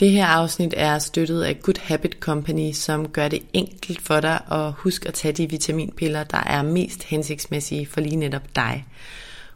Det 0.00 0.10
her 0.10 0.26
afsnit 0.26 0.74
er 0.76 0.98
støttet 0.98 1.42
af 1.42 1.60
Good 1.62 1.80
Habit 1.82 2.16
Company, 2.20 2.72
som 2.72 3.08
gør 3.08 3.28
det 3.28 3.42
enkelt 3.52 4.02
for 4.02 4.20
dig 4.20 4.40
at 4.50 4.72
huske 4.72 5.08
at 5.08 5.14
tage 5.14 5.32
de 5.32 5.50
vitaminpiller, 5.50 6.24
der 6.24 6.38
er 6.38 6.62
mest 6.62 7.04
hensigtsmæssige 7.04 7.86
for 7.86 8.00
lige 8.00 8.16
netop 8.16 8.56
dig. 8.56 8.86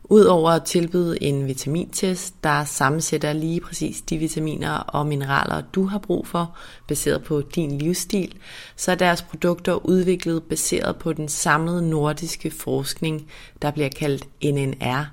Udover 0.04 0.50
at 0.50 0.64
tilbyde 0.64 1.22
en 1.22 1.46
vitamintest, 1.46 2.34
der 2.44 2.64
sammensætter 2.64 3.32
lige 3.32 3.60
præcis 3.60 4.00
de 4.00 4.18
vitaminer 4.18 4.72
og 4.72 5.06
mineraler, 5.06 5.60
du 5.60 5.86
har 5.86 5.98
brug 5.98 6.26
for, 6.26 6.56
baseret 6.88 7.24
på 7.24 7.42
din 7.54 7.78
livsstil, 7.78 8.34
så 8.76 8.90
er 8.90 8.94
deres 8.94 9.22
produkter 9.22 9.86
udviklet 9.86 10.42
baseret 10.42 10.96
på 10.96 11.12
den 11.12 11.28
samlede 11.28 11.90
nordiske 11.90 12.50
forskning, 12.50 13.30
der 13.62 13.70
bliver 13.70 13.88
kaldt 13.88 14.24
NNR, 14.44 15.04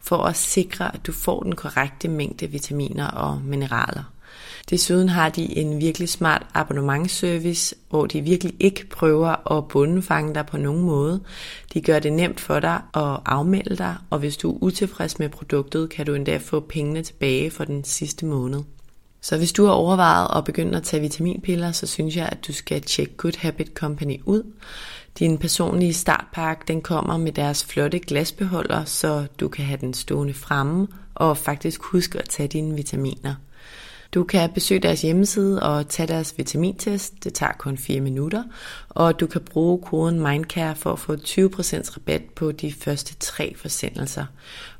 for 0.00 0.24
at 0.24 0.36
sikre, 0.36 0.94
at 0.94 1.06
du 1.06 1.12
får 1.12 1.42
den 1.42 1.54
korrekte 1.54 2.08
mængde 2.08 2.46
vitaminer 2.46 3.06
og 3.06 3.40
mineraler. 3.44 4.13
Desuden 4.70 5.08
har 5.08 5.28
de 5.28 5.58
en 5.58 5.80
virkelig 5.80 6.08
smart 6.08 6.46
abonnementsservice, 6.54 7.74
hvor 7.90 8.06
de 8.06 8.20
virkelig 8.20 8.54
ikke 8.60 8.86
prøver 8.88 9.52
at 9.56 9.68
bundefange 9.68 10.34
dig 10.34 10.46
på 10.46 10.56
nogen 10.56 10.82
måde. 10.82 11.20
De 11.74 11.80
gør 11.80 11.98
det 11.98 12.12
nemt 12.12 12.40
for 12.40 12.60
dig 12.60 12.80
at 12.94 13.20
afmelde 13.26 13.76
dig, 13.76 13.96
og 14.10 14.18
hvis 14.18 14.36
du 14.36 14.52
er 14.52 14.58
utilfreds 14.62 15.18
med 15.18 15.28
produktet, 15.28 15.90
kan 15.90 16.06
du 16.06 16.14
endda 16.14 16.36
få 16.36 16.60
pengene 16.60 17.02
tilbage 17.02 17.50
for 17.50 17.64
den 17.64 17.84
sidste 17.84 18.26
måned. 18.26 18.60
Så 19.20 19.36
hvis 19.36 19.52
du 19.52 19.64
har 19.64 19.72
overvejet 19.72 20.38
at 20.38 20.44
begynde 20.44 20.76
at 20.76 20.82
tage 20.82 21.00
vitaminpiller, 21.00 21.72
så 21.72 21.86
synes 21.86 22.16
jeg, 22.16 22.28
at 22.32 22.46
du 22.46 22.52
skal 22.52 22.82
tjekke 22.82 23.16
Good 23.16 23.38
Habit 23.38 23.70
Company 23.74 24.20
ud. 24.24 24.42
Din 25.18 25.38
personlige 25.38 25.94
startpakke, 25.94 26.64
den 26.68 26.82
kommer 26.82 27.16
med 27.16 27.32
deres 27.32 27.64
flotte 27.64 27.98
glasbeholder, 27.98 28.84
så 28.84 29.26
du 29.40 29.48
kan 29.48 29.64
have 29.64 29.80
den 29.80 29.94
stående 29.94 30.34
fremme 30.34 30.86
og 31.14 31.36
faktisk 31.36 31.82
huske 31.82 32.18
at 32.18 32.28
tage 32.28 32.48
dine 32.48 32.76
vitaminer. 32.76 33.34
Du 34.14 34.24
kan 34.24 34.52
besøge 34.52 34.80
deres 34.80 35.02
hjemmeside 35.02 35.62
og 35.62 35.88
tage 35.88 36.06
deres 36.06 36.38
vitamintest. 36.38 37.24
Det 37.24 37.34
tager 37.34 37.52
kun 37.52 37.78
4 37.78 38.00
minutter. 38.00 38.42
Og 38.88 39.20
du 39.20 39.26
kan 39.26 39.40
bruge 39.40 39.82
koden 39.82 40.20
MINDCARE 40.20 40.76
for 40.76 40.92
at 40.92 40.98
få 40.98 41.14
20% 41.14 41.96
rabat 41.96 42.22
på 42.36 42.52
de 42.52 42.72
første 42.72 43.14
tre 43.14 43.54
forsendelser. 43.56 44.26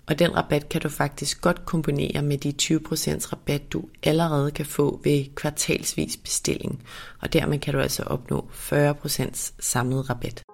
Og 0.06 0.18
den 0.18 0.36
rabat 0.36 0.68
kan 0.68 0.80
du 0.80 0.88
faktisk 0.88 1.40
godt 1.40 1.64
kombinere 1.64 2.22
med 2.22 2.38
de 2.38 2.54
20% 2.62 3.32
rabat, 3.32 3.72
du 3.72 3.84
allerede 4.02 4.50
kan 4.50 4.66
få 4.66 5.00
ved 5.04 5.24
kvartalsvis 5.34 6.16
bestilling. 6.16 6.82
Og 7.20 7.32
dermed 7.32 7.58
kan 7.58 7.74
du 7.74 7.80
altså 7.80 8.02
opnå 8.02 8.48
40% 8.52 9.52
samlet 9.60 10.10
rabat. 10.10 10.53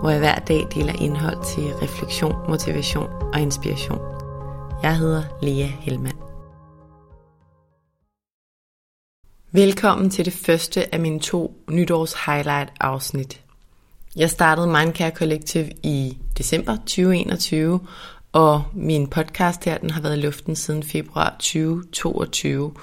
hvor 0.00 0.10
jeg 0.10 0.18
hver 0.18 0.38
dag 0.38 0.66
deler 0.74 0.92
indhold 0.92 1.44
til 1.54 1.74
refleksion, 1.82 2.34
motivation 2.48 3.08
og 3.34 3.40
inspiration. 3.40 3.98
Jeg 4.82 4.96
hedder 4.98 5.22
Lea 5.42 5.66
Helmand. 5.66 6.16
Velkommen 9.52 10.10
til 10.10 10.24
det 10.24 10.32
første 10.32 10.94
af 10.94 11.00
mine 11.00 11.20
to 11.20 11.64
nytårs 11.70 12.14
highlight 12.26 12.72
afsnit. 12.80 13.40
Jeg 14.16 14.30
startede 14.30 14.66
Mindcare 14.66 15.10
Collective 15.10 15.70
i 15.82 16.18
december 16.38 16.76
2021, 16.76 17.80
og 18.32 18.64
min 18.72 19.06
podcast 19.06 19.64
her, 19.64 19.78
den 19.78 19.90
har 19.90 20.00
været 20.00 20.16
i 20.16 20.20
luften 20.20 20.56
siden 20.56 20.82
februar 20.82 21.30
2022. 21.30 22.74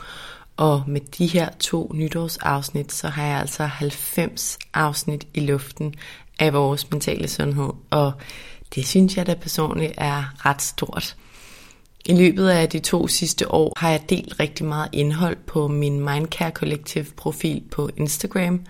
Og 0.57 0.83
med 0.87 1.01
de 1.17 1.27
her 1.27 1.49
to 1.59 1.91
nytårsafsnit, 1.93 2.93
så 2.93 3.07
har 3.07 3.25
jeg 3.25 3.39
altså 3.39 3.65
90 3.65 4.57
afsnit 4.73 5.27
i 5.33 5.39
luften 5.39 5.95
af 6.39 6.53
vores 6.53 6.91
mentale 6.91 7.27
sundhed. 7.27 7.69
Og 7.89 8.11
det 8.75 8.87
synes 8.87 9.17
jeg 9.17 9.27
da 9.27 9.33
personligt 9.33 9.93
er 9.97 10.45
ret 10.45 10.61
stort. 10.61 11.15
I 12.05 12.13
løbet 12.15 12.49
af 12.49 12.69
de 12.69 12.79
to 12.79 13.07
sidste 13.07 13.51
år 13.51 13.73
har 13.77 13.89
jeg 13.89 14.01
delt 14.09 14.39
rigtig 14.39 14.65
meget 14.65 14.89
indhold 14.91 15.37
på 15.47 15.67
min 15.67 15.99
Mindcare 15.99 16.51
Collective 16.51 17.05
profil 17.17 17.63
på 17.71 17.89
Instagram. 17.97 18.61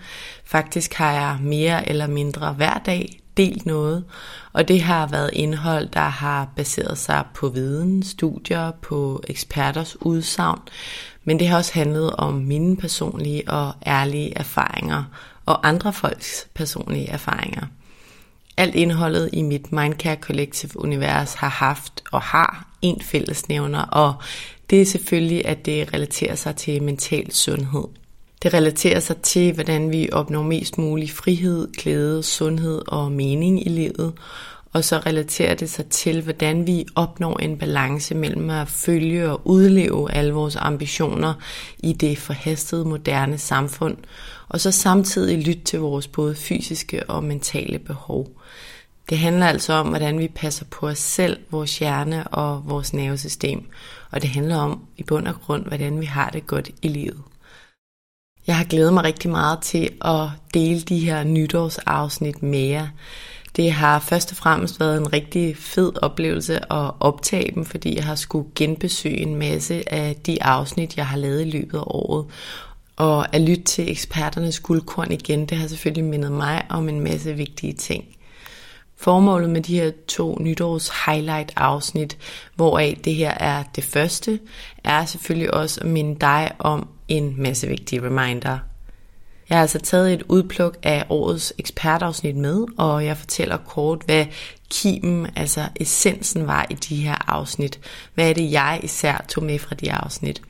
Faktisk 0.44 0.94
har 0.94 1.12
jeg 1.12 1.38
mere 1.42 1.88
eller 1.88 2.06
mindre 2.06 2.52
hver 2.52 2.78
dag 2.78 3.20
delt 3.36 3.66
noget, 3.66 4.04
og 4.52 4.68
det 4.68 4.82
har 4.82 5.06
været 5.06 5.30
indhold, 5.32 5.88
der 5.88 6.00
har 6.00 6.48
baseret 6.56 6.98
sig 6.98 7.24
på 7.34 7.48
viden, 7.48 8.02
studier, 8.02 8.70
på 8.70 9.22
eksperters 9.28 10.02
udsagn, 10.02 10.60
men 11.24 11.38
det 11.38 11.48
har 11.48 11.56
også 11.56 11.74
handlet 11.74 12.10
om 12.10 12.34
mine 12.34 12.76
personlige 12.76 13.50
og 13.50 13.72
ærlige 13.86 14.38
erfaringer 14.38 15.04
og 15.46 15.68
andre 15.68 15.92
folks 15.92 16.46
personlige 16.54 17.08
erfaringer. 17.08 17.66
Alt 18.56 18.74
indholdet 18.74 19.30
i 19.32 19.42
mit 19.42 19.72
Mindcare 19.72 20.16
Collective 20.20 20.80
univers 20.80 21.34
har 21.34 21.48
haft 21.48 22.02
og 22.12 22.22
har 22.22 22.68
en 22.82 23.00
fællesnævner, 23.00 23.82
og 23.82 24.14
det 24.70 24.80
er 24.80 24.86
selvfølgelig, 24.86 25.46
at 25.46 25.66
det 25.66 25.94
relaterer 25.94 26.34
sig 26.34 26.56
til 26.56 26.82
mental 26.82 27.32
sundhed. 27.32 27.84
Det 28.42 28.54
relaterer 28.54 29.00
sig 29.00 29.16
til, 29.16 29.52
hvordan 29.52 29.92
vi 29.92 30.08
opnår 30.12 30.42
mest 30.42 30.78
mulig 30.78 31.10
frihed, 31.10 31.72
glæde, 31.72 32.22
sundhed 32.22 32.82
og 32.88 33.12
mening 33.12 33.66
i 33.66 33.68
livet, 33.68 34.12
og 34.72 34.84
så 34.84 34.98
relaterer 34.98 35.54
det 35.54 35.70
sig 35.70 35.86
til, 35.86 36.22
hvordan 36.22 36.66
vi 36.66 36.86
opnår 36.94 37.38
en 37.38 37.58
balance 37.58 38.14
mellem 38.14 38.50
at 38.50 38.68
følge 38.68 39.30
og 39.30 39.40
udleve 39.44 40.12
alle 40.12 40.32
vores 40.32 40.56
ambitioner 40.56 41.34
i 41.78 41.92
det 41.92 42.18
forhastede 42.18 42.84
moderne 42.84 43.38
samfund, 43.38 43.96
og 44.48 44.60
så 44.60 44.70
samtidig 44.70 45.46
lytte 45.46 45.62
til 45.62 45.80
vores 45.80 46.08
både 46.08 46.34
fysiske 46.34 47.10
og 47.10 47.24
mentale 47.24 47.78
behov. 47.78 48.28
Det 49.08 49.18
handler 49.18 49.46
altså 49.46 49.72
om, 49.72 49.88
hvordan 49.88 50.18
vi 50.18 50.28
passer 50.28 50.64
på 50.64 50.88
os 50.88 50.98
selv, 50.98 51.38
vores 51.50 51.78
hjerne 51.78 52.26
og 52.26 52.62
vores 52.68 52.92
nervesystem, 52.92 53.66
og 54.10 54.22
det 54.22 54.30
handler 54.30 54.56
om 54.56 54.86
i 54.96 55.02
bund 55.02 55.28
og 55.28 55.34
grund, 55.34 55.66
hvordan 55.66 56.00
vi 56.00 56.06
har 56.06 56.30
det 56.30 56.46
godt 56.46 56.70
i 56.82 56.88
livet. 56.88 57.22
Jeg 58.46 58.56
har 58.56 58.64
glædet 58.64 58.94
mig 58.94 59.04
rigtig 59.04 59.30
meget 59.30 59.58
til 59.62 59.90
at 60.04 60.28
dele 60.54 60.80
de 60.80 60.98
her 60.98 61.24
nytårsafsnit 61.24 62.42
med 62.42 62.58
jer. 62.58 62.88
Det 63.56 63.72
har 63.72 63.98
først 63.98 64.30
og 64.30 64.36
fremmest 64.36 64.80
været 64.80 64.98
en 64.98 65.12
rigtig 65.12 65.56
fed 65.56 65.92
oplevelse 66.02 66.72
at 66.72 66.90
optage 67.00 67.54
dem, 67.54 67.64
fordi 67.64 67.96
jeg 67.96 68.04
har 68.04 68.14
skulle 68.14 68.48
genbesøge 68.54 69.16
en 69.16 69.36
masse 69.36 69.92
af 69.92 70.16
de 70.26 70.42
afsnit, 70.42 70.96
jeg 70.96 71.06
har 71.06 71.16
lavet 71.16 71.46
i 71.46 71.50
løbet 71.50 71.78
af 71.78 71.84
året. 71.86 72.26
Og 72.96 73.34
at 73.34 73.40
lytte 73.40 73.62
til 73.62 73.90
eksperternes 73.90 74.60
guldkorn 74.60 75.12
igen, 75.12 75.46
det 75.46 75.58
har 75.58 75.68
selvfølgelig 75.68 76.04
mindet 76.04 76.32
mig 76.32 76.66
om 76.68 76.88
en 76.88 77.00
masse 77.00 77.34
vigtige 77.34 77.72
ting. 77.72 78.04
Formålet 78.96 79.50
med 79.50 79.62
de 79.62 79.80
her 79.80 79.90
to 80.08 80.38
nytårs 80.40 80.90
highlight 81.06 81.52
afsnit, 81.56 82.18
hvoraf 82.54 83.00
det 83.04 83.14
her 83.14 83.30
er 83.30 83.62
det 83.76 83.84
første, 83.84 84.40
er 84.84 85.04
selvfølgelig 85.04 85.54
også 85.54 85.80
at 85.80 85.86
minde 85.86 86.20
dig 86.20 86.50
om 86.58 86.88
en 87.08 87.34
masse 87.38 87.66
vigtige 87.66 88.02
reminder. 88.02 88.58
Jeg 89.48 89.56
har 89.56 89.62
altså 89.62 89.78
taget 89.78 90.12
et 90.12 90.22
udpluk 90.22 90.76
af 90.82 91.04
årets 91.08 91.52
ekspertafsnit 91.58 92.36
med, 92.36 92.66
og 92.78 93.04
jeg 93.04 93.16
fortæller 93.16 93.56
kort, 93.56 94.02
hvad 94.06 94.26
kimen, 94.70 95.26
altså 95.36 95.68
essensen 95.80 96.46
var 96.46 96.66
i 96.70 96.74
de 96.74 96.96
her 96.96 97.30
afsnit. 97.32 97.80
Hvad 98.14 98.30
er 98.30 98.34
det, 98.34 98.52
jeg 98.52 98.80
især 98.82 99.24
tog 99.28 99.44
med 99.44 99.58
fra 99.58 99.74
de 99.74 99.92
afsnit? 99.92 100.42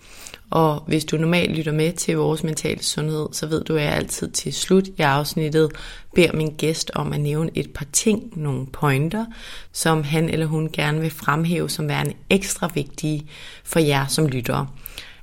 Og 0.54 0.82
hvis 0.86 1.04
du 1.04 1.16
normalt 1.16 1.56
lytter 1.56 1.72
med 1.72 1.92
til 1.92 2.16
vores 2.16 2.44
mentale 2.44 2.82
sundhed, 2.82 3.28
så 3.32 3.46
ved 3.46 3.64
du, 3.64 3.76
at 3.76 3.82
jeg 3.82 3.92
altid 3.92 4.30
til 4.30 4.52
slut 4.52 4.86
i 4.86 5.02
afsnittet 5.02 5.72
beder 6.14 6.32
min 6.32 6.54
gæst 6.58 6.90
om 6.94 7.12
at 7.12 7.20
nævne 7.20 7.50
et 7.54 7.70
par 7.70 7.86
ting, 7.92 8.32
nogle 8.36 8.66
pointer, 8.66 9.26
som 9.72 10.02
han 10.02 10.28
eller 10.28 10.46
hun 10.46 10.70
gerne 10.72 11.00
vil 11.00 11.10
fremhæve 11.10 11.70
som 11.70 11.88
værende 11.88 12.14
ekstra 12.30 12.70
vigtige 12.74 13.26
for 13.64 13.80
jer 13.80 14.06
som 14.06 14.26
lyttere. 14.26 14.66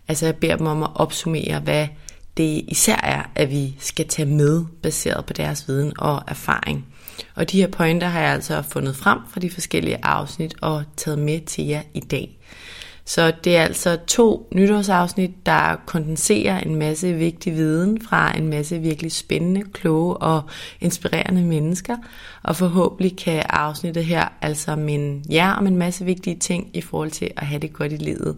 Altså 0.08 0.26
jeg 0.26 0.36
beder 0.36 0.56
dem 0.56 0.68
om 0.68 0.84
at 0.84 0.90
opsummere, 0.96 1.60
hvad 1.60 1.88
det 2.38 2.64
især 2.68 3.00
er, 3.04 3.24
at 3.36 3.50
vi 3.50 3.76
skal 3.80 4.08
tage 4.08 4.26
med, 4.26 4.66
baseret 4.84 5.26
på 5.26 5.34
deres 5.34 5.68
viden 5.68 5.94
og 5.98 6.22
erfaring. 6.28 6.86
Og 7.36 7.52
de 7.52 7.62
her 7.62 7.68
pointer 7.68 8.08
har 8.08 8.22
jeg 8.22 8.32
altså 8.32 8.62
fundet 8.62 8.96
frem 8.96 9.20
fra 9.34 9.40
de 9.40 9.50
forskellige 9.50 9.98
afsnit 10.04 10.56
og 10.62 10.84
taget 10.98 11.20
med 11.20 11.42
til 11.42 11.66
jer 11.66 11.82
i 11.94 12.00
dag. 12.00 12.38
Så 13.12 13.32
det 13.44 13.58
er 13.58 13.64
altså 13.64 13.98
to 14.08 14.48
nytårsafsnit, 14.54 15.46
der 15.46 15.76
kondenserer 15.86 16.60
en 16.60 16.76
masse 16.76 17.14
vigtig 17.14 17.54
viden 17.54 18.02
fra 18.02 18.38
en 18.38 18.48
masse 18.48 18.80
virkelig 18.80 19.12
spændende, 19.12 19.64
kloge 19.74 20.18
og 20.18 20.42
inspirerende 20.82 21.44
mennesker. 21.44 21.98
Og 22.44 22.56
forhåbentlig 22.56 23.18
kan 23.18 23.44
afsnittet 23.50 24.06
her 24.06 24.28
altså 24.42 24.76
minde 24.76 25.24
jer 25.30 25.54
om 25.54 25.68
en 25.68 25.78
masse 25.78 26.06
vigtige 26.06 26.36
ting 26.36 26.70
i 26.74 26.82
forhold 26.82 27.12
til 27.12 27.32
at 27.38 27.48
have 27.48 27.60
det 27.60 27.74
godt 27.74 27.92
i 27.92 27.96
livet. 27.96 28.38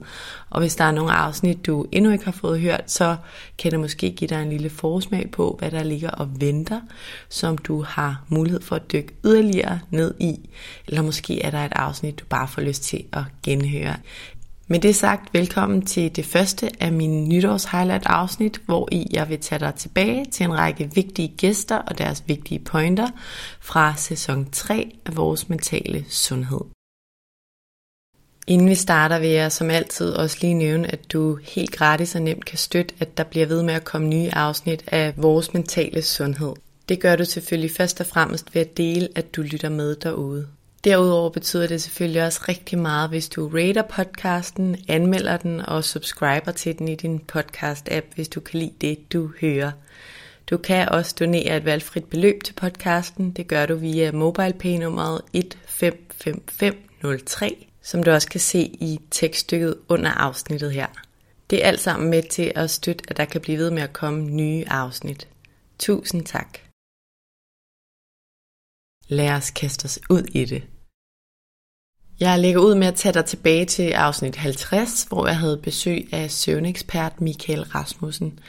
Og 0.49 0.59
hvis 0.59 0.75
der 0.75 0.83
er 0.83 0.91
nogle 0.91 1.11
afsnit, 1.11 1.65
du 1.65 1.85
endnu 1.91 2.11
ikke 2.11 2.25
har 2.25 2.31
fået 2.31 2.59
hørt, 2.59 2.91
så 2.91 3.15
kan 3.57 3.71
det 3.71 3.79
måske 3.79 4.11
give 4.11 4.27
dig 4.27 4.41
en 4.41 4.49
lille 4.49 4.69
forsmag 4.69 5.31
på, 5.31 5.55
hvad 5.59 5.71
der 5.71 5.83
ligger 5.83 6.09
og 6.09 6.41
venter, 6.41 6.81
som 7.29 7.57
du 7.57 7.81
har 7.81 8.23
mulighed 8.29 8.61
for 8.61 8.75
at 8.75 8.91
dykke 8.91 9.13
yderligere 9.25 9.79
ned 9.89 10.13
i. 10.19 10.49
Eller 10.87 11.01
måske 11.01 11.41
er 11.41 11.51
der 11.51 11.65
et 11.65 11.73
afsnit, 11.75 12.19
du 12.19 12.25
bare 12.29 12.47
får 12.47 12.61
lyst 12.61 12.83
til 12.83 13.03
at 13.11 13.23
genhøre. 13.43 13.95
Med 14.67 14.79
det 14.79 14.95
sagt, 14.95 15.33
velkommen 15.33 15.85
til 15.85 16.15
det 16.15 16.25
første 16.25 16.71
af 16.79 16.91
mine 16.91 17.27
nytårs 17.27 17.65
highlight 17.65 18.03
afsnit, 18.05 18.61
hvor 18.65 18.89
i 18.91 19.07
jeg 19.11 19.29
vil 19.29 19.39
tage 19.39 19.59
dig 19.59 19.75
tilbage 19.75 20.25
til 20.25 20.43
en 20.43 20.57
række 20.57 20.91
vigtige 20.95 21.33
gæster 21.37 21.77
og 21.77 21.97
deres 21.97 22.23
vigtige 22.27 22.59
pointer 22.59 23.07
fra 23.61 23.95
sæson 23.95 24.49
3 24.51 24.91
af 25.05 25.15
vores 25.15 25.49
mentale 25.49 26.05
sundhed. 26.09 26.61
Inden 28.47 28.69
vi 28.69 28.75
starter 28.75 29.19
vil 29.19 29.29
jeg 29.29 29.51
som 29.51 29.69
altid 29.69 30.11
også 30.11 30.37
lige 30.41 30.53
nævne, 30.53 30.91
at 30.91 31.13
du 31.13 31.39
helt 31.43 31.71
gratis 31.71 32.15
og 32.15 32.21
nemt 32.21 32.45
kan 32.45 32.57
støtte, 32.57 32.95
at 32.99 33.17
der 33.17 33.23
bliver 33.23 33.45
ved 33.45 33.63
med 33.63 33.73
at 33.73 33.83
komme 33.83 34.07
nye 34.07 34.29
afsnit 34.33 34.83
af 34.87 35.13
vores 35.17 35.53
mentale 35.53 36.01
sundhed. 36.01 36.53
Det 36.89 36.99
gør 36.99 37.15
du 37.15 37.25
selvfølgelig 37.25 37.71
først 37.71 37.99
og 37.99 38.05
fremmest 38.05 38.55
ved 38.55 38.61
at 38.61 38.77
dele, 38.77 39.09
at 39.15 39.35
du 39.35 39.41
lytter 39.41 39.69
med 39.69 39.95
derude. 39.95 40.47
Derudover 40.83 41.29
betyder 41.29 41.67
det 41.67 41.81
selvfølgelig 41.81 42.23
også 42.23 42.41
rigtig 42.47 42.79
meget, 42.79 43.09
hvis 43.09 43.29
du 43.29 43.47
rater 43.47 43.81
podcasten, 43.81 44.77
anmelder 44.87 45.37
den 45.37 45.59
og 45.59 45.83
subscriber 45.83 46.51
til 46.51 46.79
den 46.79 46.87
i 46.87 46.95
din 46.95 47.21
podcast-app, 47.31 48.15
hvis 48.15 48.29
du 48.29 48.39
kan 48.39 48.59
lide 48.59 48.73
det, 48.81 49.13
du 49.13 49.31
hører. 49.41 49.71
Du 50.49 50.57
kan 50.57 50.89
også 50.89 51.15
donere 51.19 51.57
et 51.57 51.65
valgfrit 51.65 52.05
beløb 52.05 52.43
til 52.43 52.53
podcasten. 52.53 53.31
Det 53.31 53.47
gør 53.47 53.65
du 53.65 53.75
via 53.75 54.11
MobilePay-nummeret 54.11 55.21
155503, 55.33 57.67
som 57.81 58.03
du 58.03 58.11
også 58.11 58.29
kan 58.29 58.39
se 58.39 58.59
i 58.59 58.99
tekststykket 59.11 59.75
under 59.89 60.11
afsnittet 60.11 60.71
her. 60.71 60.87
Det 61.49 61.63
er 61.63 61.67
alt 61.67 61.79
sammen 61.79 62.09
med 62.09 62.23
til 62.23 62.51
at 62.55 62.69
støtte, 62.69 63.03
at 63.07 63.17
der 63.17 63.25
kan 63.25 63.41
blive 63.41 63.57
ved 63.57 63.71
med 63.71 63.81
at 63.81 63.93
komme 63.93 64.23
nye 64.23 64.63
afsnit. 64.67 65.27
Tusind 65.79 66.25
tak. 66.25 66.57
Lad 69.07 69.29
os 69.29 69.51
kaste 69.51 69.85
os 69.85 69.99
ud 70.09 70.23
i 70.23 70.45
det. 70.45 70.63
Jeg 72.19 72.39
lægger 72.39 72.61
ud 72.61 72.75
med 72.75 72.87
at 72.87 72.95
tage 72.95 73.13
dig 73.13 73.25
tilbage 73.25 73.65
til 73.65 73.89
afsnit 73.91 74.35
50, 74.35 75.05
hvor 75.09 75.27
jeg 75.27 75.37
havde 75.37 75.57
besøg 75.57 76.07
af 76.11 76.31
søvnekspert 76.31 77.21
Michael 77.21 77.63
Rasmussen. 77.63 78.39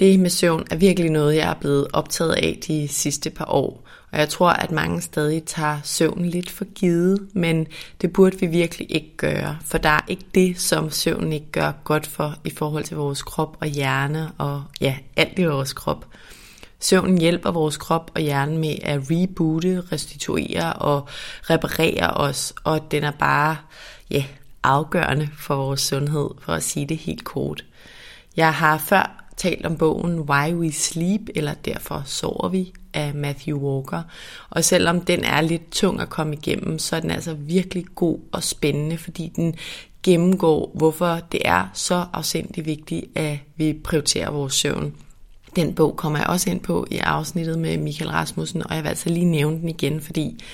Det 0.00 0.20
med 0.20 0.30
søvn 0.30 0.66
er 0.70 0.76
virkelig 0.76 1.10
noget, 1.10 1.36
jeg 1.36 1.50
er 1.50 1.54
blevet 1.54 1.86
optaget 1.92 2.32
af 2.32 2.58
de 2.68 2.88
sidste 2.88 3.30
par 3.30 3.44
år. 3.48 3.82
Og 4.12 4.18
jeg 4.18 4.28
tror, 4.28 4.50
at 4.50 4.70
mange 4.70 5.00
stadig 5.00 5.44
tager 5.44 5.80
søvn 5.84 6.24
lidt 6.24 6.50
for 6.50 6.64
givet, 6.64 7.28
men 7.32 7.66
det 8.00 8.12
burde 8.12 8.40
vi 8.40 8.46
virkelig 8.46 8.86
ikke 8.90 9.16
gøre. 9.16 9.58
For 9.64 9.78
der 9.78 9.88
er 9.88 10.00
ikke 10.08 10.24
det, 10.34 10.60
som 10.60 10.90
søvn 10.90 11.32
ikke 11.32 11.50
gør 11.52 11.72
godt 11.84 12.06
for 12.06 12.36
i 12.44 12.50
forhold 12.50 12.84
til 12.84 12.96
vores 12.96 13.22
krop 13.22 13.56
og 13.60 13.66
hjerne 13.66 14.32
og 14.38 14.62
ja, 14.80 14.96
alt 15.16 15.38
i 15.38 15.44
vores 15.44 15.72
krop. 15.72 16.06
Søvnen 16.80 17.18
hjælper 17.18 17.50
vores 17.50 17.76
krop 17.76 18.10
og 18.14 18.20
hjerne 18.20 18.58
med 18.58 18.76
at 18.82 19.00
reboote, 19.10 19.82
restituere 19.92 20.72
og 20.72 21.08
reparere 21.42 22.10
os, 22.10 22.54
og 22.64 22.90
den 22.90 23.04
er 23.04 23.10
bare 23.10 23.56
ja, 24.10 24.24
afgørende 24.62 25.28
for 25.38 25.56
vores 25.56 25.80
sundhed, 25.80 26.30
for 26.40 26.52
at 26.52 26.62
sige 26.62 26.86
det 26.86 26.96
helt 26.96 27.24
kort. 27.24 27.64
Jeg 28.36 28.54
har 28.54 28.78
før 28.78 29.24
talt 29.36 29.66
om 29.66 29.76
bogen 29.76 30.20
Why 30.20 30.52
We 30.52 30.72
Sleep, 30.72 31.20
eller 31.34 31.54
Derfor 31.54 32.02
sover 32.06 32.48
vi, 32.48 32.72
af 32.94 33.14
Matthew 33.14 33.58
Walker. 33.58 34.02
Og 34.50 34.64
selvom 34.64 35.00
den 35.00 35.24
er 35.24 35.40
lidt 35.40 35.70
tung 35.72 36.00
at 36.00 36.10
komme 36.10 36.34
igennem, 36.34 36.78
så 36.78 36.96
er 36.96 37.00
den 37.00 37.10
altså 37.10 37.34
virkelig 37.34 37.84
god 37.94 38.18
og 38.32 38.42
spændende, 38.42 38.98
fordi 38.98 39.32
den 39.36 39.54
gennemgår, 40.02 40.72
hvorfor 40.74 41.18
det 41.32 41.40
er 41.44 41.70
så 41.74 42.06
afsindig 42.12 42.66
vigtigt, 42.66 43.04
at 43.14 43.38
vi 43.56 43.72
prioriterer 43.84 44.30
vores 44.30 44.54
søvn. 44.54 44.94
Den 45.56 45.74
bog 45.74 45.96
kommer 45.96 46.18
jeg 46.18 46.28
også 46.28 46.50
ind 46.50 46.60
på 46.60 46.86
i 46.90 46.98
afsnittet 46.98 47.58
med 47.58 47.78
Michael 47.78 48.10
Rasmussen, 48.10 48.62
og 48.66 48.74
jeg 48.74 48.82
vil 48.82 48.88
altså 48.88 49.08
lige 49.08 49.24
nævne 49.24 49.60
den 49.60 49.68
igen, 49.68 50.00
fordi 50.00 50.44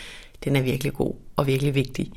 den 0.45 0.57
er 0.57 0.63
virkelig 0.63 0.93
god 0.93 1.15
og 1.37 1.47
virkelig 1.47 1.75
vigtig. 1.75 2.13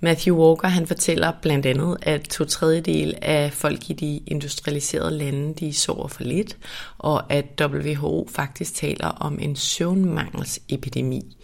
Matthew 0.00 0.36
Walker 0.36 0.68
han 0.68 0.86
fortæller 0.86 1.32
blandt 1.42 1.66
andet, 1.66 1.96
at 2.02 2.22
to 2.22 2.44
tredjedel 2.44 3.14
af 3.22 3.52
folk 3.52 3.90
i 3.90 3.92
de 3.92 4.20
industrialiserede 4.26 5.18
lande, 5.18 5.54
de 5.54 5.72
sover 5.72 6.08
for 6.08 6.24
lidt, 6.24 6.56
og 6.98 7.32
at 7.32 7.44
WHO 7.60 8.28
faktisk 8.30 8.74
taler 8.74 9.06
om 9.06 9.38
en 9.40 9.56
søvnmangelsepidemi. 9.56 11.36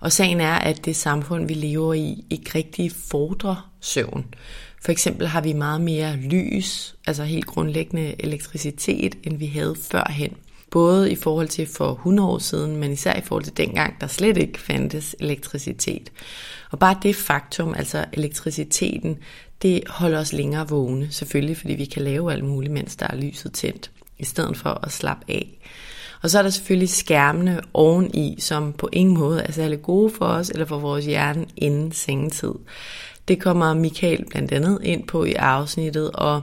Og 0.00 0.12
sagen 0.12 0.40
er, 0.40 0.54
at 0.54 0.84
det 0.84 0.96
samfund, 0.96 1.48
vi 1.48 1.54
lever 1.54 1.94
i, 1.94 2.24
ikke 2.30 2.50
rigtig 2.54 2.92
fordrer 3.10 3.70
søvn. 3.80 4.26
For 4.84 4.92
eksempel 4.92 5.26
har 5.26 5.40
vi 5.40 5.52
meget 5.52 5.80
mere 5.80 6.16
lys, 6.16 6.94
altså 7.06 7.24
helt 7.24 7.46
grundlæggende 7.46 8.14
elektricitet, 8.18 9.14
end 9.22 9.36
vi 9.38 9.46
havde 9.46 9.76
førhen. 9.90 10.36
Både 10.70 11.12
i 11.12 11.14
forhold 11.14 11.48
til 11.48 11.66
for 11.66 11.92
100 11.92 12.28
år 12.28 12.38
siden, 12.38 12.76
men 12.76 12.92
især 12.92 13.16
i 13.16 13.20
forhold 13.20 13.44
til 13.44 13.56
dengang, 13.56 14.00
der 14.00 14.06
slet 14.06 14.36
ikke 14.36 14.60
fandtes 14.60 15.16
elektricitet. 15.20 16.12
Og 16.70 16.78
bare 16.78 16.96
det 17.02 17.16
faktum, 17.16 17.74
altså 17.74 18.04
elektriciteten, 18.12 19.18
det 19.62 19.80
holder 19.88 20.20
os 20.20 20.32
længere 20.32 20.68
vågne, 20.68 21.10
selvfølgelig 21.10 21.56
fordi 21.56 21.74
vi 21.74 21.84
kan 21.84 22.02
lave 22.02 22.32
alt 22.32 22.44
muligt, 22.44 22.72
mens 22.72 22.96
der 22.96 23.06
er 23.06 23.16
lyset 23.16 23.52
tændt, 23.52 23.90
i 24.18 24.24
stedet 24.24 24.56
for 24.56 24.80
at 24.82 24.92
slappe 24.92 25.24
af. 25.28 25.58
Og 26.22 26.30
så 26.30 26.38
er 26.38 26.42
der 26.42 26.50
selvfølgelig 26.50 26.88
skærmene 26.88 27.60
oveni, 27.74 28.36
som 28.38 28.72
på 28.72 28.88
ingen 28.92 29.18
måde 29.18 29.42
er 29.42 29.52
særlig 29.52 29.82
gode 29.82 30.10
for 30.10 30.24
os 30.24 30.50
eller 30.50 30.66
for 30.66 30.78
vores 30.78 31.04
hjerne 31.04 31.46
inden 31.56 31.92
sengetid. 31.92 32.52
Det 33.28 33.40
kommer 33.40 33.74
Michael 33.74 34.24
blandt 34.30 34.52
andet 34.52 34.78
ind 34.82 35.06
på 35.06 35.24
i 35.24 35.32
afsnittet, 35.32 36.10
og 36.10 36.42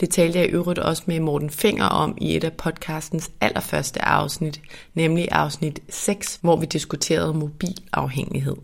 det 0.00 0.10
talte 0.10 0.38
jeg 0.38 0.48
i 0.48 0.50
øvrigt 0.50 0.78
også 0.78 1.02
med 1.06 1.20
Morten 1.20 1.50
Finger 1.50 1.84
om 1.84 2.18
i 2.20 2.36
et 2.36 2.44
af 2.44 2.52
podcastens 2.52 3.30
allerførste 3.40 4.04
afsnit, 4.04 4.60
nemlig 4.94 5.28
afsnit 5.32 5.80
6, 5.88 6.38
hvor 6.42 6.56
vi 6.56 6.66
diskuterede 6.66 7.34
mobilafhængighed. 7.34 8.56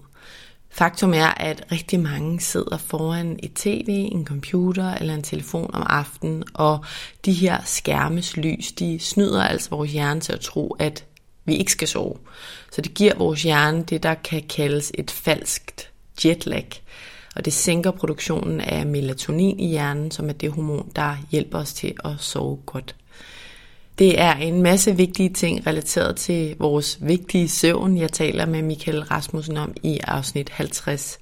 Faktum 0.71 1.15
er, 1.15 1.27
at 1.27 1.65
rigtig 1.73 2.01
mange 2.01 2.41
sidder 2.41 2.77
foran 2.77 3.39
et 3.43 3.55
tv, 3.55 4.09
en 4.13 4.27
computer 4.27 4.95
eller 4.95 5.15
en 5.15 5.23
telefon 5.23 5.71
om 5.75 5.83
aftenen, 5.87 6.45
og 6.55 6.85
de 7.25 7.33
her 7.33 7.59
skærmes 7.65 8.37
lys, 8.37 8.73
de 8.73 8.99
snyder 8.99 9.43
altså 9.43 9.71
vores 9.71 9.93
hjerne 9.93 10.21
til 10.21 10.33
at 10.33 10.41
tro, 10.41 10.77
at 10.79 11.05
vi 11.45 11.57
ikke 11.57 11.73
skal 11.73 11.89
sove. 11.89 12.17
Så 12.73 12.81
det 12.81 12.95
giver 12.95 13.15
vores 13.15 13.43
hjerne 13.43 13.83
det, 13.83 14.03
der 14.03 14.15
kan 14.15 14.43
kaldes 14.49 14.93
et 14.95 15.11
falskt 15.11 15.91
jetlag 16.25 16.69
og 17.37 17.45
det 17.45 17.53
sænker 17.53 17.91
produktionen 17.91 18.61
af 18.61 18.87
melatonin 18.87 19.61
i 19.61 19.69
hjernen, 19.69 20.11
som 20.11 20.29
er 20.29 20.33
det 20.33 20.53
hormon, 20.53 20.93
der 20.97 21.17
hjælper 21.31 21.59
os 21.59 21.73
til 21.73 21.95
at 22.05 22.13
sove 22.19 22.59
godt. 22.67 22.95
Det 23.99 24.21
er 24.21 24.35
en 24.35 24.63
masse 24.63 24.97
vigtige 24.97 25.29
ting 25.29 25.67
relateret 25.67 26.17
til 26.17 26.57
vores 26.59 26.99
vigtige 27.01 27.49
søvn, 27.49 27.99
jeg 27.99 28.13
taler 28.13 28.47
med 28.47 28.63
Michael 28.63 29.03
Rasmussen 29.03 29.57
om 29.57 29.75
i 29.83 29.99
afsnit 30.05 30.51
50. 30.51 31.19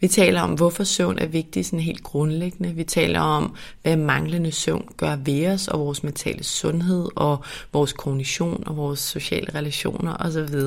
Vi 0.00 0.08
taler 0.08 0.40
om, 0.40 0.54
hvorfor 0.54 0.84
søvn 0.84 1.18
er 1.18 1.26
vigtig 1.26 1.66
sådan 1.66 1.80
helt 1.80 2.02
grundlæggende. 2.02 2.74
Vi 2.74 2.84
taler 2.84 3.20
om, 3.20 3.54
hvad 3.82 3.96
manglende 3.96 4.52
søvn 4.52 4.88
gør 4.96 5.16
ved 5.16 5.46
os 5.46 5.68
og 5.68 5.80
vores 5.80 6.02
mentale 6.02 6.44
sundhed 6.44 7.08
og 7.16 7.44
vores 7.72 7.92
kognition 7.92 8.62
og 8.66 8.76
vores 8.76 9.00
sociale 9.00 9.54
relationer 9.54 10.16
osv. 10.20 10.58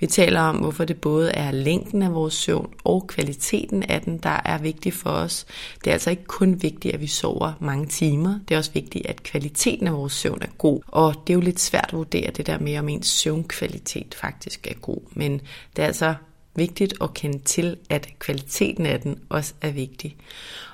Vi 0.00 0.06
taler 0.06 0.40
om, 0.40 0.56
hvorfor 0.56 0.84
det 0.84 1.00
både 1.00 1.30
er 1.30 1.50
længden 1.50 2.02
af 2.02 2.14
vores 2.14 2.34
søvn 2.34 2.74
og 2.84 3.06
kvaliteten 3.06 3.82
af 3.82 4.00
den, 4.00 4.18
der 4.18 4.40
er 4.44 4.58
vigtig 4.58 4.92
for 4.92 5.10
os. 5.10 5.46
Det 5.84 5.86
er 5.90 5.92
altså 5.92 6.10
ikke 6.10 6.24
kun 6.24 6.62
vigtigt, 6.62 6.94
at 6.94 7.00
vi 7.00 7.06
sover 7.06 7.52
mange 7.60 7.86
timer. 7.86 8.38
Det 8.48 8.54
er 8.54 8.58
også 8.58 8.72
vigtigt, 8.74 9.06
at 9.06 9.22
kvaliteten 9.22 9.86
af 9.86 9.92
vores 9.92 10.12
søvn 10.12 10.38
er 10.42 10.52
god. 10.58 10.80
Og 10.86 11.14
det 11.26 11.32
er 11.32 11.34
jo 11.34 11.40
lidt 11.40 11.60
svært 11.60 11.88
at 11.88 11.92
vurdere 11.92 12.30
det 12.30 12.46
der 12.46 12.58
med, 12.58 12.78
om 12.78 12.88
ens 12.88 13.06
søvnkvalitet 13.06 14.14
faktisk 14.20 14.66
er 14.66 14.74
god. 14.74 15.00
Men 15.12 15.40
det 15.76 15.82
er 15.82 15.86
altså 15.86 16.14
vigtigt 16.56 16.94
at 17.00 17.14
kende 17.14 17.38
til, 17.38 17.76
at 17.90 18.08
kvaliteten 18.18 18.86
af 18.86 19.00
den 19.00 19.18
også 19.28 19.54
er 19.60 19.70
vigtig. 19.70 20.16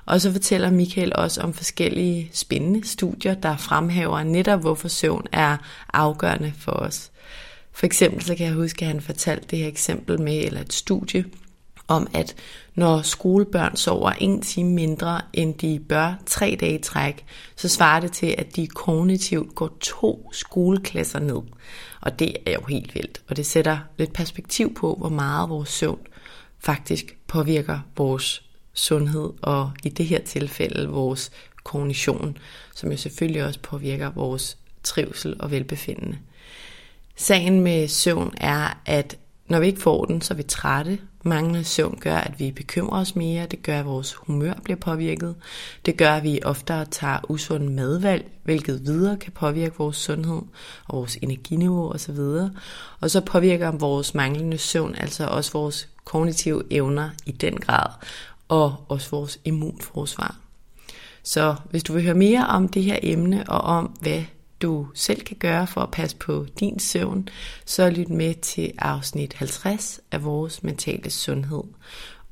Og 0.07 0.21
så 0.21 0.33
fortæller 0.33 0.71
Michael 0.71 1.13
også 1.17 1.41
om 1.41 1.55
forskellige 1.55 2.31
spændende 2.33 2.87
studier, 2.89 3.35
der 3.35 3.57
fremhæver 3.57 4.23
netop, 4.23 4.61
hvorfor 4.61 4.89
søvn 4.89 5.27
er 5.33 5.57
afgørende 5.93 6.53
for 6.59 6.73
os. 6.73 7.11
For 7.73 7.87
eksempel 7.87 8.23
så 8.23 8.35
kan 8.35 8.47
jeg 8.47 8.55
huske, 8.55 8.85
at 8.85 8.93
han 8.93 9.01
fortalte 9.01 9.47
det 9.51 9.59
her 9.59 9.69
eksempel 9.69 10.21
med, 10.21 10.45
eller 10.45 10.61
et 10.61 10.73
studie, 10.73 11.25
om 11.89 12.09
at 12.15 12.35
når 12.75 13.03
skolebørn 13.03 13.77
sover 13.77 14.11
en 14.11 14.43
time 14.43 14.73
mindre, 14.73 15.21
end 15.33 15.55
de 15.55 15.81
bør 15.89 16.15
tre 16.27 16.57
dage 16.61 16.75
i 16.75 16.83
træk, 16.83 17.25
så 17.57 17.69
svarer 17.69 18.01
det 18.01 18.13
til, 18.13 18.35
at 18.39 18.57
de 18.57 18.67
kognitivt 18.67 19.55
går 19.55 19.77
to 19.81 20.31
skoleklasser 20.33 21.19
ned. 21.19 21.43
Og 22.00 22.19
det 22.19 22.37
er 22.47 22.52
jo 22.52 22.64
helt 22.69 22.95
vildt, 22.95 23.23
og 23.28 23.37
det 23.37 23.47
sætter 23.47 23.78
lidt 23.99 24.12
perspektiv 24.12 24.75
på, 24.75 24.95
hvor 24.95 25.09
meget 25.09 25.49
vores 25.49 25.69
søvn 25.69 26.07
faktisk 26.59 27.16
påvirker 27.26 27.80
vores 27.97 28.42
sundhed, 28.73 29.30
og 29.42 29.73
i 29.85 29.88
det 29.88 30.07
her 30.07 30.21
tilfælde 30.21 30.88
vores 30.88 31.30
kognition, 31.64 32.38
som 32.75 32.90
jo 32.90 32.97
selvfølgelig 32.97 33.45
også 33.45 33.61
påvirker 33.61 34.11
vores 34.11 34.59
trivsel 34.83 35.37
og 35.40 35.50
velbefindende. 35.50 36.19
Sagen 37.16 37.61
med 37.61 37.88
søvn 37.88 38.35
er, 38.37 38.80
at 38.87 39.19
når 39.49 39.61
vi 39.61 39.66
ikke 39.66 39.80
får 39.80 40.04
den, 40.04 40.21
så 40.21 40.35
er 40.35 40.37
vi 40.37 40.42
trætte. 40.42 40.99
Manglende 41.23 41.65
søvn 41.65 41.99
gør, 42.00 42.17
at 42.17 42.41
vi 42.41 42.50
bekymrer 42.50 43.00
os 43.00 43.17
mere. 43.17 43.47
Det 43.47 43.62
gør, 43.62 43.81
at 43.81 43.87
vores 43.87 44.15
humør 44.15 44.55
bliver 44.65 44.77
påvirket. 44.77 45.35
Det 45.87 45.97
gør, 45.97 46.12
at 46.12 46.23
vi 46.23 46.41
oftere 46.45 46.85
tager 46.85 47.19
usund 47.29 47.69
madvalg, 47.69 48.31
hvilket 48.43 48.87
videre 48.87 49.17
kan 49.17 49.33
påvirke 49.33 49.75
vores 49.79 49.97
sundhed 49.97 50.43
og 50.89 50.99
vores 50.99 51.19
energiniveau 51.23 51.93
osv. 51.93 52.19
Og 53.00 53.11
så 53.11 53.21
påvirker 53.21 53.71
vores 53.71 54.15
manglende 54.15 54.59
søvn 54.59 54.95
altså 54.95 55.27
også 55.27 55.53
vores 55.53 55.89
kognitive 56.05 56.62
evner 56.71 57.11
i 57.27 57.33
den 57.33 57.57
grad, 57.57 57.91
og 58.49 58.75
også 58.89 59.11
vores 59.11 59.41
immunforsvar. 59.45 60.37
Så 61.23 61.57
hvis 61.71 61.83
du 61.83 61.93
vil 61.93 62.03
høre 62.03 62.15
mere 62.15 62.47
om 62.47 62.69
det 62.69 62.85
her 62.85 62.99
emne 63.03 63.45
og 63.49 63.61
om, 63.61 63.85
hvad 64.00 64.23
du 64.62 64.87
selv 64.95 65.21
kan 65.21 65.37
gøre 65.37 65.67
for 65.67 65.81
at 65.81 65.90
passe 65.90 66.17
på 66.17 66.47
din 66.61 66.79
søvn, 66.79 67.29
så 67.64 67.90
lyt 67.90 68.09
med 68.09 68.35
til 68.35 68.73
afsnit 68.79 69.33
50 69.33 70.00
af 70.12 70.25
vores 70.25 70.62
mentale 70.62 71.11
sundhed. 71.11 71.62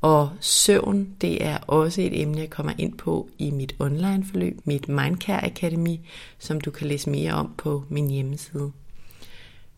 Og 0.01 0.31
søvn, 0.41 1.09
det 1.21 1.45
er 1.45 1.59
også 1.59 2.03
et 2.03 2.21
emne, 2.21 2.41
jeg 2.41 2.51
kommer 2.51 2.73
ind 2.79 2.99
på 2.99 3.29
i 3.39 3.51
mit 3.51 3.75
online 3.79 4.25
forløb, 4.25 4.57
mit 4.65 4.89
Mindcare 4.89 5.45
Academy, 5.45 5.97
som 6.39 6.61
du 6.61 6.71
kan 6.71 6.87
læse 6.87 7.11
mere 7.11 7.33
om 7.33 7.55
på 7.59 7.85
min 7.89 8.11
hjemmeside. 8.11 8.73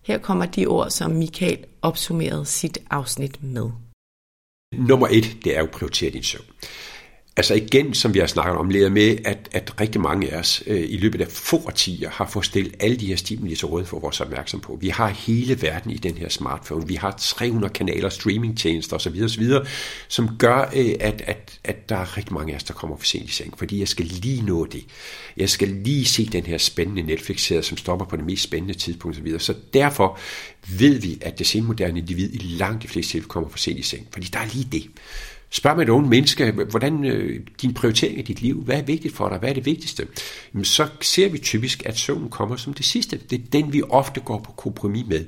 Her 0.02 0.18
kommer 0.18 0.46
de 0.46 0.66
ord, 0.66 0.90
som 0.90 1.10
Michael 1.10 1.64
opsummerede 1.82 2.44
sit 2.44 2.78
afsnit 2.90 3.42
med. 3.42 3.70
Nummer 4.72 5.08
et, 5.10 5.36
det 5.44 5.54
er 5.56 5.58
jo 5.58 5.66
at 5.66 5.70
prioritere 5.70 6.10
din 6.10 6.22
søvn 6.22 6.44
altså 7.36 7.54
igen, 7.54 7.94
som 7.94 8.14
vi 8.14 8.18
har 8.18 8.26
snakket 8.26 8.56
om, 8.56 8.70
leder 8.70 8.90
med, 8.90 9.18
at, 9.24 9.48
at 9.52 9.80
rigtig 9.80 10.00
mange 10.00 10.32
af 10.32 10.38
os 10.38 10.62
øh, 10.66 10.84
i 10.88 10.96
løbet 10.96 11.20
af 11.20 11.28
få 11.28 11.56
årtier 11.56 12.10
har 12.10 12.26
fået 12.26 12.44
stillet 12.44 12.74
alle 12.80 12.96
de 12.96 13.06
her 13.06 13.16
stimuli 13.16 13.56
til 13.56 13.66
rådighed 13.66 13.88
for 13.88 13.98
vores 13.98 14.20
opmærksom 14.20 14.60
på. 14.60 14.78
Vi 14.80 14.88
har 14.88 15.08
hele 15.08 15.62
verden 15.62 15.90
i 15.90 15.96
den 15.96 16.14
her 16.14 16.28
smartphone. 16.28 16.86
Vi 16.86 16.94
har 16.94 17.14
300 17.18 17.72
kanaler, 17.72 18.08
streamingtjenester 18.08 18.96
osv., 18.96 19.22
osv., 19.24 19.52
som 20.08 20.36
gør, 20.38 20.70
øh, 20.76 20.94
at, 21.00 21.22
at, 21.26 21.58
at 21.64 21.88
der 21.88 21.96
er 21.96 22.16
rigtig 22.16 22.34
mange 22.34 22.52
af 22.52 22.56
os, 22.56 22.64
der 22.64 22.74
kommer 22.74 22.96
for 22.96 23.06
sent 23.06 23.30
i 23.30 23.32
seng, 23.32 23.58
fordi 23.58 23.80
jeg 23.80 23.88
skal 23.88 24.06
lige 24.06 24.42
nå 24.42 24.66
det. 24.66 24.84
Jeg 25.36 25.50
skal 25.50 25.68
lige 25.68 26.04
se 26.04 26.26
den 26.26 26.46
her 26.46 26.58
spændende 26.58 27.02
Netflix-serie, 27.02 27.62
som 27.62 27.76
stopper 27.76 28.06
på 28.06 28.16
det 28.16 28.24
mest 28.24 28.42
spændende 28.42 28.74
tidspunkt 28.74 29.16
osv. 29.16 29.38
Så 29.38 29.54
derfor 29.74 30.18
ved 30.78 31.00
vi, 31.00 31.18
at 31.20 31.38
det 31.38 31.46
senmoderne 31.46 31.98
individ 31.98 32.32
i 32.32 32.38
langt 32.38 32.82
de 32.82 32.88
fleste 32.88 33.12
tilfælde 33.12 33.28
kommer 33.28 33.48
for 33.48 33.58
sent 33.58 33.78
i 33.78 33.82
seng, 33.82 34.06
fordi 34.12 34.26
der 34.26 34.38
er 34.38 34.46
lige 34.52 34.68
det. 34.72 34.90
Spørg 35.52 35.76
med 35.76 35.84
et 35.84 35.88
unge 35.88 36.08
menneske, 36.08 36.52
hvordan 36.52 37.04
øh, 37.04 37.40
din 37.62 37.74
prioritering 37.74 38.18
i 38.18 38.22
dit 38.22 38.42
liv, 38.42 38.62
hvad 38.62 38.76
er 38.76 38.82
vigtigt 38.82 39.16
for 39.16 39.28
dig, 39.28 39.38
hvad 39.38 39.48
er 39.48 39.54
det 39.54 39.66
vigtigste? 39.66 40.06
Jamen, 40.54 40.64
så 40.64 40.88
ser 41.00 41.28
vi 41.28 41.38
typisk, 41.38 41.82
at 41.86 41.98
søvnen 41.98 42.28
kommer 42.28 42.56
som 42.56 42.74
det 42.74 42.84
sidste. 42.84 43.20
Det 43.30 43.38
er 43.38 43.42
den, 43.52 43.72
vi 43.72 43.82
ofte 43.82 44.20
går 44.20 44.38
på 44.38 44.52
kompromis 44.52 45.06
med. 45.06 45.24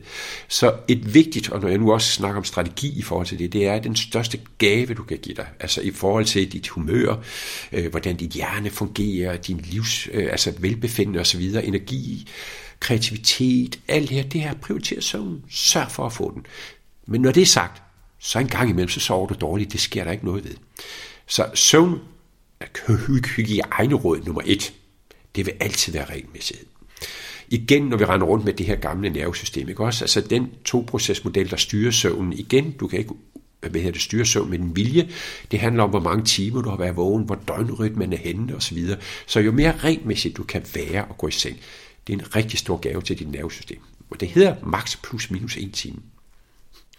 Så 0.48 0.74
et 0.88 1.14
vigtigt, 1.14 1.50
og 1.50 1.60
når 1.60 1.68
jeg 1.68 1.78
nu 1.78 1.92
også 1.92 2.12
snakker 2.12 2.38
om 2.38 2.44
strategi 2.44 2.98
i 2.98 3.02
forhold 3.02 3.26
til 3.26 3.38
det, 3.38 3.52
det 3.52 3.66
er 3.66 3.78
den 3.78 3.96
største 3.96 4.38
gave, 4.58 4.94
du 4.94 5.02
kan 5.02 5.18
give 5.18 5.36
dig. 5.36 5.46
Altså 5.60 5.80
i 5.80 5.90
forhold 5.90 6.24
til 6.24 6.52
dit 6.52 6.68
humør, 6.68 7.16
øh, 7.72 7.90
hvordan 7.90 8.16
dit 8.16 8.30
hjerne 8.30 8.70
fungerer, 8.70 9.36
din 9.36 9.60
livs, 9.70 10.08
øh, 10.12 10.28
altså 10.30 10.52
velbefindende 10.58 11.20
osv., 11.20 11.40
energi, 11.64 12.28
kreativitet, 12.80 13.78
alt 13.88 14.08
det 14.08 14.16
her, 14.16 14.28
det 14.28 14.42
er 14.42 14.50
at 14.50 14.60
prioritere 14.60 15.00
søvnen. 15.00 15.44
Sørg 15.50 15.90
for 15.90 16.06
at 16.06 16.12
få 16.12 16.32
den. 16.34 16.46
Men 17.06 17.20
når 17.20 17.30
det 17.32 17.40
er 17.40 17.46
sagt, 17.46 17.81
så 18.22 18.38
en 18.38 18.48
gang 18.48 18.70
imellem, 18.70 18.88
så 18.88 19.00
sover 19.00 19.26
du 19.26 19.34
dårligt. 19.40 19.72
Det 19.72 19.80
sker 19.80 20.04
der 20.04 20.12
ikke 20.12 20.24
noget 20.24 20.44
ved. 20.44 20.54
Så 21.26 21.50
søvn 21.54 22.00
hygiejneråd 23.36 24.20
nummer 24.26 24.42
et, 24.44 24.72
det 25.34 25.46
vil 25.46 25.54
altid 25.60 25.92
være 25.92 26.04
regelmæssighed. 26.04 26.66
Igen, 27.48 27.82
når 27.82 27.96
vi 27.96 28.04
render 28.04 28.26
rundt 28.26 28.44
med 28.44 28.52
det 28.52 28.66
her 28.66 28.76
gamle 28.76 29.10
nervesystem, 29.10 29.68
ikke 29.68 29.84
også? 29.84 30.04
Altså 30.04 30.20
den 30.20 30.50
to-procesmodel, 30.64 31.50
der 31.50 31.56
styrer 31.56 31.90
søvnen, 31.90 32.32
igen, 32.32 32.72
du 32.72 32.86
kan 32.86 32.98
ikke 32.98 33.14
hvad 33.60 33.80
hedder 33.80 33.92
det, 33.92 34.00
styre 34.00 34.26
søvn 34.26 34.50
med 34.50 34.58
din 34.58 34.76
vilje. 34.76 35.10
Det 35.50 35.60
handler 35.60 35.82
om, 35.82 35.90
hvor 35.90 36.00
mange 36.00 36.24
timer 36.24 36.62
du 36.62 36.68
har 36.70 36.76
været 36.76 36.96
vågen, 36.96 37.24
hvor 37.24 37.34
døgnrytmen 37.48 38.12
er 38.12 38.16
henne 38.16 38.56
osv. 38.56 38.88
Så 39.26 39.40
jo 39.40 39.52
mere 39.52 39.76
regelmæssigt 39.76 40.36
du 40.36 40.42
kan 40.42 40.64
være 40.74 41.04
og 41.04 41.18
gå 41.18 41.28
i 41.28 41.30
seng, 41.30 41.56
det 42.06 42.12
er 42.12 42.18
en 42.18 42.36
rigtig 42.36 42.58
stor 42.58 42.76
gave 42.76 43.02
til 43.02 43.18
dit 43.18 43.30
nervesystem. 43.30 43.78
Og 44.10 44.20
det 44.20 44.28
hedder 44.28 44.54
max 44.62 44.96
plus 45.02 45.30
minus 45.30 45.56
en 45.56 45.72
time. 45.72 45.98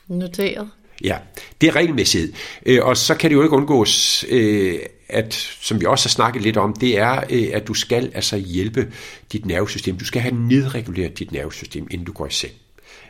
Noteret. 0.07 0.69
Ja, 1.03 1.17
det 1.61 1.67
er 1.67 1.75
regelmæssighed. 1.75 2.33
Øh, 2.65 2.79
og 2.85 2.97
så 2.97 3.15
kan 3.15 3.29
det 3.29 3.35
jo 3.35 3.43
ikke 3.43 3.55
undgås, 3.55 4.25
øh, 4.29 4.79
at, 5.09 5.33
som 5.61 5.81
vi 5.81 5.85
også 5.85 6.05
har 6.05 6.09
snakket 6.09 6.41
lidt 6.41 6.57
om, 6.57 6.73
det 6.73 6.99
er, 6.99 7.23
øh, 7.29 7.47
at 7.53 7.67
du 7.67 7.73
skal 7.73 8.11
altså 8.15 8.37
hjælpe 8.37 8.91
dit 9.31 9.45
nervesystem. 9.45 9.97
Du 9.97 10.05
skal 10.05 10.21
have 10.21 10.35
nedreguleret 10.35 11.19
dit 11.19 11.31
nervesystem, 11.31 11.87
inden 11.91 12.05
du 12.05 12.11
går 12.11 12.27
i 12.27 12.31
seng. 12.31 12.53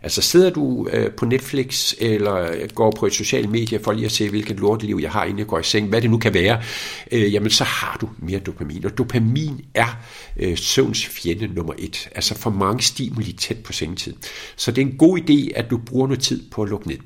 Altså 0.03 0.21
sidder 0.21 0.49
du 0.49 0.87
på 1.17 1.25
Netflix 1.25 1.93
eller 1.99 2.67
går 2.75 2.91
på 2.99 3.05
et 3.05 3.13
socialt 3.13 3.49
medie 3.49 3.79
for 3.83 3.91
lige 3.91 4.05
at 4.05 4.11
se, 4.11 4.29
hvilket 4.29 4.59
lorteliv 4.59 4.99
jeg 5.01 5.11
har, 5.11 5.23
inden 5.23 5.39
jeg 5.39 5.47
går 5.47 5.59
i 5.59 5.63
seng, 5.63 5.89
hvad 5.89 6.01
det 6.01 6.09
nu 6.09 6.17
kan 6.17 6.33
være, 6.33 6.61
jamen 7.11 7.49
så 7.49 7.63
har 7.63 7.97
du 8.01 8.09
mere 8.19 8.39
dopamin. 8.39 8.85
Og 8.85 8.97
dopamin 8.97 9.65
er 9.73 9.97
øh, 10.37 10.57
søvns 10.57 11.05
fjende 11.05 11.47
nummer 11.47 11.73
et. 11.77 12.09
Altså 12.15 12.35
for 12.35 12.49
mange 12.49 12.83
stimuli 12.83 13.31
tæt 13.33 13.57
på 13.57 13.73
sengetid. 13.73 14.13
Så 14.55 14.71
det 14.71 14.81
er 14.81 14.85
en 14.85 14.97
god 14.97 15.19
idé, 15.19 15.51
at 15.55 15.69
du 15.69 15.77
bruger 15.77 16.07
noget 16.07 16.23
tid 16.23 16.49
på 16.51 16.63
at 16.63 16.69
lukke 16.69 16.87
ned. 16.87 16.97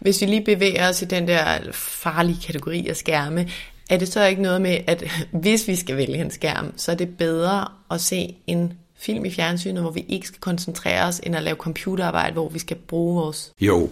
Hvis 0.00 0.20
vi 0.20 0.26
lige 0.26 0.44
bevæger 0.44 0.88
os 0.88 1.02
i 1.02 1.04
den 1.04 1.28
der 1.28 1.58
farlige 1.72 2.38
kategori 2.46 2.88
af 2.88 2.96
skærme, 2.96 3.48
er 3.90 3.96
det 3.96 4.08
så 4.08 4.26
ikke 4.26 4.42
noget 4.42 4.62
med, 4.62 4.78
at 4.86 5.04
hvis 5.42 5.68
vi 5.68 5.76
skal 5.76 5.96
vælge 5.96 6.20
en 6.20 6.30
skærm, 6.30 6.72
så 6.76 6.92
er 6.92 6.96
det 6.96 7.08
bedre 7.18 7.68
at 7.90 8.00
se 8.00 8.34
en 8.46 8.72
film 8.98 9.24
i 9.24 9.30
fjernsynet, 9.30 9.82
hvor 9.82 9.90
vi 9.90 10.04
ikke 10.08 10.26
skal 10.26 10.40
koncentrere 10.40 11.04
os, 11.04 11.20
end 11.22 11.36
at 11.36 11.42
lave 11.42 11.56
computerarbejde, 11.56 12.32
hvor 12.32 12.48
vi 12.48 12.58
skal 12.58 12.76
bruge 12.76 13.22
vores... 13.22 13.52
Jo, 13.60 13.90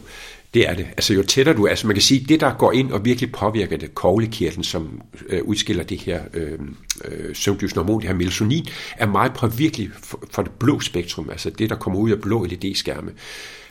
det 0.54 0.68
er 0.68 0.74
det. 0.74 0.86
Altså 0.86 1.14
jo 1.14 1.22
tættere 1.22 1.56
du 1.56 1.64
er, 1.64 1.70
altså 1.70 1.86
man 1.86 1.96
kan 1.96 2.02
sige, 2.02 2.26
det 2.28 2.40
der 2.40 2.54
går 2.54 2.72
ind 2.72 2.92
og 2.92 3.04
virkelig 3.04 3.32
påvirker 3.32 3.76
det, 3.76 3.94
koglekirtlen, 3.94 4.64
som 4.64 5.02
øh, 5.28 5.42
udskiller 5.44 5.84
det 5.84 6.00
her 6.00 6.20
øh, 6.34 6.58
øh, 7.04 7.36
søvndyvsende 7.36 7.84
hormon, 7.84 8.00
det 8.00 8.08
her 8.08 8.16
melatonin, 8.16 8.66
er 8.96 9.06
meget 9.06 9.34
påvirkelig 9.34 9.90
for, 10.02 10.22
for 10.30 10.42
det 10.42 10.52
blå 10.52 10.80
spektrum, 10.80 11.30
altså 11.30 11.50
det, 11.50 11.70
der 11.70 11.76
kommer 11.76 12.00
ud 12.00 12.10
af 12.10 12.20
blå 12.20 12.44
LED-skærme. 12.44 13.10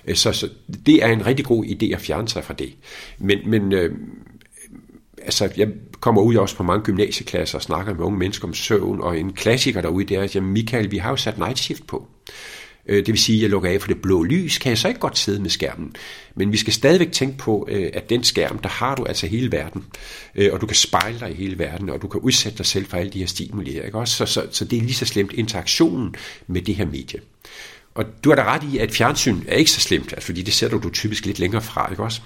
Øh, 0.08 0.16
så, 0.16 0.32
så 0.32 0.50
det 0.86 1.04
er 1.04 1.08
en 1.08 1.26
rigtig 1.26 1.46
god 1.46 1.66
idé 1.66 1.94
at 1.94 2.02
fjerne 2.02 2.30
sig 2.30 2.44
fra 2.44 2.54
det. 2.54 2.74
Men, 3.20 3.40
men 3.46 3.74
øh, 3.74 3.96
altså, 5.24 5.50
jeg 5.58 5.68
kommer 6.00 6.22
ud 6.22 6.36
også 6.36 6.56
på 6.56 6.64
mange 6.64 6.84
gymnasieklasser 6.84 7.58
og 7.58 7.62
snakker 7.62 7.94
med 7.94 8.04
unge 8.04 8.20
mennesker 8.20 8.48
om 8.48 8.54
søvn, 8.54 9.02
og 9.02 9.20
en 9.20 9.34
klassiker 9.34 9.82
derude, 9.82 10.06
det 10.06 10.18
er, 10.18 10.22
at 10.22 10.36
jamen, 10.36 10.54
Michael, 10.54 10.92
vi 10.92 10.98
har 10.98 11.10
jo 11.10 11.16
sat 11.16 11.38
night 11.38 11.60
shift 11.60 11.88
på. 11.88 12.08
Øh, 12.88 12.98
det 12.98 13.08
vil 13.08 13.18
sige, 13.18 13.38
at 13.38 13.42
jeg 13.42 13.50
lukker 13.50 13.70
af 13.70 13.82
for 13.82 13.88
det 13.88 14.02
blå 14.02 14.24
lys, 14.24 14.58
kan 14.58 14.70
jeg 14.70 14.78
så 14.78 14.88
ikke 14.88 15.00
godt 15.00 15.18
sidde 15.18 15.42
med 15.42 15.50
skærmen. 15.50 15.96
Men 16.36 16.52
vi 16.52 16.58
skal 16.58 16.74
stadigvæk 16.74 17.12
tænke 17.12 17.38
på, 17.38 17.68
øh, 17.72 17.90
at 17.94 18.10
den 18.10 18.24
skærm, 18.24 18.60
der 18.60 18.70
har 18.70 18.96
du 18.96 19.04
altså 19.04 19.28
hele 19.28 19.52
verden. 19.52 19.86
Og 20.52 20.62
du 20.62 20.66
kan 20.66 20.76
spejle 20.76 21.20
dig 21.20 21.32
i 21.32 21.34
hele 21.34 21.60
verden, 21.60 21.90
og 21.90 22.02
du 22.02 22.08
kan 22.08 22.22
udsætte 22.22 22.58
dig 22.58 22.66
selv 22.66 22.86
for 22.86 22.98
alle 22.98 23.12
de 23.12 23.20
her 23.20 23.26
stimuli. 23.26 23.86
Ikke? 23.86 23.98
Også, 23.98 24.16
så, 24.16 24.26
så, 24.26 24.48
så 24.52 24.66
det 24.66 24.78
er 24.78 24.82
lige 24.82 24.94
så 24.94 25.06
slemt 25.06 25.34
interaktionen 25.34 26.16
med 26.48 26.62
det 26.62 26.76
her 26.76 26.86
medie. 26.86 27.20
Og 27.96 28.06
du 28.24 28.30
har 28.30 28.36
da 28.36 28.44
ret 28.44 28.64
i, 28.74 28.78
at 28.78 28.92
fjernsyn 28.92 29.42
er 29.48 29.56
ikke 29.56 29.72
så 29.72 29.82
slemt, 29.82 30.14
altså, 30.14 30.26
fordi 30.26 30.42
det 30.42 30.54
sætter 30.54 30.78
du 30.78 30.90
typisk 30.90 31.26
lidt 31.26 31.40
længere 31.40 31.62
fra, 31.62 31.90
ikke 31.92 32.04
også? 32.04 32.22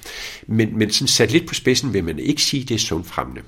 Men, 0.47 0.77
men 0.77 0.91
sådan 0.91 1.07
sat 1.07 1.31
lidt 1.31 1.47
på 1.47 1.53
spidsen 1.53 1.93
vil 1.93 2.03
man 2.03 2.19
ikke 2.19 2.41
sige, 2.41 2.63
at 2.63 2.69
det 2.69 2.75
er 2.75 2.79
søvnfremmende. 2.79 3.41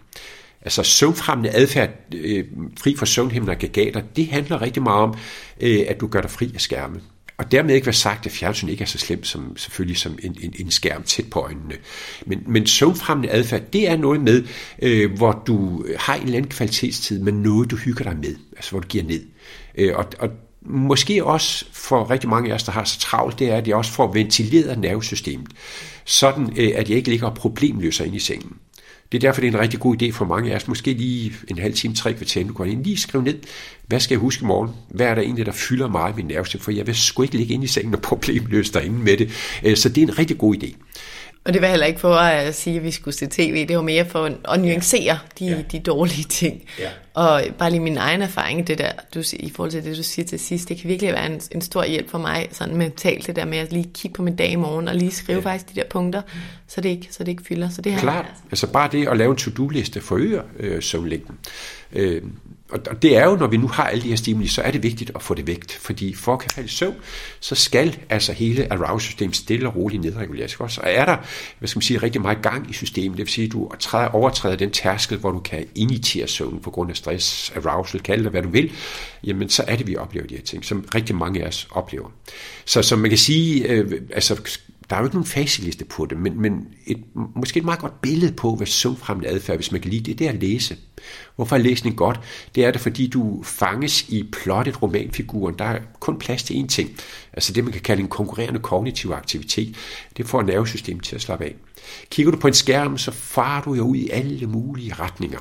Altså 0.61 0.83
søvnfremmende 0.83 1.49
adfærd, 1.55 1.89
øh, 2.13 2.45
fri 2.79 2.95
for 2.95 3.05
søvnhæmmende 3.05 3.53
aggregater, 3.53 4.01
det 4.15 4.27
handler 4.27 4.61
rigtig 4.61 4.83
meget 4.83 5.01
om, 5.01 5.17
øh, 5.61 5.79
at 5.87 6.01
du 6.01 6.07
gør 6.07 6.21
dig 6.21 6.31
fri 6.31 6.51
af 6.55 6.61
skærme. 6.61 7.01
Og 7.37 7.51
dermed 7.51 7.75
ikke 7.75 7.85
være 7.85 7.93
sagt, 7.93 8.25
at 8.25 8.31
fjernsyn 8.31 8.69
ikke 8.69 8.81
er 8.81 8.85
så 8.87 8.97
slemt 8.97 9.27
som 9.27 9.57
selvfølgelig 9.57 9.97
som 9.97 10.19
en, 10.23 10.37
en, 10.41 10.53
en 10.59 10.71
skærm 10.71 11.03
tæt 11.03 11.29
på 11.29 11.39
øjnene. 11.39 11.75
Men, 12.25 12.43
men 12.47 12.67
søvnfremmende 12.67 13.31
adfærd, 13.33 13.61
det 13.73 13.89
er 13.89 13.97
noget 13.97 14.21
med, 14.21 14.43
øh, 14.81 15.11
hvor 15.11 15.43
du 15.47 15.85
har 15.97 16.15
en 16.15 16.23
eller 16.23 16.37
anden 16.37 16.51
kvalitetstid, 16.51 17.19
men 17.19 17.33
noget 17.33 17.71
du 17.71 17.75
hygger 17.75 18.03
dig 18.03 18.17
med, 18.17 18.35
altså 18.55 18.71
hvor 18.71 18.79
du 18.79 18.87
giver 18.87 19.03
ned. 19.03 19.21
Øh, 19.77 19.95
og, 19.95 20.05
og 20.19 20.29
måske 20.65 21.25
også 21.25 21.65
for 21.71 22.11
rigtig 22.11 22.29
mange 22.29 22.51
af 22.51 22.55
os, 22.55 22.63
der 22.63 22.71
har 22.71 22.83
så 22.83 22.99
travlt, 22.99 23.39
det 23.39 23.49
er, 23.49 23.57
at 23.57 23.67
jeg 23.67 23.75
også 23.75 23.91
får 23.91 24.13
ventileret 24.13 24.79
nervesystemet, 24.79 25.47
sådan 26.05 26.53
øh, 26.57 26.71
at 26.75 26.89
jeg 26.89 26.97
ikke 26.97 27.09
ligger 27.09 27.27
og 27.27 27.33
problemløser 27.35 28.05
ind 28.05 28.15
i 28.15 28.19
sengen. 28.19 28.57
Det 29.11 29.17
er 29.17 29.21
derfor, 29.21 29.41
det 29.41 29.47
er 29.47 29.51
en 29.51 29.59
rigtig 29.59 29.79
god 29.79 30.01
idé 30.01 30.11
for 30.11 30.25
mange 30.25 30.51
af 30.51 30.55
os. 30.55 30.67
Måske 30.67 30.93
lige 30.93 31.33
en 31.47 31.57
halv 31.57 31.73
time, 31.73 31.95
tre 31.95 32.13
kvarter, 32.13 32.43
du 32.43 32.53
går 32.53 32.65
ind 32.65 32.83
lige 32.83 32.97
skrive 32.97 33.23
ned, 33.23 33.39
hvad 33.87 33.99
skal 33.99 34.15
jeg 34.15 34.19
huske 34.19 34.43
i 34.43 34.45
morgen? 34.45 34.69
Hvad 34.89 35.05
er 35.05 35.15
der 35.15 35.21
egentlig, 35.21 35.45
der 35.45 35.51
fylder 35.51 35.87
meget 35.87 36.15
min 36.15 36.25
nervesystem? 36.25 36.61
For 36.61 36.71
jeg 36.71 36.87
vil 36.87 36.95
sgu 36.95 37.23
ikke 37.23 37.37
ligge 37.37 37.53
ind 37.53 37.63
i 37.63 37.67
sengen 37.67 37.95
og 37.95 38.01
problemløse 38.11 38.73
derinde 38.73 38.99
med 38.99 39.17
det. 39.17 39.59
Øh, 39.63 39.77
så 39.77 39.89
det 39.89 39.97
er 40.03 40.07
en 40.07 40.17
rigtig 40.19 40.37
god 40.37 40.55
idé. 40.55 40.75
Og 41.43 41.53
det 41.53 41.61
var 41.61 41.67
heller 41.67 41.85
ikke 41.85 41.99
for 41.99 42.15
at 42.15 42.55
sige, 42.55 42.77
at 42.77 42.83
vi 42.83 42.91
skulle 42.91 43.15
se 43.15 43.27
tv. 43.27 43.67
Det 43.67 43.75
var 43.75 43.81
mere 43.81 44.05
for 44.05 44.29
at 44.49 44.59
nuancere 44.59 45.19
de, 45.39 45.45
ja. 45.45 45.61
de 45.71 45.79
dårlige 45.79 46.23
ting. 46.23 46.63
Ja. 46.79 46.89
Og 47.13 47.43
bare 47.57 47.69
lige 47.69 47.79
min 47.79 47.97
egen 47.97 48.21
erfaring, 48.21 48.67
det 48.67 48.77
der, 48.77 48.91
du, 49.15 49.23
i 49.33 49.51
forhold 49.55 49.71
til 49.71 49.83
det, 49.83 49.97
du 49.97 50.03
siger 50.03 50.25
til 50.25 50.39
sidst, 50.39 50.69
det 50.69 50.77
kan 50.77 50.89
virkelig 50.89 51.13
være 51.13 51.25
en, 51.25 51.41
en 51.51 51.61
stor 51.61 51.83
hjælp 51.83 52.09
for 52.09 52.17
mig, 52.17 52.47
sådan 52.51 52.75
mentalt, 52.75 53.27
det 53.27 53.35
der 53.35 53.45
med 53.45 53.57
at 53.57 53.73
lige 53.73 53.89
kigge 53.93 54.15
på 54.15 54.21
min 54.21 54.35
dag 54.35 54.51
i 54.51 54.55
morgen, 54.55 54.87
og 54.87 54.95
lige 54.95 55.11
skrive 55.11 55.39
ja. 55.39 55.45
faktisk 55.45 55.75
de 55.75 55.79
der 55.79 55.87
punkter, 55.89 56.21
så 56.67 56.81
det 56.81 56.89
ikke, 56.89 57.07
så 57.11 57.23
det 57.23 57.31
ikke 57.31 57.43
fylder. 57.43 57.69
Så 57.69 57.81
det 57.81 57.91
her, 57.91 57.99
Klart. 57.99 58.25
Altså. 58.25 58.43
altså 58.51 58.67
bare 58.67 58.89
det 58.91 59.07
at 59.07 59.17
lave 59.17 59.31
en 59.31 59.37
to-do-liste 59.37 60.01
forøger 60.01 60.41
øh, 60.59 60.81
søvnlængden. 60.81 61.37
Øh, 61.93 62.21
og 62.71 63.01
det 63.01 63.17
er 63.17 63.25
jo, 63.25 63.35
når 63.35 63.47
vi 63.47 63.57
nu 63.57 63.67
har 63.67 63.83
alle 63.83 64.03
de 64.03 64.09
her 64.09 64.15
stimuli, 64.15 64.47
så 64.47 64.61
er 64.61 64.71
det 64.71 64.83
vigtigt 64.83 65.11
at 65.15 65.21
få 65.21 65.33
det 65.33 65.47
vægt. 65.47 65.71
Fordi 65.71 66.15
for 66.15 66.33
at 66.33 66.39
kan 66.39 66.49
falde 66.49 66.67
i 66.67 66.69
søvn, 66.69 66.95
så 67.39 67.55
skal 67.55 67.99
altså 68.09 68.33
hele 68.33 68.73
arousal-systemet 68.73 69.35
stille 69.35 69.67
og 69.67 69.75
roligt 69.75 70.03
nedreguleres. 70.03 70.55
Også. 70.59 70.81
Og 70.81 70.87
er 70.89 71.05
der, 71.05 71.17
hvad 71.59 71.67
skal 71.67 71.77
man 71.77 71.81
sige, 71.81 71.97
rigtig 71.97 72.21
meget 72.21 72.41
gang 72.41 72.69
i 72.69 72.73
systemet, 72.73 73.17
det 73.17 73.25
vil 73.25 73.33
sige, 73.33 73.45
at 73.45 73.51
du 73.51 73.71
træder, 73.79 74.07
overtræder 74.07 74.55
den 74.55 74.71
tærskel, 74.71 75.17
hvor 75.17 75.31
du 75.31 75.39
kan 75.39 75.65
initiere 75.75 76.27
søvn 76.27 76.59
på 76.59 76.71
grund 76.71 76.89
af 76.89 76.97
stress, 76.97 77.53
arousal, 77.55 78.01
kald 78.01 78.23
det 78.23 78.31
hvad 78.31 78.41
du 78.41 78.49
vil, 78.49 78.71
jamen 79.23 79.49
så 79.49 79.63
er 79.67 79.75
det, 79.75 79.87
vi 79.87 79.95
oplever 79.95 80.27
de 80.27 80.35
her 80.35 80.43
ting, 80.43 80.65
som 80.65 80.85
rigtig 80.95 81.15
mange 81.15 81.43
af 81.43 81.47
os 81.47 81.67
oplever. 81.71 82.09
Så 82.65 82.81
som 82.81 82.99
man 82.99 83.09
kan 83.09 83.17
sige, 83.17 83.67
øh, 83.67 84.01
altså 84.13 84.59
der 84.91 84.97
er 84.97 85.01
jo 85.01 85.05
ikke 85.05 85.15
nogen 85.15 85.27
facitliste 85.27 85.85
på 85.85 86.05
det, 86.05 86.17
men, 86.17 86.41
men 86.41 86.67
et, 86.87 87.03
måske 87.35 87.57
et 87.57 87.65
meget 87.65 87.79
godt 87.79 88.01
billede 88.01 88.31
på, 88.31 88.55
hvad 88.55 88.67
sundfremmende 88.67 89.29
adfærd, 89.29 89.57
hvis 89.57 89.71
man 89.71 89.81
kan 89.81 89.91
lide 89.91 90.03
det, 90.03 90.19
det 90.19 90.27
er 90.27 90.31
at 90.31 90.41
læse. 90.41 90.77
Hvorfor 91.35 91.55
er 91.55 91.59
læsning 91.59 91.95
godt? 91.97 92.19
Det 92.55 92.65
er 92.65 92.71
det, 92.71 92.81
fordi 92.81 93.07
du 93.07 93.43
fanges 93.43 94.09
i 94.09 94.29
plottet 94.31 94.81
romanfiguren. 94.81 95.55
Der 95.59 95.65
er 95.65 95.79
kun 95.99 96.19
plads 96.19 96.43
til 96.43 96.53
én 96.53 96.67
ting. 96.67 96.89
Altså 97.33 97.53
det, 97.53 97.63
man 97.63 97.73
kan 97.73 97.81
kalde 97.81 98.01
en 98.01 98.07
konkurrerende 98.07 98.59
kognitiv 98.59 99.11
aktivitet. 99.11 99.75
Det 100.17 100.27
får 100.27 100.41
nervesystemet 100.41 101.03
til 101.03 101.15
at 101.15 101.21
slappe 101.21 101.45
af. 101.45 101.55
Kigger 102.09 102.31
du 102.31 102.37
på 102.37 102.47
en 102.47 102.53
skærm, 102.53 102.97
så 102.97 103.11
farer 103.11 103.61
du 103.61 103.73
jo 103.73 103.83
ud 103.83 103.95
i 103.95 104.09
alle 104.09 104.47
mulige 104.47 104.93
retninger. 104.93 105.39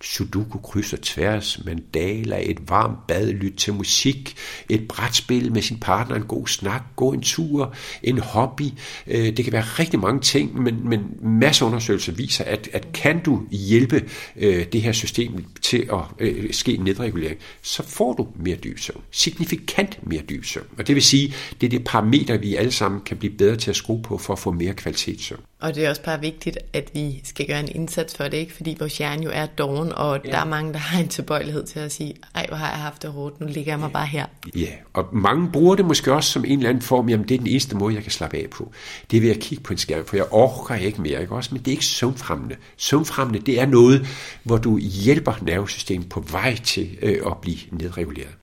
Sudoku 0.00 0.58
kryds 0.58 0.92
og 0.92 1.00
tværs, 1.00 1.60
mandala, 1.64 2.50
et 2.50 2.68
varmt 2.68 3.06
bad, 3.06 3.32
lyt 3.32 3.54
til 3.54 3.74
musik, 3.74 4.34
et 4.68 4.88
brætspil 4.88 5.52
med 5.52 5.62
sin 5.62 5.78
partner, 5.80 6.16
en 6.16 6.22
god 6.22 6.46
snak, 6.46 6.82
gå 6.96 7.12
en 7.12 7.20
tur, 7.20 7.74
en 8.02 8.18
hobby. 8.18 8.64
Øh, 9.06 9.36
det 9.36 9.44
kan 9.44 9.52
være 9.52 9.62
rigtig 9.62 10.00
mange 10.00 10.20
ting, 10.20 10.62
men, 10.62 10.88
men 10.88 11.00
masser 11.22 11.64
af 11.66 11.70
undersøgelser 11.70 12.12
viser, 12.12 12.44
at, 12.44 12.68
at 12.72 12.92
kan 12.92 13.22
du 13.22 13.42
hjælpe 13.50 14.08
øh, 14.36 14.66
det 14.72 14.82
her 14.82 14.92
system 14.92 15.44
til 15.62 15.88
at 15.92 16.00
øh, 16.18 16.52
ske 16.52 16.74
en 16.74 16.84
nedregulering, 16.84 17.38
så 17.62 17.82
får 17.82 18.12
du 18.12 18.28
mere 18.36 18.56
dyb 18.56 18.78
søvn. 18.78 19.02
Signifikant 19.10 20.06
mere 20.06 20.22
dyb 20.22 20.44
søvn. 20.44 20.66
Og 20.78 20.86
det 20.86 20.94
vil 20.94 21.02
sige, 21.02 21.34
det 21.60 21.66
er 21.66 21.70
det 21.70 21.84
parameter, 21.84 22.38
vi 22.38 22.54
alle 22.54 22.72
sammen 22.72 23.00
kan 23.00 23.16
blive 23.16 23.32
bedre 23.32 23.56
til 23.56 23.70
at 23.70 23.76
skrue 23.76 24.02
på 24.02 24.18
for 24.18 24.32
at 24.32 24.38
få 24.38 24.52
mere 24.52 24.74
kvalitetssøvn. 24.74 25.40
Og 25.60 25.74
det 25.74 25.84
er 25.84 25.90
også 25.90 26.02
bare 26.02 26.20
vigtigt, 26.20 26.58
at 26.72 26.90
vi 26.94 27.20
skal 27.24 27.46
gøre 27.46 27.60
en 27.60 27.68
indsats 27.74 28.16
for 28.16 28.24
det, 28.24 28.34
ikke? 28.34 28.52
fordi 28.52 28.76
vores 28.78 28.98
hjerne 28.98 29.22
jo 29.22 29.30
er 29.34 29.46
doven, 29.46 29.92
og 29.92 30.20
ja. 30.24 30.30
der 30.30 30.38
er 30.38 30.44
mange, 30.44 30.72
der 30.72 30.78
har 30.78 31.00
en 31.00 31.08
tilbøjelighed 31.08 31.66
til 31.66 31.78
at 31.78 31.92
sige, 31.92 32.14
ej, 32.34 32.46
hvor 32.48 32.56
har 32.56 32.70
jeg 32.70 32.78
haft 32.78 33.02
det 33.02 33.10
hårdt, 33.10 33.40
nu 33.40 33.46
ligger 33.46 33.72
jeg 33.72 33.78
mig 33.78 33.92
bare 33.92 34.06
her. 34.06 34.26
Ja, 34.56 34.72
og 34.92 35.08
mange 35.12 35.50
bruger 35.52 35.76
det 35.76 35.84
måske 35.84 36.12
også 36.12 36.30
som 36.30 36.44
en 36.44 36.58
eller 36.58 36.68
anden 36.68 36.82
form, 36.82 37.08
jamen 37.08 37.28
det 37.28 37.34
er 37.34 37.38
den 37.38 37.46
eneste 37.46 37.76
måde, 37.76 37.94
jeg 37.94 38.02
kan 38.02 38.12
slappe 38.12 38.36
af 38.36 38.50
på. 38.50 38.72
Det 39.10 39.16
er 39.16 39.20
ved 39.20 39.30
at 39.30 39.38
kigge 39.40 39.64
på 39.64 39.72
en 39.72 39.78
skærm, 39.78 40.04
for 40.06 40.16
jeg 40.16 40.26
orker 40.30 40.74
ikke 40.74 41.02
mere, 41.02 41.20
ikke 41.20 41.34
også? 41.34 41.50
Men 41.52 41.62
det 41.62 41.68
er 41.68 41.72
ikke 41.72 41.86
søvnfremmende. 41.86 42.56
Søvnfremmende, 42.76 43.40
det 43.40 43.60
er 43.60 43.66
noget, 43.66 44.06
hvor 44.42 44.58
du 44.58 44.78
hjælper 44.78 45.32
nervesystemet 45.42 46.08
på 46.08 46.20
vej 46.20 46.54
til 46.54 46.98
øh, 47.02 47.18
at 47.26 47.38
blive 47.38 47.58
nedreguleret. 47.72 48.37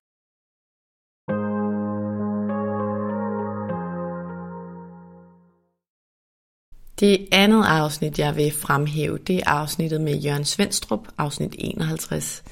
Det 6.99 7.27
andet 7.31 7.63
afsnit, 7.63 8.19
jeg 8.19 8.35
vil 8.35 8.51
fremhæve, 8.51 9.17
det 9.17 9.35
er 9.35 9.49
afsnittet 9.49 10.01
med 10.01 10.15
Jørgen 10.15 10.45
Svendstrup, 10.45 11.07
afsnit 11.17 11.55
51. 11.57 12.43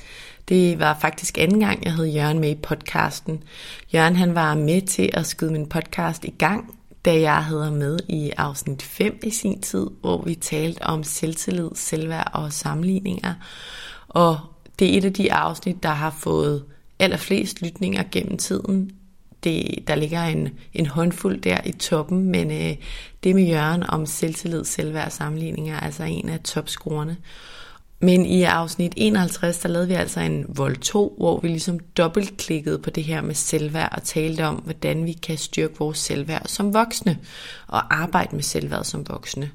Det 0.50 0.80
var 0.80 0.98
faktisk 1.02 1.38
anden 1.38 1.60
gang, 1.60 1.84
jeg 1.84 1.94
havde 1.94 2.10
Jørgen 2.10 2.40
med 2.40 2.50
i 2.50 2.56
podcasten. 2.56 3.44
Jørgen 3.94 4.16
han 4.16 4.36
var 4.36 4.56
med 4.56 4.82
til 4.82 5.10
at 5.14 5.26
skyde 5.26 5.52
min 5.52 5.70
podcast 5.70 6.26
i 6.26 6.34
gang, 6.38 6.76
da 7.06 7.20
jeg 7.20 7.46
havde 7.46 7.72
med 7.72 8.00
i 8.10 8.32
afsnit 8.38 8.82
5 8.82 9.20
i 9.24 9.30
sin 9.30 9.62
tid, 9.62 9.88
hvor 10.02 10.22
vi 10.22 10.36
talte 10.36 10.84
om 10.84 11.04
selvtillid, 11.04 11.70
selvværd 11.76 12.32
og 12.34 12.54
sammenligninger. 12.54 13.34
Og 14.08 14.40
det 14.80 14.94
er 14.94 14.98
et 14.98 15.06
af 15.06 15.14
de 15.14 15.34
afsnit, 15.34 15.84
der 15.84 15.90
har 15.90 16.16
fået 16.20 16.64
allerflest 17.00 17.62
lytninger 17.62 18.04
gennem 18.12 18.38
tiden 18.38 18.92
det, 19.44 19.84
der 19.88 19.96
ligger 19.96 20.24
en, 20.24 20.50
en 20.74 20.86
håndfuld 20.86 21.42
der 21.42 21.58
i 21.66 21.72
toppen, 21.72 22.24
men 22.24 22.52
øh, 22.52 22.76
det 23.24 23.36
med 23.36 23.44
Jørgen 23.44 23.84
om 23.84 24.06
selvtillid, 24.06 24.66
selvværd 24.66 25.06
og 25.06 25.12
sammenligninger 25.12 25.76
er 25.76 25.80
altså 25.80 26.04
en 26.04 26.30
af 26.30 26.40
topscorerne. 26.40 27.18
Men 28.04 28.26
i 28.26 28.44
afsnit 28.44 28.94
51, 28.98 29.60
der 29.60 29.70
lavede 29.70 29.88
vi 29.88 29.94
altså 29.94 30.20
en 30.20 30.46
vold 30.48 30.78
2, 30.78 31.16
hvor 31.18 31.40
vi 31.40 31.48
ligesom 31.48 31.80
dobbeltklikkede 31.80 32.80
på 32.80 32.90
det 32.90 33.04
her 33.04 33.22
med 33.22 33.36
selvværd 33.36 33.90
og 33.96 34.04
talte 34.04 34.46
om, 34.46 34.56
hvordan 34.56 35.06
vi 35.06 35.14
kan 35.14 35.38
styrke 35.38 35.76
vores 35.80 35.98
selvværd 35.98 36.48
som 36.48 36.74
voksne 36.74 37.18
og 37.68 37.96
arbejde 37.96 38.36
med 38.36 38.44
selvværd 38.44 38.84
som 38.84 39.10
voksne. 39.10 39.52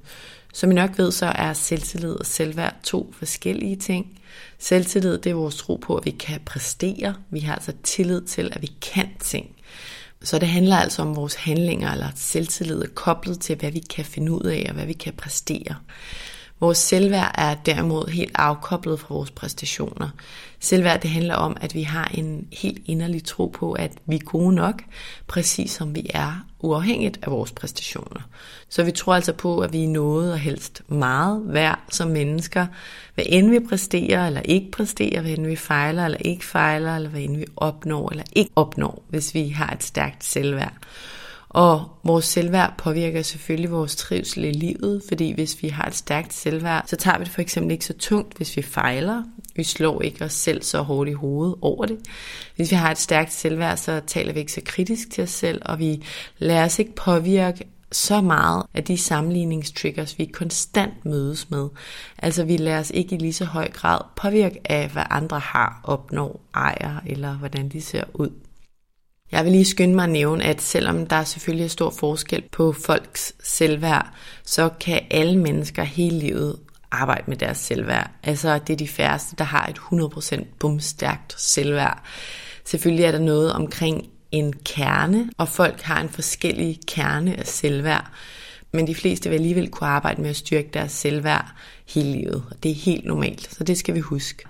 Som 0.52 0.70
I 0.70 0.74
nok 0.74 0.98
ved, 0.98 1.12
så 1.12 1.26
er 1.26 1.52
selvtillid 1.52 2.12
og 2.12 2.26
selvværd 2.26 2.74
to 2.82 3.14
forskellige 3.18 3.76
ting. 3.76 4.20
Selvtillid, 4.58 5.18
det 5.18 5.30
er 5.30 5.34
vores 5.34 5.56
tro 5.56 5.76
på, 5.76 5.96
at 5.96 6.04
vi 6.04 6.10
kan 6.10 6.40
præstere. 6.44 7.14
Vi 7.30 7.40
har 7.40 7.54
altså 7.54 7.72
tillid 7.82 8.22
til, 8.22 8.50
at 8.52 8.62
vi 8.62 8.70
kan 8.92 9.08
ting. 9.20 9.46
Så 10.22 10.38
det 10.38 10.48
handler 10.48 10.76
altså 10.76 11.02
om 11.02 11.16
vores 11.16 11.34
handlinger 11.34 11.92
eller 11.92 12.08
selvtillid 12.14 12.84
koblet 12.94 13.40
til, 13.40 13.56
hvad 13.56 13.70
vi 13.70 13.78
kan 13.78 14.04
finde 14.04 14.32
ud 14.32 14.42
af 14.42 14.66
og 14.68 14.74
hvad 14.74 14.86
vi 14.86 14.92
kan 14.92 15.12
præstere. 15.12 15.76
Vores 16.60 16.78
selvværd 16.78 17.34
er 17.34 17.54
derimod 17.54 18.10
helt 18.10 18.32
afkoblet 18.34 19.00
fra 19.00 19.14
vores 19.14 19.30
præstationer. 19.30 20.08
Selvværd 20.60 21.00
det 21.00 21.10
handler 21.10 21.34
om, 21.34 21.56
at 21.60 21.74
vi 21.74 21.82
har 21.82 22.10
en 22.14 22.48
helt 22.52 22.82
inderlig 22.86 23.24
tro 23.24 23.46
på, 23.46 23.72
at 23.72 23.92
vi 24.06 24.14
er 24.16 24.24
gode 24.24 24.54
nok, 24.54 24.82
præcis 25.26 25.70
som 25.70 25.94
vi 25.94 26.06
er, 26.14 26.44
uafhængigt 26.60 27.18
af 27.22 27.30
vores 27.30 27.52
præstationer. 27.52 28.20
Så 28.68 28.82
vi 28.82 28.90
tror 28.90 29.14
altså 29.14 29.32
på, 29.32 29.58
at 29.58 29.72
vi 29.72 29.84
er 29.84 29.88
noget 29.88 30.32
og 30.32 30.38
helst 30.38 30.82
meget 30.88 31.42
værd 31.46 31.78
som 31.90 32.08
mennesker, 32.08 32.66
hvad 33.14 33.24
end 33.28 33.50
vi 33.50 33.60
præsterer 33.68 34.26
eller 34.26 34.40
ikke 34.40 34.70
præsterer, 34.70 35.20
hvad 35.20 35.30
end 35.30 35.46
vi 35.46 35.56
fejler 35.56 36.04
eller 36.04 36.18
ikke 36.18 36.44
fejler, 36.44 36.96
eller 36.96 37.10
hvad 37.10 37.20
end 37.20 37.36
vi 37.36 37.46
opnår 37.56 38.10
eller 38.10 38.24
ikke 38.32 38.50
opnår, 38.56 39.02
hvis 39.08 39.34
vi 39.34 39.48
har 39.48 39.72
et 39.72 39.82
stærkt 39.82 40.24
selvværd. 40.24 40.74
Og 41.48 41.90
vores 42.04 42.24
selvværd 42.24 42.74
påvirker 42.78 43.22
selvfølgelig 43.22 43.70
vores 43.70 43.96
trivsel 43.96 44.44
i 44.44 44.50
livet, 44.50 45.02
fordi 45.08 45.32
hvis 45.32 45.62
vi 45.62 45.68
har 45.68 45.84
et 45.84 45.94
stærkt 45.94 46.34
selvværd, 46.34 46.84
så 46.86 46.96
tager 46.96 47.18
vi 47.18 47.24
det 47.24 47.32
for 47.32 47.40
eksempel 47.40 47.72
ikke 47.72 47.84
så 47.84 47.94
tungt, 47.98 48.36
hvis 48.36 48.56
vi 48.56 48.62
fejler. 48.62 49.22
Vi 49.56 49.64
slår 49.64 50.02
ikke 50.02 50.24
os 50.24 50.32
selv 50.32 50.62
så 50.62 50.82
hårdt 50.82 51.10
i 51.10 51.12
hovedet 51.12 51.54
over 51.62 51.86
det. 51.86 51.98
Hvis 52.56 52.70
vi 52.70 52.76
har 52.76 52.90
et 52.90 52.98
stærkt 52.98 53.32
selvværd, 53.32 53.76
så 53.76 54.00
taler 54.06 54.32
vi 54.32 54.40
ikke 54.40 54.52
så 54.52 54.60
kritisk 54.64 55.10
til 55.10 55.24
os 55.24 55.30
selv, 55.30 55.62
og 55.64 55.78
vi 55.78 56.02
lader 56.38 56.64
os 56.64 56.78
ikke 56.78 56.94
påvirke 56.94 57.64
så 57.92 58.20
meget 58.20 58.62
af 58.74 58.84
de 58.84 58.98
sammenligningstriggers, 58.98 60.18
vi 60.18 60.24
konstant 60.24 61.04
mødes 61.04 61.50
med. 61.50 61.68
Altså 62.18 62.44
vi 62.44 62.56
lader 62.56 62.78
os 62.78 62.90
ikke 62.90 63.14
i 63.16 63.18
lige 63.18 63.32
så 63.32 63.44
høj 63.44 63.70
grad 63.70 63.98
påvirke 64.16 64.60
af, 64.64 64.88
hvad 64.88 65.04
andre 65.10 65.38
har, 65.38 65.80
opnår, 65.84 66.40
ejer, 66.54 67.00
eller 67.06 67.34
hvordan 67.34 67.68
de 67.68 67.80
ser 67.80 68.04
ud. 68.14 68.30
Jeg 69.32 69.44
vil 69.44 69.52
lige 69.52 69.64
skynde 69.64 69.94
mig 69.94 70.04
at 70.04 70.10
nævne, 70.10 70.44
at 70.44 70.62
selvom 70.62 71.06
der 71.06 71.24
selvfølgelig 71.24 71.64
er 71.64 71.68
stor 71.68 71.90
forskel 71.90 72.42
på 72.52 72.72
folks 72.86 73.32
selvværd, 73.42 74.06
så 74.44 74.68
kan 74.80 75.00
alle 75.10 75.38
mennesker 75.38 75.82
hele 75.82 76.18
livet 76.18 76.56
arbejde 76.90 77.24
med 77.26 77.36
deres 77.36 77.58
selvværd. 77.58 78.10
Altså 78.22 78.58
det 78.66 78.72
er 78.72 78.76
de 78.76 78.88
færreste, 78.88 79.36
der 79.36 79.44
har 79.44 79.66
et 79.66 79.78
100% 79.78 80.44
bumstærkt 80.58 81.40
selvværd. 81.40 82.02
Selvfølgelig 82.64 83.04
er 83.04 83.12
der 83.12 83.18
noget 83.18 83.52
omkring 83.52 84.08
en 84.32 84.52
kerne, 84.52 85.30
og 85.38 85.48
folk 85.48 85.80
har 85.80 86.00
en 86.00 86.08
forskellig 86.08 86.78
kerne 86.86 87.38
af 87.38 87.46
selvværd. 87.46 88.10
Men 88.72 88.86
de 88.86 88.94
fleste 88.94 89.28
vil 89.28 89.36
alligevel 89.36 89.70
kunne 89.70 89.88
arbejde 89.88 90.22
med 90.22 90.30
at 90.30 90.36
styrke 90.36 90.70
deres 90.74 90.92
selvværd 90.92 91.46
hele 91.88 92.12
livet, 92.12 92.44
og 92.50 92.62
det 92.62 92.70
er 92.70 92.74
helt 92.74 93.04
normalt, 93.04 93.54
så 93.54 93.64
det 93.64 93.78
skal 93.78 93.94
vi 93.94 94.00
huske. 94.00 94.44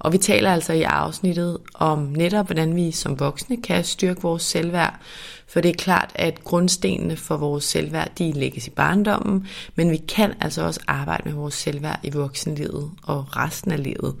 Og 0.00 0.12
vi 0.12 0.18
taler 0.18 0.52
altså 0.52 0.72
i 0.72 0.82
afsnittet 0.82 1.58
om 1.74 1.98
netop, 1.98 2.46
hvordan 2.46 2.76
vi 2.76 2.90
som 2.90 3.20
voksne 3.20 3.62
kan 3.62 3.84
styrke 3.84 4.22
vores 4.22 4.42
selvværd. 4.42 5.00
For 5.48 5.60
det 5.60 5.68
er 5.68 5.74
klart, 5.74 6.12
at 6.14 6.44
grundstenene 6.44 7.16
for 7.16 7.36
vores 7.36 7.64
selvværd, 7.64 8.10
de 8.18 8.32
lægges 8.32 8.66
i 8.66 8.70
barndommen, 8.70 9.46
men 9.74 9.90
vi 9.90 9.96
kan 9.96 10.34
altså 10.40 10.62
også 10.62 10.80
arbejde 10.86 11.22
med 11.24 11.32
vores 11.32 11.54
selvværd 11.54 12.00
i 12.02 12.10
voksenlivet 12.10 12.90
og 13.02 13.36
resten 13.36 13.72
af 13.72 13.82
livet. 13.82 14.16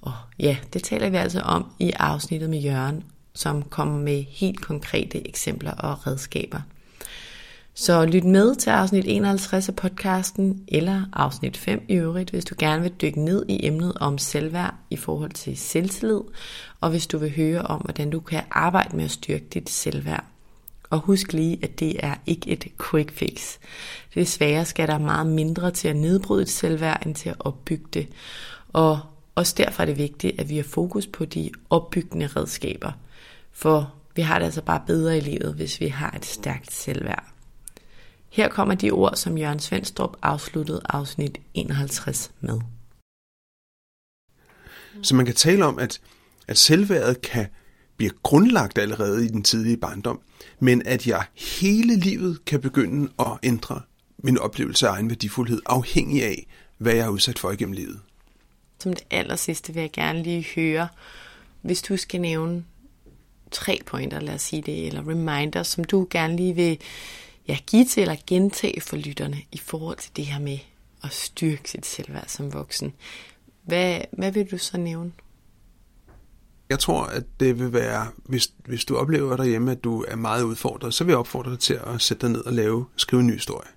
Og 0.00 0.12
ja, 0.38 0.56
det 0.72 0.82
taler 0.82 1.10
vi 1.10 1.16
altså 1.16 1.40
om 1.40 1.66
i 1.78 1.92
afsnittet 1.96 2.50
med 2.50 2.58
Jørgen, 2.58 3.04
som 3.34 3.62
kommer 3.62 3.98
med 3.98 4.24
helt 4.28 4.60
konkrete 4.60 5.28
eksempler 5.28 5.72
og 5.72 6.06
redskaber. 6.06 6.60
Så 7.74 8.06
lyt 8.06 8.24
med 8.24 8.54
til 8.54 8.70
afsnit 8.70 9.04
51 9.08 9.68
af 9.68 9.76
podcasten, 9.76 10.64
eller 10.68 11.02
afsnit 11.12 11.56
5 11.56 11.84
i 11.88 11.94
øvrigt, 11.94 12.30
hvis 12.30 12.44
du 12.44 12.54
gerne 12.58 12.82
vil 12.82 12.92
dykke 13.02 13.24
ned 13.24 13.44
i 13.48 13.66
emnet 13.66 13.92
om 14.00 14.18
selvværd 14.18 14.74
i 14.90 14.96
forhold 14.96 15.30
til 15.30 15.56
selvtillid, 15.56 16.20
og 16.80 16.90
hvis 16.90 17.06
du 17.06 17.18
vil 17.18 17.36
høre 17.36 17.62
om, 17.62 17.80
hvordan 17.80 18.10
du 18.10 18.20
kan 18.20 18.42
arbejde 18.50 18.96
med 18.96 19.04
at 19.04 19.10
styrke 19.10 19.44
dit 19.54 19.70
selvværd. 19.70 20.24
Og 20.90 20.98
husk 20.98 21.32
lige, 21.32 21.58
at 21.62 21.80
det 21.80 22.04
er 22.04 22.14
ikke 22.26 22.50
et 22.50 22.66
quick 22.90 23.12
fix. 23.12 23.56
Desværre 24.14 24.64
skal 24.64 24.88
der 24.88 24.98
meget 24.98 25.26
mindre 25.26 25.70
til 25.70 25.88
at 25.88 25.96
nedbryde 25.96 26.42
et 26.42 26.50
selvværd, 26.50 27.06
end 27.06 27.14
til 27.14 27.28
at 27.28 27.36
opbygge 27.38 27.86
det. 27.92 28.08
Og 28.72 29.00
også 29.34 29.54
derfor 29.56 29.82
er 29.82 29.86
det 29.86 29.98
vigtigt, 29.98 30.40
at 30.40 30.48
vi 30.48 30.56
har 30.56 30.64
fokus 30.64 31.06
på 31.06 31.24
de 31.24 31.50
opbyggende 31.70 32.26
redskaber. 32.26 32.92
For 33.52 33.94
vi 34.16 34.22
har 34.22 34.38
det 34.38 34.44
altså 34.44 34.62
bare 34.62 34.82
bedre 34.86 35.16
i 35.16 35.20
livet, 35.20 35.54
hvis 35.54 35.80
vi 35.80 35.88
har 35.88 36.10
et 36.16 36.24
stærkt 36.24 36.72
selvværd. 36.72 37.29
Her 38.30 38.48
kommer 38.48 38.74
de 38.74 38.90
ord, 38.90 39.16
som 39.16 39.38
Jørgen 39.38 39.60
Svendstrup 39.60 40.16
afsluttede 40.22 40.80
afsnit 40.84 41.38
51 41.54 42.30
med. 42.40 42.60
Så 45.02 45.14
man 45.14 45.26
kan 45.26 45.34
tale 45.34 45.64
om, 45.64 45.78
at, 45.78 46.00
at 46.48 46.58
selvværdet 46.58 47.22
kan 47.22 47.46
blive 47.96 48.12
grundlagt 48.22 48.78
allerede 48.78 49.24
i 49.24 49.28
den 49.28 49.42
tidlige 49.42 49.76
barndom, 49.76 50.20
men 50.60 50.82
at 50.86 51.06
jeg 51.06 51.24
hele 51.34 51.96
livet 51.96 52.44
kan 52.44 52.60
begynde 52.60 53.12
at 53.18 53.38
ændre 53.42 53.80
min 54.18 54.38
oplevelse 54.38 54.88
af 54.88 54.92
egen 54.92 55.10
værdifuldhed, 55.10 55.62
afhængig 55.66 56.24
af, 56.24 56.46
hvad 56.78 56.94
jeg 56.94 57.04
er 57.04 57.08
udsat 57.08 57.38
for 57.38 57.50
igennem 57.50 57.72
livet. 57.72 58.00
Som 58.78 58.92
det 58.92 59.04
aller 59.10 59.36
sidste 59.36 59.74
vil 59.74 59.80
jeg 59.80 59.92
gerne 59.92 60.22
lige 60.22 60.46
høre, 60.54 60.88
hvis 61.62 61.82
du 61.82 61.96
skal 61.96 62.20
nævne 62.20 62.64
tre 63.50 63.80
pointer, 63.86 64.20
lad 64.20 64.34
os 64.34 64.42
sige 64.42 64.62
det, 64.62 64.86
eller 64.86 65.08
reminders, 65.08 65.66
som 65.66 65.84
du 65.84 66.06
gerne 66.10 66.36
lige 66.36 66.54
vil 66.54 66.78
ja, 67.50 67.58
give 67.66 67.84
til 67.84 68.00
eller 68.00 68.16
gentage 68.26 68.80
for 68.80 68.96
lytterne 68.96 69.42
i 69.52 69.58
forhold 69.58 69.96
til 69.96 70.10
det 70.16 70.26
her 70.26 70.38
med 70.40 70.58
at 71.04 71.12
styrke 71.12 71.70
sit 71.70 71.86
selvværd 71.86 72.28
som 72.28 72.52
voksen. 72.52 72.92
Hvad, 73.62 74.00
hvad 74.12 74.32
vil 74.32 74.50
du 74.50 74.58
så 74.58 74.78
nævne? 74.78 75.12
Jeg 76.68 76.78
tror, 76.78 77.02
at 77.02 77.22
det 77.40 77.58
vil 77.58 77.72
være, 77.72 78.08
hvis, 78.16 78.52
hvis 78.66 78.84
du 78.84 78.96
oplever 78.96 79.36
derhjemme, 79.36 79.70
at 79.70 79.84
du 79.84 80.04
er 80.08 80.16
meget 80.16 80.42
udfordret, 80.42 80.94
så 80.94 81.04
vil 81.04 81.12
jeg 81.12 81.18
opfordre 81.18 81.50
dig 81.50 81.58
til 81.58 81.74
at 81.74 82.02
sætte 82.02 82.26
dig 82.26 82.30
ned 82.30 82.40
og 82.40 82.52
lave, 82.52 82.86
skrive 82.96 83.20
en 83.20 83.26
ny 83.26 83.32
historie. 83.32 83.68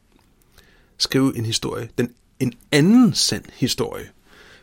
Skrive 0.98 1.38
en 1.38 1.46
historie. 1.46 1.90
Den, 1.98 2.14
en 2.40 2.54
anden 2.72 3.14
sand 3.14 3.44
historie. 3.54 4.06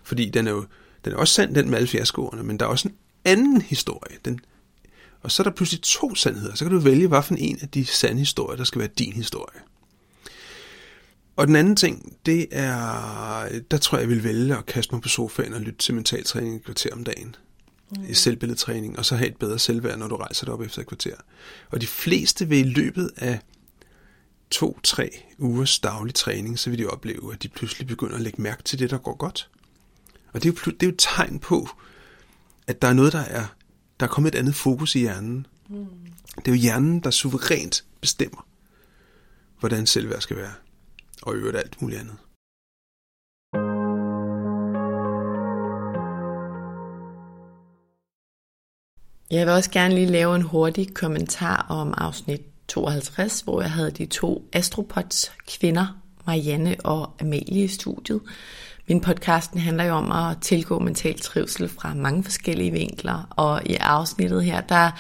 Fordi 0.02 0.30
den 0.30 0.46
er 0.46 0.50
jo 0.50 0.64
den 1.04 1.12
er 1.12 1.16
også 1.16 1.34
sand, 1.34 1.54
den 1.54 1.70
med 1.70 1.78
alle 1.78 1.88
fiaskoerne, 1.88 2.42
men 2.42 2.58
der 2.58 2.64
er 2.64 2.70
også 2.70 2.88
en 2.88 2.94
anden 3.24 3.62
historie. 3.62 4.16
Den, 4.24 4.40
og 5.22 5.30
så 5.30 5.42
er 5.42 5.44
der 5.44 5.50
pludselig 5.50 5.82
to 5.82 6.14
sandheder. 6.14 6.54
Så 6.54 6.64
kan 6.64 6.72
du 6.72 6.78
vælge, 6.78 7.08
hvad 7.08 7.22
for 7.22 7.34
en 7.34 7.58
af 7.62 7.68
de 7.68 7.86
sande 7.86 8.18
historier, 8.18 8.56
der 8.56 8.64
skal 8.64 8.78
være 8.78 8.90
din 8.98 9.12
historie. 9.12 9.60
Og 11.36 11.46
den 11.46 11.56
anden 11.56 11.76
ting, 11.76 12.16
det 12.26 12.46
er, 12.50 13.48
der 13.70 13.78
tror 13.78 13.98
jeg, 13.98 14.02
jeg 14.02 14.08
vil 14.08 14.24
vælge 14.24 14.56
at 14.56 14.66
kaste 14.66 14.94
mig 14.94 15.02
på 15.02 15.08
sofaen 15.08 15.54
og 15.54 15.60
lytte 15.60 15.78
til 15.78 15.94
mentaltræning 15.94 16.56
et 16.56 16.64
kvarter 16.64 16.90
om 16.92 17.04
dagen. 17.04 17.36
Mm. 17.96 18.04
I 18.08 18.14
selvbilledtræning, 18.14 18.98
og 18.98 19.04
så 19.04 19.16
have 19.16 19.28
et 19.28 19.36
bedre 19.36 19.58
selvværd, 19.58 19.98
når 19.98 20.08
du 20.08 20.16
rejser 20.16 20.44
dig 20.44 20.54
op 20.54 20.60
efter 20.60 20.80
et 20.80 20.86
kvarter. 20.86 21.14
Og 21.70 21.80
de 21.80 21.86
fleste 21.86 22.48
vil 22.48 22.58
i 22.58 22.70
løbet 22.70 23.10
af 23.16 23.40
to-tre 24.50 25.10
ugers 25.38 25.78
daglig 25.78 26.14
træning, 26.14 26.58
så 26.58 26.70
vil 26.70 26.78
de 26.78 26.86
opleve, 26.86 27.32
at 27.32 27.42
de 27.42 27.48
pludselig 27.48 27.86
begynder 27.86 28.16
at 28.16 28.22
lægge 28.22 28.42
mærke 28.42 28.62
til 28.62 28.78
det, 28.78 28.90
der 28.90 28.98
går 28.98 29.16
godt. 29.16 29.50
Og 30.32 30.42
det 30.42 30.48
er 30.48 30.52
jo, 30.52 30.72
det 30.72 30.82
er 30.82 30.86
jo 30.86 30.92
et 30.92 30.98
tegn 30.98 31.38
på, 31.38 31.68
at 32.66 32.82
der 32.82 32.88
er 32.88 32.92
noget, 32.92 33.12
der 33.12 33.20
er 33.20 33.46
der 34.00 34.06
er 34.06 34.10
kommet 34.10 34.34
et 34.34 34.38
andet 34.38 34.54
fokus 34.54 34.94
i 34.94 34.98
hjernen. 34.98 35.46
Mm. 35.68 35.86
Det 36.36 36.48
er 36.48 36.52
jo 36.52 36.58
hjernen, 36.58 37.00
der 37.00 37.10
suverænt 37.10 37.84
bestemmer, 38.00 38.46
hvordan 39.58 39.86
selvværd 39.86 40.20
skal 40.20 40.36
være. 40.36 40.52
Og 41.22 41.34
i 41.34 41.36
øvrigt 41.36 41.56
alt 41.56 41.82
muligt 41.82 42.00
andet. 42.00 42.16
Jeg 49.30 49.46
vil 49.46 49.54
også 49.54 49.70
gerne 49.70 49.94
lige 49.94 50.06
lave 50.06 50.36
en 50.36 50.42
hurtig 50.42 50.94
kommentar 50.94 51.66
om 51.68 51.94
afsnit 51.96 52.40
52, 52.68 53.40
hvor 53.40 53.60
jeg 53.60 53.70
havde 53.70 53.90
de 53.90 54.06
to 54.06 54.48
astropods 54.52 55.32
kvinder, 55.46 56.02
Marianne 56.26 56.76
og 56.84 57.12
Amalie 57.20 57.64
i 57.64 57.68
studiet. 57.68 58.20
Min 58.90 59.00
podcasten 59.00 59.60
handler 59.60 59.84
jo 59.84 59.94
om 59.94 60.12
at 60.12 60.36
tilgå 60.40 60.78
mental 60.78 61.20
trivsel 61.20 61.68
fra 61.68 61.94
mange 61.94 62.24
forskellige 62.24 62.70
vinkler, 62.70 63.26
og 63.30 63.62
i 63.66 63.74
afsnittet 63.74 64.44
her, 64.44 64.60
der 64.60 64.90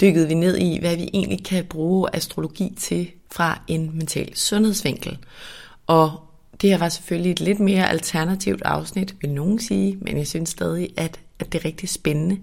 dykkede 0.00 0.28
vi 0.28 0.34
ned 0.34 0.58
i, 0.58 0.78
hvad 0.80 0.96
vi 0.96 1.10
egentlig 1.14 1.44
kan 1.44 1.64
bruge 1.64 2.08
astrologi 2.16 2.74
til 2.78 3.10
fra 3.32 3.60
en 3.68 3.90
mental 3.98 4.36
sundhedsvinkel. 4.36 5.18
Og 5.86 6.12
det 6.60 6.70
her 6.70 6.78
var 6.78 6.88
selvfølgelig 6.88 7.32
et 7.32 7.40
lidt 7.40 7.60
mere 7.60 7.88
alternativt 7.88 8.62
afsnit, 8.62 9.14
vil 9.20 9.30
nogen 9.30 9.60
sige, 9.60 9.98
men 10.00 10.18
jeg 10.18 10.26
synes 10.26 10.48
stadig, 10.48 10.88
at, 10.96 11.20
at 11.38 11.52
det 11.52 11.60
er 11.60 11.64
rigtig 11.64 11.88
spændende. 11.88 12.38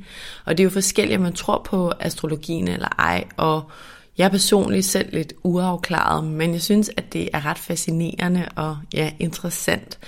Og 0.45 0.57
det 0.57 0.63
er 0.63 0.65
jo 0.65 0.69
forskelligt, 0.69 1.17
om 1.17 1.23
man 1.23 1.33
tror 1.33 1.61
på 1.65 1.91
astrologien 1.99 2.67
eller 2.67 2.89
ej, 2.99 3.23
og 3.37 3.71
jeg 4.17 4.25
er 4.25 4.29
personligt 4.29 4.85
selv 4.85 5.13
lidt 5.13 5.33
uafklaret, 5.43 6.23
men 6.23 6.53
jeg 6.53 6.61
synes, 6.61 6.91
at 6.97 7.13
det 7.13 7.29
er 7.33 7.45
ret 7.45 7.57
fascinerende 7.57 8.47
og 8.55 8.77
ja, 8.93 9.11
interessant. 9.19 9.99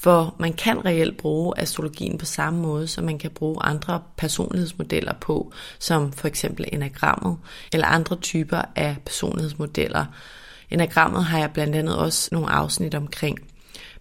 For 0.00 0.34
man 0.38 0.52
kan 0.52 0.84
reelt 0.84 1.16
bruge 1.16 1.60
astrologien 1.60 2.18
på 2.18 2.26
samme 2.26 2.60
måde, 2.60 2.88
som 2.88 3.04
man 3.04 3.18
kan 3.18 3.30
bruge 3.30 3.62
andre 3.62 4.02
personlighedsmodeller 4.16 5.12
på, 5.20 5.52
som 5.78 6.12
for 6.12 6.28
eksempel 6.28 6.64
enagrammet, 6.72 7.36
eller 7.72 7.86
andre 7.86 8.16
typer 8.16 8.62
af 8.76 8.96
personlighedsmodeller. 9.06 10.04
Enagrammet 10.70 11.24
har 11.24 11.38
jeg 11.38 11.50
blandt 11.52 11.76
andet 11.76 11.96
også 11.96 12.28
nogle 12.32 12.50
afsnit 12.50 12.94
omkring. 12.94 13.38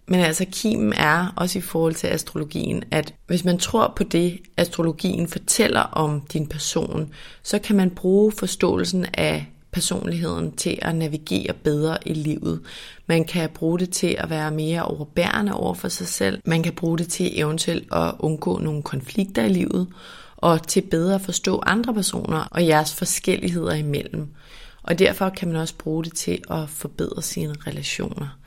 Men 0.07 0.19
altså 0.19 0.45
kimen 0.51 0.93
er 0.93 1.33
også 1.35 1.59
i 1.59 1.61
forhold 1.61 1.95
til 1.95 2.07
astrologien, 2.07 2.83
at 2.91 3.13
hvis 3.27 3.45
man 3.45 3.57
tror 3.57 3.93
på 3.95 4.03
det, 4.03 4.39
astrologien 4.57 5.27
fortæller 5.27 5.81
om 5.81 6.21
din 6.21 6.47
person, 6.47 7.13
så 7.43 7.59
kan 7.59 7.75
man 7.75 7.89
bruge 7.89 8.31
forståelsen 8.31 9.05
af 9.13 9.45
personligheden 9.71 10.51
til 10.51 10.79
at 10.81 10.95
navigere 10.95 11.53
bedre 11.53 11.97
i 12.05 12.13
livet. 12.13 12.61
Man 13.07 13.25
kan 13.25 13.49
bruge 13.49 13.79
det 13.79 13.89
til 13.89 14.15
at 14.19 14.29
være 14.29 14.51
mere 14.51 14.83
overbærende 14.83 15.53
over 15.53 15.73
for 15.73 15.87
sig 15.87 16.07
selv. 16.07 16.41
Man 16.45 16.63
kan 16.63 16.73
bruge 16.73 16.97
det 16.97 17.07
til 17.07 17.39
eventuelt 17.39 17.87
at 17.93 18.13
undgå 18.19 18.57
nogle 18.57 18.83
konflikter 18.83 19.45
i 19.45 19.49
livet, 19.49 19.87
og 20.37 20.67
til 20.67 20.81
bedre 20.81 21.15
at 21.15 21.21
forstå 21.21 21.63
andre 21.65 21.93
personer 21.93 22.47
og 22.51 22.67
jeres 22.67 22.95
forskelligheder 22.95 23.73
imellem. 23.73 24.27
Og 24.83 24.99
derfor 24.99 25.29
kan 25.29 25.47
man 25.47 25.57
også 25.57 25.75
bruge 25.77 26.03
det 26.03 26.13
til 26.13 26.41
at 26.49 26.69
forbedre 26.69 27.21
sine 27.21 27.55
relationer. 27.67 28.37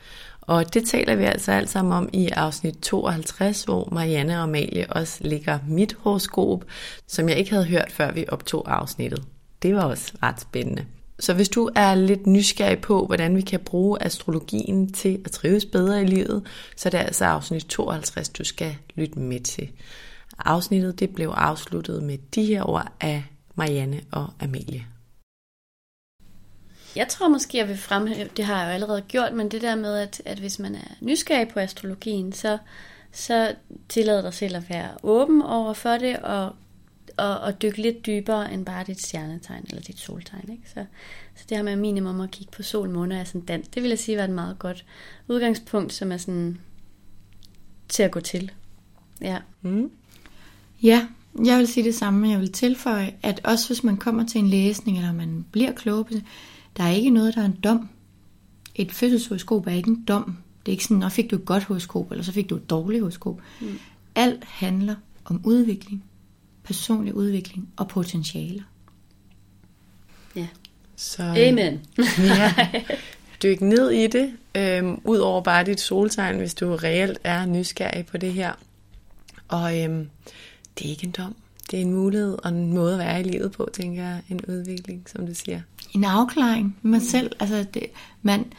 Og 0.41 0.73
det 0.73 0.87
taler 0.87 1.15
vi 1.15 1.23
altså 1.23 1.51
alt 1.51 1.69
sammen 1.69 1.93
om 1.93 2.09
i 2.13 2.27
afsnit 2.27 2.77
52, 2.81 3.63
hvor 3.63 3.89
Marianne 3.91 4.37
og 4.37 4.43
Amalie 4.43 4.85
også 4.89 5.17
ligger 5.21 5.59
mit 5.67 5.97
horoskop, 5.99 6.65
som 7.07 7.29
jeg 7.29 7.37
ikke 7.37 7.51
havde 7.51 7.65
hørt, 7.65 7.91
før 7.91 8.11
vi 8.11 8.25
optog 8.27 8.73
afsnittet. 8.79 9.23
Det 9.61 9.75
var 9.75 9.83
også 9.83 10.13
ret 10.23 10.41
spændende. 10.41 10.85
Så 11.21 11.33
hvis 11.33 11.49
du 11.49 11.69
er 11.75 11.95
lidt 11.95 12.27
nysgerrig 12.27 12.81
på, 12.81 13.05
hvordan 13.05 13.35
vi 13.35 13.41
kan 13.41 13.59
bruge 13.59 14.03
astrologien 14.03 14.93
til 14.93 15.21
at 15.25 15.31
trives 15.31 15.65
bedre 15.65 16.01
i 16.01 16.05
livet, 16.05 16.47
så 16.77 16.89
er 16.89 16.91
det 16.91 16.97
altså 16.97 17.25
afsnit 17.25 17.65
52, 17.65 18.29
du 18.29 18.43
skal 18.43 18.75
lytte 18.95 19.19
med 19.19 19.39
til. 19.39 19.69
Afsnittet 20.37 20.99
det 20.99 21.15
blev 21.15 21.33
afsluttet 21.35 22.03
med 22.03 22.17
de 22.35 22.45
her 22.45 22.69
ord 22.69 22.91
af 22.99 23.23
Marianne 23.55 24.01
og 24.11 24.27
Amelie. 24.39 24.85
Jeg 26.95 27.07
tror 27.07 27.27
måske, 27.27 27.57
jeg 27.57 27.67
vil 27.67 27.77
fremhæve, 27.77 28.29
det 28.37 28.45
har 28.45 28.59
jeg 28.59 28.67
jo 28.67 28.73
allerede 28.73 29.01
gjort, 29.01 29.33
men 29.33 29.51
det 29.51 29.61
der 29.61 29.75
med, 29.75 29.97
at, 29.97 30.21
at 30.25 30.39
hvis 30.39 30.59
man 30.59 30.75
er 30.75 30.95
nysgerrig 31.01 31.47
på 31.47 31.59
astrologien, 31.59 32.33
så, 32.33 32.57
så 33.11 33.55
tillader 33.89 34.21
dig 34.21 34.33
selv 34.33 34.55
at 34.55 34.69
være 34.69 34.89
åben 35.03 35.41
over 35.41 35.73
for 35.73 35.97
det, 35.97 36.17
og 36.17 36.55
og, 37.21 37.39
og 37.39 37.61
dykke 37.61 37.81
lidt 37.81 38.05
dybere 38.05 38.53
end 38.53 38.65
bare 38.65 38.83
dit 38.87 39.01
stjernetegn 39.01 39.65
eller 39.69 39.81
dit 39.81 39.99
soltegn. 39.99 40.51
Ikke? 40.51 40.69
Så, 40.73 40.85
så 41.35 41.45
det 41.49 41.57
her 41.57 41.63
med 41.63 41.75
minimum 41.75 42.21
at 42.21 42.31
kigge 42.31 42.51
på 42.51 42.63
sol, 42.63 42.89
måne 42.89 43.15
og 43.15 43.21
ascendant, 43.21 43.75
det 43.75 43.83
vil 43.83 43.89
jeg 43.89 43.99
sige 43.99 44.17
var 44.17 44.23
et 44.23 44.29
meget 44.29 44.59
godt 44.59 44.85
udgangspunkt, 45.27 45.93
som 45.93 46.11
er 46.11 46.17
sådan 46.17 46.57
til 47.89 48.03
at 48.03 48.11
gå 48.11 48.19
til. 48.19 48.51
Ja. 49.21 49.37
Mm. 49.61 49.91
Ja, 50.83 51.07
Jeg 51.45 51.57
vil 51.57 51.67
sige 51.67 51.83
det 51.83 51.95
samme, 51.95 52.29
jeg 52.29 52.39
vil 52.39 52.51
tilføje, 52.51 53.13
at 53.23 53.41
også 53.43 53.67
hvis 53.67 53.83
man 53.83 53.97
kommer 53.97 54.25
til 54.25 54.39
en 54.39 54.47
læsning, 54.47 54.97
eller 54.97 55.13
man 55.13 55.45
bliver 55.51 55.71
klogere 55.71 56.03
på 56.03 56.13
det, 56.13 56.23
der 56.77 56.83
er 56.83 56.89
ikke 56.89 57.09
noget, 57.09 57.35
der 57.35 57.41
er 57.41 57.45
en 57.45 57.59
dom. 57.63 57.89
Et 58.75 58.91
fødselshoroskop 58.91 59.67
er 59.67 59.71
ikke 59.71 59.89
en 59.89 60.03
dom. 60.07 60.37
Det 60.65 60.71
er 60.71 60.71
ikke 60.71 60.83
sådan, 60.83 60.97
når 60.97 61.09
fik 61.09 61.31
du 61.31 61.35
et 61.35 61.45
godt 61.45 61.63
horoskop, 61.63 62.11
eller 62.11 62.23
så 62.23 62.31
fik 62.31 62.49
du 62.49 62.55
et 62.55 62.69
dårligt 62.69 63.01
horoskop. 63.01 63.41
Mm. 63.61 63.79
Alt 64.15 64.43
handler 64.43 64.95
om 65.25 65.41
udvikling, 65.43 66.03
personlig 66.71 67.13
udvikling 67.13 67.69
og 67.77 67.87
potentialer. 67.87 68.63
Ja. 70.35 70.47
Så, 70.95 71.23
Amen. 71.23 71.81
ja, 72.19 72.53
dyk 73.43 73.61
ned 73.61 73.89
i 73.89 74.07
det, 74.07 74.33
øhm, 74.55 75.01
ud 75.03 75.17
over 75.17 75.41
bare 75.41 75.63
dit 75.63 75.79
soltegn, 75.79 76.37
hvis 76.37 76.53
du 76.53 76.75
reelt 76.75 77.19
er 77.23 77.45
nysgerrig 77.45 78.05
på 78.05 78.17
det 78.17 78.33
her. 78.33 78.51
Og 79.47 79.81
øhm, 79.83 80.09
det 80.77 80.85
er 80.85 80.89
ikke 80.89 81.05
en 81.05 81.11
dom. 81.11 81.35
Det 81.71 81.77
er 81.77 81.81
en 81.81 81.93
mulighed 81.93 82.37
og 82.43 82.49
en 82.49 82.73
måde 82.73 82.93
at 82.93 82.99
være 82.99 83.19
i 83.19 83.23
livet 83.23 83.51
på, 83.51 83.69
tænker 83.73 84.03
jeg. 84.03 84.21
En 84.29 84.41
udvikling, 84.47 85.03
som 85.07 85.27
du 85.27 85.33
siger. 85.33 85.61
En 85.93 86.03
afklaring 86.03 86.77
man 86.81 87.01
selv. 87.01 87.31
Altså 87.39 87.65
det, 87.73 87.83
man, 88.21 88.53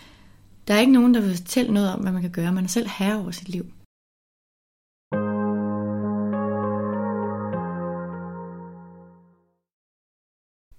der 0.68 0.74
er 0.74 0.80
ikke 0.80 0.92
nogen, 0.92 1.14
der 1.14 1.20
vil 1.20 1.36
fortælle 1.36 1.74
noget 1.74 1.92
om, 1.92 2.00
hvad 2.00 2.12
man 2.12 2.22
kan 2.22 2.30
gøre. 2.30 2.52
Man 2.52 2.64
er 2.64 2.68
selv 2.68 2.88
herre 2.98 3.20
over 3.20 3.30
sit 3.30 3.48
liv. 3.48 3.66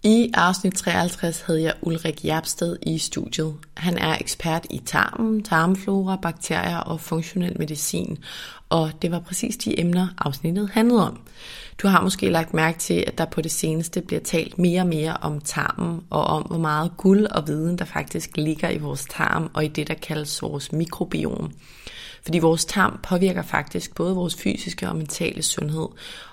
I 0.06 0.32
afsnit 0.34 0.74
53 0.74 1.42
havde 1.42 1.64
jeg 1.64 1.74
Ulrik 1.82 2.26
Jabsted 2.26 2.78
i 2.82 2.98
studiet. 2.98 3.56
Han 3.78 3.98
er 3.98 4.18
ekspert 4.22 4.66
i 4.70 4.82
tarmen, 4.86 5.44
tarmflora, 5.44 6.16
bakterier 6.16 6.78
og 6.78 7.00
funktionel 7.00 7.56
medicin, 7.60 8.18
og 8.70 8.92
det 9.02 9.12
var 9.12 9.20
præcis 9.20 9.58
de 9.58 9.80
emner, 9.80 10.08
afsnittet 10.18 10.70
handlede 10.70 11.08
om. 11.08 11.22
Du 11.82 11.88
har 11.88 12.02
måske 12.02 12.30
lagt 12.30 12.54
mærke 12.54 12.80
til, 12.80 13.04
at 13.08 13.18
der 13.18 13.26
på 13.26 13.42
det 13.42 13.52
seneste 13.52 14.02
bliver 14.02 14.22
talt 14.22 14.60
mere 14.60 14.82
og 14.82 14.88
mere 14.88 15.18
om 15.22 15.42
tarmen, 15.42 16.02
og 16.10 16.24
om 16.24 16.42
hvor 16.42 16.58
meget 16.58 16.92
guld 16.98 17.26
og 17.26 17.48
viden, 17.48 17.78
der 17.78 17.86
faktisk 17.86 18.38
ligger 18.38 18.70
i 18.70 18.78
vores 18.78 19.06
tarm 19.10 19.52
og 19.54 19.66
i 19.66 19.68
det, 19.68 19.88
der 19.88 19.94
kaldes 19.94 20.42
vores 20.42 20.72
mikrobiom. 20.72 21.52
Fordi 22.24 22.40
vores 22.40 22.66
tarm 22.66 23.00
påvirker 23.04 23.42
faktisk 23.42 23.96
både 23.96 24.16
vores 24.16 24.36
fysiske 24.36 24.90
og 24.90 24.96
mentale 24.96 25.44
sundhed, 25.44 25.88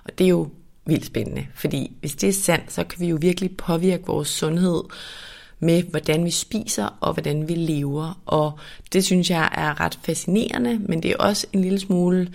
og 0.05 0.19
det 0.19 0.25
er 0.25 0.29
jo 0.29 0.49
vildt 0.91 1.07
spændende, 1.07 1.47
fordi 1.55 1.93
hvis 2.01 2.15
det 2.15 2.29
er 2.29 2.33
sandt, 2.33 2.73
så 2.73 2.85
kan 2.85 3.01
vi 3.01 3.07
jo 3.07 3.19
virkelig 3.21 3.57
påvirke 3.57 4.07
vores 4.07 4.29
sundhed 4.29 4.83
med, 5.61 5.83
hvordan 5.83 6.25
vi 6.25 6.31
spiser 6.31 6.99
og 7.01 7.13
hvordan 7.13 7.49
vi 7.49 7.55
lever. 7.55 8.21
Og 8.27 8.59
det 8.93 9.05
synes 9.05 9.31
jeg 9.31 9.49
er 9.53 9.81
ret 9.81 9.99
fascinerende, 10.03 10.79
men 10.79 11.03
det 11.03 11.11
er 11.11 11.17
også 11.17 11.47
en 11.53 11.61
lille 11.61 11.81
smule, 11.81 12.33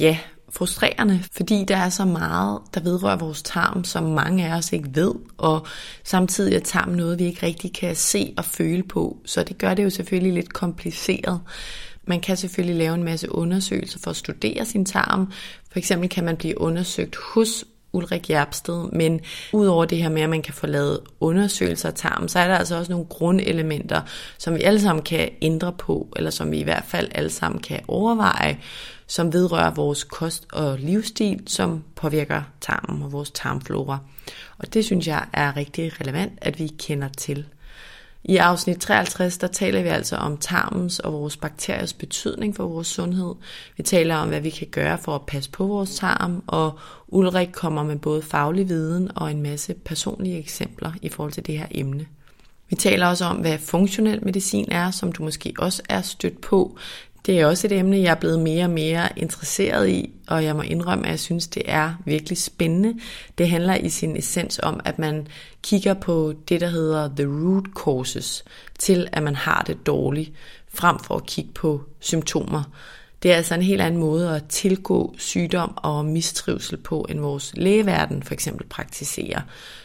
ja, 0.00 0.18
frustrerende, 0.50 1.24
fordi 1.32 1.64
der 1.68 1.76
er 1.76 1.88
så 1.88 2.04
meget, 2.04 2.60
der 2.74 2.80
vedrører 2.80 3.16
vores 3.16 3.42
tarm, 3.42 3.84
som 3.84 4.02
mange 4.02 4.46
af 4.46 4.56
os 4.56 4.72
ikke 4.72 4.88
ved, 4.94 5.14
og 5.36 5.66
samtidig 6.04 6.54
er 6.54 6.60
tarm 6.60 6.88
noget, 6.88 7.18
vi 7.18 7.24
ikke 7.24 7.46
rigtig 7.46 7.72
kan 7.72 7.96
se 7.96 8.34
og 8.36 8.44
føle 8.44 8.82
på, 8.82 9.18
så 9.24 9.42
det 9.42 9.58
gør 9.58 9.74
det 9.74 9.84
jo 9.84 9.90
selvfølgelig 9.90 10.32
lidt 10.32 10.52
kompliceret. 10.52 11.40
Man 12.06 12.20
kan 12.20 12.36
selvfølgelig 12.36 12.76
lave 12.76 12.94
en 12.94 13.02
masse 13.02 13.34
undersøgelser 13.34 13.98
for 13.98 14.10
at 14.10 14.16
studere 14.16 14.64
sin 14.64 14.84
tarm. 14.84 15.32
For 15.70 15.78
eksempel 15.78 16.08
kan 16.08 16.24
man 16.24 16.36
blive 16.36 16.60
undersøgt 16.60 17.16
hos 17.34 17.64
Ulrik 17.94 18.30
Jerpsted, 18.30 18.92
men 18.92 19.20
udover 19.52 19.84
det 19.84 19.98
her 19.98 20.08
med, 20.08 20.22
at 20.22 20.30
man 20.30 20.42
kan 20.42 20.54
få 20.54 20.66
lavet 20.66 21.00
undersøgelser 21.20 21.88
af 21.88 21.94
tarmen, 21.94 22.28
så 22.28 22.38
er 22.38 22.48
der 22.48 22.58
altså 22.58 22.76
også 22.76 22.92
nogle 22.92 23.06
grundelementer, 23.06 24.00
som 24.38 24.54
vi 24.54 24.62
alle 24.62 24.80
sammen 24.80 25.02
kan 25.02 25.30
ændre 25.42 25.72
på, 25.72 26.08
eller 26.16 26.30
som 26.30 26.50
vi 26.50 26.58
i 26.58 26.62
hvert 26.62 26.84
fald 26.86 27.08
alle 27.14 27.30
sammen 27.30 27.60
kan 27.60 27.80
overveje, 27.88 28.58
som 29.06 29.32
vedrører 29.32 29.70
vores 29.70 30.04
kost 30.04 30.46
og 30.52 30.78
livsstil, 30.78 31.42
som 31.46 31.84
påvirker 31.96 32.42
tarmen 32.60 33.02
og 33.02 33.12
vores 33.12 33.30
tarmflora. 33.30 33.98
Og 34.58 34.74
det 34.74 34.84
synes 34.84 35.06
jeg 35.06 35.26
er 35.32 35.56
rigtig 35.56 36.00
relevant, 36.00 36.32
at 36.42 36.58
vi 36.58 36.66
kender 36.78 37.08
til. 37.08 37.46
I 38.24 38.36
afsnit 38.36 38.76
53, 38.80 39.38
der 39.38 39.46
taler 39.46 39.82
vi 39.82 39.88
altså 39.88 40.16
om 40.16 40.36
tarmens 40.36 40.98
og 40.98 41.12
vores 41.12 41.36
bakteriers 41.36 41.92
betydning 41.92 42.56
for 42.56 42.66
vores 42.66 42.86
sundhed. 42.86 43.34
Vi 43.76 43.82
taler 43.82 44.16
om, 44.16 44.28
hvad 44.28 44.40
vi 44.40 44.50
kan 44.50 44.66
gøre 44.66 44.98
for 44.98 45.14
at 45.14 45.26
passe 45.26 45.50
på 45.50 45.66
vores 45.66 45.94
tarm, 45.98 46.42
og 46.46 46.78
Ulrik 47.08 47.48
kommer 47.52 47.82
med 47.82 47.96
både 47.96 48.22
faglig 48.22 48.68
viden 48.68 49.10
og 49.16 49.30
en 49.30 49.42
masse 49.42 49.74
personlige 49.74 50.38
eksempler 50.38 50.92
i 51.02 51.08
forhold 51.08 51.32
til 51.32 51.46
det 51.46 51.58
her 51.58 51.66
emne. 51.70 52.06
Vi 52.68 52.76
taler 52.76 53.06
også 53.06 53.24
om, 53.24 53.36
hvad 53.36 53.58
funktionel 53.58 54.24
medicin 54.24 54.68
er, 54.70 54.90
som 54.90 55.12
du 55.12 55.22
måske 55.22 55.54
også 55.58 55.82
er 55.88 56.02
stødt 56.02 56.40
på. 56.40 56.78
Det 57.26 57.40
er 57.40 57.46
også 57.46 57.66
et 57.66 57.72
emne, 57.72 57.98
jeg 57.98 58.10
er 58.10 58.14
blevet 58.14 58.38
mere 58.38 58.64
og 58.64 58.70
mere 58.70 59.08
interesseret 59.16 59.88
i, 59.88 60.10
og 60.28 60.44
jeg 60.44 60.56
må 60.56 60.62
indrømme, 60.62 61.04
at 61.04 61.10
jeg 61.10 61.20
synes, 61.20 61.46
det 61.46 61.62
er 61.66 61.94
virkelig 62.04 62.38
spændende. 62.38 63.00
Det 63.38 63.48
handler 63.48 63.74
i 63.74 63.88
sin 63.88 64.16
essens 64.16 64.60
om, 64.62 64.80
at 64.84 64.98
man 64.98 65.26
kigger 65.62 65.94
på 65.94 66.34
det, 66.48 66.60
der 66.60 66.66
hedder 66.66 67.10
the 67.16 67.26
root 67.26 67.64
causes, 67.84 68.44
til 68.78 69.08
at 69.12 69.22
man 69.22 69.34
har 69.34 69.64
det 69.66 69.86
dårligt, 69.86 70.32
frem 70.74 70.98
for 70.98 71.16
at 71.16 71.26
kigge 71.26 71.50
på 71.52 71.80
symptomer. 72.00 72.62
Det 73.24 73.32
er 73.32 73.36
altså 73.36 73.54
en 73.54 73.62
helt 73.62 73.80
anden 73.80 74.00
måde 74.00 74.36
at 74.36 74.44
tilgå 74.48 75.14
sygdom 75.18 75.72
og 75.76 76.04
mistrivsel 76.04 76.76
på, 76.76 77.06
end 77.08 77.20
vores 77.20 77.52
lægeverden 77.56 78.22
for 78.22 78.34
eksempel 78.34 78.66
praktiserer. 78.66 79.40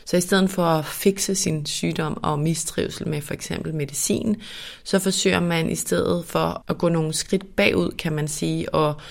Så 0.06 0.18
i 0.18 0.22
stedet 0.22 0.50
for 0.50 0.64
at 0.64 0.86
fikse 0.86 1.36
sin 1.36 1.66
sygdom 1.66 2.24
og 2.24 2.40
mistrivsel 2.40 3.08
med 3.08 3.22
for 3.22 3.34
eksempel 3.34 3.74
medicin, 3.74 4.42
så 4.84 5.00
forsøger 5.00 5.40
man 5.40 5.70
i 5.70 5.76
stedet 5.76 6.26
for 6.26 6.64
at 6.68 6.78
gå 6.78 6.90
nogle 6.90 7.14
skridt 7.14 7.56
bagud, 7.56 7.92
kan 7.92 8.14
man 8.14 8.28
sige, 8.28 8.74
og 8.74 9.02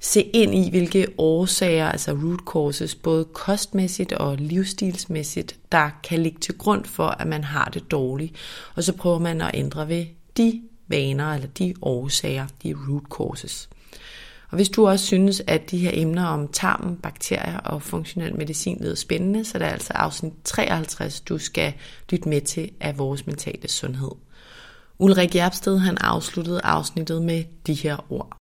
se 0.00 0.22
ind 0.22 0.54
i, 0.54 0.70
hvilke 0.70 1.06
årsager, 1.18 1.88
altså 1.88 2.12
root 2.12 2.40
causes, 2.46 2.94
både 2.94 3.24
kostmæssigt 3.24 4.12
og 4.12 4.36
livsstilsmæssigt, 4.36 5.56
der 5.72 5.90
kan 6.02 6.22
ligge 6.22 6.38
til 6.38 6.58
grund 6.58 6.84
for, 6.84 7.06
at 7.06 7.26
man 7.26 7.44
har 7.44 7.70
det 7.74 7.90
dårligt. 7.90 8.34
Og 8.74 8.84
så 8.84 8.92
prøver 8.92 9.18
man 9.18 9.40
at 9.40 9.50
ændre 9.54 9.88
ved 9.88 10.06
de 10.36 10.62
vaner 10.88 11.34
eller 11.34 11.48
de 11.48 11.74
årsager, 11.82 12.46
de 12.62 12.74
root 12.88 13.02
causes. 13.16 13.68
Og 14.50 14.56
hvis 14.56 14.68
du 14.68 14.88
også 14.88 15.06
synes, 15.06 15.42
at 15.46 15.70
de 15.70 15.78
her 15.78 15.90
emner 15.94 16.24
om 16.24 16.48
tarmen, 16.48 16.96
bakterier 16.96 17.58
og 17.58 17.82
funktionel 17.82 18.36
medicin 18.36 18.78
lyder 18.80 18.94
spændende, 18.94 19.44
så 19.44 19.58
er 19.58 19.62
det 19.62 19.72
altså 19.72 19.92
afsnit 19.92 20.32
53, 20.44 21.20
du 21.20 21.38
skal 21.38 21.72
lytte 22.10 22.28
med 22.28 22.40
til 22.40 22.70
af 22.80 22.98
vores 22.98 23.26
mentale 23.26 23.68
sundhed. 23.68 24.10
Ulrik 24.98 25.34
Jærbsted 25.34 25.78
han 25.78 25.98
afsluttede 25.98 26.60
afsnittet 26.64 27.22
med 27.22 27.44
de 27.66 27.74
her 27.74 28.12
ord. 28.12 28.36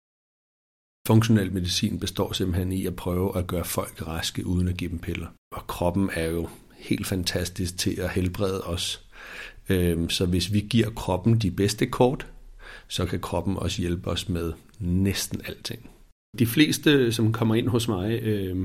Funktionel 1.08 1.54
medicin 1.54 2.00
består 2.00 2.34
simpelthen 2.34 2.72
i 2.72 2.86
at 2.86 2.96
prøve 2.96 3.38
at 3.38 3.48
gøre 3.48 3.66
folk 3.66 4.08
raske 4.08 4.46
uden 4.46 4.68
at 4.68 4.78
give 4.78 4.90
dem 4.90 5.00
piller. 5.00 5.28
Og 5.56 5.68
kroppen 5.68 6.10
er 6.14 6.26
jo 6.26 6.50
helt 6.78 7.08
fantastisk 7.08 7.78
til 7.78 8.00
at 8.00 8.10
helbrede 8.10 8.62
os. 8.64 9.06
Øhm, 9.70 10.10
så 10.10 10.26
hvis 10.26 10.54
vi 10.54 10.60
giver 10.60 10.90
kroppen 10.90 11.38
de 11.38 11.52
bedste 11.52 11.86
kort, 11.86 12.28
så 12.88 13.06
kan 13.06 13.20
kroppen 13.20 13.58
også 13.58 13.82
hjælpe 13.82 14.10
os 14.10 14.30
med 14.30 14.54
næsten 14.80 15.42
alting. 15.46 15.90
De 16.40 16.46
fleste, 16.46 17.12
som 17.12 17.32
kommer 17.32 17.56
ind 17.56 17.68
hos 17.68 17.88
mig, 17.88 18.20
øh, 18.24 18.58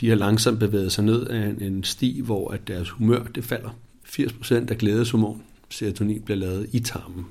de 0.00 0.08
har 0.08 0.16
langsomt 0.16 0.58
bevæget 0.58 0.92
sig 0.92 1.04
ned 1.04 1.26
af 1.26 1.54
en 1.60 1.84
sti, 1.84 2.20
hvor 2.20 2.50
at 2.50 2.68
deres 2.68 2.90
humør 2.90 3.24
det 3.34 3.44
falder. 3.44 3.70
80% 4.04 4.70
af 4.70 4.78
glædeshormon, 4.78 5.42
serotonin, 5.70 6.22
bliver 6.22 6.38
lavet 6.38 6.66
i 6.72 6.80
tarmen. 6.80 7.26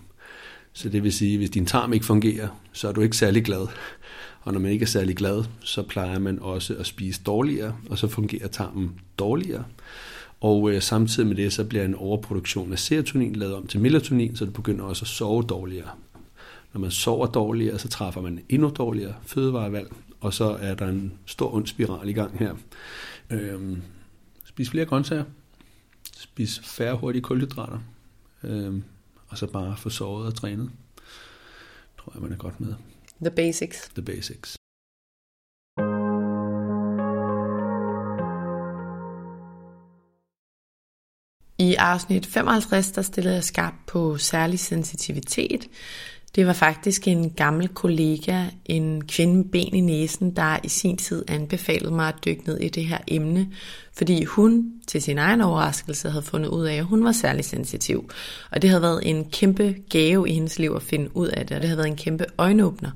Så 0.74 0.90
det 0.90 1.04
vil 1.04 1.14
sige, 1.14 1.34
at 1.34 1.38
hvis 1.38 1.50
din 1.50 1.66
tarm 1.66 1.94
ikke 1.94 2.06
fungerer, 2.06 2.48
så 2.74 2.88
er 2.88 2.92
du 2.92 3.02
ikke 3.02 3.18
særlig 3.18 3.46
glad. 3.46 3.68
Og 4.42 4.54
når 4.54 4.60
man 4.60 4.72
ikke 4.72 4.84
er 4.84 4.88
særlig 4.88 5.16
glad, 5.16 5.44
så 5.60 5.84
plejer 5.84 6.20
man 6.20 6.40
også 6.40 6.76
at 6.76 6.86
spise 6.86 7.22
dårligere, 7.26 7.76
og 7.90 7.98
så 7.98 8.08
fungerer 8.08 8.48
tarmen 8.48 8.92
dårligere. 9.20 9.64
Og 10.42 10.72
øh, 10.72 10.82
samtidig 10.82 11.28
med 11.28 11.36
det, 11.36 11.54
så 11.54 11.64
bliver 11.64 11.86
en 11.86 11.96
overproduktion 11.96 12.72
af 12.72 12.80
serotonin 12.80 13.36
lavet 13.36 13.56
om 13.56 13.68
til 13.68 13.80
melatonin, 13.80 14.36
så 14.36 14.46
det 14.46 14.54
begynder 14.54 14.86
også 14.86 15.04
at 15.04 15.08
sove 15.08 15.44
dårligere. 15.44 15.90
Når 16.76 16.80
man 16.80 16.92
sover 16.92 17.28
dårligere, 17.28 17.80
så 17.80 17.88
træffer 17.88 18.22
man 18.22 18.40
endnu 18.50 18.70
dårligere 18.70 19.16
fødevarevalg, 19.22 19.94
og 20.20 20.34
så 20.34 20.46
er 20.46 20.76
der 20.76 20.88
en 20.88 21.14
stor 21.26 21.54
ond 21.54 21.68
spiral 21.68 22.10
i 22.10 22.14
gang 22.14 22.40
her. 22.40 22.56
Øhm, 23.30 23.82
spis 24.46 24.70
flere 24.70 24.86
grøntsager, 24.86 25.24
spis 26.18 26.60
færre 26.64 26.96
hurtige 26.96 27.22
kulhydrater, 27.22 27.80
øhm, 28.44 28.84
og 29.28 29.38
så 29.38 29.48
bare 29.48 29.78
få 29.78 29.90
sovet 29.90 30.28
og 30.28 30.36
trænet. 30.36 30.72
Tror 32.00 32.12
jeg, 32.14 32.22
man 32.22 32.32
er 32.32 32.38
godt 32.38 32.60
med. 32.60 32.74
The 33.22 33.32
basics. 33.32 33.90
The 33.90 34.02
basics. 34.02 34.56
I 41.60 41.76
afsnit 41.76 42.26
55, 42.26 42.92
der 42.92 43.02
stillede 43.02 43.36
jeg 43.36 43.44
skarp 43.44 43.74
på 43.88 44.18
særlig 44.18 44.60
sensitivitet. 44.60 45.68
Det 46.36 46.48
var 46.48 46.54
faktisk 46.54 47.08
en 47.08 47.30
gammel 47.30 47.68
kollega, 47.68 48.44
en 48.66 49.08
kvinde 49.08 49.36
med 49.36 49.46
ben 49.46 49.76
i 49.76 49.82
næsen, 49.82 50.36
der 50.36 50.58
i 50.64 50.68
sin 50.68 50.98
tid 50.98 51.24
anbefalede 51.28 51.92
mig 51.92 52.08
at 52.08 52.26
dykke 52.26 52.48
ned 52.48 52.58
i 52.58 52.70
det 52.70 52.86
her 52.86 52.98
emne, 53.08 53.48
fordi 53.94 54.24
hun 54.24 54.74
til 54.88 55.02
sin 55.02 55.18
egen 55.18 55.42
overraskelse 55.42 56.10
havde 56.10 56.24
fundet 56.24 56.50
ud 56.50 56.66
af, 56.66 56.76
at 56.76 56.86
hun 56.86 57.04
var 57.04 57.12
særlig 57.12 57.46
sensitiv. 57.46 58.12
Og 58.52 58.62
det 58.62 58.70
havde 58.70 58.82
været 58.82 59.10
en 59.10 59.26
kæmpe 59.30 59.76
gave 59.90 60.30
i 60.30 60.34
hendes 60.34 60.60
liv 60.60 60.74
at 60.76 60.84
finde 60.84 61.18
ud 61.18 61.28
af 61.28 61.48
det, 61.48 61.56
og 61.56 61.62
det 61.62 61.70
havde 61.70 61.78
været 61.78 61.90
en 61.90 61.96
kæmpe 61.96 62.26
øjenåbner. 62.38 62.92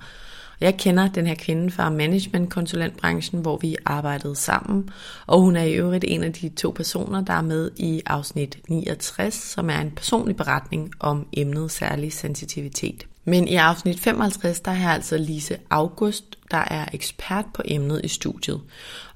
Jeg 0.62 0.78
kender 0.78 1.08
den 1.08 1.28
her 1.28 1.36
kvinde 1.36 1.71
fra 1.71 1.89
managementkonsulentbranchen, 1.89 3.41
hvor 3.41 3.58
vi 3.58 3.75
arbejdede 3.86 4.36
sammen, 4.36 4.89
og 5.28 5.41
hun 5.41 5.56
er 5.56 5.63
i 5.63 5.73
øvrigt 5.73 6.06
en 6.08 6.23
af 6.23 6.34
de 6.34 6.49
to 6.49 6.71
personer, 6.71 7.21
der 7.21 7.34
er 7.34 7.41
med 7.41 7.71
i 7.78 8.02
afsnit 8.06 8.60
69, 8.69 9.34
som 9.34 9.69
er 9.69 9.80
en 9.80 9.91
personlig 9.91 10.36
beretning 10.36 10.91
om 10.99 11.28
emnet 11.34 11.71
særlig 11.71 12.13
sensitivitet. 12.13 13.08
Men 13.30 13.48
i 13.48 13.56
afsnit 13.56 14.00
55, 14.00 14.60
der 14.60 14.72
er 14.72 14.89
altså 14.89 15.18
Lise 15.18 15.58
August, 15.70 16.38
der 16.52 16.58
er 16.58 16.86
ekspert 16.94 17.46
på 17.54 17.62
emnet 17.65 18.02
i 18.04 18.08
studiet. 18.08 18.62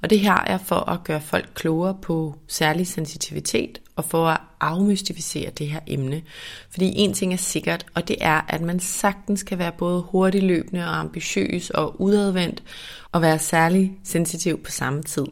Og 0.02 0.10
det 0.10 0.20
her 0.20 0.44
er 0.48 0.58
for 0.58 0.90
at 0.90 1.04
gøre 1.04 1.22
folk 1.22 1.50
klogere 1.56 1.98
på 2.02 2.36
særlig 2.48 2.88
sensitivitet 2.88 3.82
og 3.96 4.06
for 4.06 4.28
at 4.28 4.42
afmystificere 4.60 5.50
det 5.50 5.68
her 5.68 5.80
emne. 5.88 6.22
Fordi 6.70 6.92
en 6.96 7.14
ting 7.14 7.34
er 7.34 7.38
sikkert, 7.38 7.86
og 7.94 8.08
det 8.08 8.16
er, 8.22 8.42
at 8.48 8.62
man 8.62 8.80
sagtens 8.80 9.44
kan 9.44 9.58
være 9.58 9.72
både 9.72 10.02
hurtigløbende 10.02 10.84
og 10.84 11.00
ambitiøs 11.00 11.70
og 11.70 12.02
udadvendt 12.02 12.64
og 13.12 13.22
være 13.22 13.40
særlig 13.40 13.92
sensitiv 14.04 14.64
på 14.64 14.72
samme 14.72 15.04
tid. 15.04 15.26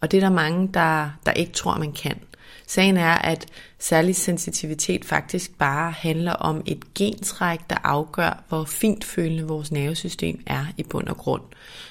Og 0.00 0.10
det 0.10 0.16
er 0.16 0.20
der 0.20 0.34
mange, 0.34 0.70
der, 0.74 1.10
der 1.26 1.32
ikke 1.32 1.52
tror, 1.52 1.78
man 1.78 1.92
kan. 1.92 2.20
Sagen 2.66 2.96
er, 2.96 3.12
at 3.12 3.46
særlig 3.78 4.16
sensitivitet 4.16 5.04
faktisk 5.04 5.58
bare 5.58 5.92
handler 5.92 6.32
om 6.32 6.62
et 6.66 6.94
gentræk, 6.94 7.60
der 7.70 7.76
afgør, 7.84 8.44
hvor 8.48 8.64
fint 8.64 9.04
følende 9.04 9.42
vores 9.42 9.72
nervesystem 9.72 10.42
er 10.46 10.66
i 10.76 10.82
bund 10.82 11.08
og 11.08 11.16
grund. 11.16 11.42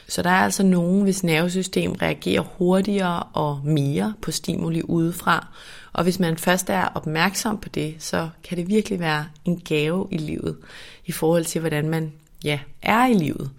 Så 0.08 0.22
der 0.22 0.30
er 0.30 0.44
altså 0.44 0.64
nogen, 0.64 1.04
hvis 1.04 1.24
nervesystem 1.24 1.92
reagerer 1.92 2.42
hurtigere 2.42 3.24
og 3.24 3.62
mere 3.64 4.14
på 4.22 4.32
stimuli 4.32 4.82
udefra. 4.84 5.48
Og 5.94 6.04
hvis 6.04 6.20
man 6.20 6.38
først 6.38 6.70
er 6.70 6.86
opmærksom 6.86 7.58
på 7.58 7.70
det, 7.70 7.96
så 8.00 8.30
kan 8.44 8.58
det 8.58 8.68
virkelig 8.68 9.00
være 9.00 9.26
en 9.46 9.60
gave 9.60 10.08
i 10.12 10.18
livet 10.18 10.58
i 11.06 11.12
forhold 11.12 11.46
til, 11.46 11.62
hvordan 11.62 11.90
man 11.90 12.14
ja, 12.44 12.60
er 12.82 13.06
i 13.06 13.14
livet. 13.14 13.50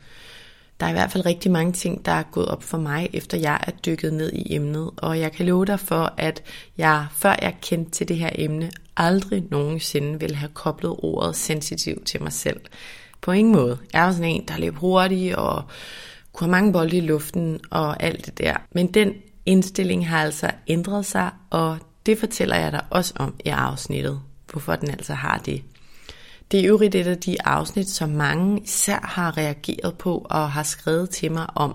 Der 0.81 0.87
er 0.87 0.91
i 0.91 0.93
hvert 0.93 1.13
fald 1.13 1.27
rigtig 1.27 1.51
mange 1.51 1.73
ting, 1.73 2.05
der 2.05 2.13
er 2.13 2.23
gået 2.23 2.49
op 2.49 2.63
for 2.63 2.79
mig, 2.79 3.11
efter 3.13 3.39
jeg 3.39 3.59
er 3.67 3.71
dykket 3.71 4.13
ned 4.13 4.33
i 4.33 4.55
emnet. 4.55 4.91
Og 4.97 5.21
jeg 5.21 5.33
kan 5.33 5.47
love 5.47 5.65
dig 5.65 5.81
for, 5.81 6.15
at 6.17 6.43
jeg, 6.79 7.07
før 7.13 7.37
jeg 7.43 7.57
kendte 7.63 7.91
til 7.91 8.09
det 8.09 8.17
her 8.17 8.31
emne, 8.35 8.71
aldrig 8.97 9.45
nogensinde 9.51 10.21
ville 10.21 10.37
have 10.37 10.51
koblet 10.55 10.95
ordet 10.99 11.37
sensitiv 11.37 12.05
til 12.05 12.23
mig 12.23 12.33
selv. 12.33 12.61
På 13.21 13.33
ingen 13.33 13.55
måde. 13.55 13.79
Jeg 13.93 14.03
var 14.03 14.13
sådan 14.13 14.31
en, 14.31 14.49
der 14.49 14.59
løb 14.59 14.77
hurtigt 14.77 15.35
og 15.35 15.63
kunne 16.33 16.47
have 16.47 16.51
mange 16.51 16.73
bolde 16.73 16.97
i 16.97 17.01
luften 17.01 17.61
og 17.71 18.03
alt 18.03 18.27
det 18.27 18.39
der. 18.39 18.57
Men 18.73 18.95
den 18.95 19.13
indstilling 19.47 20.09
har 20.09 20.23
altså 20.23 20.51
ændret 20.67 21.07
sig, 21.07 21.31
og 21.51 21.79
det 22.07 22.19
fortæller 22.19 22.57
jeg 22.57 22.73
dig 22.73 22.85
også 22.91 23.15
om 23.17 23.35
i 23.45 23.49
afsnittet, 23.49 24.21
hvorfor 24.51 24.77
den 24.77 24.91
altså 24.91 25.15
har 25.15 25.39
det. 25.47 25.63
Det 26.55 26.65
er 26.65 26.69
øvrigt 26.69 26.95
et 26.95 27.07
af 27.07 27.19
de 27.19 27.37
afsnit, 27.45 27.89
som 27.89 28.09
mange 28.09 28.61
især 28.61 28.99
har 29.03 29.37
reageret 29.37 29.99
på 29.99 30.27
og 30.31 30.53
har 30.53 30.63
skrevet 30.63 31.11
til 31.11 31.33
mig 31.33 31.47
om. 31.55 31.75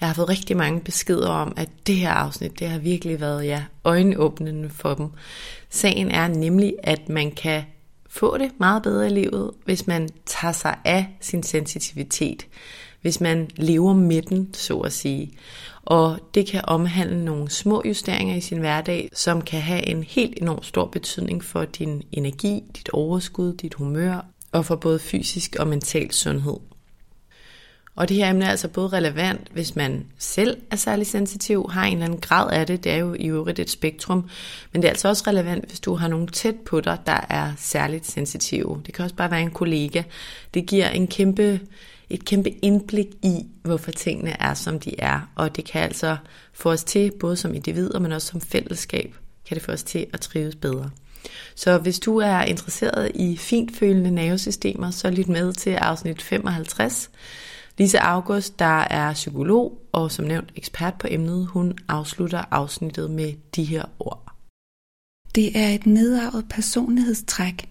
Jeg 0.00 0.08
har 0.08 0.14
fået 0.14 0.28
rigtig 0.28 0.56
mange 0.56 0.80
beskeder 0.80 1.28
om, 1.28 1.52
at 1.56 1.68
det 1.86 1.94
her 1.94 2.10
afsnit, 2.10 2.58
det 2.58 2.68
har 2.68 2.78
virkelig 2.78 3.20
været 3.20 3.44
ja, 3.44 3.64
øjenåbnende 3.84 4.70
for 4.70 4.94
dem. 4.94 5.06
Sagen 5.70 6.10
er 6.10 6.28
nemlig, 6.28 6.74
at 6.82 7.08
man 7.08 7.30
kan 7.30 7.62
få 8.08 8.38
det 8.38 8.50
meget 8.58 8.82
bedre 8.82 9.06
i 9.06 9.10
livet, 9.10 9.50
hvis 9.64 9.86
man 9.86 10.08
tager 10.26 10.52
sig 10.52 10.76
af 10.84 11.16
sin 11.20 11.42
sensitivitet. 11.42 12.46
Hvis 13.02 13.20
man 13.20 13.50
lever 13.56 13.94
med 13.94 14.22
den, 14.22 14.54
så 14.54 14.78
at 14.78 14.92
sige. 14.92 15.32
Og 15.82 16.18
det 16.34 16.46
kan 16.46 16.60
omhandle 16.64 17.24
nogle 17.24 17.50
små 17.50 17.82
justeringer 17.84 18.36
i 18.36 18.40
sin 18.40 18.58
hverdag, 18.58 19.10
som 19.12 19.42
kan 19.42 19.60
have 19.60 19.88
en 19.88 20.02
helt 20.02 20.38
enorm 20.42 20.62
stor 20.62 20.86
betydning 20.86 21.44
for 21.44 21.64
din 21.64 22.02
energi, 22.12 22.62
dit 22.76 22.88
overskud, 22.88 23.52
dit 23.52 23.74
humør 23.74 24.26
og 24.52 24.66
for 24.66 24.76
både 24.76 24.98
fysisk 24.98 25.56
og 25.58 25.68
mental 25.68 26.12
sundhed. 26.12 26.56
Og 27.96 28.08
det 28.08 28.16
her 28.16 28.30
emne 28.30 28.44
er 28.44 28.50
altså 28.50 28.68
både 28.68 28.88
relevant, 28.88 29.48
hvis 29.52 29.76
man 29.76 30.06
selv 30.18 30.56
er 30.70 30.76
særlig 30.76 31.06
sensitiv, 31.06 31.70
har 31.70 31.84
en 31.84 31.92
eller 31.92 32.04
anden 32.04 32.20
grad 32.20 32.50
af 32.50 32.66
det, 32.66 32.84
det 32.84 32.92
er 32.92 32.96
jo 32.96 33.14
i 33.14 33.26
øvrigt 33.26 33.58
et 33.58 33.70
spektrum, 33.70 34.28
men 34.72 34.82
det 34.82 34.88
er 34.88 34.90
altså 34.90 35.08
også 35.08 35.24
relevant, 35.26 35.68
hvis 35.68 35.80
du 35.80 35.94
har 35.94 36.08
nogen 36.08 36.28
tæt 36.28 36.54
på 36.66 36.80
dig, 36.80 36.98
der 37.06 37.26
er 37.28 37.52
særligt 37.58 38.06
sensitive. 38.06 38.82
Det 38.86 38.94
kan 38.94 39.02
også 39.04 39.16
bare 39.16 39.30
være 39.30 39.42
en 39.42 39.50
kollega. 39.50 40.02
Det 40.54 40.66
giver 40.66 40.88
en 40.88 41.06
kæmpe 41.06 41.60
et 42.10 42.24
kæmpe 42.24 42.50
indblik 42.50 43.06
i, 43.22 43.46
hvorfor 43.62 43.90
tingene 43.90 44.42
er, 44.42 44.54
som 44.54 44.80
de 44.80 45.00
er. 45.00 45.30
Og 45.34 45.56
det 45.56 45.64
kan 45.64 45.82
altså 45.82 46.16
få 46.52 46.70
os 46.70 46.84
til, 46.84 47.12
både 47.20 47.36
som 47.36 47.54
individer, 47.54 47.98
men 47.98 48.12
også 48.12 48.26
som 48.26 48.40
fællesskab, 48.40 49.14
kan 49.48 49.54
det 49.54 49.62
få 49.64 49.72
os 49.72 49.82
til 49.82 50.06
at 50.12 50.20
trives 50.20 50.56
bedre. 50.56 50.90
Så 51.54 51.78
hvis 51.78 51.98
du 51.98 52.18
er 52.18 52.40
interesseret 52.40 53.10
i 53.14 53.36
fintfølende 53.36 54.10
nervesystemer, 54.10 54.90
så 54.90 55.10
lyt 55.10 55.28
med 55.28 55.52
til 55.52 55.70
afsnit 55.70 56.22
55. 56.22 57.10
Lise 57.78 58.00
August, 58.00 58.58
der 58.58 58.80
er 58.90 59.12
psykolog 59.12 59.78
og 59.92 60.12
som 60.12 60.24
nævnt 60.24 60.52
ekspert 60.56 60.94
på 60.94 61.06
emnet, 61.10 61.46
hun 61.46 61.78
afslutter 61.88 62.44
afsnittet 62.50 63.10
med 63.10 63.32
de 63.56 63.64
her 63.64 63.84
ord. 63.98 64.32
Det 65.34 65.58
er 65.58 65.68
et 65.68 65.86
nedarvet 65.86 66.46
personlighedstræk, 66.50 67.68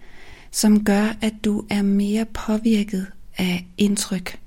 som 0.52 0.84
gør, 0.84 1.16
at 1.22 1.34
du 1.46 1.66
er 1.70 1.82
mere 1.82 2.26
påvirket 2.26 3.08
af 3.40 3.66
indtryk. 3.78 4.40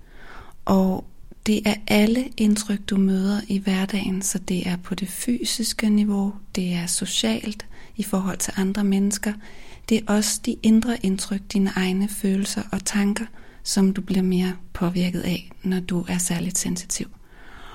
Og 0.65 1.05
det 1.47 1.63
er 1.67 1.75
alle 1.87 2.29
indtryk, 2.37 2.81
du 2.91 2.97
møder 2.97 3.41
i 3.49 3.59
hverdagen, 3.59 4.23
så 4.23 4.39
det 4.39 4.67
er 4.67 4.77
på 4.77 4.95
det 4.95 5.09
fysiske 5.09 5.91
niveau, 5.91 6.35
det 6.55 6.73
er 6.73 6.87
socialt 6.87 7.67
i 7.97 8.03
forhold 8.03 8.39
til 8.39 8.53
andre 8.57 8.85
mennesker. 8.85 9.33
Det 9.89 9.99
er 9.99 10.13
også 10.13 10.41
de 10.47 10.57
indre 10.63 10.97
indtryk, 11.03 11.41
dine 11.53 11.73
egne 11.77 12.09
følelser 12.09 12.63
og 12.73 12.85
tanker, 12.85 13.27
som 13.63 13.93
du 13.93 14.01
bliver 14.01 14.23
mere 14.23 14.57
påvirket 14.73 15.21
af, 15.21 15.51
når 15.63 15.81
du 15.81 16.05
er 16.09 16.19
særligt 16.19 16.59
sensitiv. 16.59 17.07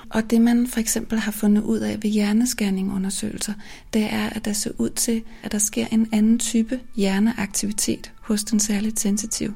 Og 0.09 0.29
det 0.29 0.41
man 0.41 0.67
for 0.67 0.79
eksempel 0.79 1.19
har 1.19 1.31
fundet 1.31 1.63
ud 1.63 1.79
af 1.79 2.03
ved 2.03 2.09
hjernescanningundersøgelser, 2.09 3.53
det 3.93 4.13
er, 4.13 4.29
at 4.29 4.45
der 4.45 4.53
ser 4.53 4.71
ud 4.77 4.89
til, 4.89 5.23
at 5.43 5.51
der 5.51 5.57
sker 5.57 5.85
en 5.91 6.09
anden 6.11 6.39
type 6.39 6.79
hjerneaktivitet 6.95 8.11
hos 8.21 8.43
den 8.43 8.59
særligt 8.59 8.99
sensitive. 8.99 9.53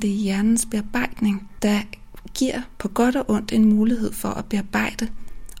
Det 0.00 0.10
er 0.10 0.14
hjernens 0.14 0.66
bearbejdning, 0.66 1.50
der 1.62 1.80
giver 2.34 2.60
på 2.78 2.88
godt 2.88 3.16
og 3.16 3.30
ondt 3.30 3.52
en 3.52 3.64
mulighed 3.64 4.12
for 4.12 4.28
at 4.28 4.44
bearbejde 4.44 5.08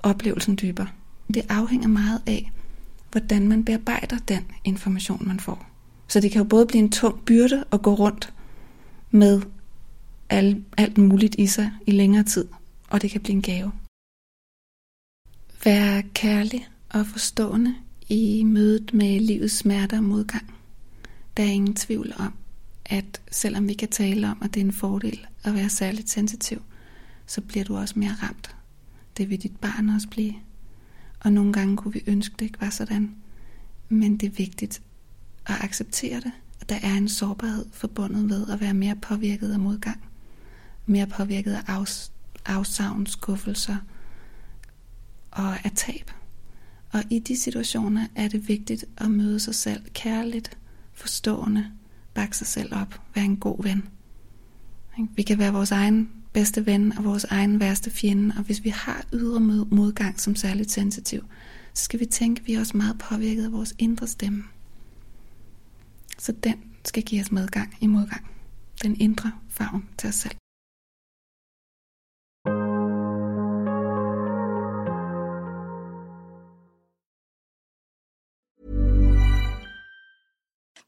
oplevelsen 0.02 0.58
dybere. 0.62 0.88
Det 1.34 1.42
afhænger 1.48 1.88
meget 1.88 2.22
af, 2.26 2.52
hvordan 3.10 3.48
man 3.48 3.64
bearbejder 3.64 4.18
den 4.18 4.44
information, 4.64 5.28
man 5.28 5.40
får. 5.40 5.66
Så 6.08 6.20
det 6.20 6.30
kan 6.30 6.38
jo 6.38 6.44
både 6.44 6.66
blive 6.66 6.82
en 6.82 6.90
tung 6.90 7.24
byrde 7.24 7.64
at 7.72 7.82
gå 7.82 7.94
rundt 7.94 8.34
med 9.10 9.42
alt, 10.28 10.64
alt 10.76 10.98
muligt 10.98 11.34
i 11.38 11.46
sig 11.46 11.72
i 11.86 11.90
længere 11.90 12.24
tid, 12.24 12.48
og 12.90 13.02
det 13.02 13.10
kan 13.10 13.20
blive 13.20 13.34
en 13.36 13.42
gave. 13.42 13.72
Vær 15.64 16.00
kærlig 16.14 16.68
og 16.88 17.06
forstående 17.06 17.74
i 18.08 18.42
mødet 18.44 18.94
med 18.94 19.20
livets 19.20 19.56
smerter 19.56 19.96
og 19.96 20.04
modgang. 20.04 20.54
Der 21.36 21.42
er 21.42 21.48
ingen 21.48 21.74
tvivl 21.74 22.12
om, 22.18 22.34
at 22.88 23.20
selvom 23.30 23.68
vi 23.68 23.74
kan 23.74 23.88
tale 23.88 24.30
om, 24.30 24.42
at 24.42 24.54
det 24.54 24.60
er 24.60 24.64
en 24.64 24.72
fordel 24.72 25.26
at 25.44 25.54
være 25.54 25.68
særligt 25.68 26.10
sensitiv, 26.10 26.62
så 27.26 27.40
bliver 27.40 27.64
du 27.64 27.76
også 27.76 27.98
mere 27.98 28.16
ramt. 28.22 28.56
Det 29.16 29.30
vil 29.30 29.42
dit 29.42 29.56
barn 29.56 29.88
også 29.88 30.08
blive. 30.08 30.34
Og 31.20 31.32
nogle 31.32 31.52
gange 31.52 31.76
kunne 31.76 31.92
vi 31.92 32.02
ønske, 32.06 32.34
det 32.38 32.44
ikke 32.44 32.60
var 32.60 32.70
sådan. 32.70 33.16
Men 33.88 34.16
det 34.16 34.26
er 34.26 34.30
vigtigt 34.30 34.82
at 35.46 35.54
acceptere 35.60 36.20
det. 36.20 36.32
At 36.60 36.68
der 36.68 36.78
er 36.82 36.94
en 36.94 37.08
sårbarhed 37.08 37.66
forbundet 37.72 38.28
ved 38.28 38.48
at 38.48 38.60
være 38.60 38.74
mere 38.74 38.96
påvirket 38.96 39.52
af 39.52 39.58
modgang. 39.58 40.04
Mere 40.86 41.06
påvirket 41.06 41.52
af 41.52 41.78
afs- 41.78 42.10
afsavn, 42.46 43.06
skuffelser 43.06 43.76
og 45.30 45.64
af 45.64 45.72
tab. 45.74 46.10
Og 46.92 47.04
i 47.10 47.18
de 47.18 47.36
situationer 47.36 48.06
er 48.14 48.28
det 48.28 48.48
vigtigt 48.48 48.84
at 48.96 49.10
møde 49.10 49.40
sig 49.40 49.54
selv 49.54 49.82
kærligt, 49.94 50.58
forstående 50.92 51.70
bakke 52.18 52.36
sig 52.36 52.46
selv 52.46 52.74
op, 52.74 53.00
være 53.14 53.24
en 53.24 53.36
god 53.36 53.62
ven. 53.62 53.88
Vi 55.16 55.22
kan 55.22 55.38
være 55.38 55.52
vores 55.52 55.70
egen 55.70 56.10
bedste 56.32 56.66
ven 56.66 56.98
og 56.98 57.04
vores 57.04 57.24
egen 57.24 57.60
værste 57.60 57.90
fjende, 57.90 58.34
og 58.38 58.44
hvis 58.44 58.64
vi 58.64 58.68
har 58.68 59.04
ydre 59.12 59.40
modgang 59.70 60.20
som 60.20 60.36
særligt 60.36 60.70
sensitiv, 60.70 61.24
så 61.74 61.84
skal 61.84 62.00
vi 62.00 62.06
tænke, 62.06 62.40
at 62.40 62.46
vi 62.46 62.54
er 62.54 62.60
også 62.60 62.76
meget 62.76 62.98
påvirket 62.98 63.44
af 63.44 63.52
vores 63.52 63.74
indre 63.78 64.06
stemme. 64.06 64.44
Så 66.18 66.32
den 66.32 66.54
skal 66.84 67.02
give 67.02 67.20
os 67.20 67.32
medgang 67.32 67.74
i 67.80 67.86
modgang. 67.86 68.30
Den 68.82 69.00
indre 69.00 69.32
farven 69.48 69.84
til 69.98 70.08
os 70.08 70.14
selv. 70.14 70.36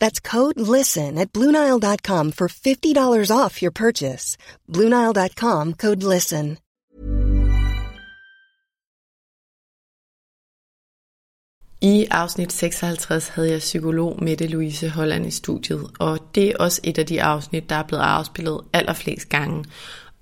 That's 0.00 0.20
code 0.20 0.58
LISTEN 0.58 1.18
at 1.18 1.32
Bluenile.com 1.32 2.32
for 2.32 2.48
$50 2.48 3.30
off 3.30 3.62
your 3.62 3.72
purchase. 3.72 4.36
Bluenile.com 4.68 5.74
code 5.74 6.02
LISTEN. 6.02 6.58
I 11.80 12.06
afsnit 12.10 12.52
56 12.52 13.28
havde 13.28 13.50
jeg 13.50 13.58
psykolog 13.58 14.24
Mette 14.24 14.46
Louise 14.46 14.88
Holland 14.88 15.26
i 15.26 15.30
studiet, 15.30 15.90
og 15.98 16.18
det 16.34 16.48
er 16.48 16.56
også 16.60 16.80
et 16.84 16.98
af 16.98 17.06
de 17.06 17.22
afsnit, 17.22 17.70
der 17.70 17.76
er 17.76 17.82
blevet 17.82 18.02
afspillet 18.02 18.60
allerflest 18.72 19.28
gange. 19.28 19.64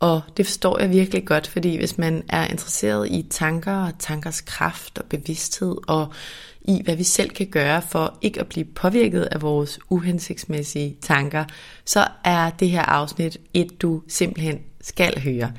Og 0.00 0.22
det 0.36 0.46
forstår 0.46 0.78
jeg 0.78 0.90
virkelig 0.90 1.26
godt, 1.26 1.46
fordi 1.46 1.76
hvis 1.76 1.98
man 1.98 2.22
er 2.28 2.46
interesseret 2.46 3.08
i 3.08 3.26
tanker 3.30 3.72
og 3.72 3.92
tankers 3.98 4.40
kraft 4.40 4.98
og 4.98 5.04
bevidsthed 5.04 5.76
og 5.88 6.12
i, 6.68 6.82
hvad 6.84 6.96
vi 6.96 7.02
selv 7.02 7.30
kan 7.30 7.46
gøre 7.46 7.82
for 7.82 8.18
ikke 8.22 8.40
at 8.40 8.46
blive 8.46 8.64
påvirket 8.64 9.22
af 9.22 9.42
vores 9.42 9.78
uhensigtsmæssige 9.90 10.96
tanker, 11.02 11.44
så 11.84 12.06
er 12.24 12.50
det 12.50 12.70
her 12.70 12.82
afsnit 12.82 13.38
et, 13.54 13.82
du 13.82 14.02
simpelthen 14.08 14.58
skal 14.80 15.20
høre. 15.20 15.52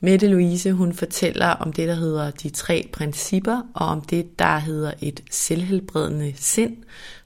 Mette 0.00 0.28
Louise, 0.28 0.72
hun 0.72 0.92
fortæller 0.92 1.46
om 1.46 1.72
det, 1.72 1.88
der 1.88 1.94
hedder 1.94 2.30
de 2.30 2.50
tre 2.50 2.88
principper, 2.92 3.62
og 3.74 3.86
om 3.86 4.00
det, 4.00 4.38
der 4.38 4.58
hedder 4.58 4.92
et 5.00 5.22
selvhelbredende 5.30 6.32
sind, 6.36 6.76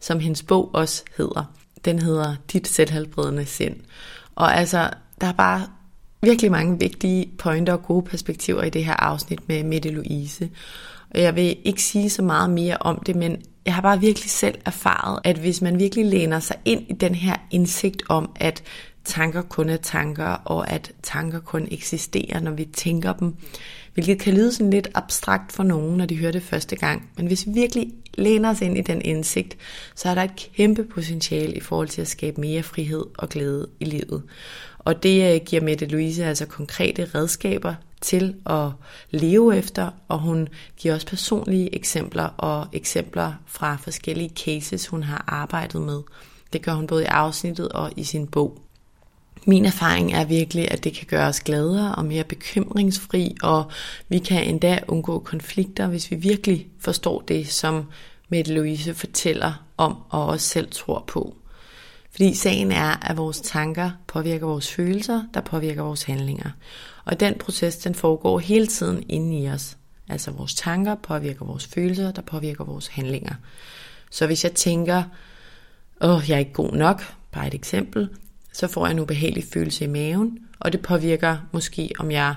som 0.01 0.21
hendes 0.21 0.43
bog 0.43 0.71
også 0.75 1.03
hedder. 1.17 1.45
Den 1.85 1.99
hedder 1.99 2.35
Dit 2.53 2.69
selvhelbredende 2.69 3.47
sind. 3.47 3.77
Og 4.35 4.57
altså, 4.57 4.91
der 5.21 5.27
er 5.27 5.33
bare 5.33 5.67
virkelig 6.23 6.51
mange 6.51 6.79
vigtige 6.79 7.33
pointer 7.39 7.73
og 7.73 7.83
gode 7.83 8.03
perspektiver 8.03 8.63
i 8.63 8.71
det 8.71 8.85
her 8.85 8.95
afsnit 8.95 9.49
med 9.49 9.63
Mette 9.63 9.91
Louise. 9.91 10.51
Og 11.15 11.21
jeg 11.21 11.37
vil 11.37 11.57
ikke 11.65 11.83
sige 11.83 12.11
så 12.11 12.23
meget 12.23 12.51
mere 12.51 12.77
om 12.81 13.03
det, 13.07 13.17
men 13.17 13.37
jeg 13.67 13.75
har 13.75 13.83
bare 13.83 14.01
virkelig 14.01 14.31
selv 14.31 14.59
erfaret, 14.65 15.21
at 15.25 15.39
hvis 15.39 15.63
man 15.63 15.79
virkelig 15.79 16.07
læner 16.07 16.41
sig 16.41 16.57
ind 16.65 16.83
i 16.89 16.93
den 16.93 17.15
her 17.15 17.37
indsigt 17.51 18.03
om, 18.09 18.31
at 18.37 18.63
tanker 19.05 19.43
kun 19.43 19.69
er 19.69 19.77
tanker, 19.77 20.25
og 20.25 20.71
at 20.71 20.93
tanker 21.03 21.41
kun 21.41 21.69
eksisterer, 21.71 22.41
når 22.41 22.51
vi 22.51 22.65
tænker 22.65 23.13
dem, 23.13 23.35
hvilket 23.95 24.19
kan 24.19 24.35
lyde 24.35 24.53
sådan 24.53 24.71
lidt 24.71 24.89
abstrakt 24.95 25.53
for 25.53 25.63
nogen, 25.63 25.97
når 25.97 26.07
de 26.07 26.17
hører 26.17 26.33
det 26.33 26.43
første 26.43 26.77
gang. 26.77 27.11
Men 27.17 27.27
hvis 27.27 27.47
vi 27.47 27.53
virkelig 27.53 27.93
læner 28.15 28.51
os 28.51 28.61
ind 28.61 28.79
i 28.79 28.81
den 28.81 29.03
indsigt, 29.03 29.57
så 29.95 30.09
er 30.09 30.15
der 30.15 30.23
et 30.23 30.51
kæmpe 30.57 30.85
potentiale 30.85 31.55
i 31.55 31.61
forhold 31.61 31.89
til 31.89 32.01
at 32.01 32.09
skabe 32.09 32.41
mere 32.41 32.63
frihed 32.63 33.05
og 33.19 33.29
glæde 33.29 33.69
i 33.81 33.85
livet. 33.85 34.23
Og 34.79 35.03
det 35.03 35.35
øh, 35.35 35.41
giver 35.47 35.63
Mette 35.63 35.87
Louise 35.87 36.25
altså 36.25 36.47
konkrete 36.47 37.09
redskaber 37.15 37.75
til 38.03 38.35
at 38.47 38.69
leve 39.11 39.57
efter, 39.57 39.91
og 40.09 40.19
hun 40.19 40.49
giver 40.77 40.95
også 40.95 41.07
personlige 41.07 41.75
eksempler 41.75 42.25
og 42.25 42.67
eksempler 42.73 43.33
fra 43.47 43.77
forskellige 43.77 44.33
cases, 44.37 44.87
hun 44.87 45.03
har 45.03 45.25
arbejdet 45.27 45.83
med. 45.83 46.03
Det 46.53 46.63
gør 46.63 46.73
hun 46.73 46.87
både 46.87 47.03
i 47.03 47.07
afsnittet 47.07 47.69
og 47.69 47.93
i 47.97 48.05
sin 48.05 48.27
bog. 48.27 48.59
Min 49.47 49.65
erfaring 49.65 50.13
er 50.13 50.25
virkelig, 50.25 50.71
at 50.71 50.85
det 50.85 50.95
kan 50.95 51.07
gøre 51.07 51.29
os 51.29 51.41
gladere 51.41 51.95
og 51.95 52.05
mere 52.05 52.25
bekymringsfri, 52.25 53.37
og 53.43 53.71
vi 54.09 54.19
kan 54.19 54.45
endda 54.45 54.79
undgå 54.89 55.19
konflikter, 55.19 55.87
hvis 55.87 56.11
vi 56.11 56.17
virkelig 56.17 56.67
forstår 56.81 57.21
det, 57.21 57.49
som 57.49 57.87
Mette 58.29 58.55
Louise 58.55 58.95
fortæller 58.95 59.65
om 59.77 59.97
og 60.11 60.27
også 60.27 60.49
selv 60.49 60.69
tror 60.71 61.05
på. 61.07 61.37
Fordi 62.11 62.35
sagen 62.35 62.73
er, 62.73 63.11
at 63.11 63.17
vores 63.17 63.41
tanker 63.41 63.91
påvirker 64.07 64.47
vores 64.47 64.73
følelser, 64.73 65.23
der 65.35 65.41
påvirker 65.41 65.83
vores 65.83 66.03
handlinger. 66.03 66.51
Og 67.05 67.21
den 67.21 67.35
proces, 67.39 67.77
den 67.77 67.95
foregår 67.95 68.39
hele 68.39 68.67
tiden 68.67 69.05
inde 69.09 69.39
i 69.39 69.49
os. 69.49 69.77
Altså 70.09 70.31
vores 70.31 70.55
tanker 70.55 70.95
påvirker 70.95 71.45
vores 71.45 71.67
følelser, 71.67 72.13
der 72.13 72.23
påvirker 72.23 72.65
vores 72.65 72.87
handlinger. 72.87 73.35
Så 74.11 74.27
hvis 74.27 74.45
jeg 74.45 74.53
tænker, 74.53 75.03
åh, 76.01 76.23
jeg 76.29 76.35
er 76.35 76.39
ikke 76.39 76.53
god 76.53 76.73
nok, 76.73 77.03
bare 77.33 77.47
et 77.47 77.55
eksempel, 77.55 78.09
så 78.53 78.69
får 78.69 78.87
jeg 78.87 78.93
en 78.93 79.01
ubehagelig 79.01 79.45
følelse 79.53 79.85
i 79.85 79.89
maven, 79.89 80.39
og 80.61 80.73
det 80.73 80.81
påvirker 80.81 81.37
måske, 81.53 81.91
om 81.99 82.11
jeg 82.11 82.35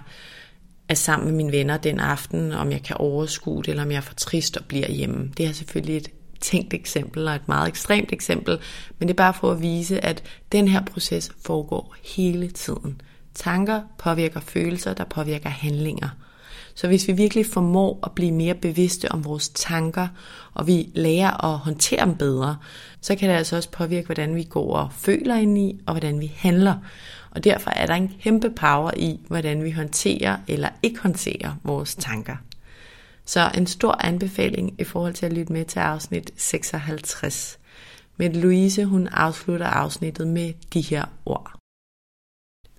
er 0.89 0.93
sammen 0.93 1.27
med 1.27 1.35
mine 1.35 1.51
venner 1.51 1.77
den 1.77 1.99
aften, 1.99 2.51
om 2.51 2.71
jeg 2.71 2.83
kan 2.83 2.97
overskue 2.97 3.63
det, 3.63 3.67
eller 3.67 3.83
om 3.83 3.91
jeg 3.91 3.97
er 3.97 4.01
for 4.01 4.13
trist 4.13 4.57
og 4.57 4.65
bliver 4.65 4.91
hjemme. 4.91 5.31
Det 5.37 5.45
er 5.45 5.51
selvfølgelig 5.51 5.97
et 5.97 6.11
tænkt 6.41 6.73
eksempel, 6.73 7.27
og 7.27 7.35
et 7.35 7.47
meget 7.47 7.67
ekstremt 7.67 8.11
eksempel, 8.11 8.59
men 8.99 9.07
det 9.07 9.13
er 9.13 9.17
bare 9.17 9.33
for 9.33 9.51
at 9.51 9.61
vise, 9.61 10.05
at 10.05 10.23
den 10.51 10.67
her 10.67 10.85
proces 10.85 11.31
foregår 11.45 11.95
hele 12.03 12.51
tiden. 12.51 13.01
Tanker 13.35 13.81
påvirker 13.97 14.39
følelser, 14.39 14.93
der 14.93 15.03
påvirker 15.03 15.49
handlinger. 15.49 16.09
Så 16.75 16.87
hvis 16.87 17.07
vi 17.07 17.13
virkelig 17.13 17.45
formår 17.45 17.99
at 18.03 18.11
blive 18.11 18.31
mere 18.31 18.53
bevidste 18.53 19.11
om 19.11 19.25
vores 19.25 19.49
tanker, 19.49 20.07
og 20.53 20.67
vi 20.67 20.89
lærer 20.95 21.45
at 21.45 21.57
håndtere 21.57 22.05
dem 22.05 22.15
bedre, 22.15 22.57
så 23.01 23.15
kan 23.15 23.29
det 23.29 23.35
altså 23.35 23.55
også 23.55 23.71
påvirke, 23.71 24.05
hvordan 24.05 24.35
vi 24.35 24.43
går 24.43 24.75
og 24.75 24.93
føler 24.93 25.35
ind 25.35 25.57
i, 25.57 25.79
og 25.87 25.93
hvordan 25.93 26.19
vi 26.19 26.33
handler. 26.35 26.75
Og 27.31 27.43
derfor 27.43 27.69
er 27.69 27.85
der 27.85 27.93
en 27.93 28.11
kæmpe 28.21 28.49
power 28.49 28.91
i, 28.97 29.19
hvordan 29.27 29.63
vi 29.63 29.71
håndterer 29.71 30.37
eller 30.47 30.69
ikke 30.83 30.99
håndterer 30.99 31.55
vores 31.63 31.95
tanker. 31.95 32.35
Så 33.25 33.51
en 33.57 33.67
stor 33.67 33.97
anbefaling 34.05 34.75
i 34.79 34.83
forhold 34.83 35.13
til 35.13 35.25
at 35.25 35.33
lytte 35.33 35.53
med 35.53 35.65
til 35.65 35.79
afsnit 35.79 36.31
56. 36.37 37.59
Men 38.17 38.35
Louise, 38.35 38.85
hun 38.85 39.07
afslutter 39.07 39.67
afsnittet 39.67 40.27
med 40.27 40.53
de 40.73 40.81
her 40.81 41.05
ord. 41.25 41.64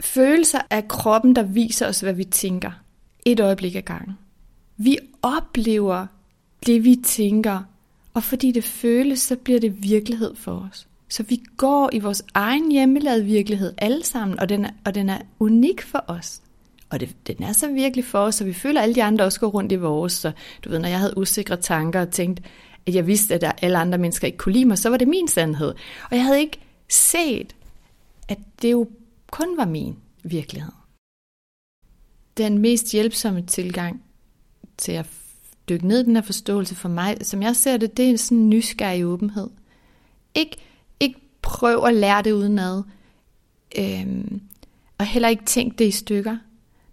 Følelser 0.01 0.59
er 0.71 0.81
kroppen, 0.81 1.37
der 1.37 1.43
viser 1.43 1.89
os, 1.89 2.01
hvad 2.01 2.13
vi 2.13 2.25
tænker. 2.25 2.71
Et 3.25 3.41
øjeblik 3.41 3.75
ad 3.75 3.83
gangen. 3.83 4.19
Vi 4.77 4.99
oplever 5.23 6.07
det, 6.67 6.85
vi 6.85 6.97
tænker, 7.05 7.63
og 8.15 8.23
fordi 8.23 8.53
det 8.53 8.65
føles, 8.65 9.21
så 9.21 9.37
bliver 9.37 9.61
det 9.61 9.83
virkelighed 9.83 10.35
for 10.35 10.69
os. 10.71 10.87
Så 11.09 11.23
vi 11.23 11.43
går 11.57 11.91
i 11.93 11.99
vores 11.99 12.23
egen 12.35 12.73
hjemmelavede 12.73 13.25
virkelighed 13.25 13.75
alle 13.79 14.05
sammen, 14.05 14.41
og 14.41 14.49
den 14.49 14.65
er, 14.65 14.71
og 14.85 14.95
den 14.95 15.09
er 15.09 15.19
unik 15.39 15.83
for 15.83 16.05
os. 16.07 16.41
Og 16.91 17.01
det, 17.01 17.17
den 17.27 17.43
er 17.43 17.53
så 17.53 17.73
virkelig 17.73 18.05
for 18.05 18.19
os, 18.19 18.35
så 18.35 18.45
vi 18.45 18.53
føler, 18.53 18.81
at 18.81 18.83
alle 18.83 18.95
de 18.95 19.03
andre 19.03 19.25
også 19.25 19.41
går 19.41 19.47
rundt 19.47 19.73
i 19.73 19.77
vores. 19.77 20.13
Så 20.13 20.33
du 20.65 20.71
ved, 20.71 20.79
når 20.79 20.89
jeg 20.89 20.99
havde 20.99 21.19
usikre 21.19 21.57
tanker 21.57 22.01
og 22.01 22.11
tænkte, 22.11 22.43
at 22.87 22.95
jeg 22.95 23.07
vidste, 23.07 23.35
at 23.35 23.41
der 23.41 23.53
alle 23.63 23.79
andre 23.79 23.99
mennesker 23.99 24.27
ikke 24.27 24.39
kunne 24.39 24.53
lide 24.53 24.65
mig, 24.65 24.79
så 24.79 24.91
var 24.91 24.97
det 24.97 25.09
min 25.09 25.29
sandhed. 25.29 25.75
Og 26.11 26.17
jeg 26.17 26.25
havde 26.25 26.41
ikke 26.41 26.59
set, 26.89 27.57
at 28.29 28.39
det 28.63 28.73
jo 28.73 28.89
kun 29.37 29.57
var 29.57 29.65
min 29.65 29.97
virkelighed. 30.25 30.73
Den 32.37 32.59
mest 32.59 32.93
hjælpsomme 32.93 33.47
tilgang 33.47 34.03
til 34.77 34.93
at 34.93 35.07
dykke 35.69 35.89
ned 35.89 36.01
i 36.01 36.05
den 36.05 36.17
her 36.17 36.23
forståelse 36.23 36.75
for 36.75 36.89
mig, 36.89 37.17
som 37.23 37.43
jeg 37.43 37.57
ser 37.57 37.77
det, 37.77 37.97
det 37.97 38.11
er 38.11 38.17
sådan 38.17 38.39
en 38.39 38.51
nysgerrig 38.51 39.07
åbenhed. 39.07 39.51
Ik, 40.35 40.57
ikke 41.01 41.21
prøv 41.43 41.85
at 41.85 41.95
lære 41.95 42.23
det 42.23 42.33
udenad, 42.33 42.83
øhm, 43.79 44.41
og 44.99 45.07
heller 45.07 45.29
ikke 45.29 45.45
tænk 45.45 45.79
det 45.79 45.87
i 45.87 45.91
stykker, 45.91 46.39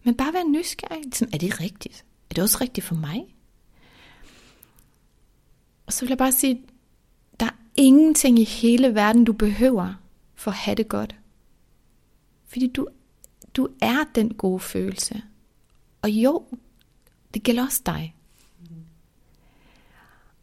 men 0.04 0.16
bare 0.16 0.34
være 0.34 0.50
nysgerrig. 0.50 1.04
Ligesom, 1.04 1.30
er 1.34 1.38
det 1.38 1.60
rigtigt? 1.60 2.06
Er 2.30 2.34
det 2.34 2.44
også 2.44 2.58
rigtigt 2.62 2.86
for 2.86 2.96
mig? 2.96 3.36
Og 5.86 5.94
så 5.94 6.02
vil 6.02 6.10
jeg 6.10 6.18
bare 6.18 6.32
sige, 6.32 6.62
der 7.39 7.46
er 7.46 7.56
ingenting 7.76 8.39
i 8.39 8.44
hele 8.44 8.96
verden, 8.96 9.26
du 9.26 9.34
behøver 9.34 9.94
for 10.36 10.52
at 10.52 10.58
have 10.58 10.76
det 10.76 10.88
godt. 10.88 11.16
Fordi 12.54 12.68
du, 12.68 12.88
du 13.54 13.68
er 13.82 14.04
den 14.16 14.34
gode 14.34 14.60
følelse. 14.60 15.22
Og 16.01 16.10
jo, 16.10 16.45
det 17.34 17.43
gælder 17.43 17.64
også 17.64 17.82
dig. 17.86 18.16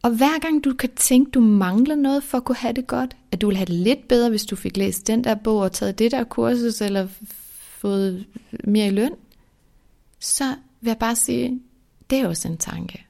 Og 0.01 0.11
hver 0.11 0.39
gang 0.39 0.63
du 0.63 0.73
kan 0.73 0.89
tænke, 0.95 1.31
du 1.31 1.39
mangler 1.39 1.95
noget 1.95 2.23
for 2.23 2.37
at 2.37 2.45
kunne 2.45 2.55
have 2.55 2.73
det 2.73 2.87
godt, 2.87 3.17
at 3.31 3.41
du 3.41 3.47
vil 3.47 3.57
have 3.57 3.65
det 3.65 3.75
lidt 3.75 4.07
bedre, 4.07 4.29
hvis 4.29 4.45
du 4.45 4.55
fik 4.55 4.77
læst 4.77 5.07
den 5.07 5.23
der 5.23 5.35
bog 5.35 5.59
og 5.59 5.71
taget 5.71 5.99
det 5.99 6.11
der 6.11 6.23
kursus, 6.23 6.81
eller 6.81 7.07
fået 7.59 8.25
mere 8.63 8.87
i 8.87 8.89
løn, 8.89 9.15
så 10.19 10.55
vil 10.81 10.89
jeg 10.89 10.97
bare 10.97 11.15
sige, 11.15 11.61
det 12.09 12.19
er 12.19 12.27
også 12.27 12.47
en 12.47 12.57
tanke. 12.57 13.05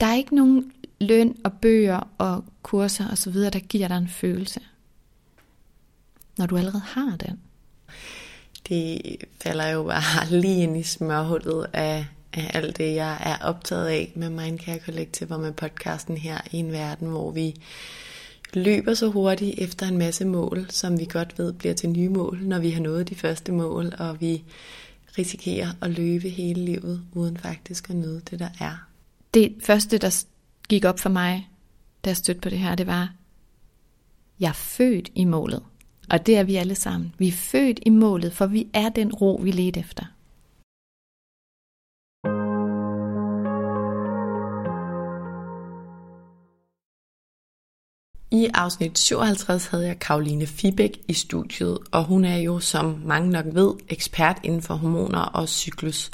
Der 0.00 0.06
er 0.06 0.14
ikke 0.14 0.34
nogen 0.34 0.72
løn 1.00 1.36
og 1.44 1.52
bøger 1.52 2.08
og 2.18 2.44
kurser 2.62 3.10
osv., 3.12 3.34
der 3.34 3.58
giver 3.58 3.88
dig 3.88 3.98
en 3.98 4.08
følelse, 4.08 4.60
når 6.38 6.46
du 6.46 6.56
allerede 6.56 6.82
har 6.82 7.16
den. 7.16 7.40
Det 8.68 9.16
falder 9.42 9.68
jo 9.68 9.82
bare 9.82 10.30
lige 10.40 10.62
ind 10.62 10.76
i 10.76 10.82
smørhullet 10.82 11.66
af, 11.72 12.06
af 12.32 12.50
alt 12.54 12.76
det, 12.76 12.94
jeg 12.94 13.18
er 13.20 13.36
optaget 13.40 13.86
af 13.86 14.12
med 14.16 14.30
Mindcare 14.30 14.78
Collective 14.78 15.34
og 15.34 15.40
med 15.40 15.52
podcasten 15.52 16.16
her 16.16 16.38
i 16.52 16.56
en 16.56 16.72
verden, 16.72 17.08
hvor 17.08 17.30
vi 17.30 17.54
løber 18.52 18.94
så 18.94 19.08
hurtigt 19.08 19.58
efter 19.58 19.88
en 19.88 19.98
masse 19.98 20.24
mål, 20.24 20.66
som 20.70 21.00
vi 21.00 21.04
godt 21.04 21.38
ved 21.38 21.52
bliver 21.52 21.74
til 21.74 21.90
nye 21.90 22.08
mål, 22.08 22.38
når 22.42 22.58
vi 22.58 22.70
har 22.70 22.80
nået 22.80 23.08
de 23.08 23.14
første 23.14 23.52
mål, 23.52 23.92
og 23.98 24.20
vi 24.20 24.44
risikerer 25.18 25.68
at 25.82 25.90
løbe 25.90 26.28
hele 26.28 26.64
livet, 26.64 27.02
uden 27.12 27.36
faktisk 27.36 27.90
at 27.90 27.96
nyde 27.96 28.20
det, 28.30 28.38
der 28.38 28.48
er. 28.60 28.86
Det 29.34 29.54
første, 29.62 29.98
der 29.98 30.24
gik 30.68 30.84
op 30.84 31.00
for 31.00 31.08
mig, 31.08 31.48
da 32.04 32.10
jeg 32.10 32.16
stødte 32.16 32.40
på 32.40 32.48
det 32.48 32.58
her, 32.58 32.74
det 32.74 32.86
var, 32.86 33.12
jeg 34.40 34.48
er 34.48 34.52
født 34.52 35.10
i 35.14 35.24
målet. 35.24 35.62
Og 36.10 36.26
det 36.26 36.36
er 36.36 36.44
vi 36.44 36.56
alle 36.56 36.74
sammen. 36.74 37.14
Vi 37.18 37.28
er 37.28 37.32
født 37.32 37.80
i 37.86 37.90
målet, 37.90 38.32
for 38.32 38.46
vi 38.46 38.66
er 38.74 38.88
den 38.88 39.12
ro, 39.12 39.40
vi 39.42 39.50
leder 39.50 39.80
efter. 39.80 40.04
I 48.30 48.48
afsnit 48.54 48.98
57 48.98 49.66
havde 49.66 49.86
jeg 49.86 49.98
Karoline 49.98 50.46
Fibæk 50.46 50.98
i 51.08 51.12
studiet, 51.12 51.78
og 51.92 52.04
hun 52.04 52.24
er 52.24 52.36
jo, 52.36 52.60
som 52.60 53.00
mange 53.04 53.30
nok 53.30 53.44
ved, 53.52 53.74
ekspert 53.88 54.36
inden 54.42 54.62
for 54.62 54.74
hormoner 54.74 55.20
og 55.20 55.48
cyklus. 55.48 56.10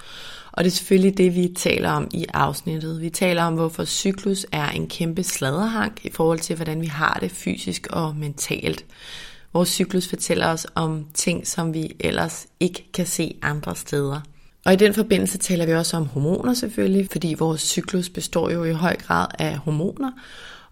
Og 0.53 0.65
det 0.65 0.71
er 0.71 0.75
selvfølgelig 0.75 1.19
det, 1.19 1.35
vi 1.35 1.53
taler 1.57 1.91
om 1.91 2.09
i 2.13 2.27
afsnittet. 2.35 3.01
Vi 3.01 3.11
taler 3.11 3.43
om, 3.43 3.55
hvorfor 3.55 3.85
cyklus 3.85 4.47
er 4.53 4.69
en 4.69 4.89
kæmpe 4.89 5.23
sladerhank 5.23 6.05
i 6.05 6.11
forhold 6.11 6.39
til, 6.39 6.57
hvordan 6.57 6.81
vi 6.81 6.87
har 6.87 7.19
det 7.21 7.31
fysisk 7.31 7.87
og 7.91 8.17
mentalt. 8.17 8.85
Vores 9.55 9.69
cyklus 9.69 10.09
fortæller 10.09 10.47
os 10.47 10.67
om 10.75 11.07
ting, 11.15 11.47
som 11.47 11.75
vi 11.75 11.97
ellers 12.01 12.47
ikke 12.61 12.91
kan 12.93 13.07
se 13.07 13.35
andre 13.43 13.77
steder. 13.77 14.21
Og 14.65 14.73
i 14.73 14.77
den 14.77 14.95
forbindelse 14.95 15.39
taler 15.39 15.67
vi 15.67 15.73
også 15.73 15.97
om 15.97 16.07
hormoner 16.07 16.55
selvfølgelig, 16.55 17.09
fordi 17.13 17.35
vores 17.39 17.61
cyklus 17.61 18.09
består 18.09 18.51
jo 18.51 18.65
i 18.65 18.73
høj 18.73 18.97
grad 18.97 19.27
af 19.39 19.57
hormoner, 19.59 20.11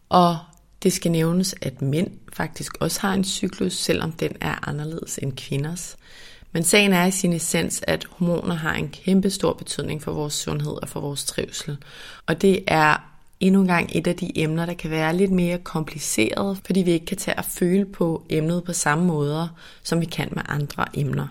og 0.09 0.39
det 0.83 0.93
skal 0.93 1.11
nævnes, 1.11 1.55
at 1.63 1.83
mænd 1.83 2.11
faktisk 2.33 2.77
også 2.81 3.01
har 3.01 3.15
en 3.15 3.25
cyklus, 3.25 3.73
selvom 3.73 4.13
den 4.13 4.33
er 4.41 4.69
anderledes 4.69 5.19
end 5.23 5.33
kvinders. 5.37 5.97
Men 6.53 6.63
sagen 6.63 6.93
er 6.93 7.07
i 7.07 7.11
sin 7.11 7.33
essens, 7.33 7.83
at 7.87 8.07
hormoner 8.11 8.55
har 8.55 8.75
en 8.75 8.89
kæmpe 8.89 9.31
stor 9.31 9.53
betydning 9.53 10.03
for 10.03 10.13
vores 10.13 10.35
sundhed 10.35 10.83
og 10.83 10.89
for 10.89 11.01
vores 11.01 11.25
trivsel. 11.25 11.77
Og 12.27 12.43
det 12.43 12.65
er 12.67 13.12
endnu 13.43 13.61
en 13.61 13.67
gang 13.67 13.89
et 13.93 14.07
af 14.07 14.17
de 14.17 14.39
emner, 14.39 14.67
der 14.67 14.75
kan 14.75 14.91
være 14.91 15.17
lidt 15.17 15.31
mere 15.31 15.59
kompliceret, 15.59 16.59
fordi 16.67 16.83
vi 16.83 16.91
ikke 16.91 17.07
kan 17.07 17.17
tage 17.17 17.39
at 17.39 17.45
føle 17.45 17.85
på 17.85 18.23
emnet 18.31 18.65
på 18.65 18.73
samme 18.73 19.05
måder, 19.05 19.49
som 19.83 20.01
vi 20.01 20.07
kan 20.07 20.29
med 20.33 20.43
andre 20.49 20.85
emner. 20.95 21.27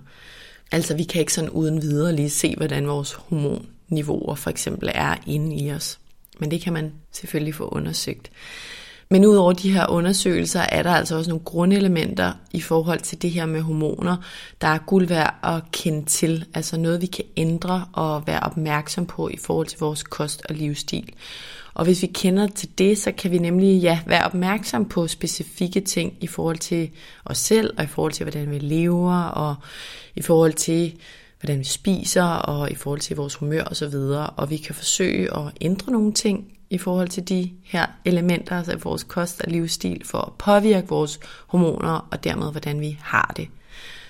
Altså 0.72 0.96
vi 0.96 1.04
kan 1.04 1.20
ikke 1.20 1.34
sådan 1.34 1.50
uden 1.50 1.82
videre 1.82 2.16
lige 2.16 2.30
se, 2.30 2.56
hvordan 2.58 2.88
vores 2.88 3.14
hormonniveauer 3.14 4.36
for 4.36 4.50
eksempel 4.50 4.90
er 4.96 5.16
inde 5.28 5.56
i 5.56 5.72
os. 5.72 6.00
Men 6.40 6.52
det 6.52 6.62
kan 6.62 6.74
man 6.74 6.94
selvfølgelig 7.12 7.56
få 7.56 7.68
undersøgt. 7.68 8.32
Men 9.10 9.26
udover 9.26 9.54
de 9.54 9.72
her 9.72 9.88
undersøgelser, 9.88 10.60
er 10.60 10.84
der 10.84 10.92
altså 10.92 11.16
også 11.16 11.30
nogle 11.30 11.46
grundelementer 11.46 12.34
i 12.52 12.62
forhold 12.62 13.00
til 13.00 13.22
det 13.22 13.32
her 13.32 13.46
med 13.46 13.62
hormoner, 13.62 14.18
der 14.62 14.68
er 14.68 14.78
guld 14.78 15.08
værd 15.08 15.36
at 15.44 15.72
kende 15.72 16.06
til. 16.06 16.46
Altså 16.54 16.78
noget, 16.78 17.02
vi 17.02 17.06
kan 17.06 17.26
ændre 17.38 17.86
og 17.94 18.28
være 18.28 18.40
opmærksom 18.40 19.06
på 19.06 19.30
i 19.30 19.38
forhold 19.38 19.68
til 19.68 19.80
vores 19.80 20.04
kost 20.04 20.42
og 20.50 20.56
livsstil. 20.56 21.14
Og 21.74 21.86
hvis 21.86 22.02
vi 22.02 22.08
kender 22.08 22.48
til 22.48 22.70
det, 22.78 22.98
så 22.98 23.12
kan 23.12 23.32
vi 23.32 23.38
nemlig 23.38 23.82
ja, 23.82 24.00
være 24.06 24.26
opmærksom 24.26 24.86
på 24.86 25.08
specifikke 25.08 25.82
ting 25.82 26.14
i 26.22 26.28
forhold 26.28 26.58
til 26.58 26.90
os 27.26 27.38
selv, 27.38 27.74
og 27.78 27.84
i 27.84 27.88
forhold 27.88 28.12
til, 28.12 28.24
hvordan 28.24 28.52
vi 28.52 28.60
lever, 28.60 29.16
og 29.16 29.56
i 30.16 30.22
forhold 30.22 30.54
til, 30.54 30.94
hvordan 31.40 31.60
vi 31.60 31.64
spiser, 31.64 32.24
og 32.24 32.72
i 32.72 32.76
forhold 32.76 33.00
til 33.00 33.16
vores 33.16 33.36
humør 33.36 33.64
osv. 33.64 33.96
Og 34.36 34.50
vi 34.50 34.58
kan 34.58 34.76
forsøge 34.76 35.38
at 35.38 35.54
ændre 35.62 35.92
nogle 35.92 36.14
ting 36.14 36.52
i 36.70 36.78
forhold 36.78 37.08
til 37.08 37.30
de 37.30 37.52
her 37.64 37.86
elementer, 38.06 38.58
altså 38.58 38.78
vores 38.78 39.04
kost 39.04 39.42
og 39.42 39.52
livsstil, 39.52 40.02
for 40.06 40.18
at 40.18 40.34
påvirke 40.34 40.88
vores 40.88 41.20
hormoner, 41.48 42.08
og 42.12 42.24
dermed 42.24 42.52
hvordan 42.52 42.80
vi 42.80 43.00
har 43.02 43.34
det. 43.38 43.48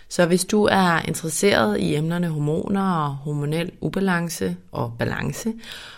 Så 0.09 0.25
hvis 0.25 0.45
du 0.45 0.63
er 0.63 1.07
interesseret 1.07 1.79
i 1.79 1.95
emnerne 1.95 2.27
hormoner 2.27 2.91
og 2.91 3.15
hormonel 3.15 3.71
ubalance 3.81 4.57
og 4.71 4.93
balance, 4.99 5.53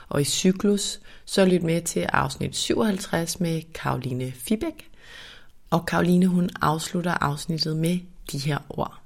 og 0.09 0.22
i 0.22 0.24
cyklus, 0.24 0.99
så 1.26 1.45
lyt 1.45 1.63
med 1.63 1.82
til 1.82 1.99
afsnit 1.99 2.55
57 2.55 3.39
med 3.39 3.61
Karoline 3.74 4.32
Fibæk. 4.32 4.89
Og 5.69 5.86
Karoline 5.86 6.28
hun 6.28 6.49
afslutter 6.61 7.11
afsnittet 7.11 7.78
med 7.78 7.99
de 8.32 8.38
her 8.38 8.57
ord. 8.69 8.99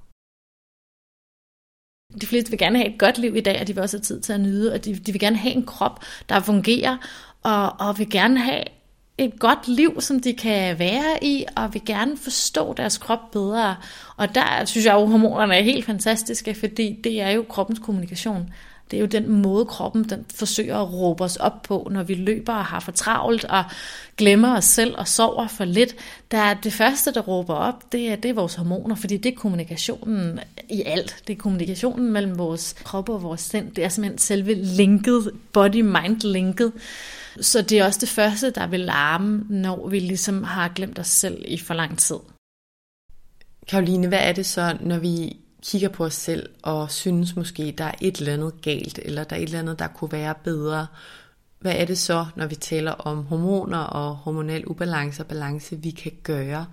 De 2.22 2.26
fleste 2.26 2.50
vil 2.50 2.60
gerne 2.60 2.78
have 2.78 2.94
et 2.94 3.00
godt 3.00 3.18
liv 3.18 3.36
i 3.36 3.42
dag, 3.42 3.62
og 3.62 3.68
de 3.68 3.74
vil 3.74 3.84
også 3.84 3.98
have 3.98 4.04
tid 4.04 4.22
til 4.22 4.34
at 4.34 4.40
nyde, 4.40 4.74
og 4.74 4.86
de, 4.86 4.96
de 4.96 5.12
vil 5.12 5.20
gerne 5.20 5.38
have 5.38 5.54
en 5.54 5.66
krop, 5.66 6.00
der 6.30 6.40
fungerer, 6.40 6.98
og, 7.44 7.80
og 7.80 8.00
vil 8.00 8.10
gerne 8.10 8.40
have 8.40 8.64
et 9.18 9.40
godt 9.40 9.68
liv, 9.68 10.02
som 10.02 10.20
de 10.20 10.34
kan 10.34 10.80
være 10.80 11.24
i, 11.24 11.46
og 11.56 11.74
vil 11.74 11.86
gerne 11.86 12.18
forstå 12.18 12.74
deres 12.74 12.98
krop 12.98 13.32
bedre. 13.32 13.76
Og 14.18 14.36
der 14.36 14.66
synes 14.66 14.86
jeg 14.86 14.94
jo, 14.94 15.04
at 15.04 15.10
hormonerne 15.10 15.56
er 15.56 15.62
helt 15.62 15.86
fantastiske, 15.86 16.56
fordi 16.56 17.00
det 17.04 17.22
er 17.22 17.30
jo 17.30 17.46
kroppens 17.50 17.80
kommunikation. 17.80 18.54
Det 18.92 18.98
er 18.98 19.02
jo 19.02 19.08
den 19.08 19.30
måde, 19.30 19.66
kroppen 19.66 20.04
den 20.04 20.26
forsøger 20.36 20.78
at 20.78 20.94
råbe 20.94 21.24
os 21.24 21.36
op 21.36 21.62
på, 21.64 21.88
når 21.92 22.04
vi 22.04 22.14
løber 22.14 22.54
og 22.54 22.66
har 22.66 22.80
for 22.80 22.92
travlt 22.92 23.46
og 23.46 23.64
glemmer 24.18 24.58
os 24.58 24.66
selv 24.66 24.96
og 24.98 25.08
sover 25.08 25.48
for 25.48 25.66
lidt. 25.66 25.96
Der 26.32 26.38
er 26.38 26.54
det 26.54 26.74
første, 26.74 27.14
der 27.14 27.22
råber 27.22 27.54
op, 27.54 27.92
det 27.92 28.12
er, 28.12 28.16
det 28.16 28.30
er 28.30 28.34
vores 28.34 28.56
hormoner, 28.56 28.96
fordi 28.96 29.18
det 29.18 29.34
er 29.34 29.38
kommunikationen 29.38 30.40
i 30.70 30.84
alt. 30.86 31.24
Det 31.28 31.34
er 31.34 31.38
kommunikationen 31.38 32.12
mellem 32.12 32.38
vores 32.38 32.74
krop 32.84 33.10
og 33.10 33.24
vores 33.24 33.42
sind. 33.42 33.72
Det 33.72 33.84
er 33.84 33.90
simpelthen 33.90 34.18
selve 34.18 34.54
linket, 34.54 35.32
body-mind-linket. 35.54 36.72
Så 37.42 37.62
det 37.62 37.80
er 37.80 37.86
også 37.86 38.00
det 38.00 38.10
første, 38.10 38.50
der 38.50 38.68
vil 38.68 38.80
larme, 38.80 39.46
når 39.50 39.88
vi 39.88 40.00
ligesom 40.00 40.44
har 40.44 40.68
glemt 40.68 41.00
os 41.00 41.08
selv 41.08 41.44
i 41.48 41.58
for 41.58 41.74
lang 41.74 41.98
tid. 41.98 42.18
Karoline, 43.68 44.08
hvad 44.08 44.20
er 44.22 44.32
det 44.32 44.46
så, 44.46 44.78
når 44.82 44.98
vi 44.98 45.38
kigger 45.68 45.90
på 45.90 46.06
os 46.06 46.14
selv 46.14 46.50
og 46.64 46.92
synes 46.92 47.36
måske, 47.36 47.76
der 47.78 47.84
er 47.84 47.96
et 48.02 48.18
eller 48.18 48.34
andet 48.34 48.62
galt, 48.62 49.00
eller 49.04 49.24
der 49.24 49.36
er 49.36 49.40
et 49.40 49.44
eller 49.44 49.60
andet, 49.60 49.80
der 49.80 49.88
kunne 49.88 50.12
være 50.12 50.36
bedre? 50.44 50.88
Hvad 51.60 51.76
er 51.76 51.86
det 51.86 51.98
så, 51.98 52.26
når 52.36 52.48
vi 52.48 52.56
taler 52.56 52.92
om 52.92 53.26
hormoner 53.26 53.78
og 53.78 54.16
hormonel 54.16 54.68
ubalance 54.68 55.24
og 55.24 55.28
balance, 55.28 55.76
vi 55.76 55.90
kan 55.92 56.12
gøre? 56.24 56.66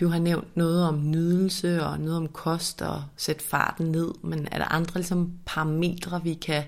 Du 0.00 0.08
har 0.08 0.18
nævnt 0.18 0.56
noget 0.56 0.84
om 0.84 1.10
nydelse 1.10 1.84
og 1.84 2.00
noget 2.00 2.16
om 2.16 2.28
kost 2.28 2.82
og 2.82 3.02
sætte 3.16 3.44
farten 3.44 3.86
ned, 3.86 4.14
men 4.22 4.48
er 4.52 4.58
der 4.58 4.72
andre 4.72 4.94
ligesom, 4.94 5.32
parametre, 5.46 6.22
vi 6.22 6.34
kan 6.34 6.64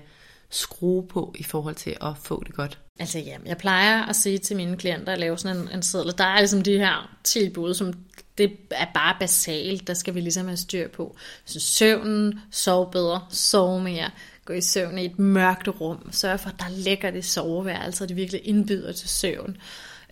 skrue 0.49 1.07
på 1.07 1.35
i 1.39 1.43
forhold 1.43 1.75
til 1.75 1.97
at 2.01 2.17
få 2.17 2.43
det 2.45 2.55
godt? 2.55 2.82
Altså 2.99 3.19
ja, 3.19 3.37
jeg 3.45 3.57
plejer 3.57 4.03
at 4.03 4.15
sige 4.15 4.37
til 4.37 4.55
mine 4.55 4.77
klienter 4.77 5.13
at 5.13 5.19
lave 5.19 5.37
sådan 5.37 5.57
en, 5.57 5.69
en 5.73 5.83
seddel. 5.83 6.17
Der 6.17 6.23
er 6.23 6.39
ligesom 6.39 6.61
de 6.61 6.77
her 6.77 7.17
tilbud, 7.23 7.73
som 7.73 7.93
det 8.37 8.51
er 8.71 8.85
bare 8.93 9.15
basalt. 9.19 9.87
Der 9.87 9.93
skal 9.93 10.15
vi 10.15 10.21
ligesom 10.21 10.47
have 10.47 10.57
styr 10.57 10.87
på. 10.87 11.15
Så 11.45 11.59
søvnen, 11.59 12.39
sov 12.51 12.91
bedre, 12.91 13.25
sov 13.29 13.79
mere, 13.79 14.09
gå 14.45 14.53
i 14.53 14.61
søvn 14.61 14.97
i 14.97 15.05
et 15.05 15.19
mørkt 15.19 15.67
rum, 15.67 16.11
sørg 16.11 16.39
for, 16.39 16.49
at 16.49 16.59
der 16.59 16.69
ligger 16.69 17.11
det 17.11 17.25
soveværelse, 17.25 18.03
og 18.03 18.09
det 18.09 18.17
virkelig 18.17 18.41
indbyder 18.47 18.91
til 18.91 19.09
søvn. 19.09 19.57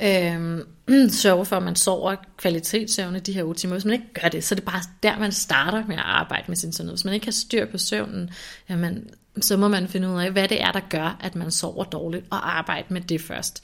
Øhm, 0.01 0.63
sørge 1.09 1.45
for, 1.45 1.57
at 1.57 1.63
man 1.63 1.75
sover 1.75 2.15
kvalitetssøvn 2.37 3.15
i 3.15 3.19
de 3.19 3.33
her 3.33 3.43
8 3.43 3.61
timer. 3.61 3.73
Hvis 3.73 3.85
man 3.85 3.93
ikke 3.93 4.13
gør 4.21 4.27
det, 4.27 4.43
så 4.43 4.53
er 4.53 4.55
det 4.55 4.65
bare 4.65 4.81
der, 5.03 5.19
man 5.19 5.31
starter 5.31 5.87
med 5.87 5.95
at 5.95 6.03
arbejde 6.05 6.45
med 6.47 6.55
sin 6.55 6.73
sundhed. 6.73 6.95
Hvis 6.95 7.05
man 7.05 7.13
ikke 7.13 7.25
har 7.25 7.31
styr 7.31 7.65
på 7.65 7.77
søvnen, 7.77 8.29
jamen, 8.69 9.09
så 9.41 9.57
må 9.57 9.67
man 9.67 9.87
finde 9.87 10.09
ud 10.09 10.21
af, 10.21 10.31
hvad 10.31 10.47
det 10.47 10.61
er, 10.61 10.71
der 10.71 10.79
gør, 10.89 11.17
at 11.19 11.35
man 11.35 11.51
sover 11.51 11.83
dårligt, 11.83 12.25
og 12.29 12.57
arbejde 12.57 12.85
med 12.89 13.01
det 13.01 13.21
først. 13.21 13.63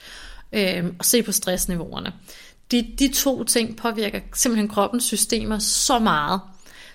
Øhm, 0.53 0.95
og 0.99 1.05
se 1.05 1.23
på 1.23 1.31
stressniveauerne. 1.31 2.13
De, 2.71 2.95
de 2.99 3.13
to 3.13 3.43
ting 3.43 3.77
påvirker 3.77 4.19
simpelthen 4.33 4.69
kroppens 4.69 5.03
systemer 5.03 5.59
så 5.59 5.99
meget, 5.99 6.41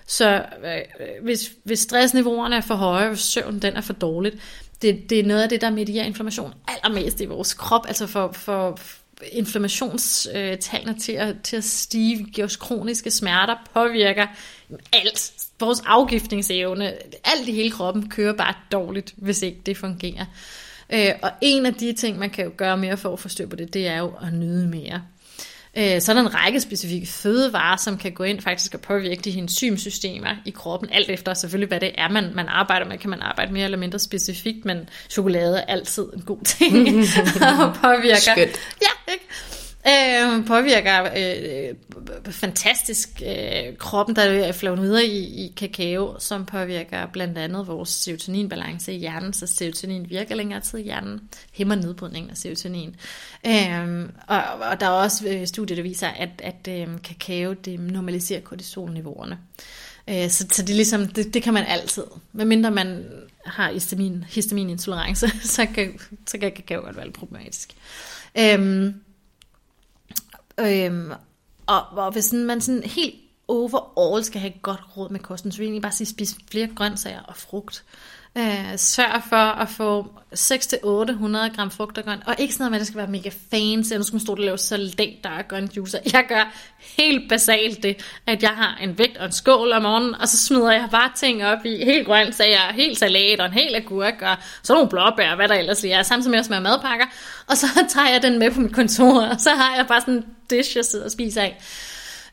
så 0.05 0.45
øh, 0.65 0.71
øh 0.75 1.23
hvis, 1.23 1.51
hvis 1.63 1.79
stressniveauerne 1.79 2.55
er 2.55 2.61
for 2.61 2.75
høje, 2.75 3.07
hvis 3.07 3.19
søvn 3.19 3.59
den 3.59 3.73
er 3.73 3.81
for 3.81 3.93
dårligt, 3.93 4.35
det, 4.81 5.09
det 5.09 5.19
er 5.19 5.23
noget 5.23 5.43
af 5.43 5.49
det, 5.49 5.61
der 5.61 5.69
medierer 5.69 6.05
inflammation 6.05 6.53
allermest 6.67 7.21
i 7.21 7.25
vores 7.25 7.53
krop, 7.53 7.85
altså 7.87 8.07
for, 8.07 8.31
for 8.31 8.79
inflammationstallene 9.31 10.99
til 10.99 11.11
at, 11.11 11.35
til 11.43 11.55
at 11.57 11.63
stige, 11.63 12.23
giver 12.23 12.47
os 12.47 12.55
kroniske 12.55 13.11
smerter, 13.11 13.55
påvirker 13.73 14.27
alt. 14.93 15.33
Vores 15.59 15.81
afgiftningsevne, 15.85 16.93
alt 17.23 17.47
i 17.47 17.51
hele 17.51 17.71
kroppen 17.71 18.09
kører 18.09 18.33
bare 18.33 18.53
dårligt, 18.71 19.13
hvis 19.17 19.41
ikke 19.41 19.61
det 19.65 19.77
fungerer. 19.77 20.25
Øh, 20.93 21.09
og 21.21 21.31
en 21.41 21.65
af 21.65 21.73
de 21.73 21.93
ting, 21.93 22.19
man 22.19 22.29
kan 22.29 22.45
jo 22.45 22.51
gøre 22.57 22.77
mere 22.77 22.97
for 22.97 23.13
at 23.13 23.19
forstå 23.19 23.47
på 23.47 23.55
det, 23.55 23.73
det 23.73 23.87
er 23.87 23.97
jo 23.97 24.13
at 24.21 24.33
nyde 24.33 24.67
mere. 24.67 25.01
Øh, 25.77 26.01
så 26.01 26.11
er 26.11 26.13
der 26.13 26.21
en 26.21 26.35
række 26.35 26.59
specifikke 26.59 27.07
fødevarer, 27.07 27.77
som 27.77 27.97
kan 27.97 28.11
gå 28.11 28.23
ind 28.23 28.41
faktisk 28.41 28.73
og 28.73 28.81
påvirke 28.81 29.21
de 29.21 29.37
enzymsystemer 29.37 30.29
i 30.45 30.49
kroppen, 30.49 30.89
alt 30.91 31.09
efter 31.09 31.33
selvfølgelig, 31.33 31.67
hvad 31.67 31.79
det 31.79 31.91
er, 31.97 32.09
man, 32.09 32.31
man 32.35 32.47
arbejder 32.47 32.85
med. 32.85 32.97
Kan 32.97 33.09
man 33.09 33.21
arbejde 33.21 33.53
mere 33.53 33.65
eller 33.65 33.77
mindre 33.77 33.99
specifikt, 33.99 34.65
men 34.65 34.89
chokolade 35.09 35.57
er 35.57 35.65
altid 35.65 36.03
en 36.13 36.21
god 36.21 36.43
ting 36.43 36.87
og 37.63 37.75
påvirker. 37.81 38.15
Skønt. 38.15 38.59
Ja, 38.81 39.13
ikke? 39.13 39.25
Øhm, 39.87 40.39
øh, 40.39 40.45
påvirker 40.47 41.03
øh, 41.03 41.75
fantastisk 42.33 43.21
øh, 43.25 43.77
kroppen, 43.77 44.15
der 44.15 44.21
er 44.21 44.51
flavonoider 44.51 44.99
i, 44.99 45.17
i 45.17 45.53
kakao, 45.57 46.15
som 46.19 46.45
påvirker 46.45 47.05
blandt 47.05 47.37
andet 47.37 47.67
vores 47.67 47.89
serotoninbalance 47.89 48.93
i 48.93 48.97
hjernen, 48.97 49.33
så 49.33 49.47
serotonin 49.47 50.09
virker 50.09 50.35
længere 50.35 50.59
tid 50.59 50.79
i 50.79 50.83
hjernen, 50.83 51.21
hæmmer 51.51 51.75
nedbrydningen 51.75 52.31
af 52.31 52.37
serotonin. 52.37 52.95
Øh, 53.47 54.09
og, 54.27 54.43
og 54.71 54.79
der 54.79 54.85
er 54.85 54.89
også 54.89 55.27
øh, 55.27 55.47
studier, 55.47 55.75
der 55.75 55.83
viser, 55.83 56.07
at, 56.07 56.29
at 56.43 56.67
øh, 56.69 56.87
kakao 57.03 57.53
det 57.53 57.79
normaliserer 57.79 58.41
kortisolniveauerne. 58.41 59.37
Øh, 60.09 60.29
så, 60.29 60.45
så 60.51 60.61
det, 60.61 60.69
er 60.69 60.75
ligesom, 60.75 61.07
det, 61.07 61.33
det 61.33 61.43
kan 61.43 61.53
man 61.53 61.65
altid. 61.65 62.03
Medmindre 62.33 62.71
man 62.71 63.05
har 63.45 63.71
histamin, 63.71 64.25
histaminintolerance, 64.29 65.27
så 65.55 65.65
kan, 65.65 65.99
så 66.27 66.37
kan 66.37 66.51
kakao 66.51 66.81
godt 66.81 66.97
være 66.97 67.11
problematisk. 67.11 67.73
Øh, 68.37 68.93
Øhm, 70.59 71.11
og, 71.67 71.81
og 71.91 72.11
hvis 72.11 72.33
man 72.33 72.61
sådan 72.61 72.83
helt 72.83 73.15
overall 73.47 74.23
skal 74.23 74.41
have 74.41 74.55
et 74.55 74.61
godt 74.61 74.97
råd 74.97 75.09
med 75.09 75.19
kosten, 75.19 75.51
så 75.51 75.57
vil 75.57 75.63
jeg 75.63 75.67
egentlig 75.67 75.81
bare 75.81 75.91
sige, 75.91 76.07
spis 76.07 76.35
flere 76.51 76.67
grøntsager 76.75 77.21
og 77.21 77.37
frugt. 77.37 77.83
Øh, 78.37 78.77
sørg 78.77 79.23
for 79.29 79.35
at 79.35 79.69
få 79.69 80.07
6-800 80.35 81.55
gram 81.55 81.71
frugt 81.71 81.97
og 81.97 82.03
grønt, 82.03 82.21
og 82.25 82.35
ikke 82.37 82.53
sådan 82.53 82.63
noget 82.63 82.71
med, 82.71 82.77
at 82.77 82.79
det 82.79 82.87
skal 82.87 82.97
være 82.97 83.07
mega 83.07 83.29
fancy, 83.29 83.87
eller 83.87 83.97
nu 83.97 84.03
skal 84.03 84.15
man 84.15 84.21
stå 84.21 84.31
og 84.31 84.37
lave 84.37 84.57
salater 84.57 85.29
og 85.29 85.47
grønt 85.47 85.77
juicer. 85.77 85.99
Jeg 86.13 86.25
gør 86.29 86.53
helt 86.97 87.29
basalt 87.29 87.83
det, 87.83 88.19
at 88.27 88.43
jeg 88.43 88.49
har 88.49 88.77
en 88.81 88.97
vægt 88.97 89.17
og 89.17 89.25
en 89.25 89.31
skål 89.31 89.71
om 89.71 89.81
morgenen, 89.81 90.15
og 90.15 90.27
så 90.27 90.37
smider 90.37 90.71
jeg 90.71 90.87
bare 90.91 91.11
ting 91.15 91.45
op 91.45 91.65
i 91.65 91.85
helt 91.85 92.07
grøntsager, 92.07 92.73
helt 92.73 92.97
salat 92.97 93.39
og 93.39 93.45
en 93.45 93.53
hel 93.53 93.75
agurk, 93.75 94.21
og 94.21 94.35
så 94.63 94.73
nogle 94.73 94.89
blåbær 94.89 95.29
og 95.29 95.35
hvad 95.35 95.47
der 95.47 95.55
ellers 95.55 95.81
lige 95.81 95.93
er, 95.93 96.03
samtidig 96.03 96.31
med 96.31 96.39
at 96.39 96.45
smøre 96.45 96.61
madpakker, 96.61 97.05
og 97.47 97.57
så 97.57 97.67
tager 97.93 98.09
jeg 98.09 98.21
den 98.21 98.39
med 98.39 98.51
på 98.51 98.59
mit 98.59 98.73
kontor, 98.73 99.21
og 99.21 99.41
så 99.41 99.49
har 99.49 99.75
jeg 99.75 99.87
bare 99.87 100.01
sådan 100.01 100.13
en 100.13 100.25
dish, 100.49 100.77
jeg 100.77 100.85
sidder 100.85 101.05
og 101.05 101.11
spiser 101.11 101.41
af. 101.41 101.61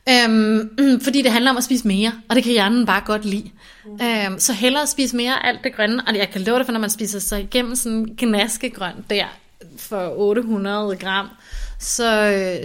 Øhm, 0.09 1.01
fordi 1.03 1.21
det 1.21 1.31
handler 1.31 1.51
om 1.51 1.57
at 1.57 1.63
spise 1.63 1.87
mere, 1.87 2.11
og 2.29 2.35
det 2.35 2.43
kan 2.43 2.51
hjernen 2.51 2.85
bare 2.85 3.01
godt 3.05 3.25
lide. 3.25 3.51
Mm. 3.85 3.99
Øhm, 4.05 4.39
så 4.39 4.53
hellere 4.53 4.87
spise 4.87 5.15
mere 5.15 5.45
alt 5.45 5.59
det 5.63 5.75
grønne, 5.75 6.03
og 6.07 6.15
jeg 6.15 6.29
kan 6.29 6.41
love 6.41 6.57
det 6.57 6.65
for, 6.65 6.73
når 6.73 6.79
man 6.79 6.89
spiser 6.89 7.19
sig 7.19 7.41
igennem 7.41 7.75
sådan 7.75 7.97
en 7.97 8.15
knaskegrønt 8.15 9.09
der 9.09 9.25
for 9.77 10.13
800 10.17 10.95
gram, 10.95 11.27
så, 11.79 12.03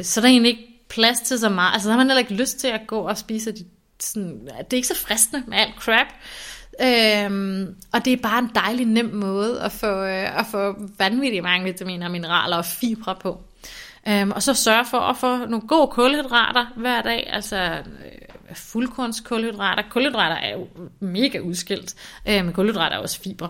så 0.02 0.20
er 0.20 0.22
der 0.22 0.28
egentlig 0.28 0.50
ikke 0.50 0.76
plads 0.88 1.20
til 1.20 1.38
så 1.38 1.48
meget. 1.48 1.72
Altså, 1.72 1.88
der 1.88 1.92
har 1.92 1.98
man 1.98 2.06
heller 2.06 2.20
ikke 2.20 2.34
lyst 2.34 2.58
til 2.58 2.68
at 2.68 2.80
gå 2.86 2.98
og 2.98 3.18
spise 3.18 3.52
de, 3.52 3.64
sådan, 4.00 4.40
det 4.46 4.72
er 4.72 4.76
ikke 4.76 4.88
så 4.88 4.96
fristende 4.96 5.44
med 5.46 5.58
alt 5.58 5.74
crap. 5.78 6.06
Øhm, 6.82 7.74
og 7.92 8.04
det 8.04 8.12
er 8.12 8.16
bare 8.16 8.38
en 8.38 8.50
dejlig 8.54 8.86
nem 8.86 9.14
måde 9.14 9.62
at 9.62 9.72
få, 9.72 9.86
øh, 10.04 10.38
at 10.38 10.46
få 10.50 10.74
vanvittigt 10.98 11.42
mange 11.42 11.64
vitaminer, 11.64 12.08
mineraler 12.08 12.56
og 12.56 12.64
fibre 12.64 13.16
på. 13.20 13.40
Øhm, 14.08 14.30
og 14.30 14.42
så 14.42 14.54
sørge 14.54 14.84
for 14.90 14.98
at 14.98 15.16
få 15.16 15.36
nogle 15.36 15.68
gode 15.68 15.88
kulhydrater 15.88 16.66
hver 16.76 17.02
dag, 17.02 17.28
altså 17.32 17.56
øh, 17.56 18.54
fuldkornskulhydrater. 18.54 19.82
Kulhydrater 19.90 20.36
er 20.36 20.52
jo 20.52 20.68
mega 21.00 21.38
udskilt, 21.38 21.94
øh, 22.28 22.44
men 22.44 22.52
kulhydrater 22.52 22.96
er 22.96 23.00
også 23.00 23.20
fiber. 23.20 23.48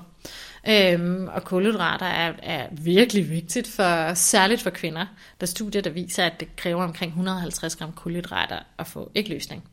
Øhm, 0.69 1.29
og 1.29 1.45
kulhydrater 1.45 2.07
er, 2.07 2.33
er 2.43 2.67
virkelig 2.73 3.31
vigtigt, 3.31 3.69
for, 3.69 4.15
særligt 4.15 4.63
for 4.63 4.71
kvinder. 4.71 5.07
Der 5.41 5.45
er 5.45 5.47
studier, 5.47 5.83
der 5.83 5.91
viser, 5.91 6.25
at 6.25 6.41
det 6.41 6.57
kræver 6.57 6.85
omkring 6.85 7.11
150 7.11 7.77
gram 7.77 7.93
kulhydrater 7.93 8.59
at 8.79 8.87
få 8.87 9.11
ægløsning. 9.15 9.65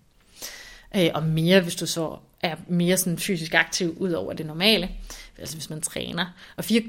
Øh, 0.96 1.10
og 1.14 1.24
mere, 1.24 1.62
hvis 1.62 1.76
du 1.76 1.86
så 1.86 2.18
er 2.42 2.56
mere 2.68 2.98
sådan 2.98 3.20
fysisk 3.20 3.54
aktiv 3.54 3.98
ud 4.00 4.12
over 4.12 4.34
det 4.34 4.46
normale, 4.46 4.90
altså 5.38 5.56
hvis 5.56 5.70
man 5.70 5.82
træner. 5.82 6.26
Og 6.58 6.66
fire, 6.66 6.82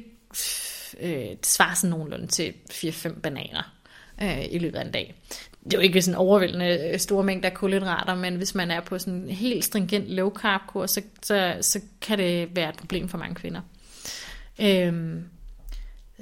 øh, 1.01 1.11
det 1.11 1.47
svarer 1.47 1.74
sådan 1.74 1.90
nogenlunde 1.90 2.26
til 2.26 2.55
4-5 2.72 3.20
bananer 3.20 3.74
øh, 4.23 4.45
i 4.51 4.59
løbet 4.59 4.79
af 4.79 4.85
en 4.85 4.91
dag. 4.91 5.15
Det 5.65 5.75
er 5.75 5.79
jo 5.79 5.83
ikke 5.83 6.03
sådan 6.03 6.19
overvældende 6.19 6.91
øh, 6.93 6.99
store 6.99 7.25
mængder 7.25 7.51
kulhydrater, 7.51 8.15
men 8.15 8.37
hvis 8.37 8.55
man 8.55 8.71
er 8.71 8.81
på 8.81 8.99
sådan 8.99 9.15
en 9.15 9.31
helt 9.31 9.65
stringent 9.65 10.09
low 10.09 10.31
carb 10.31 10.61
kur, 10.67 10.87
så, 10.87 11.03
så, 11.23 11.57
så 11.61 11.81
kan 12.01 12.19
det 12.19 12.57
være 12.57 12.69
et 12.69 12.77
problem 12.77 13.09
for 13.09 13.19
mange 13.19 13.35
kvinder. 13.35 13.61
Øhm, 14.61 15.25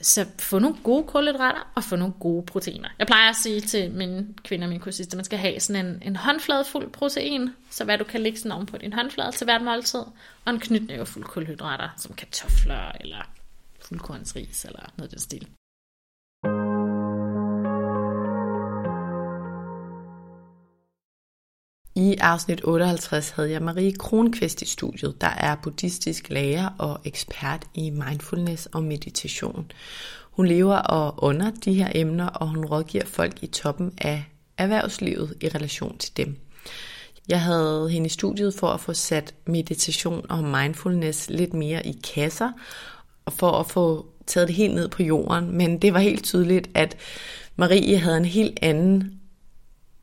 så 0.02 0.26
få 0.38 0.58
nogle 0.58 0.76
gode 0.82 1.04
kulhydrater 1.04 1.72
og 1.74 1.84
få 1.84 1.96
nogle 1.96 2.14
gode 2.20 2.46
proteiner. 2.46 2.88
Jeg 2.98 3.06
plejer 3.06 3.30
at 3.30 3.36
sige 3.36 3.60
til 3.60 3.90
mine 3.90 4.26
kvinder 4.44 4.66
og 4.66 4.68
mine 4.68 4.80
kursister, 4.80 5.14
at 5.14 5.16
man 5.16 5.24
skal 5.24 5.38
have 5.38 5.60
sådan 5.60 5.86
en, 5.86 6.02
en 6.02 6.16
håndflade 6.16 6.64
fuld 6.64 6.90
protein, 6.90 7.50
så 7.70 7.84
hvad 7.84 7.98
du 7.98 8.04
kan 8.04 8.20
lægge 8.20 8.38
sådan 8.38 8.52
oven 8.52 8.66
på 8.66 8.78
din 8.78 8.92
håndflade 8.92 9.32
til 9.32 9.44
hvert 9.44 9.62
måltid, 9.62 10.00
og 10.44 10.52
en 10.52 10.60
knytnæve 10.60 11.06
fuld 11.06 11.24
kulhydrater, 11.24 11.88
som 11.96 12.14
kartofler 12.14 12.92
eller 13.00 13.30
fuldkornsris 13.80 14.64
eller 14.64 14.92
noget 14.96 15.08
af 15.08 15.10
den 15.10 15.20
stil. 15.20 15.48
I 21.94 22.16
afsnit 22.20 22.60
58 22.64 23.30
havde 23.30 23.50
jeg 23.50 23.62
Marie 23.62 23.92
Kronqvist 23.92 24.62
i 24.62 24.66
studiet, 24.66 25.20
der 25.20 25.26
er 25.26 25.56
buddhistisk 25.62 26.30
lærer 26.30 26.68
og 26.78 27.00
ekspert 27.04 27.64
i 27.74 27.90
mindfulness 27.90 28.66
og 28.66 28.82
meditation. 28.82 29.70
Hun 30.30 30.46
lever 30.46 30.76
og 30.76 31.14
under 31.24 31.50
de 31.64 31.74
her 31.74 31.92
emner, 31.94 32.26
og 32.26 32.48
hun 32.48 32.64
rådgiver 32.64 33.04
folk 33.04 33.42
i 33.42 33.46
toppen 33.46 33.92
af 33.98 34.24
erhvervslivet 34.58 35.34
i 35.40 35.48
relation 35.48 35.98
til 35.98 36.16
dem. 36.16 36.36
Jeg 37.28 37.40
havde 37.40 37.90
hende 37.90 38.06
i 38.06 38.10
studiet 38.10 38.54
for 38.54 38.68
at 38.68 38.80
få 38.80 38.92
sat 38.92 39.34
meditation 39.46 40.26
og 40.28 40.44
mindfulness 40.44 41.30
lidt 41.30 41.54
mere 41.54 41.86
i 41.86 42.00
kasser, 42.14 42.52
og 43.24 43.32
for 43.32 43.50
at 43.50 43.66
få 43.66 44.06
taget 44.26 44.48
det 44.48 44.56
helt 44.56 44.74
ned 44.74 44.88
på 44.88 45.02
jorden. 45.02 45.56
Men 45.56 45.78
det 45.78 45.94
var 45.94 46.00
helt 46.00 46.24
tydeligt, 46.24 46.70
at 46.74 46.96
Marie 47.56 47.98
havde 47.98 48.16
en 48.16 48.24
helt 48.24 48.58
anden 48.62 49.21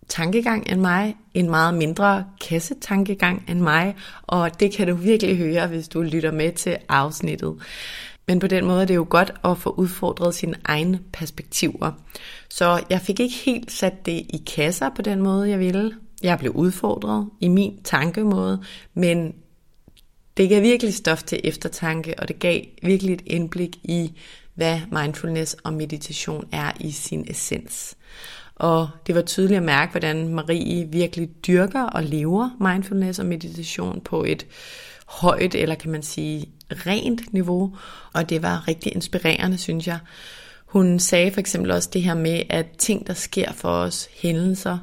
tankegang 0.09 0.71
end 0.71 0.81
mig, 0.81 1.15
en 1.33 1.49
meget 1.49 1.73
mindre 1.73 2.25
kassetankegang 2.41 3.43
end 3.47 3.59
mig, 3.59 3.95
og 4.23 4.59
det 4.59 4.71
kan 4.71 4.87
du 4.87 4.95
virkelig 4.95 5.37
høre, 5.37 5.67
hvis 5.67 5.87
du 5.87 6.01
lytter 6.01 6.31
med 6.31 6.51
til 6.51 6.77
afsnittet. 6.89 7.55
Men 8.27 8.39
på 8.39 8.47
den 8.47 8.65
måde 8.65 8.81
er 8.81 8.85
det 8.85 8.95
jo 8.95 9.05
godt 9.09 9.33
at 9.43 9.57
få 9.57 9.69
udfordret 9.69 10.35
sine 10.35 10.55
egne 10.65 10.99
perspektiver. 11.13 11.91
Så 12.49 12.83
jeg 12.89 13.01
fik 13.01 13.19
ikke 13.19 13.35
helt 13.35 13.71
sat 13.71 14.05
det 14.05 14.11
i 14.11 14.43
kasser 14.55 14.89
på 14.95 15.01
den 15.01 15.21
måde, 15.21 15.49
jeg 15.49 15.59
ville. 15.59 15.95
Jeg 16.23 16.39
blev 16.39 16.51
udfordret 16.51 17.29
i 17.39 17.47
min 17.47 17.83
tankemåde, 17.83 18.63
men 18.93 19.33
det 20.37 20.49
gav 20.49 20.61
virkelig 20.61 20.93
stof 20.93 21.23
til 21.23 21.41
eftertanke, 21.43 22.19
og 22.19 22.27
det 22.27 22.39
gav 22.39 22.61
virkelig 22.81 23.13
et 23.13 23.23
indblik 23.25 23.77
i, 23.83 24.13
hvad 24.55 24.79
mindfulness 24.91 25.55
og 25.63 25.73
meditation 25.73 26.49
er 26.51 26.71
i 26.79 26.91
sin 26.91 27.25
essens. 27.29 27.97
Og 28.59 28.89
det 29.07 29.15
var 29.15 29.21
tydeligt 29.21 29.57
at 29.57 29.63
mærke, 29.63 29.91
hvordan 29.91 30.27
Marie 30.27 30.87
virkelig 30.91 31.29
dyrker 31.47 31.83
og 31.83 32.03
lever 32.03 32.49
mindfulness 32.59 33.19
og 33.19 33.25
meditation 33.25 34.01
på 34.01 34.23
et 34.23 34.45
højt, 35.07 35.55
eller 35.55 35.75
kan 35.75 35.91
man 35.91 36.03
sige, 36.03 36.45
rent 36.71 37.33
niveau. 37.33 37.75
Og 38.13 38.29
det 38.29 38.43
var 38.43 38.67
rigtig 38.67 38.95
inspirerende, 38.95 39.57
synes 39.57 39.87
jeg. 39.87 39.99
Hun 40.65 40.99
sagde 40.99 41.31
for 41.31 41.39
eksempel 41.39 41.71
også 41.71 41.89
det 41.93 42.01
her 42.01 42.13
med, 42.13 42.41
at 42.49 42.65
ting, 42.77 43.07
der 43.07 43.13
sker 43.13 43.51
for 43.51 43.69
os, 43.69 44.09
hændelser, 44.21 44.77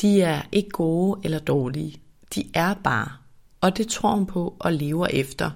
de 0.00 0.22
er 0.22 0.42
ikke 0.52 0.70
gode 0.70 1.20
eller 1.24 1.38
dårlige. 1.38 2.00
De 2.34 2.44
er 2.54 2.74
bare. 2.84 3.08
Og 3.60 3.76
det 3.76 3.88
tror 3.88 4.14
hun 4.14 4.26
på 4.26 4.56
og 4.58 4.72
lever 4.72 5.06
efter. 5.06 5.50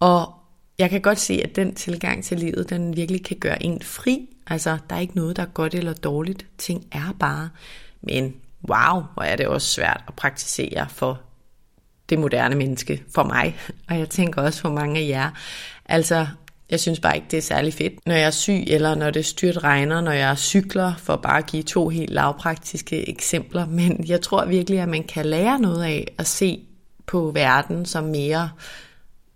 Og 0.00 0.34
jeg 0.78 0.90
kan 0.90 1.00
godt 1.00 1.20
se, 1.20 1.40
at 1.44 1.56
den 1.56 1.74
tilgang 1.74 2.24
til 2.24 2.38
livet, 2.38 2.70
den 2.70 2.96
virkelig 2.96 3.24
kan 3.24 3.36
gøre 3.36 3.62
en 3.62 3.82
fri 3.82 4.28
Altså, 4.46 4.78
der 4.90 4.96
er 4.96 5.00
ikke 5.00 5.16
noget, 5.16 5.36
der 5.36 5.42
er 5.42 5.46
godt 5.46 5.74
eller 5.74 5.92
dårligt. 5.92 6.46
Ting 6.58 6.86
er 6.92 7.14
bare. 7.20 7.50
Men 8.02 8.34
wow, 8.68 9.02
hvor 9.14 9.22
er 9.22 9.36
det 9.36 9.46
også 9.46 9.68
svært 9.68 10.04
at 10.08 10.14
praktisere 10.14 10.88
for 10.88 11.20
det 12.08 12.18
moderne 12.18 12.54
menneske, 12.54 13.02
for 13.14 13.22
mig. 13.22 13.56
Og 13.88 13.98
jeg 13.98 14.08
tænker 14.08 14.42
også 14.42 14.60
for 14.60 14.70
mange 14.70 15.00
af 15.00 15.08
jer. 15.08 15.30
Altså, 15.86 16.26
jeg 16.70 16.80
synes 16.80 17.00
bare 17.00 17.16
ikke, 17.16 17.26
det 17.30 17.36
er 17.36 17.42
særlig 17.42 17.74
fedt, 17.74 18.06
når 18.06 18.14
jeg 18.14 18.26
er 18.26 18.30
syg, 18.30 18.64
eller 18.66 18.94
når 18.94 19.10
det 19.10 19.26
styrt 19.26 19.64
regner, 19.64 20.00
når 20.00 20.12
jeg 20.12 20.38
cykler, 20.38 20.94
for 20.96 21.16
bare 21.16 21.38
at 21.38 21.46
give 21.46 21.62
to 21.62 21.88
helt 21.88 22.10
lavpraktiske 22.10 23.08
eksempler. 23.08 23.66
Men 23.66 24.04
jeg 24.08 24.20
tror 24.20 24.44
virkelig, 24.44 24.80
at 24.80 24.88
man 24.88 25.02
kan 25.04 25.26
lære 25.26 25.58
noget 25.58 25.84
af 25.84 26.14
at 26.18 26.26
se 26.26 26.60
på 27.06 27.30
verden 27.34 27.86
som 27.86 28.04
mere 28.04 28.50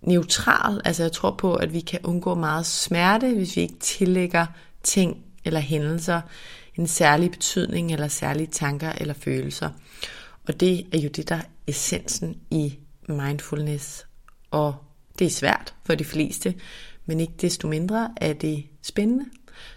neutral. 0.03 0.81
Altså 0.85 1.03
jeg 1.03 1.13
tror 1.13 1.31
på, 1.31 1.55
at 1.55 1.73
vi 1.73 1.81
kan 1.81 2.01
undgå 2.05 2.35
meget 2.35 2.67
smerte, 2.67 3.35
hvis 3.35 3.57
vi 3.57 3.61
ikke 3.61 3.79
tillægger 3.81 4.47
ting 4.89 5.25
eller 5.45 5.61
hændelser 5.61 6.21
en 6.75 6.87
særlig 6.87 7.31
betydning 7.31 7.93
eller 7.93 8.09
særlige 8.09 8.47
tanker 8.47 8.93
eller 8.93 9.15
følelser. 9.15 9.71
Og 10.49 10.61
det 10.61 10.87
er 10.93 10.99
jo 10.99 11.09
det, 11.09 11.29
der 11.29 11.35
er 11.35 11.43
essensen 11.67 12.37
i 12.51 12.79
mindfulness. 13.09 14.07
Og 14.51 14.75
det 15.19 15.27
er 15.27 15.31
svært 15.31 15.75
for 15.85 15.95
de 15.95 16.05
fleste, 16.05 16.55
men 17.07 17.21
ikke 17.21 17.33
desto 17.41 17.69
mindre 17.69 18.11
er 18.17 18.33
det 18.33 18.65
spændende. 18.83 19.25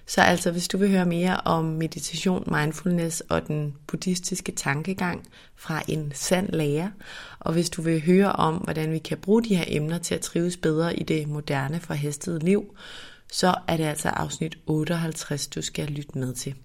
Så 0.05 0.21
altså, 0.21 0.51
hvis 0.51 0.67
du 0.67 0.77
vil 0.77 0.89
høre 0.89 1.05
mere 1.05 1.37
om 1.37 1.65
meditation, 1.65 2.43
mindfulness 2.51 3.21
og 3.21 3.47
den 3.47 3.75
buddhistiske 3.87 4.51
tankegang 4.51 5.27
fra 5.55 5.81
en 5.87 6.11
sand 6.15 6.49
lærer, 6.49 6.89
og 7.39 7.53
hvis 7.53 7.69
du 7.69 7.81
vil 7.81 8.05
høre 8.05 8.31
om, 8.31 8.55
hvordan 8.55 8.91
vi 8.91 8.99
kan 8.99 9.17
bruge 9.17 9.43
de 9.43 9.55
her 9.55 9.65
emner 9.67 9.97
til 9.97 10.15
at 10.15 10.21
trives 10.21 10.57
bedre 10.57 10.95
i 10.95 11.03
det 11.03 11.27
moderne 11.27 11.79
forhæstede 11.79 12.39
liv, 12.39 12.75
så 13.31 13.55
er 13.67 13.77
det 13.77 13.83
altså 13.83 14.09
afsnit 14.09 14.57
58, 14.65 15.47
du 15.47 15.61
skal 15.61 15.87
lytte 15.87 16.17
med 16.17 16.33
til. 16.33 16.55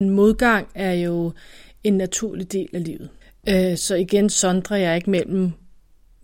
En 0.00 0.10
modgang 0.10 0.68
er 0.74 0.92
jo 0.92 1.32
en 1.84 1.94
naturlig 1.94 2.52
del 2.52 2.68
af 2.72 2.84
livet. 2.84 3.10
Øh, 3.48 3.76
så 3.76 3.94
igen 3.94 4.30
sondrer 4.30 4.76
jeg 4.76 4.96
ikke 4.96 5.10
mellem 5.10 5.52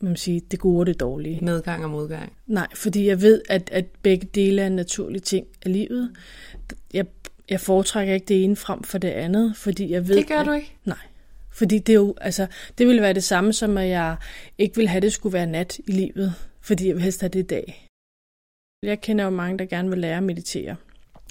man 0.05 0.17
sige, 0.17 0.41
det 0.51 0.59
gode 0.59 0.81
og 0.81 0.87
det 0.87 1.01
dårlige. 1.01 1.45
Medgang 1.45 1.85
og 1.85 1.91
modgang. 1.91 2.33
Nej, 2.47 2.67
fordi 2.75 3.07
jeg 3.07 3.23
ved, 3.23 3.43
at, 3.49 3.71
at 3.73 3.85
begge 4.03 4.29
dele 4.35 4.63
er 4.63 4.67
en 4.67 4.77
naturlig 4.77 5.23
ting 5.23 5.47
af 5.65 5.73
livet. 5.73 6.11
Jeg, 6.95 7.07
jeg 7.51 7.61
foretrækker 7.61 8.15
ikke 8.15 8.27
det 8.27 8.45
ene 8.45 8.57
frem 8.57 8.83
for 8.83 8.99
det 8.99 9.09
andet, 9.09 9.57
fordi 9.57 9.93
jeg 9.93 10.09
ved... 10.09 10.17
Det 10.17 10.29
gør 10.29 10.41
at, 10.41 10.47
du 10.47 10.53
ikke? 10.53 10.77
Nej. 10.85 10.99
Fordi 11.51 11.79
det 11.79 11.93
er 11.93 11.97
jo, 11.97 12.15
altså, 12.21 12.47
det 12.79 12.87
ville 12.87 13.03
være 13.03 13.13
det 13.13 13.25
samme 13.25 13.53
som, 13.53 13.79
at 13.79 13.89
jeg 13.89 14.17
ikke 14.59 14.77
vil 14.77 14.89
have, 14.89 14.97
at 14.97 15.03
det 15.03 15.13
skulle 15.13 15.33
være 15.33 15.47
nat 15.47 15.79
i 15.79 15.93
livet, 15.93 16.35
fordi 16.61 16.87
jeg 16.87 16.95
vil 16.95 17.03
helst 17.03 17.21
have 17.21 17.29
det 17.29 17.39
i 17.39 17.47
dag. 17.47 17.84
Jeg 18.85 19.01
kender 19.01 19.25
jo 19.25 19.31
mange, 19.31 19.59
der 19.59 19.65
gerne 19.65 19.89
vil 19.89 19.99
lære 19.99 20.17
at 20.17 20.23
meditere. 20.23 20.77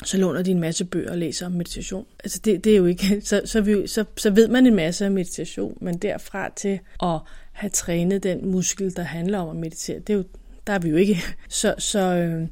Så 0.04 0.18
låner 0.18 0.42
de 0.42 0.52
en 0.52 0.60
masse 0.60 0.86
bøger 0.86 1.12
og 1.12 1.18
læser 1.18 1.46
om 1.46 1.52
meditation. 1.52 2.06
Altså 2.24 2.40
det, 2.46 2.64
det 2.64 2.74
er 2.74 2.78
jo 2.78 2.86
ikke, 2.86 3.22
så, 3.30 3.42
så, 3.46 3.62
vi, 3.62 3.88
så, 3.88 4.06
så 4.18 4.30
ved 4.30 4.48
man 4.48 4.66
en 4.66 4.76
masse 4.76 5.08
om 5.08 5.12
meditation, 5.12 5.78
men 5.82 5.98
derfra 5.98 6.50
til 6.50 6.80
at 7.04 7.20
have 7.52 7.70
trænet 7.70 8.24
den 8.24 8.52
muskel, 8.52 8.96
der 8.96 9.04
handler 9.04 9.40
om 9.40 9.50
at 9.50 9.56
meditere, 9.56 10.00
det 10.00 10.14
er 10.14 10.18
jo, 10.18 10.24
der 10.68 10.74
er 10.74 10.80
vi 10.80 10.90
jo 10.90 10.96
ikke. 10.96 11.18
Så, 11.50 11.76
så 11.78 12.00
øh, 12.00 12.48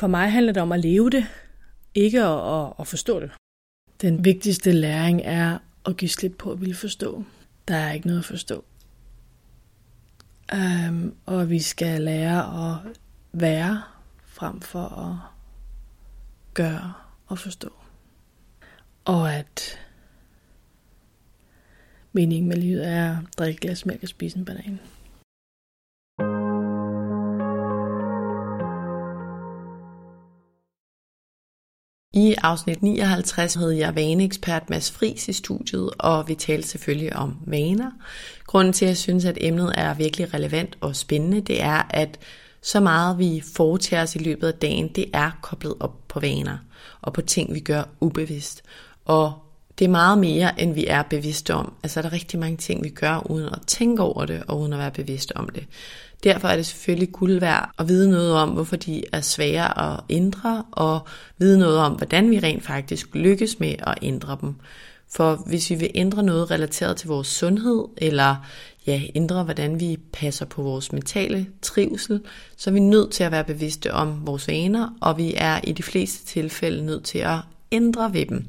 for 0.00 0.06
mig 0.06 0.32
handler 0.32 0.52
det 0.52 0.62
om 0.62 0.72
at 0.72 0.80
leve 0.80 1.10
det, 1.10 1.26
ikke 1.94 2.22
at, 2.22 2.60
at, 2.60 2.72
at 2.80 2.86
forstå 2.86 3.20
det. 3.20 3.30
Den 4.02 4.24
vigtigste 4.24 4.72
læring 4.72 5.22
er 5.24 5.58
at 5.86 5.96
give 5.96 6.08
slip 6.08 6.34
på 6.38 6.52
at 6.52 6.60
ville 6.60 6.74
forstå. 6.74 7.24
Der 7.68 7.76
er 7.76 7.92
ikke 7.92 8.06
noget 8.06 8.18
at 8.20 8.24
forstå. 8.24 8.64
Um, 10.52 11.14
og 11.26 11.50
vi 11.50 11.58
skal 11.58 12.02
lære 12.02 12.70
at 12.70 12.96
være 13.32 13.82
frem 14.40 14.60
for 14.60 14.80
at 14.80 15.16
gøre 16.54 16.92
og 17.26 17.38
forstå. 17.38 17.72
Og 19.04 19.34
at 19.34 19.78
meningen 22.12 22.48
med 22.48 22.56
livet 22.56 22.88
er 22.88 23.10
at 23.18 23.24
drikke 23.38 23.60
glas 23.60 23.86
mælk 23.86 24.02
og 24.02 24.08
spise 24.08 24.38
en 24.38 24.44
banan. 24.44 24.80
I 32.14 32.34
afsnit 32.42 32.82
59 32.82 33.54
havde 33.54 33.78
jeg 33.78 33.94
vaneekspert 33.94 34.70
Mads 34.70 34.90
Friis 34.90 35.28
i 35.28 35.32
studiet, 35.32 35.90
og 35.98 36.28
vi 36.28 36.34
talte 36.34 36.68
selvfølgelig 36.68 37.16
om 37.16 37.36
vaner. 37.46 37.90
Grunden 38.46 38.72
til, 38.72 38.84
at 38.84 38.88
jeg 38.88 38.96
synes, 38.96 39.24
at 39.24 39.38
emnet 39.40 39.74
er 39.76 39.94
virkelig 39.94 40.34
relevant 40.34 40.78
og 40.80 40.96
spændende, 40.96 41.40
det 41.40 41.62
er, 41.62 41.82
at 41.90 42.18
så 42.62 42.80
meget 42.80 43.18
vi 43.18 43.42
foretager 43.54 44.02
os 44.02 44.16
i 44.16 44.18
løbet 44.18 44.46
af 44.46 44.54
dagen, 44.54 44.88
det 44.88 45.06
er 45.12 45.30
koblet 45.42 45.74
op 45.80 46.08
på 46.08 46.20
vaner 46.20 46.58
og 47.02 47.12
på 47.12 47.22
ting, 47.22 47.54
vi 47.54 47.60
gør 47.60 47.82
ubevidst. 48.00 48.62
Og 49.04 49.32
det 49.78 49.84
er 49.84 49.88
meget 49.88 50.18
mere, 50.18 50.60
end 50.60 50.74
vi 50.74 50.86
er 50.86 51.02
bevidste 51.02 51.54
om. 51.54 51.72
Altså 51.82 52.00
er 52.00 52.02
der 52.02 52.12
rigtig 52.12 52.38
mange 52.38 52.56
ting, 52.56 52.84
vi 52.84 52.88
gør, 52.88 53.30
uden 53.30 53.46
at 53.46 53.58
tænke 53.66 54.02
over 54.02 54.24
det, 54.24 54.42
og 54.48 54.60
uden 54.60 54.72
at 54.72 54.78
være 54.78 54.90
bevidste 54.90 55.36
om 55.36 55.48
det. 55.48 55.66
Derfor 56.24 56.48
er 56.48 56.56
det 56.56 56.66
selvfølgelig 56.66 57.12
guld 57.12 57.40
værd 57.40 57.70
at 57.78 57.88
vide 57.88 58.10
noget 58.10 58.32
om, 58.34 58.48
hvorfor 58.48 58.76
de 58.76 59.02
er 59.12 59.20
svære 59.20 59.92
at 59.92 60.00
ændre, 60.10 60.64
og 60.72 61.00
vide 61.38 61.58
noget 61.58 61.78
om, 61.78 61.92
hvordan 61.92 62.30
vi 62.30 62.38
rent 62.38 62.64
faktisk 62.64 63.14
lykkes 63.14 63.60
med 63.60 63.74
at 63.78 63.98
ændre 64.02 64.38
dem. 64.40 64.54
For 65.12 65.42
hvis 65.46 65.70
vi 65.70 65.74
vil 65.74 65.90
ændre 65.94 66.22
noget 66.22 66.50
relateret 66.50 66.96
til 66.96 67.08
vores 67.08 67.28
sundhed, 67.28 67.84
eller 67.96 68.36
ja, 68.86 69.02
ændre 69.14 69.44
hvordan 69.44 69.80
vi 69.80 69.98
passer 70.12 70.44
på 70.44 70.62
vores 70.62 70.92
mentale 70.92 71.46
trivsel, 71.62 72.20
så 72.56 72.70
er 72.70 72.74
vi 72.74 72.80
nødt 72.80 73.10
til 73.10 73.24
at 73.24 73.32
være 73.32 73.44
bevidste 73.44 73.92
om 73.92 74.26
vores 74.26 74.48
vaner, 74.48 74.88
og 75.00 75.18
vi 75.18 75.34
er 75.36 75.60
i 75.64 75.72
de 75.72 75.82
fleste 75.82 76.26
tilfælde 76.26 76.86
nødt 76.86 77.04
til 77.04 77.18
at 77.18 77.38
ændre 77.72 78.14
ved 78.14 78.26
dem. 78.26 78.46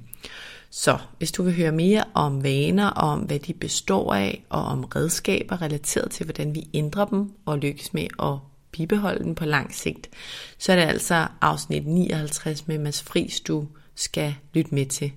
Så 0.70 0.98
hvis 1.18 1.32
du 1.32 1.44
vil 1.44 1.56
høre 1.56 1.72
mere 1.72 2.04
om 2.14 2.44
vaner, 2.44 2.88
om 2.88 3.20
hvad 3.20 3.40
de 3.40 3.54
består 3.54 4.14
af, 4.14 4.44
og 4.50 4.64
om 4.64 4.84
redskaber 4.84 5.62
relateret 5.62 6.12
til, 6.12 6.24
hvordan 6.24 6.56
vi 6.56 6.68
ændrer 6.74 7.06
dem 7.06 7.32
og 7.46 7.58
lykkes 7.58 7.94
med 7.94 8.08
at 8.20 8.38
bibeholde 8.72 9.24
dem 9.24 9.36
på 9.36 9.46
lang 9.46 9.76
sigt, 9.76 10.10
så 10.58 10.72
er 10.72 10.76
det 10.76 10.84
altså 10.84 11.28
afsnit 11.42 11.88
59 11.88 12.68
med 12.68 12.78
Mads 12.78 13.02
Friis, 13.02 13.40
du 13.40 13.68
skal 13.96 14.36
lytte 14.54 14.76
med 14.76 14.86
til. 14.86 15.12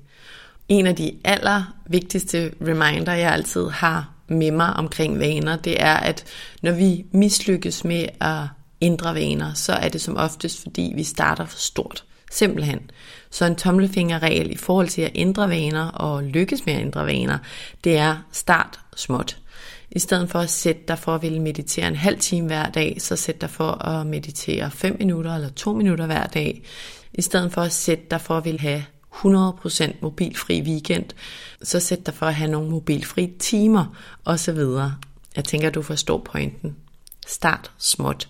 En 0.68 0.86
af 0.86 0.96
de 0.96 1.12
aller 1.24 1.76
vigtigste 1.86 2.54
reminder, 2.60 3.12
jeg 3.12 3.32
altid 3.32 3.68
har 3.68 4.13
med 4.28 4.50
mig 4.50 4.72
omkring 4.72 5.18
vaner, 5.18 5.56
det 5.56 5.82
er, 5.82 5.94
at 5.94 6.24
når 6.62 6.72
vi 6.72 7.04
mislykkes 7.12 7.84
med 7.84 8.06
at 8.20 8.40
ændre 8.80 9.14
vaner, 9.14 9.54
så 9.54 9.72
er 9.72 9.88
det 9.88 10.00
som 10.00 10.16
oftest, 10.16 10.62
fordi 10.62 10.92
vi 10.96 11.02
starter 11.04 11.46
for 11.46 11.58
stort. 11.58 12.04
Simpelthen. 12.30 12.90
Så 13.30 13.44
en 13.44 13.56
tommelfingerregel 13.56 14.50
i 14.50 14.56
forhold 14.56 14.88
til 14.88 15.02
at 15.02 15.12
ændre 15.14 15.48
vaner 15.48 15.88
og 15.88 16.22
lykkes 16.22 16.66
med 16.66 16.74
at 16.74 16.80
ændre 16.80 17.06
vaner, 17.06 17.38
det 17.84 17.98
er 17.98 18.16
start 18.32 18.80
småt. 18.96 19.38
I 19.90 19.98
stedet 19.98 20.30
for 20.30 20.38
at 20.38 20.50
sætte 20.50 20.82
dig 20.88 20.98
for 20.98 21.14
at 21.14 21.22
ville 21.22 21.42
meditere 21.42 21.88
en 21.88 21.96
halv 21.96 22.18
time 22.18 22.46
hver 22.46 22.70
dag, 22.70 22.96
så 22.98 23.16
sæt 23.16 23.40
dig 23.40 23.50
for 23.50 23.84
at 23.84 24.06
meditere 24.06 24.70
5 24.70 24.96
minutter 24.98 25.34
eller 25.34 25.48
2 25.48 25.72
minutter 25.72 26.06
hver 26.06 26.26
dag. 26.26 26.62
I 27.12 27.22
stedet 27.22 27.52
for 27.52 27.60
at 27.60 27.72
sætte 27.72 28.04
dig 28.10 28.20
for 28.20 28.36
at 28.36 28.44
ville 28.44 28.60
have 28.60 28.84
100% 29.14 29.94
mobilfri 30.00 30.62
weekend, 30.62 31.04
så 31.62 31.80
sæt 31.80 32.06
dig 32.06 32.14
for 32.14 32.26
at 32.26 32.34
have 32.34 32.50
nogle 32.50 32.70
mobilfri 32.70 33.32
timer 33.38 33.96
osv. 34.24 34.58
Jeg 35.36 35.44
tænker, 35.44 35.70
du 35.70 35.82
forstår 35.82 36.18
pointen. 36.18 36.76
Start 37.26 37.70
småt. 37.78 38.28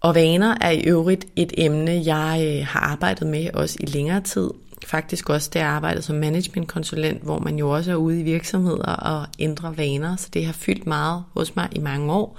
Og 0.00 0.14
vaner 0.14 0.56
er 0.60 0.70
i 0.70 0.80
øvrigt 0.80 1.26
et 1.36 1.52
emne, 1.58 2.02
jeg 2.04 2.44
øh, 2.46 2.66
har 2.66 2.80
arbejdet 2.80 3.28
med 3.28 3.50
også 3.54 3.76
i 3.80 3.86
længere 3.86 4.20
tid. 4.20 4.50
Faktisk 4.86 5.30
også 5.30 5.50
det 5.52 5.60
arbejdet 5.60 6.04
som 6.04 6.16
managementkonsulent, 6.16 7.22
hvor 7.22 7.38
man 7.38 7.58
jo 7.58 7.70
også 7.70 7.92
er 7.92 7.96
ude 7.96 8.20
i 8.20 8.22
virksomheder 8.22 8.92
og 8.92 9.26
ændrer 9.38 9.70
vaner. 9.70 10.16
Så 10.16 10.28
det 10.32 10.46
har 10.46 10.52
fyldt 10.52 10.86
meget 10.86 11.24
hos 11.32 11.56
mig 11.56 11.68
i 11.72 11.78
mange 11.78 12.12
år. 12.12 12.38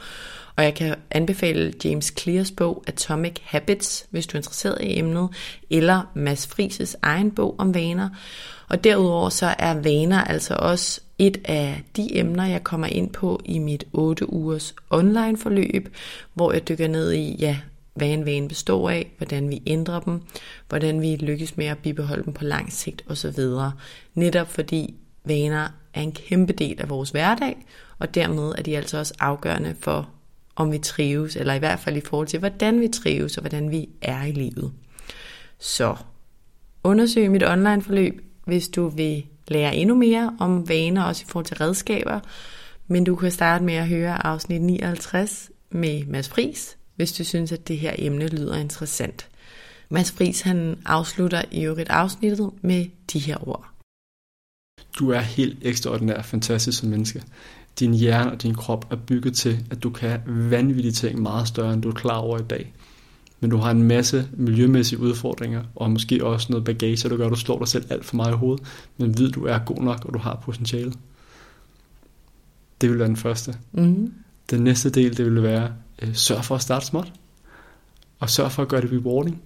Og 0.55 0.63
jeg 0.63 0.75
kan 0.75 0.95
anbefale 1.11 1.73
James 1.83 2.13
Clears 2.19 2.51
bog 2.51 2.83
Atomic 2.87 3.35
Habits, 3.43 4.07
hvis 4.09 4.27
du 4.27 4.37
er 4.37 4.39
interesseret 4.39 4.77
i 4.81 4.99
emnet, 4.99 5.29
eller 5.69 6.11
Mads 6.13 6.47
Frises 6.47 6.97
egen 7.01 7.31
bog 7.31 7.55
om 7.57 7.73
vaner. 7.73 8.09
Og 8.69 8.83
derudover 8.83 9.29
så 9.29 9.55
er 9.59 9.73
vaner 9.73 10.23
altså 10.23 10.55
også 10.59 11.01
et 11.19 11.41
af 11.45 11.83
de 11.97 12.17
emner, 12.17 12.45
jeg 12.45 12.63
kommer 12.63 12.87
ind 12.87 13.09
på 13.09 13.41
i 13.45 13.59
mit 13.59 13.83
8 13.93 14.33
ugers 14.33 14.75
online 14.89 15.37
forløb, 15.37 15.95
hvor 16.33 16.51
jeg 16.51 16.67
dykker 16.67 16.87
ned 16.87 17.11
i, 17.11 17.35
ja, 17.39 17.57
hvad 17.93 18.07
en 18.07 18.25
vane 18.25 18.47
består 18.47 18.89
af, 18.89 19.11
hvordan 19.17 19.49
vi 19.49 19.61
ændrer 19.67 19.99
dem, 19.99 20.21
hvordan 20.69 21.01
vi 21.01 21.15
lykkes 21.15 21.57
med 21.57 21.65
at 21.65 21.77
bibeholde 21.77 22.23
dem 22.23 22.33
på 22.33 22.43
lang 22.43 22.73
sigt 22.73 23.03
osv. 23.07 23.39
Netop 24.13 24.47
fordi 24.47 24.95
vaner 25.25 25.67
er 25.93 26.01
en 26.01 26.11
kæmpe 26.11 26.53
del 26.53 26.81
af 26.81 26.89
vores 26.89 27.09
hverdag, 27.09 27.65
og 27.99 28.15
dermed 28.15 28.51
er 28.57 28.61
de 28.61 28.77
altså 28.77 28.97
også 28.97 29.13
afgørende 29.19 29.75
for, 29.79 30.09
om 30.55 30.71
vi 30.71 30.77
trives, 30.77 31.35
eller 31.35 31.53
i 31.53 31.59
hvert 31.59 31.79
fald 31.79 31.97
i 31.97 32.01
forhold 32.01 32.27
til, 32.27 32.39
hvordan 32.39 32.81
vi 32.81 32.87
trives 32.87 33.37
og 33.37 33.41
hvordan 33.41 33.71
vi 33.71 33.89
er 34.01 34.23
i 34.23 34.31
livet. 34.31 34.71
Så 35.59 35.95
undersøg 36.83 37.31
mit 37.31 37.43
online 37.43 37.81
forløb, 37.81 38.21
hvis 38.45 38.67
du 38.67 38.87
vil 38.87 39.25
lære 39.47 39.75
endnu 39.75 39.95
mere 39.95 40.35
om 40.39 40.69
vaner, 40.69 41.03
også 41.03 41.23
i 41.27 41.29
forhold 41.29 41.45
til 41.45 41.57
redskaber. 41.57 42.19
Men 42.87 43.03
du 43.03 43.15
kan 43.15 43.31
starte 43.31 43.63
med 43.63 43.73
at 43.73 43.87
høre 43.87 44.25
afsnit 44.25 44.61
59 44.61 45.49
med 45.69 46.05
Mads 46.05 46.29
Fris, 46.29 46.77
hvis 46.95 47.11
du 47.11 47.23
synes, 47.23 47.51
at 47.51 47.67
det 47.67 47.77
her 47.77 47.93
emne 47.97 48.27
lyder 48.27 48.57
interessant. 48.57 49.29
Mads 49.89 50.11
Fris 50.11 50.41
han 50.41 50.77
afslutter 50.85 51.41
i 51.51 51.65
øvrigt 51.65 51.89
afsnittet 51.89 52.51
med 52.61 52.85
de 53.13 53.19
her 53.19 53.47
ord. 53.47 53.65
Du 54.99 55.09
er 55.09 55.19
helt 55.19 55.57
ekstraordinær 55.61 56.21
fantastisk 56.21 56.79
som 56.79 56.89
menneske. 56.89 57.23
Din 57.79 57.93
hjerne 57.93 58.31
og 58.31 58.41
din 58.41 58.55
krop 58.55 58.91
er 58.91 58.95
bygget 58.95 59.35
til, 59.35 59.65
at 59.71 59.83
du 59.83 59.89
kan 59.89 60.19
vanvittige 60.25 60.91
ting 60.91 61.21
meget 61.21 61.47
større, 61.47 61.73
end 61.73 61.81
du 61.81 61.89
er 61.89 61.93
klar 61.93 62.17
over 62.17 62.39
i 62.39 62.43
dag. 62.43 62.73
Men 63.39 63.49
du 63.49 63.57
har 63.57 63.71
en 63.71 63.83
masse 63.83 64.29
miljømæssige 64.33 64.99
udfordringer, 64.99 65.63
og 65.75 65.91
måske 65.91 66.25
også 66.25 66.47
noget 66.49 66.65
bagage, 66.65 67.09
der 67.09 67.17
gør, 67.17 67.25
at 67.25 67.31
du 67.31 67.35
slår 67.35 67.59
dig 67.59 67.67
selv 67.67 67.85
alt 67.89 68.05
for 68.05 68.15
meget 68.15 68.33
i 68.33 68.35
hovedet, 68.35 68.67
men 68.97 69.17
ved, 69.17 69.31
du 69.31 69.45
er 69.45 69.59
god 69.65 69.81
nok, 69.81 70.05
og 70.05 70.13
du 70.13 70.19
har 70.19 70.41
potentiale. 70.43 70.93
Det 72.81 72.89
vil 72.89 72.99
være 72.99 73.07
den 73.07 73.17
første. 73.17 73.55
Mm. 73.71 74.13
Den 74.49 74.63
næste 74.63 74.89
del, 74.89 75.17
det 75.17 75.25
vil 75.25 75.43
være, 75.43 75.71
øh, 76.01 76.15
sørg 76.15 76.45
for 76.45 76.55
at 76.55 76.61
starte 76.61 76.85
småt, 76.85 77.13
og 78.19 78.29
sørg 78.29 78.51
for 78.51 78.61
at 78.61 78.69
gøre 78.69 78.81
det 78.81 78.91
rewarding. 78.91 79.41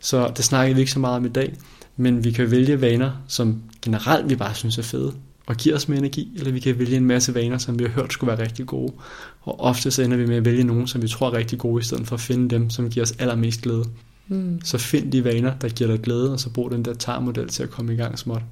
Så 0.00 0.32
det 0.36 0.44
snakker 0.44 0.74
vi 0.74 0.80
ikke 0.80 0.92
så 0.92 0.98
meget 0.98 1.16
om 1.16 1.24
i 1.24 1.28
dag, 1.28 1.56
men 1.96 2.24
vi 2.24 2.30
kan 2.30 2.50
vælge 2.50 2.80
vaner, 2.80 3.10
som 3.28 3.62
generelt 3.82 4.30
vi 4.30 4.36
bare 4.36 4.54
synes 4.54 4.78
er 4.78 4.82
fede, 4.82 5.14
og 5.46 5.56
giver 5.56 5.76
os 5.76 5.88
mere 5.88 5.98
energi, 5.98 6.32
eller 6.36 6.52
vi 6.52 6.60
kan 6.60 6.78
vælge 6.78 6.96
en 6.96 7.04
masse 7.04 7.34
vaner, 7.34 7.58
som 7.58 7.78
vi 7.78 7.84
har 7.84 7.90
hørt 7.90 8.12
skulle 8.12 8.32
være 8.36 8.42
rigtig 8.42 8.66
gode. 8.66 8.92
Og 9.40 9.60
ofte 9.60 9.90
så 9.90 10.02
ender 10.02 10.16
vi 10.16 10.26
med 10.26 10.36
at 10.36 10.44
vælge 10.44 10.64
nogen, 10.64 10.86
som 10.86 11.02
vi 11.02 11.08
tror 11.08 11.26
er 11.26 11.32
rigtig 11.32 11.58
gode, 11.58 11.80
i 11.80 11.84
stedet 11.84 12.06
for 12.06 12.14
at 12.14 12.20
finde 12.20 12.50
dem, 12.50 12.70
som 12.70 12.90
giver 12.90 13.06
os 13.06 13.12
allermest 13.18 13.62
glæde. 13.62 13.84
Mm. 14.28 14.60
Så 14.64 14.78
find 14.78 15.12
de 15.12 15.24
vaner, 15.24 15.54
der 15.58 15.68
giver 15.68 15.90
dig 15.90 16.00
glæde, 16.00 16.32
og 16.32 16.40
så 16.40 16.50
brug 16.50 16.70
den 16.70 16.84
der 16.84 16.94
tarmodel 16.94 17.48
til 17.48 17.62
at 17.62 17.70
komme 17.70 17.94
i 17.94 17.96
gang 17.96 18.18
småt. 18.18 18.42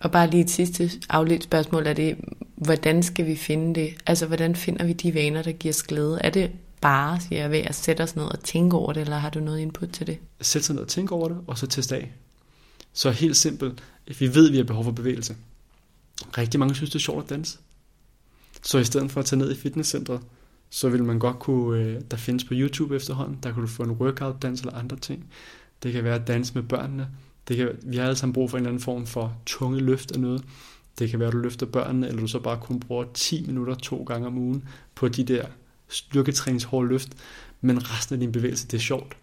Og 0.00 0.10
bare 0.10 0.30
lige 0.30 0.42
et 0.44 0.50
sidste 0.50 0.90
afledt 1.08 1.44
spørgsmål 1.44 1.86
er 1.86 1.92
det, 1.92 2.16
hvordan 2.56 3.02
skal 3.02 3.26
vi 3.26 3.36
finde 3.36 3.80
det? 3.80 3.94
Altså, 4.06 4.26
hvordan 4.26 4.56
finder 4.56 4.84
vi 4.84 4.92
de 4.92 5.14
vaner, 5.14 5.42
der 5.42 5.52
giver 5.52 5.72
os 5.72 5.82
glæde? 5.82 6.18
Er 6.20 6.30
det 6.30 6.50
bare, 6.80 7.20
siger 7.20 7.40
jeg, 7.40 7.50
ved 7.50 7.58
at 7.58 7.74
sætte 7.74 8.02
os 8.02 8.16
ned 8.16 8.24
og 8.24 8.40
tænke 8.40 8.76
over 8.76 8.92
det, 8.92 9.00
eller 9.00 9.18
har 9.18 9.30
du 9.30 9.40
noget 9.40 9.58
input 9.58 9.88
til 9.88 10.06
det? 10.06 10.18
Sæt 10.40 10.64
sig 10.64 10.74
ned 10.74 10.82
og 10.82 10.88
tænke 10.88 11.14
over 11.14 11.28
det, 11.28 11.36
og 11.46 11.58
så 11.58 11.66
teste 11.66 11.96
af. 11.96 12.12
Så 12.92 13.10
helt 13.10 13.36
simpelt, 13.36 13.82
vi 14.18 14.34
ved, 14.34 14.46
at 14.46 14.52
vi 14.52 14.56
har 14.56 14.64
behov 14.64 14.84
for 14.84 14.90
bevægelse. 14.90 15.34
Rigtig 16.38 16.60
mange 16.60 16.74
synes, 16.74 16.90
det 16.90 16.98
er 16.98 17.02
sjovt 17.02 17.24
at 17.24 17.30
danse. 17.30 17.58
Så 18.62 18.78
i 18.78 18.84
stedet 18.84 19.10
for 19.10 19.20
at 19.20 19.26
tage 19.26 19.38
ned 19.38 19.52
i 19.52 19.56
fitnesscentret, 19.56 20.20
så 20.70 20.88
vil 20.88 21.04
man 21.04 21.18
godt 21.18 21.38
kunne, 21.38 21.82
øh, 21.82 22.00
der 22.10 22.16
findes 22.16 22.44
på 22.44 22.54
YouTube 22.54 22.96
efterhånden, 22.96 23.38
der 23.42 23.52
kan 23.52 23.60
du 23.60 23.66
få 23.68 23.82
en 23.82 23.90
workout-dans 23.90 24.60
eller 24.60 24.74
andre 24.74 24.96
ting. 24.96 25.26
Det 25.82 25.92
kan 25.92 26.04
være 26.04 26.14
at 26.14 26.26
danse 26.26 26.54
med 26.54 26.62
børnene. 26.62 27.08
Det 27.48 27.56
kan, 27.56 27.70
vi 27.82 27.96
har 27.96 28.04
alle 28.04 28.16
sammen 28.16 28.32
brug 28.32 28.50
for 28.50 28.56
en 28.56 28.62
eller 28.62 28.70
anden 28.70 28.82
form 28.82 29.06
for 29.06 29.36
tunge 29.46 29.80
løft 29.80 30.12
af 30.12 30.20
noget. 30.20 30.44
Det 30.98 31.10
kan 31.10 31.18
være, 31.18 31.26
at 31.26 31.32
du 31.32 31.38
løfter 31.38 31.66
børnene, 31.66 32.08
eller 32.08 32.20
du 32.20 32.26
så 32.26 32.38
bare 32.38 32.58
kun 32.60 32.80
bruger 32.80 33.04
10 33.14 33.46
minutter 33.46 33.74
to 33.74 34.02
gange 34.02 34.26
om 34.26 34.38
ugen 34.38 34.64
på 34.94 35.08
de 35.08 35.24
der 35.24 35.46
styrketræningshårde 35.88 36.88
løft. 36.88 37.08
Men 37.60 37.90
resten 37.90 38.14
af 38.14 38.20
din 38.20 38.32
bevægelse, 38.32 38.66
det 38.66 38.76
er 38.76 38.80
sjovt. 38.80 39.16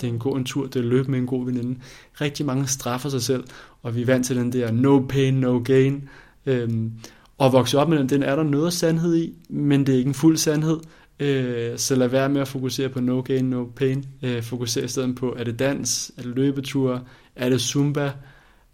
Det 0.00 0.06
er 0.06 0.12
en 0.12 0.18
god 0.18 0.36
en 0.36 0.44
tur, 0.44 0.66
det 0.66 0.76
er 0.76 0.80
at 0.80 0.86
løbe 0.86 1.10
med 1.10 1.18
en 1.18 1.26
god 1.26 1.44
veninde. 1.44 1.80
Rigtig 2.20 2.46
mange 2.46 2.66
straffer 2.66 3.08
sig 3.08 3.22
selv, 3.22 3.44
og 3.82 3.94
vi 3.94 4.02
er 4.02 4.06
vant 4.06 4.26
til 4.26 4.36
den 4.36 4.52
der 4.52 4.70
no 4.70 5.06
pain, 5.08 5.34
no 5.34 5.58
gain. 5.58 6.08
Øhm, 6.48 6.92
og 7.38 7.52
vokse 7.52 7.78
op 7.78 7.88
med 7.88 7.98
den, 7.98 8.08
den 8.08 8.22
er 8.22 8.36
der 8.36 8.42
noget 8.42 8.72
sandhed 8.72 9.16
i, 9.16 9.34
men 9.48 9.86
det 9.86 9.94
er 9.94 9.98
ikke 9.98 10.08
en 10.08 10.14
fuld 10.14 10.36
sandhed. 10.36 10.80
Øh, 11.20 11.78
så 11.78 11.94
lad 11.94 12.08
være 12.08 12.28
med 12.28 12.40
at 12.40 12.48
fokusere 12.48 12.88
på 12.88 13.00
no 13.00 13.20
gain, 13.20 13.44
no 13.44 13.64
pain. 13.76 14.06
Øh, 14.22 14.42
fokuser 14.42 14.84
i 14.84 14.88
stedet 14.88 15.16
på, 15.16 15.34
er 15.38 15.44
det 15.44 15.58
dans, 15.58 16.12
er 16.16 16.22
det 16.22 16.34
løbeture, 16.34 17.00
er 17.36 17.48
det 17.48 17.60
zumba? 17.60 18.12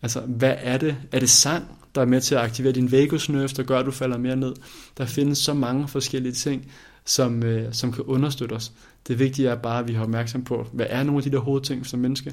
Altså, 0.03 0.21
hvad 0.21 0.55
er 0.59 0.79
det? 0.79 0.97
Er 1.13 1.21
det 1.21 1.31
sang, 1.31 1.65
der 1.95 2.01
er 2.01 2.07
med 2.07 2.21
til 2.21 2.35
at 2.35 2.41
aktivere 2.41 2.73
din 2.73 2.93
vagusnerve, 2.93 3.49
der 3.49 3.63
gør, 3.63 3.79
at 3.79 3.87
du 3.87 3.91
falder 3.91 4.19
mere 4.19 4.37
ned? 4.37 4.55
Der 4.99 5.07
findes 5.07 5.39
så 5.39 5.55
mange 5.55 5.89
forskellige 5.89 6.33
ting, 6.33 6.73
som, 7.05 7.43
øh, 7.43 7.73
som 7.73 7.93
kan 7.93 8.05
understøtte 8.05 8.53
os. 8.53 8.73
Det 9.09 9.19
vigtige 9.19 9.49
er 9.49 9.57
bare, 9.57 9.79
at 9.79 9.89
vi 9.89 9.93
har 9.93 10.03
opmærksom 10.03 10.45
på, 10.45 10.67
hvad 10.73 10.87
er 10.89 11.03
nogle 11.03 11.19
af 11.19 11.23
de 11.23 11.31
der 11.31 11.39
hovedting 11.39 11.87
som 11.87 12.01
menneske? 12.01 12.33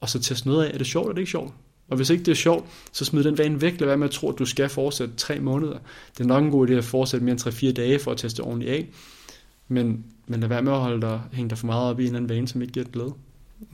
Og 0.00 0.08
så 0.08 0.18
teste 0.18 0.48
noget 0.48 0.64
af, 0.64 0.74
er 0.74 0.78
det 0.78 0.86
sjovt, 0.86 1.04
eller 1.04 1.12
er 1.12 1.14
det 1.14 1.20
ikke 1.20 1.30
sjovt? 1.30 1.52
Og 1.88 1.96
hvis 1.96 2.10
ikke 2.10 2.24
det 2.24 2.30
er 2.30 2.36
sjovt, 2.36 2.66
så 2.92 3.04
smid 3.04 3.24
den 3.24 3.38
vane 3.38 3.60
væk. 3.60 3.80
Lad 3.80 3.86
være 3.86 3.96
med 3.96 4.06
at 4.06 4.10
tro, 4.10 4.30
at 4.32 4.38
du 4.38 4.44
skal 4.44 4.68
fortsætte 4.68 5.14
tre 5.16 5.40
måneder. 5.40 5.78
Det 6.18 6.24
er 6.24 6.28
nok 6.28 6.44
en 6.44 6.50
god 6.50 6.68
idé 6.68 6.72
at 6.72 6.84
fortsætte 6.84 7.24
mere 7.24 7.32
end 7.32 7.40
3-4 7.40 7.72
dage 7.72 7.98
for 7.98 8.10
at 8.10 8.18
teste 8.18 8.40
ordentligt 8.40 8.72
af. 8.72 8.86
Men, 9.68 10.04
men 10.26 10.40
lad 10.40 10.48
være 10.48 10.62
med 10.62 10.72
at 10.72 10.78
holde 10.78 11.00
dig, 11.00 11.20
hænge 11.32 11.50
dig 11.50 11.58
for 11.58 11.66
meget 11.66 11.90
op 11.90 12.00
i 12.00 12.02
en 12.02 12.06
eller 12.06 12.16
anden 12.16 12.36
vane, 12.36 12.48
som 12.48 12.62
ikke 12.62 12.72
giver 12.72 12.86
glæde. 12.86 13.12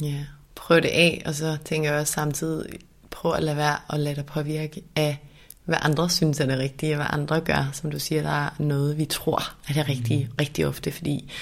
Ja, 0.02 0.24
prøv 0.54 0.76
det 0.76 0.88
af, 0.88 1.22
og 1.26 1.34
så 1.34 1.56
tænker 1.64 1.90
jeg 1.90 2.00
også 2.00 2.12
samtidig, 2.12 2.78
prøv 3.10 3.32
at 3.32 3.42
lade 3.42 3.56
være 3.56 3.76
og 3.88 4.00
lade 4.00 4.16
dig 4.16 4.26
påvirke 4.26 4.82
af, 4.96 5.18
hvad 5.64 5.78
andre 5.80 6.10
synes 6.10 6.40
er 6.40 6.46
det 6.46 6.58
rigtige, 6.58 6.92
og 6.92 6.96
hvad 6.96 7.06
andre 7.10 7.40
gør. 7.40 7.70
Som 7.72 7.90
du 7.90 7.98
siger, 7.98 8.22
der 8.22 8.46
er 8.46 8.50
noget, 8.58 8.98
vi 8.98 9.04
tror 9.04 9.42
er 9.68 9.72
det 9.72 9.88
rigtige 9.88 10.24
mm. 10.24 10.34
rigtig 10.40 10.66
ofte, 10.66 10.92
fordi 10.92 11.32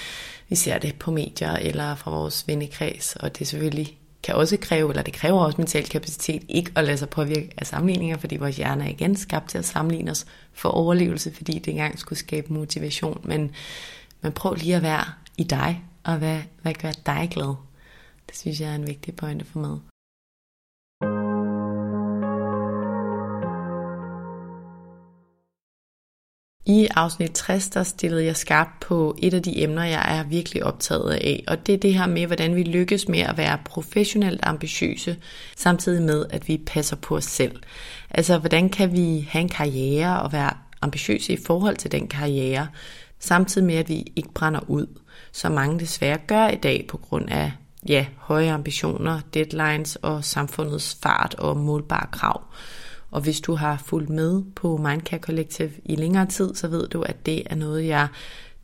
vi 0.49 0.55
ser 0.55 0.77
det 0.77 0.95
på 0.95 1.11
medier 1.11 1.53
eller 1.53 1.95
fra 1.95 2.11
vores 2.11 2.47
vennekreds, 2.47 3.15
og 3.15 3.35
det 3.35 3.41
er 3.41 3.45
selvfølgelig 3.45 3.98
kan 4.23 4.35
også 4.35 4.57
kræve, 4.61 4.89
eller 4.89 5.03
det 5.03 5.13
kræver 5.13 5.39
også 5.39 5.57
mental 5.57 5.89
kapacitet, 5.89 6.43
ikke 6.49 6.71
at 6.75 6.83
lade 6.83 6.97
sig 6.97 7.09
påvirke 7.09 7.49
af 7.57 7.67
sammenligninger, 7.67 8.17
fordi 8.17 8.37
vores 8.37 8.57
hjerne 8.57 8.85
er 8.85 8.89
igen 8.89 9.15
skabt 9.15 9.49
til 9.49 9.57
at 9.57 9.65
sammenligne 9.65 10.11
os 10.11 10.25
for 10.53 10.69
overlevelse, 10.69 11.33
fordi 11.33 11.59
det 11.59 11.71
engang 11.71 11.99
skulle 11.99 12.19
skabe 12.19 12.53
motivation. 12.53 13.21
Men, 13.23 13.51
men 14.21 14.31
prøv 14.31 14.53
lige 14.53 14.75
at 14.75 14.81
være 14.81 15.03
i 15.37 15.43
dig, 15.43 15.83
og 16.03 16.17
hvad, 16.17 16.41
hvad 16.61 16.73
gør 16.73 16.91
dig 17.05 17.29
glad? 17.31 17.55
Det 18.27 18.37
synes 18.37 18.61
jeg 18.61 18.69
er 18.69 18.75
en 18.75 18.87
vigtig 18.87 19.15
pointe 19.15 19.45
for 19.45 19.59
mig. 19.59 19.88
I 26.69 26.87
afsnit 26.95 27.31
60, 27.31 27.69
der 27.69 27.83
stillede 27.83 28.25
jeg 28.25 28.37
skarpt 28.37 28.79
på 28.79 29.15
et 29.17 29.33
af 29.33 29.43
de 29.43 29.63
emner, 29.63 29.83
jeg 29.83 30.17
er 30.17 30.23
virkelig 30.23 30.63
optaget 30.63 31.11
af, 31.11 31.43
og 31.47 31.65
det 31.65 31.73
er 31.73 31.77
det 31.77 31.93
her 31.93 32.07
med, 32.07 32.27
hvordan 32.27 32.55
vi 32.55 32.63
lykkes 32.63 33.07
med 33.07 33.19
at 33.19 33.37
være 33.37 33.57
professionelt 33.65 34.39
ambitiøse, 34.43 35.17
samtidig 35.55 36.01
med, 36.01 36.25
at 36.29 36.47
vi 36.47 36.57
passer 36.65 36.95
på 36.95 37.15
os 37.15 37.25
selv. 37.25 37.59
Altså, 38.09 38.37
hvordan 38.37 38.69
kan 38.69 38.91
vi 38.93 39.27
have 39.29 39.41
en 39.41 39.49
karriere 39.49 40.21
og 40.21 40.33
være 40.33 40.53
ambitiøse 40.81 41.33
i 41.33 41.37
forhold 41.45 41.77
til 41.77 41.91
den 41.91 42.07
karriere, 42.07 42.67
samtidig 43.19 43.67
med, 43.67 43.75
at 43.75 43.89
vi 43.89 44.05
ikke 44.15 44.33
brænder 44.33 44.61
ud, 44.67 44.87
som 45.31 45.51
mange 45.51 45.79
desværre 45.79 46.17
gør 46.27 46.47
i 46.47 46.55
dag 46.55 46.85
på 46.89 46.97
grund 46.97 47.29
af 47.29 47.51
ja, 47.87 48.05
høje 48.17 48.51
ambitioner, 48.51 49.19
deadlines 49.33 49.95
og 49.95 50.25
samfundets 50.25 50.97
fart 51.03 51.35
og 51.35 51.57
målbare 51.57 52.07
krav. 52.11 52.43
Og 53.11 53.21
hvis 53.21 53.41
du 53.41 53.55
har 53.55 53.77
fulgt 53.85 54.09
med 54.09 54.43
på 54.55 54.77
Mindcare 54.77 55.19
Collective 55.19 55.71
i 55.85 55.95
længere 55.95 56.25
tid, 56.25 56.55
så 56.55 56.67
ved 56.67 56.87
du, 56.87 57.01
at 57.01 57.25
det 57.25 57.43
er 57.45 57.55
noget, 57.55 57.87
jeg 57.87 58.07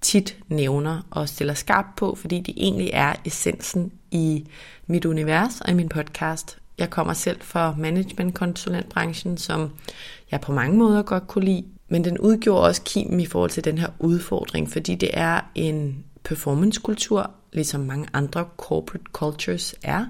tit 0.02 0.38
nævner 0.48 1.02
og 1.12 1.30
stiller 1.30 1.54
skarp 1.54 1.86
på, 1.98 2.16
fordi 2.16 2.40
det 2.40 2.54
egentlig 2.58 2.90
er 2.94 3.14
essensen 3.26 3.92
i 4.12 4.48
mit 4.88 5.06
univers 5.06 5.62
og 5.62 5.72
i 5.72 5.74
min 5.74 5.90
podcast. 5.90 6.58
Jeg 6.78 6.90
kommer 6.90 7.14
selv 7.14 7.42
fra 7.42 7.76
managementkonsulentbranchen, 7.78 9.38
som 9.38 9.72
jeg 10.32 10.42
på 10.42 10.52
mange 10.52 10.78
måder 10.78 11.02
godt 11.02 11.28
kunne 11.28 11.46
lide, 11.46 11.66
men 11.90 12.04
den 12.04 12.18
udgjorde 12.18 12.68
også 12.68 12.82
kimen 12.82 13.20
i 13.20 13.26
forhold 13.26 13.50
til 13.50 13.64
den 13.64 13.78
her 13.78 13.90
udfordring, 14.00 14.72
fordi 14.72 14.96
det 14.96 15.10
er 15.14 15.42
en 15.56 16.04
performancekultur, 16.24 17.32
ligesom 17.54 17.82
mange 17.82 18.08
andre 18.14 18.46
corporate 18.58 19.06
cultures 19.12 19.76
er, 19.84 20.06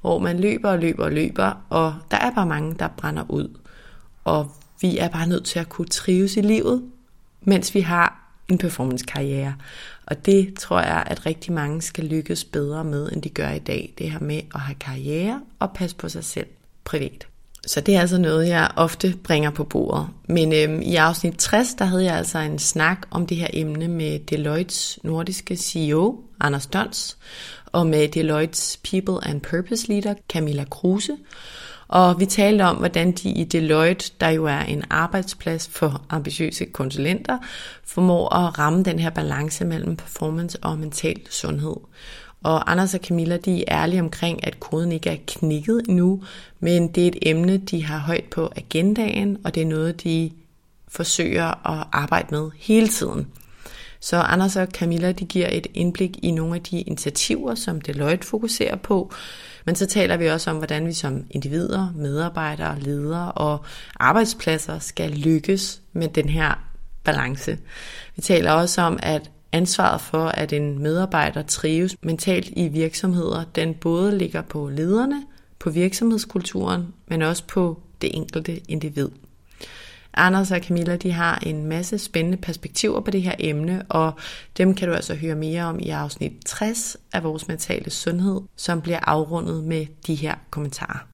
hvor 0.00 0.18
man 0.18 0.40
løber 0.40 0.70
og 0.70 0.78
løber 0.78 1.04
og 1.04 1.12
løber, 1.12 1.66
og 1.68 1.94
der 2.10 2.16
er 2.16 2.30
bare 2.30 2.46
mange, 2.46 2.74
der 2.78 2.88
brænder 2.96 3.30
ud. 3.30 3.48
Og 4.26 4.52
vi 4.80 4.98
er 4.98 5.08
bare 5.08 5.26
nødt 5.26 5.44
til 5.44 5.58
at 5.58 5.68
kunne 5.68 5.88
trives 5.88 6.36
i 6.36 6.40
livet, 6.40 6.82
mens 7.40 7.74
vi 7.74 7.80
har 7.80 8.32
en 8.48 8.58
performance-karriere. 8.58 9.54
Og 10.06 10.26
det 10.26 10.54
tror 10.58 10.80
jeg, 10.80 11.04
at 11.06 11.26
rigtig 11.26 11.52
mange 11.52 11.82
skal 11.82 12.04
lykkes 12.04 12.44
bedre 12.44 12.84
med, 12.84 13.12
end 13.12 13.22
de 13.22 13.28
gør 13.28 13.50
i 13.50 13.58
dag. 13.58 13.94
Det 13.98 14.10
her 14.10 14.18
med 14.18 14.40
at 14.54 14.60
have 14.60 14.74
karriere 14.74 15.40
og 15.58 15.70
passe 15.74 15.96
på 15.96 16.08
sig 16.08 16.24
selv 16.24 16.46
privat. 16.84 17.26
Så 17.66 17.80
det 17.80 17.96
er 17.96 18.00
altså 18.00 18.18
noget, 18.18 18.48
jeg 18.48 18.70
ofte 18.76 19.14
bringer 19.24 19.50
på 19.50 19.64
bordet. 19.64 20.08
Men 20.28 20.52
øhm, 20.52 20.82
i 20.82 20.94
afsnit 20.94 21.34
60, 21.38 21.74
der 21.74 21.84
havde 21.84 22.04
jeg 22.04 22.16
altså 22.16 22.38
en 22.38 22.58
snak 22.58 23.06
om 23.10 23.26
det 23.26 23.36
her 23.36 23.48
emne 23.52 23.88
med 23.88 24.18
Deloittes 24.18 24.98
nordiske 25.02 25.56
CEO, 25.56 26.20
Anders 26.40 26.66
Dons, 26.66 27.18
og 27.66 27.86
med 27.86 28.08
Deloittes 28.08 28.80
People 28.90 29.28
and 29.28 29.40
Purpose 29.40 29.88
Leader, 29.88 30.14
Camilla 30.28 30.64
Kruse. 30.64 31.16
Og 31.88 32.20
vi 32.20 32.26
talte 32.26 32.62
om, 32.62 32.76
hvordan 32.76 33.12
de 33.12 33.30
i 33.30 33.44
Deloitte, 33.44 34.10
der 34.20 34.28
jo 34.28 34.44
er 34.44 34.60
en 34.60 34.84
arbejdsplads 34.90 35.68
for 35.68 36.02
ambitiøse 36.10 36.64
konsulenter, 36.64 37.38
formår 37.84 38.34
at 38.34 38.58
ramme 38.58 38.82
den 38.82 38.98
her 38.98 39.10
balance 39.10 39.64
mellem 39.64 39.96
performance 39.96 40.58
og 40.62 40.78
mental 40.78 41.20
sundhed. 41.30 41.76
Og 42.42 42.70
Anders 42.70 42.94
og 42.94 43.00
Camilla, 43.00 43.36
de 43.36 43.64
er 43.68 43.82
ærlige 43.82 44.00
omkring, 44.00 44.46
at 44.46 44.60
koden 44.60 44.92
ikke 44.92 45.10
er 45.10 45.16
knækket 45.26 45.82
nu, 45.88 46.22
men 46.60 46.88
det 46.88 47.02
er 47.02 47.08
et 47.08 47.18
emne, 47.22 47.56
de 47.56 47.84
har 47.84 47.98
højt 47.98 48.24
på 48.24 48.52
agendaen, 48.56 49.38
og 49.44 49.54
det 49.54 49.62
er 49.62 49.66
noget, 49.66 50.04
de 50.04 50.30
forsøger 50.88 51.68
at 51.68 51.86
arbejde 51.92 52.26
med 52.30 52.50
hele 52.56 52.88
tiden. 52.88 53.26
Så 54.00 54.16
Anders 54.16 54.56
og 54.56 54.66
Camilla, 54.66 55.12
de 55.12 55.24
giver 55.24 55.48
et 55.52 55.66
indblik 55.74 56.18
i 56.22 56.30
nogle 56.30 56.54
af 56.54 56.62
de 56.62 56.80
initiativer, 56.80 57.54
som 57.54 57.80
Deloitte 57.80 58.26
fokuserer 58.26 58.76
på, 58.76 59.12
men 59.66 59.76
så 59.76 59.86
taler 59.86 60.16
vi 60.16 60.26
også 60.26 60.50
om, 60.50 60.56
hvordan 60.56 60.86
vi 60.86 60.92
som 60.92 61.24
individer, 61.30 61.92
medarbejdere, 61.94 62.80
ledere 62.80 63.32
og 63.32 63.64
arbejdspladser 64.00 64.78
skal 64.78 65.10
lykkes 65.10 65.82
med 65.92 66.08
den 66.08 66.28
her 66.28 66.54
balance. 67.04 67.58
Vi 68.16 68.22
taler 68.22 68.50
også 68.50 68.80
om, 68.80 68.98
at 69.02 69.30
ansvaret 69.52 70.00
for, 70.00 70.26
at 70.26 70.52
en 70.52 70.78
medarbejder 70.78 71.42
trives 71.42 71.96
mentalt 72.02 72.48
i 72.56 72.68
virksomheder, 72.68 73.44
den 73.54 73.74
både 73.74 74.18
ligger 74.18 74.42
på 74.42 74.68
lederne, 74.68 75.22
på 75.58 75.70
virksomhedskulturen, 75.70 76.94
men 77.08 77.22
også 77.22 77.44
på 77.46 77.80
det 78.00 78.16
enkelte 78.16 78.60
individ. 78.70 79.08
Anders 80.16 80.50
og 80.50 80.60
Camilla 80.62 80.96
de 80.96 81.12
har 81.12 81.38
en 81.38 81.64
masse 81.64 81.98
spændende 81.98 82.38
perspektiver 82.38 83.00
på 83.00 83.10
det 83.10 83.22
her 83.22 83.34
emne, 83.38 83.82
og 83.88 84.12
dem 84.56 84.74
kan 84.74 84.88
du 84.88 84.94
altså 84.94 85.14
høre 85.14 85.34
mere 85.34 85.64
om 85.64 85.78
i 85.80 85.90
afsnit 85.90 86.32
60 86.46 86.96
af 87.12 87.24
vores 87.24 87.48
mentale 87.48 87.90
sundhed, 87.90 88.40
som 88.56 88.80
bliver 88.80 89.00
afrundet 89.02 89.64
med 89.64 89.86
de 90.06 90.14
her 90.14 90.34
kommentarer. 90.50 91.06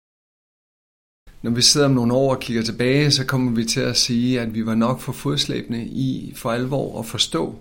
Når 1.43 1.51
vi 1.51 1.63
sidder 1.63 1.87
om 1.87 1.93
nogle 1.93 2.15
år 2.15 2.35
og 2.35 2.41
kigger 2.41 2.63
tilbage, 2.63 3.11
så 3.11 3.25
kommer 3.27 3.53
vi 3.53 3.65
til 3.65 3.81
at 3.81 3.97
sige, 3.97 4.41
at 4.41 4.55
vi 4.55 4.67
var 4.67 4.75
nok 4.75 5.01
for 5.01 5.13
fodslæbende 5.13 5.85
i 5.85 6.33
for 6.37 6.51
alvor 6.51 6.99
at 6.99 7.07
forstå, 7.07 7.59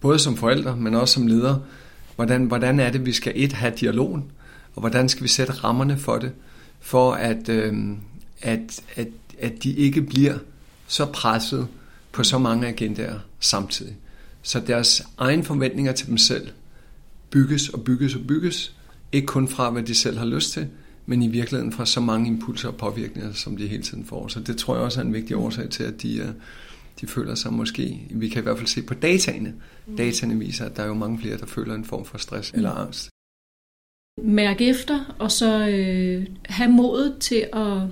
både 0.00 0.18
som 0.18 0.36
forældre, 0.36 0.76
men 0.76 0.94
også 0.94 1.14
som 1.14 1.26
ledere, 1.26 1.62
hvordan, 2.16 2.44
hvordan 2.44 2.80
er 2.80 2.90
det, 2.90 3.06
vi 3.06 3.12
skal 3.12 3.32
et 3.36 3.52
have 3.52 3.72
dialogen, 3.80 4.32
og 4.74 4.80
hvordan 4.80 5.08
skal 5.08 5.22
vi 5.22 5.28
sætte 5.28 5.52
rammerne 5.52 5.98
for 5.98 6.18
det, 6.18 6.32
for 6.80 7.12
at, 7.12 7.48
øh, 7.48 7.74
at, 8.40 8.82
at, 8.96 9.08
at 9.38 9.52
de 9.62 9.72
ikke 9.72 10.02
bliver 10.02 10.38
så 10.86 11.06
presset 11.06 11.68
på 12.12 12.24
så 12.24 12.38
mange 12.38 12.66
agendaer 12.66 13.18
samtidig. 13.40 13.96
Så 14.42 14.60
deres 14.60 15.02
egen 15.18 15.44
forventninger 15.44 15.92
til 15.92 16.06
dem 16.06 16.18
selv 16.18 16.48
bygges 17.30 17.68
og 17.68 17.84
bygges 17.84 18.14
og 18.14 18.20
bygges 18.28 18.76
Ikke 19.12 19.26
kun 19.26 19.48
fra, 19.48 19.70
hvad 19.70 19.82
de 19.82 19.94
selv 19.94 20.18
har 20.18 20.26
lyst 20.26 20.52
til, 20.52 20.68
men 21.06 21.22
i 21.22 21.28
virkeligheden 21.28 21.72
fra 21.72 21.86
så 21.86 22.00
mange 22.00 22.28
impulser 22.28 22.68
og 22.68 22.76
påvirkninger, 22.76 23.32
som 23.32 23.56
de 23.56 23.66
hele 23.66 23.82
tiden 23.82 24.04
får. 24.04 24.28
Så 24.28 24.40
det 24.40 24.56
tror 24.56 24.74
jeg 24.74 24.84
også 24.84 25.00
er 25.00 25.04
en 25.04 25.12
vigtig 25.12 25.36
årsag 25.36 25.70
til, 25.70 25.82
at 25.82 26.02
de, 26.02 26.16
øh, 26.16 26.28
de 27.00 27.06
føler 27.06 27.34
sig 27.34 27.52
måske, 27.52 28.06
vi 28.10 28.28
kan 28.28 28.42
i 28.42 28.44
hvert 28.44 28.56
fald 28.56 28.68
se 28.68 28.82
på 28.82 28.94
dataene. 28.94 29.54
Mm. 29.86 29.96
Dataene 29.96 30.38
viser, 30.38 30.64
at 30.64 30.76
der 30.76 30.82
er 30.82 30.86
jo 30.86 30.94
mange 30.94 31.18
flere, 31.18 31.38
der 31.38 31.46
føler 31.46 31.74
en 31.74 31.84
form 31.84 32.04
for 32.04 32.18
stress 32.18 32.52
mm. 32.52 32.56
eller 32.56 32.70
angst. 32.70 33.08
Mærk 34.22 34.60
efter, 34.60 35.14
og 35.18 35.32
så 35.32 35.68
øh, 35.68 36.26
have 36.44 36.70
modet 36.70 37.16
til 37.20 37.48
at, 37.52 37.82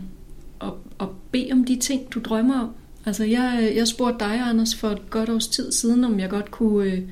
at, 0.61 0.73
at 1.01 1.09
bede 1.33 1.49
om 1.53 1.65
de 1.65 1.77
ting, 1.77 2.15
du 2.15 2.21
drømmer 2.21 2.61
om. 2.61 2.75
Altså 3.07 3.25
jeg, 3.25 3.59
øh, 3.63 3.77
jeg 3.77 3.89
spurgte 3.89 4.25
dig, 4.25 4.41
Anders, 4.41 4.75
for 4.75 4.89
et 4.89 5.11
godt 5.11 5.29
års 5.29 5.49
tid 5.49 5.73
siden, 5.73 6.05
om 6.05 6.21
jeg 6.21 6.31
godt 6.31 6.51
kunne, 6.51 6.93
øh, 6.93 7.03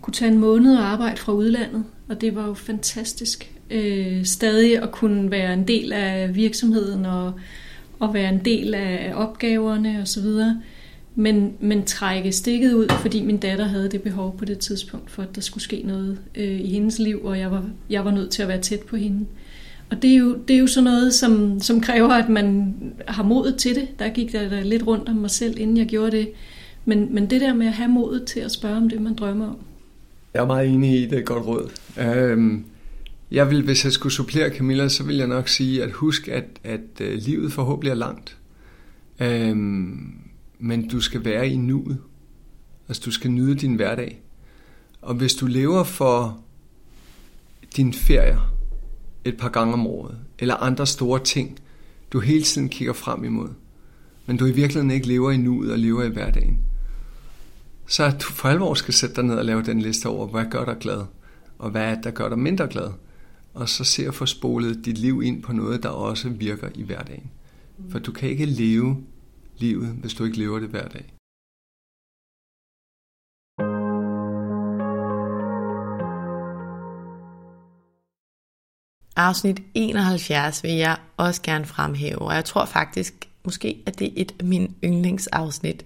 kunne 0.00 0.14
tage 0.14 0.30
en 0.32 0.38
måned 0.38 0.76
og 0.76 0.84
arbejde 0.84 1.16
fra 1.16 1.32
udlandet. 1.32 1.84
Og 2.08 2.20
det 2.20 2.34
var 2.34 2.46
jo 2.46 2.54
fantastisk. 2.54 3.50
Øh, 3.70 4.24
stadig 4.24 4.82
at 4.82 4.92
kunne 4.92 5.30
være 5.30 5.54
en 5.54 5.68
del 5.68 5.92
af 5.92 6.34
virksomheden 6.34 7.06
og, 7.06 7.32
og 8.00 8.14
være 8.14 8.28
en 8.28 8.44
del 8.44 8.74
af 8.74 9.12
opgaverne 9.14 10.00
osv. 10.02 10.26
Men, 11.14 11.52
men 11.60 11.84
trække 11.84 12.32
stikket 12.32 12.72
ud, 12.72 12.88
fordi 13.00 13.22
min 13.22 13.36
datter 13.36 13.64
havde 13.64 13.90
det 13.90 14.02
behov 14.02 14.38
på 14.38 14.44
det 14.44 14.58
tidspunkt, 14.58 15.10
for 15.10 15.22
at 15.22 15.34
der 15.34 15.40
skulle 15.40 15.64
ske 15.64 15.82
noget 15.84 16.18
øh, 16.34 16.60
i 16.60 16.66
hendes 16.66 16.98
liv, 16.98 17.24
og 17.24 17.38
jeg 17.38 17.50
var, 17.50 17.64
jeg 17.90 18.04
var 18.04 18.10
nødt 18.10 18.30
til 18.30 18.42
at 18.42 18.48
være 18.48 18.60
tæt 18.60 18.80
på 18.80 18.96
hende. 18.96 19.26
Og 19.90 20.02
det 20.02 20.10
er 20.10 20.16
jo, 20.16 20.36
det 20.48 20.56
er 20.56 20.60
jo 20.60 20.66
sådan 20.66 20.84
noget, 20.84 21.14
som, 21.14 21.60
som 21.60 21.80
kræver, 21.80 22.08
at 22.08 22.28
man 22.28 22.74
har 23.08 23.22
modet 23.22 23.56
til 23.56 23.74
det. 23.74 23.88
Der 23.98 24.08
gik 24.08 24.32
der, 24.32 24.62
lidt 24.62 24.86
rundt 24.86 25.08
om 25.08 25.16
mig 25.16 25.30
selv, 25.30 25.58
inden 25.58 25.76
jeg 25.76 25.86
gjorde 25.86 26.10
det. 26.10 26.30
Men, 26.84 27.14
men 27.14 27.30
det 27.30 27.40
der 27.40 27.54
med 27.54 27.66
at 27.66 27.72
have 27.72 27.88
modet 27.88 28.24
til 28.24 28.40
at 28.40 28.50
spørge 28.50 28.76
om 28.76 28.88
det, 28.88 29.02
man 29.02 29.14
drømmer 29.14 29.48
om. 29.48 29.56
Jeg 30.34 30.42
er 30.42 30.46
meget 30.46 30.68
enig 30.68 31.02
i, 31.02 31.04
det 31.04 31.12
er 31.12 31.18
et 31.18 31.26
godt 31.26 31.46
råd. 31.46 31.70
Øhm, 31.98 32.64
jeg 33.30 33.50
vil, 33.50 33.62
hvis 33.62 33.84
jeg 33.84 33.92
skulle 33.92 34.12
supplere 34.12 34.50
Camilla, 34.50 34.88
så 34.88 35.04
vil 35.04 35.16
jeg 35.16 35.26
nok 35.26 35.48
sige, 35.48 35.82
at 35.82 35.92
husk, 35.92 36.28
at, 36.28 36.44
at 36.64 36.80
uh, 37.00 37.06
livet 37.06 37.52
forhåbentlig 37.52 37.90
er 37.90 37.94
langt. 37.94 38.36
Øhm, 39.20 40.12
men 40.58 40.88
du 40.88 41.00
skal 41.00 41.24
være 41.24 41.48
i 41.48 41.56
nuet. 41.56 41.98
Altså 42.88 43.02
du 43.04 43.10
skal 43.10 43.30
nyde 43.30 43.54
din 43.54 43.74
hverdag. 43.74 44.20
Og 45.02 45.14
hvis 45.14 45.34
du 45.34 45.46
lever 45.46 45.84
for 45.84 46.38
din 47.76 47.92
ferier, 47.92 48.53
et 49.24 49.36
par 49.36 49.48
gange 49.48 49.72
om 49.72 49.86
året, 49.86 50.18
eller 50.38 50.54
andre 50.54 50.86
store 50.86 51.24
ting, 51.24 51.58
du 52.12 52.20
hele 52.20 52.42
tiden 52.42 52.68
kigger 52.68 52.92
frem 52.92 53.24
imod, 53.24 53.48
men 54.26 54.36
du 54.36 54.46
i 54.46 54.52
virkeligheden 54.52 54.90
ikke 54.90 55.08
lever 55.08 55.30
i 55.30 55.36
nuet 55.36 55.72
og 55.72 55.78
lever 55.78 56.02
i 56.02 56.08
hverdagen, 56.08 56.58
så 57.86 58.04
at 58.04 58.12
du 58.12 58.26
for 58.26 58.48
alvor 58.48 58.74
skal 58.74 58.94
sætte 58.94 59.16
dig 59.16 59.24
ned 59.24 59.34
og 59.34 59.44
lave 59.44 59.62
den 59.62 59.80
liste 59.80 60.06
over, 60.06 60.26
hvad 60.26 60.44
gør 60.50 60.64
dig 60.64 60.76
glad, 60.80 61.04
og 61.58 61.70
hvad 61.70 61.82
er 61.82 61.94
det, 61.94 62.04
der 62.04 62.10
gør 62.10 62.28
dig 62.28 62.38
mindre 62.38 62.68
glad, 62.68 62.90
og 63.54 63.68
så 63.68 63.84
se 63.84 64.06
at 64.06 64.14
få 64.14 64.26
spolet 64.26 64.84
dit 64.84 64.98
liv 64.98 65.22
ind 65.22 65.42
på 65.42 65.52
noget, 65.52 65.82
der 65.82 65.88
også 65.88 66.28
virker 66.28 66.68
i 66.74 66.82
hverdagen. 66.82 67.30
For 67.90 67.98
du 67.98 68.12
kan 68.12 68.28
ikke 68.28 68.46
leve 68.46 68.96
livet, 69.58 69.88
hvis 69.88 70.14
du 70.14 70.24
ikke 70.24 70.38
lever 70.38 70.58
det 70.58 70.68
hver 70.68 70.88
dag. 70.88 71.13
Afsnit 79.16 79.60
71 79.74 80.62
vil 80.62 80.72
jeg 80.72 80.96
også 81.16 81.42
gerne 81.42 81.64
fremhæve, 81.64 82.18
og 82.18 82.34
jeg 82.34 82.44
tror 82.44 82.64
faktisk 82.64 83.14
måske, 83.44 83.82
at 83.86 83.98
det 83.98 84.06
er 84.06 84.12
et 84.16 84.34
af 84.40 84.44
mine 84.44 84.68
yndlingsafsnit. 84.84 85.84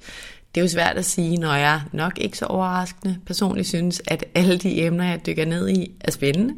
Det 0.55 0.61
er 0.61 0.65
jo 0.65 0.69
svært 0.69 0.97
at 0.97 1.05
sige, 1.05 1.37
når 1.37 1.55
jeg 1.55 1.83
nok 1.93 2.19
ikke 2.19 2.39
så 2.39 2.47
overraskende 2.47 3.19
personligt 3.27 3.69
synes, 3.69 4.03
at 4.07 4.25
alle 4.35 4.59
de 4.59 4.83
emner, 4.83 5.05
jeg 5.05 5.27
dykker 5.27 5.45
ned 5.45 5.69
i, 5.69 5.93
er 6.01 6.11
spændende. 6.11 6.55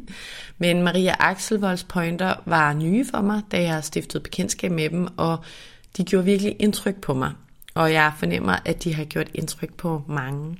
Men 0.57 0.83
Maria 0.83 1.15
Axelvolds 1.19 1.83
pointer 1.83 2.33
var 2.45 2.73
nye 2.73 3.05
for 3.11 3.21
mig, 3.21 3.41
da 3.51 3.63
jeg 3.63 3.83
stiftede 3.83 4.23
bekendtskab 4.23 4.71
med 4.71 4.89
dem, 4.89 5.07
og 5.17 5.37
de 5.97 6.03
gjorde 6.03 6.25
virkelig 6.25 6.55
indtryk 6.59 6.95
på 7.01 7.13
mig. 7.13 7.31
Og 7.73 7.93
jeg 7.93 8.13
fornemmer, 8.17 8.55
at 8.65 8.83
de 8.83 8.95
har 8.95 9.03
gjort 9.03 9.29
indtryk 9.33 9.73
på 9.73 10.03
mange. 10.07 10.57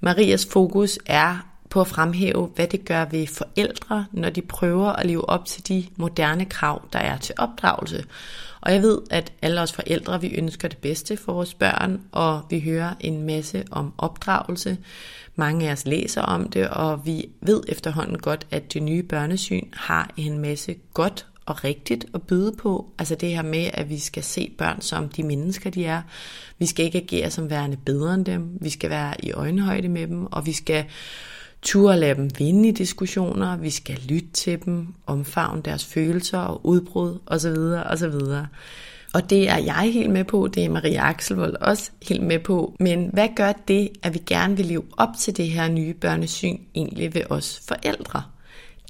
Marias 0.00 0.46
fokus 0.52 0.98
er 1.06 1.55
på 1.70 1.80
at 1.80 1.86
fremhæve, 1.86 2.50
hvad 2.54 2.66
det 2.66 2.84
gør 2.84 3.04
ved 3.04 3.26
forældre, 3.26 4.06
når 4.12 4.30
de 4.30 4.42
prøver 4.42 4.92
at 4.92 5.06
leve 5.06 5.28
op 5.28 5.44
til 5.44 5.68
de 5.68 5.86
moderne 5.96 6.44
krav, 6.44 6.82
der 6.92 6.98
er 6.98 7.18
til 7.18 7.34
opdragelse. 7.38 8.04
Og 8.60 8.72
jeg 8.72 8.82
ved, 8.82 8.98
at 9.10 9.32
alle 9.42 9.60
os 9.60 9.72
forældre, 9.72 10.20
vi 10.20 10.28
ønsker 10.28 10.68
det 10.68 10.78
bedste 10.78 11.16
for 11.16 11.32
vores 11.32 11.54
børn, 11.54 12.00
og 12.12 12.42
vi 12.50 12.60
hører 12.60 12.94
en 13.00 13.22
masse 13.22 13.64
om 13.70 13.92
opdragelse. 13.98 14.78
Mange 15.36 15.68
af 15.68 15.72
os 15.72 15.86
læser 15.86 16.22
om 16.22 16.48
det, 16.48 16.68
og 16.68 17.06
vi 17.06 17.28
ved 17.40 17.62
efterhånden 17.68 18.18
godt, 18.18 18.46
at 18.50 18.72
det 18.72 18.82
nye 18.82 19.02
børnesyn 19.02 19.68
har 19.72 20.10
en 20.16 20.38
masse 20.38 20.76
godt 20.94 21.26
og 21.46 21.64
rigtigt 21.64 22.06
at 22.14 22.22
byde 22.22 22.52
på. 22.58 22.86
Altså 22.98 23.14
det 23.14 23.28
her 23.28 23.42
med, 23.42 23.70
at 23.74 23.88
vi 23.88 23.98
skal 23.98 24.22
se 24.22 24.52
børn 24.58 24.80
som 24.80 25.08
de 25.08 25.22
mennesker, 25.22 25.70
de 25.70 25.84
er. 25.84 26.02
Vi 26.58 26.66
skal 26.66 26.84
ikke 26.84 26.98
agere 26.98 27.30
som 27.30 27.50
værende 27.50 27.76
bedre 27.76 28.14
end 28.14 28.24
dem. 28.24 28.58
Vi 28.60 28.70
skal 28.70 28.90
være 28.90 29.14
i 29.24 29.32
øjenhøjde 29.32 29.88
med 29.88 30.06
dem, 30.06 30.26
og 30.26 30.46
vi 30.46 30.52
skal 30.52 30.84
turde 31.66 32.00
lade 32.00 32.14
dem 32.14 32.30
vinde 32.38 32.68
i 32.68 32.72
diskussioner, 32.72 33.56
vi 33.56 33.70
skal 33.70 33.98
lytte 34.08 34.28
til 34.32 34.64
dem, 34.64 34.86
omfavne 35.06 35.62
deres 35.62 35.84
følelser 35.84 36.38
og 36.38 36.66
udbrud 36.66 37.18
osv. 37.26 37.56
osv. 37.92 38.14
Og 39.14 39.30
det 39.30 39.48
er 39.48 39.58
jeg 39.58 39.90
helt 39.92 40.10
med 40.10 40.24
på, 40.24 40.48
det 40.48 40.64
er 40.64 40.68
Maria 40.68 41.08
Axelvold 41.08 41.56
også 41.60 41.90
helt 42.08 42.22
med 42.22 42.38
på. 42.38 42.76
Men 42.80 43.10
hvad 43.12 43.28
gør 43.36 43.52
det, 43.68 43.88
at 44.02 44.14
vi 44.14 44.18
gerne 44.26 44.56
vil 44.56 44.66
leve 44.66 44.84
op 44.96 45.08
til 45.18 45.36
det 45.36 45.48
her 45.48 45.68
nye 45.68 45.94
børnesyn 45.94 46.58
egentlig 46.74 47.14
ved 47.14 47.22
os 47.30 47.62
forældre? 47.68 48.22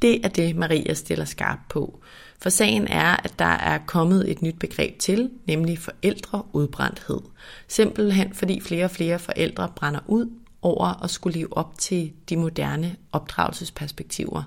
Det 0.02 0.24
er 0.24 0.28
det, 0.28 0.56
Maria 0.56 0.94
stiller 0.94 1.24
skarp 1.24 1.58
på. 1.68 2.00
For 2.42 2.50
sagen 2.50 2.86
er, 2.86 3.16
at 3.24 3.38
der 3.38 3.44
er 3.44 3.78
kommet 3.86 4.30
et 4.30 4.42
nyt 4.42 4.58
begreb 4.58 4.98
til, 4.98 5.30
nemlig 5.46 5.78
forældreudbrændthed. 5.78 7.20
Simpelthen 7.68 8.34
fordi 8.34 8.60
flere 8.60 8.84
og 8.84 8.90
flere 8.90 9.18
forældre 9.18 9.72
brænder 9.76 10.00
ud 10.06 10.26
over 10.66 11.04
at 11.04 11.10
skulle 11.10 11.38
leve 11.38 11.56
op 11.56 11.78
til 11.78 12.12
de 12.28 12.36
moderne 12.36 12.96
opdragelsesperspektiver. 13.12 14.42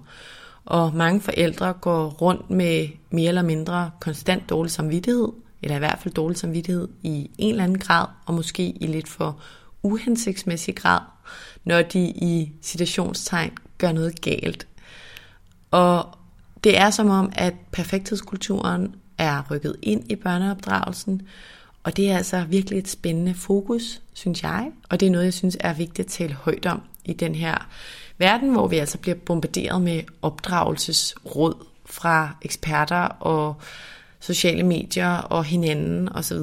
Og 0.66 0.96
mange 0.96 1.22
forældre 1.22 1.74
går 1.74 2.10
rundt 2.10 2.50
med 2.50 2.88
mere 3.10 3.28
eller 3.28 3.42
mindre 3.42 3.92
konstant 4.00 4.50
dårlig 4.50 4.72
samvittighed, 4.72 5.28
eller 5.62 5.76
i 5.76 5.80
hvert 5.80 6.00
fald 6.02 6.14
dårlig 6.14 6.38
samvittighed 6.38 6.88
i 7.04 7.32
en 7.38 7.50
eller 7.50 7.64
anden 7.64 7.80
grad, 7.80 8.06
og 8.26 8.34
måske 8.34 8.64
i 8.70 8.88
lidt 8.88 9.08
for 9.08 9.40
uhensigtsmæssig 9.84 10.76
grad, 10.76 11.00
når 11.64 11.82
de 11.82 12.00
i 12.00 12.52
situationstegn 12.62 13.52
gør 13.78 13.92
noget 13.92 14.22
galt. 14.22 14.68
Og 15.72 16.08
det 16.64 16.78
er 16.78 16.90
som 16.90 17.10
om, 17.10 17.32
at 17.36 17.54
perfekthedskulturen 17.72 18.96
er 19.18 19.44
rykket 19.52 19.76
ind 19.82 20.12
i 20.12 20.16
børneopdragelsen, 20.16 21.22
og 21.84 21.98
det 21.98 22.12
er 22.12 22.18
altså 22.18 22.46
virkelig 22.50 22.80
et 22.80 22.88
spændende 22.88 23.34
fokus, 23.34 24.02
synes 24.14 24.44
jeg. 24.44 24.72
Og 24.90 25.00
det 25.00 25.06
er 25.06 25.12
noget, 25.12 25.26
jeg 25.26 25.34
synes 25.34 25.58
er 25.60 25.74
vigtigt 25.74 26.06
at 26.06 26.12
tale 26.12 26.34
højt 26.34 26.66
om 26.66 26.82
i 27.06 27.14
den 27.14 27.36
her 27.36 27.70
verden, 28.18 28.52
hvor 28.52 28.68
vi 28.68 28.78
altså 28.78 28.98
bliver 28.98 29.16
bombarderet 29.26 29.82
med 29.82 30.02
opdragelsesråd 30.22 31.66
fra 31.86 32.36
eksperter 32.42 33.02
og 33.06 33.56
sociale 34.20 34.64
medier 34.64 35.18
og 35.18 35.46
hinanden 35.46 36.10
osv. 36.10 36.38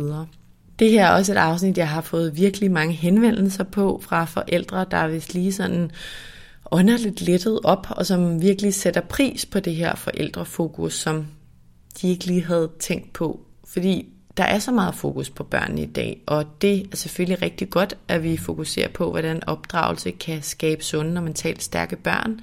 Det 0.78 0.91
her 0.91 1.07
er 1.07 1.11
også 1.11 1.32
et 1.32 1.37
afsnit, 1.37 1.78
jeg 1.78 1.89
har 1.89 2.01
fået 2.01 2.37
virkelig 2.37 2.70
mange 2.70 2.95
henvendelser 2.95 3.64
på 3.64 4.01
fra 4.05 4.24
forældre, 4.24 4.87
der 4.91 4.97
er 4.97 5.09
vist 5.09 5.34
lige 5.34 5.53
sådan 5.53 5.91
ånderligt 6.70 7.20
lettet 7.20 7.61
op, 7.64 7.87
og 7.91 8.07
som 8.07 8.43
virkelig 8.43 8.74
sætter 8.74 9.01
pris 9.01 9.47
på 9.47 9.61
det 9.61 9.74
her 9.74 9.95
forældrefokus, 9.95 10.95
som 10.95 11.26
de 12.01 12.09
ikke 12.09 12.26
lige 12.26 12.45
havde 12.45 12.70
tænkt 12.80 13.12
på. 13.12 13.41
Fordi 13.68 14.15
der 14.37 14.45
er 14.45 14.59
så 14.59 14.72
meget 14.72 14.95
fokus 14.95 15.30
på 15.30 15.45
børnene 15.45 15.82
i 15.82 15.87
dag, 15.87 16.22
og 16.26 16.47
det 16.61 16.89
er 16.93 16.97
selvfølgelig 16.97 17.43
rigtig 17.43 17.70
godt, 17.70 17.97
at 18.09 18.22
vi 18.22 18.37
fokuserer 18.37 18.89
på, 18.89 19.11
hvordan 19.11 19.49
opdragelse 19.49 20.11
kan 20.11 20.43
skabe 20.43 20.84
sunde 20.84 21.18
og 21.18 21.22
mentalt 21.24 21.62
stærke 21.62 21.97
børn. 21.97 22.41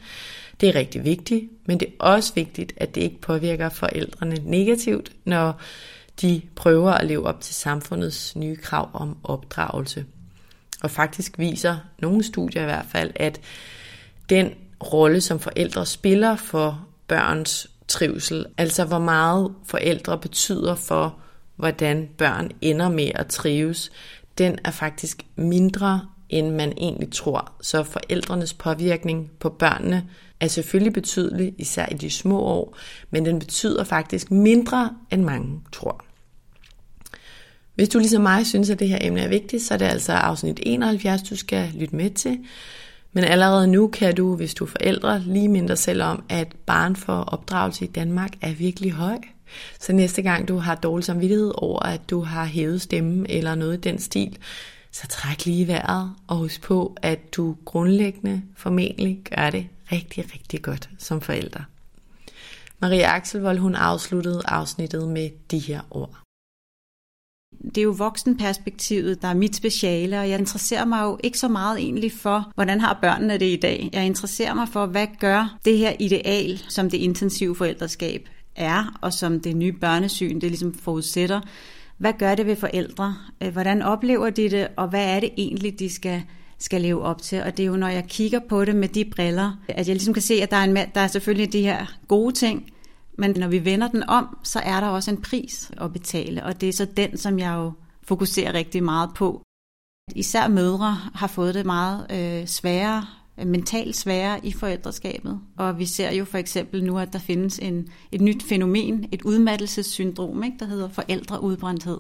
Det 0.62 0.70
er 0.70 0.76
rigtig 0.76 1.04
vigtigt, 1.04 1.46
men 1.66 1.80
det 1.80 1.88
er 1.88 2.04
også 2.06 2.34
vigtigt, 2.34 2.74
at 2.78 2.96
det 2.96 3.02
ikke 3.02 3.22
påvirker 3.22 3.70
forældrene 3.70 4.36
negativt, 4.44 5.12
når 5.26 5.60
de 6.22 6.42
prøver 6.56 6.92
at 6.92 7.08
leve 7.08 7.28
op 7.28 7.42
til 7.42 7.56
samfundets 7.56 8.36
nye 8.36 8.56
krav 8.56 8.90
om 8.94 9.18
opdragelse. 9.24 10.06
Og 10.84 10.92
faktisk 10.92 11.40
viser 11.40 11.78
nogle 12.00 12.24
studier 12.24 12.62
i 12.62 12.66
hvert 12.66 12.86
fald, 12.90 13.12
at 13.16 13.42
den 14.30 14.52
rolle, 14.94 15.22
som 15.22 15.40
forældre 15.40 15.86
spiller 15.86 16.36
for 16.36 16.88
børns 17.08 17.68
trivsel, 17.88 18.46
altså 18.58 18.86
hvor 18.86 19.00
meget 19.00 19.52
forældre 19.66 20.18
betyder 20.18 20.76
for 20.76 21.18
hvordan 21.56 22.10
børn 22.18 22.52
ender 22.62 22.90
med 22.90 23.12
at 23.16 23.28
trives, 23.28 23.92
den 24.38 24.58
er 24.64 24.72
faktisk 24.72 25.26
mindre, 25.36 26.08
end 26.30 26.52
man 26.52 26.74
egentlig 26.78 27.12
tror. 27.12 27.52
Så 27.62 27.84
forældrenes 27.84 28.54
påvirkning 28.54 29.32
på 29.40 29.50
børnene 29.50 30.08
er 30.40 30.48
selvfølgelig 30.48 30.94
betydelig, 30.94 31.54
især 31.58 31.86
i 31.92 31.94
de 31.94 32.10
små 32.10 32.40
år, 32.40 32.78
men 33.12 33.26
den 33.26 33.40
betyder 33.40 33.84
faktisk 33.84 34.32
mindre, 34.32 34.96
end 35.12 35.24
mange 35.24 35.62
tror. 35.72 36.06
Hvis 37.76 37.90
du 37.90 38.00
ligesom 38.00 38.22
mig 38.22 38.46
synes, 38.48 38.70
at 38.70 38.80
det 38.80 38.90
her 38.90 38.98
emne 39.02 39.22
er 39.22 39.28
vigtigt, 39.28 39.64
så 39.64 39.74
er 39.74 39.78
det 39.78 39.86
altså 39.86 40.14
afsnit 40.14 40.60
71, 40.64 41.24
du 41.24 41.36
skal 41.36 41.72
lytte 41.76 41.96
med 41.96 42.10
til. 42.10 42.40
Men 43.14 43.24
allerede 43.24 43.68
nu 43.68 43.88
kan 43.88 44.16
du, 44.16 44.36
hvis 44.36 44.54
du 44.54 44.64
er 44.64 44.70
forældre, 44.70 45.20
lige 45.20 45.48
mindre 45.48 45.76
selv 45.76 46.04
om, 46.04 46.24
at 46.30 46.48
barn 46.66 46.96
for 46.96 47.14
opdragelse 47.14 47.86
i 47.86 47.88
Danmark 47.88 48.32
er 48.42 48.54
virkelig 48.54 48.92
høj. 48.92 49.18
Så 49.80 49.94
næste 49.94 50.22
gang 50.22 50.48
du 50.48 50.58
har 50.58 50.76
dårlig 50.76 51.06
samvittighed 51.06 51.52
over, 51.56 51.80
at 51.80 52.10
du 52.10 52.22
har 52.22 52.46
hævet 52.46 52.82
stemmen 52.82 53.26
eller 53.30 53.56
noget 53.56 53.78
i 53.78 53.82
den 53.82 54.00
stil, 54.00 54.38
så 54.92 55.08
træk 55.08 55.46
lige 55.46 55.68
vejret 55.68 56.14
og 56.28 56.38
husk 56.38 56.62
på, 56.62 56.96
at 57.02 57.36
du 57.36 57.56
grundlæggende 57.66 58.42
formentlig 58.56 59.22
gør 59.36 59.50
det 59.50 59.68
rigtig, 59.92 60.26
rigtig 60.34 60.62
godt 60.62 60.90
som 60.98 61.22
forælder. 61.22 61.62
Maria 62.80 63.16
Axelvold, 63.16 63.58
hun 63.58 63.76
afsluttede 63.76 64.42
afsnittet 64.46 65.08
med 65.08 65.30
de 65.52 65.60
her 65.60 65.82
ord. 65.92 66.24
Det 67.66 67.78
er 67.78 67.84
jo 67.84 67.96
voksenperspektivet, 67.98 69.22
der 69.22 69.28
er 69.28 69.34
mit 69.34 69.56
speciale, 69.56 70.20
og 70.20 70.30
jeg 70.30 70.40
interesserer 70.40 70.86
mig 70.86 71.04
jo 71.04 71.20
ikke 71.24 71.40
så 71.40 71.48
meget 71.48 71.80
egentlig 71.80 72.12
for, 72.12 72.52
hvordan 72.56 72.82
har 72.82 73.00
børnene 73.02 73.38
det 73.38 73.46
i 73.46 73.56
dag. 73.56 73.90
Jeg 73.94 74.06
interesserer 74.06 74.54
mig 74.54 74.68
for, 74.70 74.86
hvad 74.86 75.08
gør 75.20 75.58
det 75.66 75.78
her 75.78 75.94
ideal, 76.00 76.62
som 76.70 76.90
det 76.90 76.98
intensive 76.98 77.56
forældreskab 77.56 78.30
er, 78.56 79.00
og 79.02 79.14
som 79.14 79.40
det 79.40 79.56
nye 79.56 79.72
børnesyn, 79.72 80.42
det 80.42 80.50
ligesom 80.50 80.74
forudsætter. 80.74 81.42
Hvad 81.98 82.14
gør 82.20 82.36
det 82.36 82.46
ved 82.46 82.56
forældre? 82.56 83.16
Øh, 83.42 83.52
hvordan 83.52 83.82
oplever 83.82 84.30
de 84.30 84.50
det, 84.50 84.68
og 84.78 84.88
hvad 84.88 85.16
er 85.16 85.20
det 85.20 85.30
egentlig, 85.38 85.80
de 85.80 85.90
skal 85.90 86.24
skal 86.64 86.82
leve 86.82 87.02
op 87.02 87.22
til. 87.22 87.44
Og 87.44 87.58
det 87.58 87.64
er 87.64 87.68
jo, 87.68 87.76
når 87.76 87.88
jeg 87.88 88.06
kigger 88.08 88.40
på 88.50 88.66
det 88.66 88.76
med 88.76 88.88
de 88.88 89.06
briller, 89.06 89.52
at 89.68 89.88
jeg 89.88 89.96
ligesom 89.96 90.14
kan 90.14 90.24
se, 90.24 90.34
at 90.34 90.52
der 90.52 90.58
er, 90.58 90.64
en, 90.64 90.76
der 90.76 91.02
er 91.02 91.08
selvfølgelig 91.08 91.54
de 91.54 91.62
her 91.62 91.86
gode 92.08 92.34
ting, 92.34 92.72
men 93.18 93.36
når 93.38 93.48
vi 93.48 93.66
vender 93.66 93.88
den 93.88 94.04
om, 94.10 94.38
så 94.44 94.60
er 94.60 94.80
der 94.80 94.88
også 94.88 95.12
en 95.12 95.22
pris 95.22 95.72
at 95.78 95.94
betale, 95.94 96.44
og 96.44 96.62
det 96.62 96.70
er 96.70 96.74
så 96.74 96.86
den, 96.86 97.18
som 97.18 97.40
jeg 97.40 97.54
jo 97.54 97.72
fokuserer 98.04 98.54
rigtig 98.54 98.84
meget 98.84 99.10
på. 99.16 99.42
Især 100.16 100.48
mødre 100.48 100.98
har 101.16 101.28
fået 101.28 101.56
det 101.56 101.66
meget 101.66 102.06
øh, 102.12 102.48
sværere, 102.48 103.06
Øh, 103.40 103.48
mentalt 103.48 103.96
svære 103.96 104.46
i 104.46 104.52
forældreskabet. 104.52 105.40
Og 105.58 105.80
vi 105.80 105.86
ser 105.86 106.12
jo 106.12 106.26
for 106.26 106.38
eksempel 106.38 106.84
nu, 106.84 106.98
at 106.98 107.14
der 107.14 107.20
findes 107.20 107.60
en, 107.60 107.88
et 108.12 108.22
nyt 108.22 108.44
fænomen, 108.44 109.10
et 109.12 109.22
udmattelsessyndrom, 109.22 110.44
ikke, 110.44 110.58
der 110.60 110.66
hedder 110.66 110.90
forældreudbrændthed. 110.90 111.98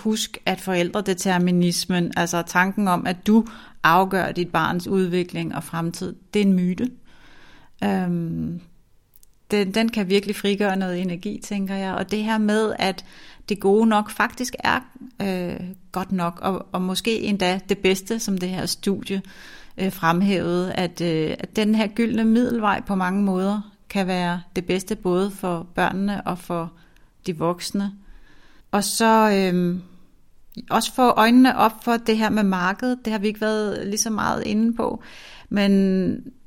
Husk, 0.00 0.38
at 0.46 0.60
forældredeterminismen, 0.60 2.12
altså 2.16 2.42
tanken 2.46 2.88
om, 2.88 3.06
at 3.06 3.26
du 3.26 3.46
afgør 3.82 4.32
dit 4.32 4.52
barns 4.52 4.88
udvikling 4.88 5.54
og 5.54 5.64
fremtid, 5.64 6.16
det 6.34 6.42
er 6.42 6.46
en 6.46 6.52
myte. 6.52 6.90
Øhm, 7.84 8.60
den, 9.50 9.74
den 9.74 9.88
kan 9.88 10.08
virkelig 10.08 10.36
frigøre 10.36 10.76
noget 10.76 11.00
energi, 11.00 11.40
tænker 11.44 11.74
jeg. 11.74 11.94
Og 11.94 12.10
det 12.10 12.24
her 12.24 12.38
med, 12.38 12.74
at 12.78 13.04
det 13.48 13.60
gode 13.60 13.86
nok 13.86 14.10
faktisk 14.10 14.54
er 14.58 14.80
øh, 15.22 15.60
godt 15.92 16.12
nok, 16.12 16.38
og, 16.42 16.66
og 16.72 16.82
måske 16.82 17.20
endda 17.20 17.60
det 17.68 17.78
bedste, 17.78 18.18
som 18.18 18.38
det 18.38 18.48
her 18.48 18.66
studie 18.66 19.22
øh, 19.78 19.92
fremhævede, 19.92 20.72
at, 20.72 21.00
øh, 21.00 21.34
at 21.38 21.56
den 21.56 21.74
her 21.74 21.86
gyldne 21.86 22.24
middelvej 22.24 22.80
på 22.80 22.94
mange 22.94 23.22
måder 23.22 23.74
kan 23.88 24.06
være 24.06 24.42
det 24.56 24.66
bedste 24.66 24.96
både 24.96 25.30
for 25.30 25.66
børnene 25.74 26.26
og 26.26 26.38
for 26.38 26.72
de 27.26 27.38
voksne. 27.38 27.92
Og 28.70 28.84
så 28.84 29.30
øh, 29.30 29.76
også 30.70 30.94
få 30.94 31.08
øjnene 31.10 31.56
op 31.56 31.84
for 31.84 31.96
det 31.96 32.18
her 32.18 32.30
med 32.30 32.42
markedet. 32.42 32.98
Det 33.04 33.12
har 33.12 33.18
vi 33.18 33.26
ikke 33.26 33.40
været 33.40 33.86
lige 33.86 33.98
så 33.98 34.10
meget 34.10 34.42
inde 34.46 34.74
på. 34.74 35.02
Men 35.48 35.72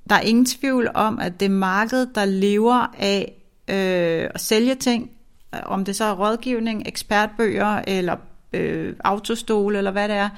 der 0.09 0.15
er 0.15 0.21
ingen 0.21 0.45
tvivl 0.45 0.89
om, 0.93 1.19
at 1.19 1.39
det 1.39 1.51
marked, 1.51 2.07
der 2.15 2.25
lever 2.25 2.95
af 2.97 3.33
øh, 3.67 4.29
at 4.33 4.41
sælge 4.41 4.75
ting, 4.75 5.11
om 5.51 5.85
det 5.85 5.95
så 5.95 6.03
er 6.03 6.13
rådgivning, 6.13 6.83
ekspertbøger 6.85 7.81
eller 7.87 8.15
øh, 8.53 8.95
autostole 9.03 9.77
eller 9.77 9.91
hvad 9.91 10.07
det 10.07 10.15
er, 10.15 10.29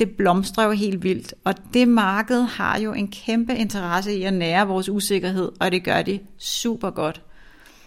det 0.00 0.10
blomstrer 0.10 0.64
jo 0.64 0.70
helt 0.70 1.02
vildt. 1.02 1.34
Og 1.44 1.54
det 1.74 1.88
marked 1.88 2.42
har 2.42 2.78
jo 2.78 2.92
en 2.92 3.08
kæmpe 3.08 3.56
interesse 3.56 4.14
i 4.14 4.22
at 4.22 4.32
nære 4.32 4.66
vores 4.66 4.88
usikkerhed, 4.88 5.52
og 5.60 5.72
det 5.72 5.84
gør 5.84 6.02
de 6.02 6.18
super 6.38 6.90
godt. 6.90 7.22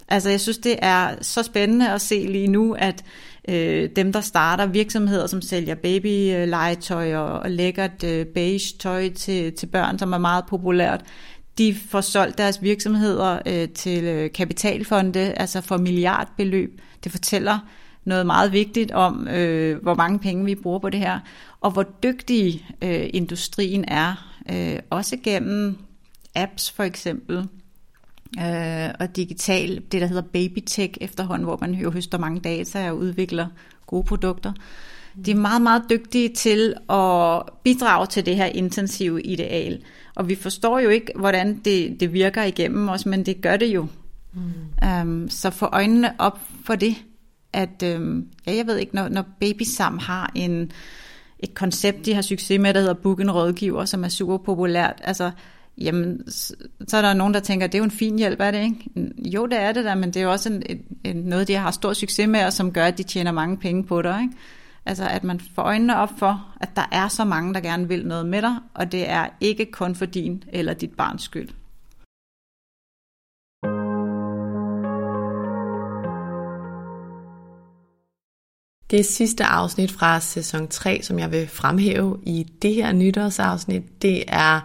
Altså 0.07 0.29
jeg 0.29 0.41
synes, 0.41 0.57
det 0.57 0.75
er 0.81 1.15
så 1.21 1.43
spændende 1.43 1.91
at 1.91 2.01
se 2.01 2.25
lige 2.29 2.47
nu, 2.47 2.75
at 2.79 3.03
øh, 3.49 3.89
dem, 3.95 4.13
der 4.13 4.21
starter 4.21 4.65
virksomheder, 4.65 5.27
som 5.27 5.41
sælger 5.41 5.75
babylegetøj 5.75 7.15
og, 7.15 7.39
og 7.39 7.51
lækkert 7.51 8.03
øh, 8.03 8.25
beige 8.25 8.77
tøj 8.79 9.09
til, 9.09 9.53
til 9.53 9.65
børn, 9.65 9.99
som 9.99 10.13
er 10.13 10.17
meget 10.17 10.45
populært, 10.45 11.01
de 11.57 11.75
får 11.89 12.01
solgt 12.01 12.37
deres 12.37 12.61
virksomheder 12.61 13.39
øh, 13.45 13.69
til 13.69 14.03
øh, 14.03 14.31
kapitalfonde, 14.31 15.19
altså 15.19 15.61
for 15.61 15.77
milliardbeløb. 15.77 16.81
Det 17.03 17.11
fortæller 17.11 17.59
noget 18.05 18.25
meget 18.25 18.51
vigtigt 18.51 18.91
om, 18.91 19.27
øh, 19.27 19.81
hvor 19.81 19.95
mange 19.95 20.19
penge 20.19 20.45
vi 20.45 20.55
bruger 20.55 20.79
på 20.79 20.89
det 20.89 20.99
her, 20.99 21.19
og 21.61 21.71
hvor 21.71 21.83
dygtig 21.83 22.65
øh, 22.81 23.09
industrien 23.13 23.85
er, 23.87 24.35
øh, 24.51 24.79
også 24.89 25.17
gennem 25.23 25.77
apps 26.35 26.71
for 26.71 26.83
eksempel, 26.83 27.47
øh, 28.39 28.89
og 28.99 29.15
digital, 29.15 29.81
det 29.91 30.01
der 30.01 30.07
hedder 30.07 30.21
babytech 30.21 30.93
efterhånden, 31.01 31.45
hvor 31.45 31.57
man 31.61 31.73
jo 31.73 31.91
høster 31.91 32.17
mange 32.17 32.39
data 32.39 32.91
og 32.91 32.97
udvikler 32.97 33.47
gode 33.87 34.03
produkter. 34.03 34.53
De 35.25 35.31
er 35.31 35.35
meget, 35.35 35.61
meget 35.61 35.83
dygtige 35.89 36.29
til 36.29 36.73
at 36.89 37.41
bidrage 37.63 38.07
til 38.07 38.25
det 38.25 38.35
her 38.35 38.45
intensive 38.45 39.21
ideal. 39.21 39.81
Og 40.15 40.29
vi 40.29 40.35
forstår 40.35 40.79
jo 40.79 40.89
ikke, 40.89 41.11
hvordan 41.15 41.61
det, 41.65 41.99
det 41.99 42.13
virker 42.13 42.43
igennem 42.43 42.89
os, 42.89 43.05
men 43.05 43.25
det 43.25 43.41
gør 43.41 43.57
det 43.57 43.67
jo. 43.67 43.87
Mm. 44.33 45.01
Um, 45.01 45.29
så 45.29 45.49
få 45.49 45.65
øjnene 45.65 46.13
op 46.19 46.39
for 46.65 46.75
det, 46.75 46.95
at 47.53 47.83
øh, 47.83 48.23
ja, 48.47 48.55
jeg 48.55 48.67
ved 48.67 48.77
ikke, 48.77 48.95
når, 48.95 49.09
når 49.09 49.23
Babysam 49.39 49.97
har 49.97 50.31
en, 50.35 50.71
et 51.39 51.53
koncept, 51.53 52.05
de 52.05 52.13
har 52.13 52.21
succes 52.21 52.59
med, 52.59 52.73
der 52.73 52.79
hedder 52.79 52.93
Book 52.93 53.19
en 53.19 53.31
rådgiver, 53.31 53.85
som 53.85 54.03
er 54.03 54.09
super 54.09 54.37
populært, 54.37 55.01
altså 55.03 55.31
jamen, 55.77 56.21
så 56.87 56.97
er 56.97 57.01
der 57.01 57.13
nogen, 57.13 57.33
der 57.33 57.39
tænker, 57.39 57.67
det 57.67 57.75
er 57.75 57.79
jo 57.79 57.83
en 57.83 57.91
fin 57.91 58.17
hjælp, 58.17 58.39
er 58.39 58.51
det 58.51 58.63
ikke? 58.63 59.11
Jo, 59.17 59.45
det 59.45 59.59
er 59.59 59.71
det 59.71 59.85
der, 59.85 59.95
men 59.95 60.09
det 60.09 60.17
er 60.17 60.23
jo 60.23 60.31
også 60.31 60.53
en, 60.53 60.63
en, 61.03 61.15
noget, 61.15 61.47
de 61.47 61.55
har 61.55 61.71
stor 61.71 61.93
succes 61.93 62.27
med, 62.27 62.45
og 62.45 62.53
som 62.53 62.71
gør, 62.71 62.85
at 62.85 62.97
de 62.97 63.03
tjener 63.03 63.31
mange 63.31 63.57
penge 63.57 63.83
på 63.83 64.01
dig, 64.01 64.21
ikke? 64.21 64.35
Altså, 64.85 65.07
at 65.07 65.23
man 65.23 65.39
får 65.39 65.61
øjnene 65.61 65.97
op 65.97 66.09
for, 66.17 66.47
at 66.61 66.69
der 66.75 66.89
er 66.91 67.07
så 67.07 67.23
mange, 67.25 67.53
der 67.53 67.59
gerne 67.59 67.87
vil 67.87 68.07
noget 68.07 68.25
med 68.25 68.41
dig, 68.41 68.55
og 68.73 68.91
det 68.91 69.09
er 69.09 69.27
ikke 69.41 69.65
kun 69.71 69.95
for 69.95 70.05
din 70.05 70.43
eller 70.47 70.73
dit 70.73 70.91
barns 70.91 71.21
skyld. 71.23 71.49
Det 78.93 79.05
sidste 79.05 79.43
afsnit 79.43 79.91
fra 79.91 80.19
sæson 80.19 80.67
3, 80.67 81.01
som 81.01 81.19
jeg 81.19 81.31
vil 81.31 81.47
fremhæve 81.47 82.19
i 82.23 82.45
det 82.61 82.73
her 82.73 82.91
nytårsafsnit, 82.91 84.01
det 84.01 84.23
er 84.27 84.59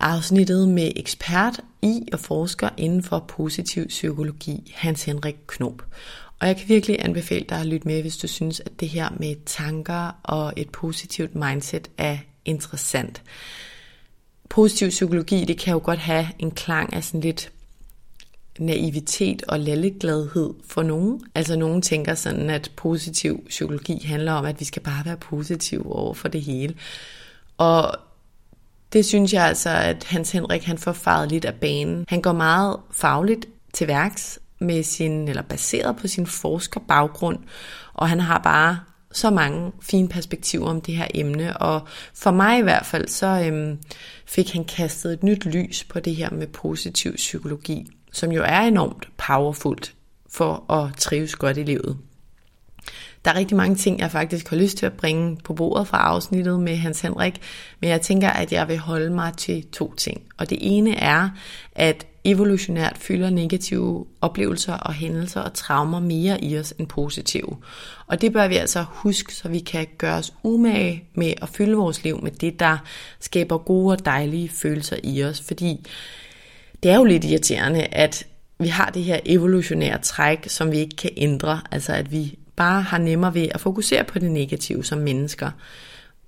afsnittet 0.00 0.68
med 0.68 0.92
ekspert 0.96 1.60
i 1.82 2.08
og 2.12 2.20
forsker 2.20 2.68
inden 2.76 3.02
for 3.02 3.18
positiv 3.28 3.88
psykologi, 3.88 4.72
Hans 4.76 5.04
Henrik 5.04 5.36
Knop. 5.46 5.82
Og 6.40 6.46
jeg 6.46 6.56
kan 6.56 6.68
virkelig 6.68 6.96
anbefale 7.04 7.44
dig 7.48 7.58
at 7.58 7.66
lytte 7.66 7.88
med, 7.88 8.00
hvis 8.00 8.16
du 8.16 8.26
synes, 8.26 8.60
at 8.60 8.80
det 8.80 8.88
her 8.88 9.08
med 9.16 9.36
tanker 9.46 10.20
og 10.22 10.52
et 10.56 10.70
positivt 10.70 11.34
mindset 11.34 11.90
er 11.98 12.18
interessant. 12.44 13.22
Positiv 14.50 14.88
psykologi, 14.88 15.44
det 15.44 15.58
kan 15.58 15.72
jo 15.72 15.80
godt 15.84 15.98
have 15.98 16.26
en 16.38 16.50
klang 16.50 16.92
af 16.94 17.04
sådan 17.04 17.20
lidt 17.20 17.52
naivitet 18.58 19.42
og 19.48 19.60
lallegladhed 19.60 20.50
for 20.68 20.82
nogen. 20.82 21.20
Altså 21.34 21.56
nogen 21.56 21.82
tænker 21.82 22.14
sådan, 22.14 22.50
at 22.50 22.70
positiv 22.76 23.44
psykologi 23.48 24.04
handler 24.04 24.32
om, 24.32 24.44
at 24.44 24.60
vi 24.60 24.64
skal 24.64 24.82
bare 24.82 25.04
være 25.04 25.16
positive 25.16 25.96
over 25.96 26.14
for 26.14 26.28
det 26.28 26.42
hele. 26.42 26.74
Og 27.58 27.96
det 28.92 29.04
synes 29.04 29.32
jeg 29.32 29.44
altså, 29.44 29.70
at 29.70 30.04
Hans 30.04 30.32
Henrik 30.32 30.64
han 30.64 30.78
får 30.78 30.92
faret 30.92 31.28
lidt 31.28 31.44
af 31.44 31.54
banen. 31.54 32.04
Han 32.08 32.22
går 32.22 32.32
meget 32.32 32.76
fagligt 32.90 33.46
til 33.72 33.88
værks 33.88 34.38
med 34.58 34.82
sin, 34.82 35.28
eller 35.28 35.42
baseret 35.42 35.96
på 35.96 36.08
sin 36.08 36.26
forskerbaggrund, 36.26 37.38
og 37.94 38.08
han 38.08 38.20
har 38.20 38.38
bare 38.38 38.78
så 39.12 39.30
mange 39.30 39.72
fine 39.82 40.08
perspektiver 40.08 40.66
om 40.66 40.80
det 40.80 40.96
her 40.96 41.06
emne, 41.14 41.56
og 41.56 41.80
for 42.14 42.30
mig 42.30 42.58
i 42.58 42.62
hvert 42.62 42.86
fald, 42.86 43.08
så 43.08 43.26
øhm, 43.26 43.78
fik 44.26 44.52
han 44.52 44.64
kastet 44.64 45.12
et 45.12 45.22
nyt 45.22 45.44
lys 45.44 45.84
på 45.84 46.00
det 46.00 46.16
her 46.16 46.30
med 46.30 46.46
positiv 46.46 47.14
psykologi, 47.16 47.86
som 48.12 48.32
jo 48.32 48.42
er 48.46 48.60
enormt 48.60 49.08
powerfult 49.16 49.94
for 50.30 50.72
at 50.72 50.96
trives 50.96 51.36
godt 51.36 51.58
i 51.58 51.62
livet. 51.62 51.98
Der 53.24 53.30
er 53.30 53.34
rigtig 53.34 53.56
mange 53.56 53.76
ting, 53.76 54.00
jeg 54.00 54.10
faktisk 54.10 54.48
har 54.48 54.56
lyst 54.56 54.76
til 54.76 54.86
at 54.86 54.92
bringe 54.92 55.36
på 55.44 55.54
bordet 55.54 55.88
fra 55.88 55.98
afsnittet 55.98 56.60
med 56.60 56.76
Hans 56.76 57.00
Henrik, 57.00 57.40
men 57.80 57.90
jeg 57.90 58.00
tænker, 58.00 58.30
at 58.30 58.52
jeg 58.52 58.68
vil 58.68 58.78
holde 58.78 59.10
mig 59.10 59.32
til 59.36 59.66
to 59.66 59.94
ting. 59.94 60.22
Og 60.36 60.50
det 60.50 60.58
ene 60.60 60.94
er, 60.96 61.28
at 61.72 62.06
evolutionært 62.24 62.98
fylder 62.98 63.30
negative 63.30 64.06
oplevelser 64.20 64.74
og 64.74 64.92
hændelser 64.92 65.40
og 65.40 65.54
traumer 65.54 66.00
mere 66.00 66.44
i 66.44 66.58
os 66.58 66.74
end 66.78 66.86
positive. 66.86 67.56
Og 68.06 68.20
det 68.20 68.32
bør 68.32 68.48
vi 68.48 68.56
altså 68.56 68.84
huske, 68.88 69.34
så 69.34 69.48
vi 69.48 69.58
kan 69.58 69.86
gøre 69.98 70.16
os 70.16 70.32
umage 70.42 71.04
med 71.14 71.32
at 71.42 71.48
fylde 71.48 71.76
vores 71.76 72.04
liv 72.04 72.22
med 72.22 72.30
det, 72.30 72.60
der 72.60 72.78
skaber 73.20 73.58
gode 73.58 73.92
og 73.92 74.04
dejlige 74.04 74.48
følelser 74.48 74.96
i 75.02 75.24
os. 75.24 75.40
Fordi 75.40 75.86
det 76.82 76.90
er 76.90 76.96
jo 76.96 77.04
lidt 77.04 77.24
irriterende, 77.24 77.84
at 77.84 78.26
vi 78.58 78.68
har 78.68 78.90
det 78.90 79.04
her 79.04 79.20
evolutionære 79.26 79.98
træk, 79.98 80.48
som 80.48 80.72
vi 80.72 80.78
ikke 80.78 80.96
kan 80.96 81.10
ændre. 81.16 81.60
Altså 81.70 81.92
at 81.92 82.12
vi 82.12 82.38
bare 82.56 82.82
har 82.82 82.98
nemmere 82.98 83.34
ved 83.34 83.48
at 83.50 83.60
fokusere 83.60 84.04
på 84.04 84.18
det 84.18 84.30
negative 84.30 84.84
som 84.84 84.98
mennesker. 84.98 85.50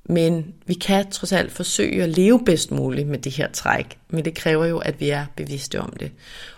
Men 0.09 0.55
vi 0.67 0.75
kan 0.75 1.11
trods 1.11 1.33
alt 1.33 1.53
forsøge 1.53 2.03
at 2.03 2.09
leve 2.09 2.45
bedst 2.45 2.71
muligt 2.71 3.09
med 3.09 3.19
det 3.19 3.33
her 3.33 3.49
træk, 3.53 3.99
men 4.09 4.25
det 4.25 4.35
kræver 4.35 4.67
jo, 4.67 4.79
at 4.79 5.01
vi 5.01 5.11
er 5.11 5.27
bevidste 5.37 5.81
om 5.81 5.93
det. 6.01 6.11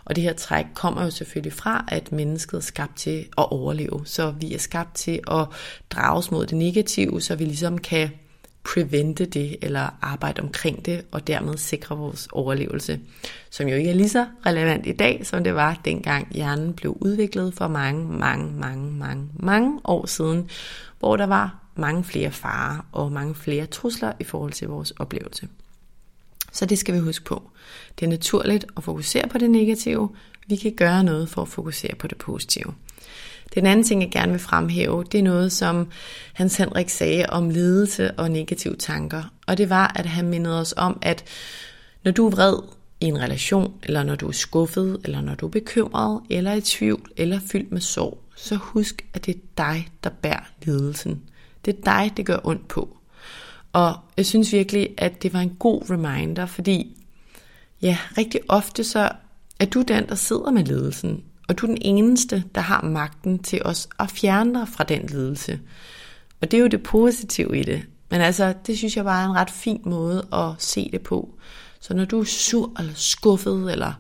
Og 0.05 0.17
det 0.17 0.25
her 0.25 0.33
træk 0.33 0.65
kommer 0.75 1.05
jo 1.05 1.11
selvfølgelig 1.11 1.53
fra, 1.53 1.85
at 1.89 2.13
mennesket 2.13 2.57
er 2.57 2.63
skabt 2.63 2.97
til 2.97 3.19
at 3.39 3.53
overleve. 3.53 4.03
Så 4.05 4.31
vi 4.41 4.55
er 4.55 4.59
skabt 4.59 4.95
til 4.95 5.21
at 5.31 5.47
drages 5.91 6.31
mod 6.31 6.47
det 6.47 6.57
negative, 6.57 7.21
så 7.21 7.35
vi 7.35 7.45
ligesom 7.45 7.79
kan 7.79 8.11
prevente 8.67 9.27
det, 9.27 9.57
eller 9.63 9.89
arbejde 10.03 10.43
omkring 10.43 10.87
det, 10.87 11.05
og 11.11 11.27
dermed 11.27 11.57
sikre 11.57 11.97
vores 11.97 12.29
overlevelse. 12.33 13.01
Som 13.51 13.69
jo 13.69 13.77
ikke 13.77 13.91
er 13.91 13.95
lige 13.95 14.09
så 14.09 14.27
relevant 14.47 14.87
i 14.87 14.93
dag, 14.93 15.27
som 15.27 15.45
det 15.45 15.55
var 15.55 15.81
dengang 15.85 16.29
hjernen 16.35 16.73
blev 16.73 16.99
udviklet 17.01 17.55
for 17.55 17.69
mange, 17.69 18.19
mange, 18.19 18.53
mange, 18.53 18.93
mange, 18.93 19.29
mange 19.35 19.81
år 19.85 20.07
siden, 20.07 20.51
hvor 20.99 21.17
der 21.17 21.27
var 21.27 21.63
mange 21.77 22.05
flere 22.05 22.31
farer 22.31 22.87
og 22.93 23.13
mange 23.13 23.35
flere 23.35 23.67
trusler 23.67 24.13
i 24.21 24.25
forhold 24.25 24.53
til 24.53 24.69
vores 24.69 24.91
oplevelse. 24.91 25.49
Så 26.53 26.67
det 26.67 26.79
skal 26.79 26.95
vi 26.95 27.01
huske 27.01 27.25
på. 27.25 27.51
Det 28.01 28.07
er 28.07 28.11
naturligt 28.11 28.67
at 28.77 28.85
fokusere 28.85 29.29
på 29.29 29.39
det 29.39 29.51
negative. 29.51 30.11
Vi 30.47 30.57
kan 30.57 30.75
gøre 30.77 31.05
noget 31.05 31.29
for 31.29 31.43
at 31.43 31.49
fokusere 31.49 31.95
på 31.95 32.07
det 32.07 32.19
positive. 32.19 32.75
Den 33.55 33.67
anden 33.67 33.85
ting, 33.85 34.03
jeg 34.03 34.11
gerne 34.11 34.33
vil 34.33 34.41
fremhæve, 34.41 35.05
det 35.13 35.19
er 35.19 35.23
noget, 35.23 35.53
som 35.53 35.91
Hans 36.33 36.57
Henrik 36.57 36.89
sagde 36.89 37.27
om 37.29 37.51
lidelse 37.51 38.11
og 38.11 38.31
negative 38.31 38.77
tanker. 38.77 39.23
Og 39.47 39.59
det 39.59 39.71
var, 39.71 39.93
at 39.97 40.07
han 40.07 40.29
mindede 40.29 40.61
os 40.61 40.75
om, 40.77 40.99
at 41.03 41.25
når 42.05 42.13
du 42.13 42.27
er 42.27 42.31
vred 42.31 42.57
i 43.01 43.05
en 43.05 43.21
relation, 43.21 43.75
eller 43.83 44.03
når 44.03 44.15
du 44.15 44.29
er 44.29 44.33
skuffet, 44.33 45.01
eller 45.05 45.21
når 45.21 45.35
du 45.35 45.47
er 45.47 45.51
bekymret, 45.51 46.21
eller 46.31 46.53
i 46.53 46.61
tvivl, 46.61 47.11
eller 47.17 47.41
fyldt 47.53 47.73
med 47.73 47.81
sorg, 47.81 48.23
så 48.37 48.57
husk, 48.57 49.07
at 49.15 49.27
det 49.27 49.37
er 49.37 49.41
dig, 49.57 49.89
der 50.05 50.11
bærer 50.11 50.45
lidelsen. 50.63 51.23
Det 51.65 51.77
er 51.77 51.83
dig, 51.83 52.13
det 52.17 52.27
gør 52.27 52.39
ondt 52.45 52.69
på. 52.69 52.97
Og 53.73 53.97
jeg 54.17 54.27
synes 54.27 54.53
virkelig, 54.53 54.89
at 54.99 55.23
det 55.23 55.33
var 55.33 55.41
en 55.41 55.57
god 55.59 55.91
reminder, 55.91 56.47
fordi 56.47 56.97
ja, 57.83 57.99
rigtig 58.19 58.41
ofte 58.49 58.85
så 58.85 59.11
er 59.61 59.65
du 59.65 59.83
den, 59.83 60.09
der 60.09 60.15
sidder 60.15 60.51
med 60.51 60.65
ledelsen, 60.65 61.25
og 61.49 61.59
du 61.59 61.67
er 61.67 61.71
den 61.71 61.79
eneste, 61.81 62.45
der 62.55 62.61
har 62.61 62.83
magten 62.83 63.39
til 63.39 63.63
os 63.65 63.89
at 63.99 64.11
fjerne 64.11 64.59
dig 64.59 64.69
fra 64.69 64.85
den 64.85 65.07
lidelse. 65.07 65.61
Og 66.41 66.51
det 66.51 66.57
er 66.57 66.61
jo 66.61 66.67
det 66.67 66.83
positive 66.83 67.59
i 67.59 67.63
det. 67.63 67.83
Men 68.11 68.21
altså, 68.21 68.55
det 68.67 68.79
synes 68.79 68.97
jeg 68.97 69.05
bare 69.05 69.23
er 69.23 69.29
en 69.29 69.37
ret 69.37 69.51
fin 69.51 69.81
måde 69.85 70.27
at 70.33 70.51
se 70.59 70.91
det 70.93 71.01
på. 71.01 71.35
Så 71.81 71.95
når 71.95 72.05
du 72.05 72.21
er 72.21 72.25
sur 72.25 72.73
eller 72.79 72.93
skuffet 72.95 73.73
eller 73.73 73.93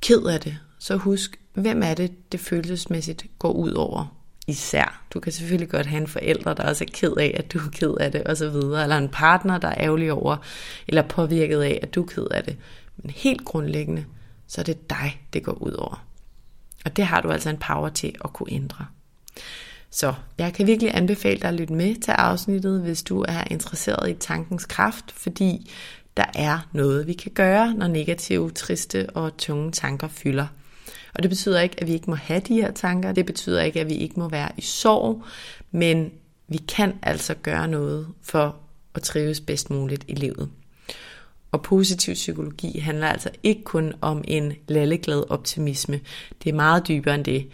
ked 0.00 0.22
af 0.22 0.40
det, 0.40 0.58
så 0.78 0.96
husk, 0.96 1.40
hvem 1.54 1.82
er 1.82 1.94
det, 1.94 2.32
det 2.32 2.40
følelsesmæssigt 2.40 3.26
går 3.38 3.52
ud 3.52 3.72
over 3.72 4.16
især. 4.46 5.06
Du 5.14 5.20
kan 5.20 5.32
selvfølgelig 5.32 5.68
godt 5.68 5.86
have 5.86 6.00
en 6.00 6.06
forælder, 6.06 6.54
der 6.54 6.68
også 6.68 6.84
er 6.84 6.88
ked 6.92 7.12
af, 7.16 7.34
at 7.38 7.52
du 7.52 7.58
er 7.58 7.70
ked 7.72 7.94
af 8.00 8.12
det, 8.12 8.22
osv. 8.26 8.46
Eller 8.56 8.96
en 8.98 9.08
partner, 9.08 9.58
der 9.58 9.68
er 9.68 9.80
ærgerlig 9.80 10.12
over, 10.12 10.36
eller 10.88 11.02
påvirket 11.02 11.62
af, 11.62 11.78
at 11.82 11.94
du 11.94 12.02
er 12.02 12.06
ked 12.06 12.26
af 12.30 12.44
det. 12.44 12.56
Men 12.96 13.10
helt 13.10 13.44
grundlæggende, 13.44 14.04
så 14.46 14.60
er 14.60 14.64
det 14.64 14.90
dig, 14.90 15.20
det 15.32 15.42
går 15.42 15.52
ud 15.52 15.72
over. 15.72 16.06
Og 16.86 16.96
det 16.96 17.06
har 17.06 17.20
du 17.20 17.30
altså 17.30 17.50
en 17.50 17.56
power 17.56 17.88
til 17.88 18.14
at 18.24 18.32
kunne 18.32 18.52
ændre. 18.52 18.86
Så 19.90 20.14
jeg 20.38 20.52
kan 20.52 20.66
virkelig 20.66 20.94
anbefale 20.94 21.40
dig 21.40 21.48
at 21.48 21.54
lytte 21.54 21.74
med 21.74 21.94
til 21.94 22.10
afsnittet, 22.10 22.80
hvis 22.80 23.02
du 23.02 23.24
er 23.28 23.44
interesseret 23.50 24.10
i 24.10 24.14
tankens 24.14 24.64
kraft, 24.64 25.12
fordi 25.12 25.70
der 26.16 26.24
er 26.34 26.68
noget, 26.72 27.06
vi 27.06 27.12
kan 27.12 27.32
gøre, 27.32 27.74
når 27.74 27.86
negative, 27.86 28.50
triste 28.50 29.10
og 29.10 29.36
tunge 29.36 29.72
tanker 29.72 30.08
fylder. 30.08 30.46
Og 31.14 31.22
det 31.22 31.30
betyder 31.30 31.60
ikke, 31.60 31.80
at 31.80 31.86
vi 31.86 31.92
ikke 31.92 32.10
må 32.10 32.16
have 32.16 32.40
de 32.40 32.54
her 32.54 32.70
tanker. 32.70 33.12
Det 33.12 33.26
betyder 33.26 33.62
ikke, 33.62 33.80
at 33.80 33.88
vi 33.88 33.94
ikke 33.94 34.20
må 34.20 34.28
være 34.28 34.50
i 34.56 34.60
sorg. 34.60 35.24
Men 35.70 36.10
vi 36.48 36.56
kan 36.56 36.92
altså 37.02 37.34
gøre 37.34 37.68
noget 37.68 38.08
for 38.22 38.56
at 38.94 39.02
trives 39.02 39.40
bedst 39.40 39.70
muligt 39.70 40.04
i 40.08 40.14
livet. 40.14 40.50
Og 41.52 41.62
positiv 41.62 42.14
psykologi 42.14 42.78
handler 42.78 43.06
altså 43.06 43.30
ikke 43.42 43.64
kun 43.64 43.92
om 44.00 44.24
en 44.28 44.52
lalleglad 44.68 45.30
optimisme. 45.30 46.00
Det 46.44 46.50
er 46.50 46.54
meget 46.54 46.88
dybere 46.88 47.14
end 47.14 47.24
det. 47.24 47.48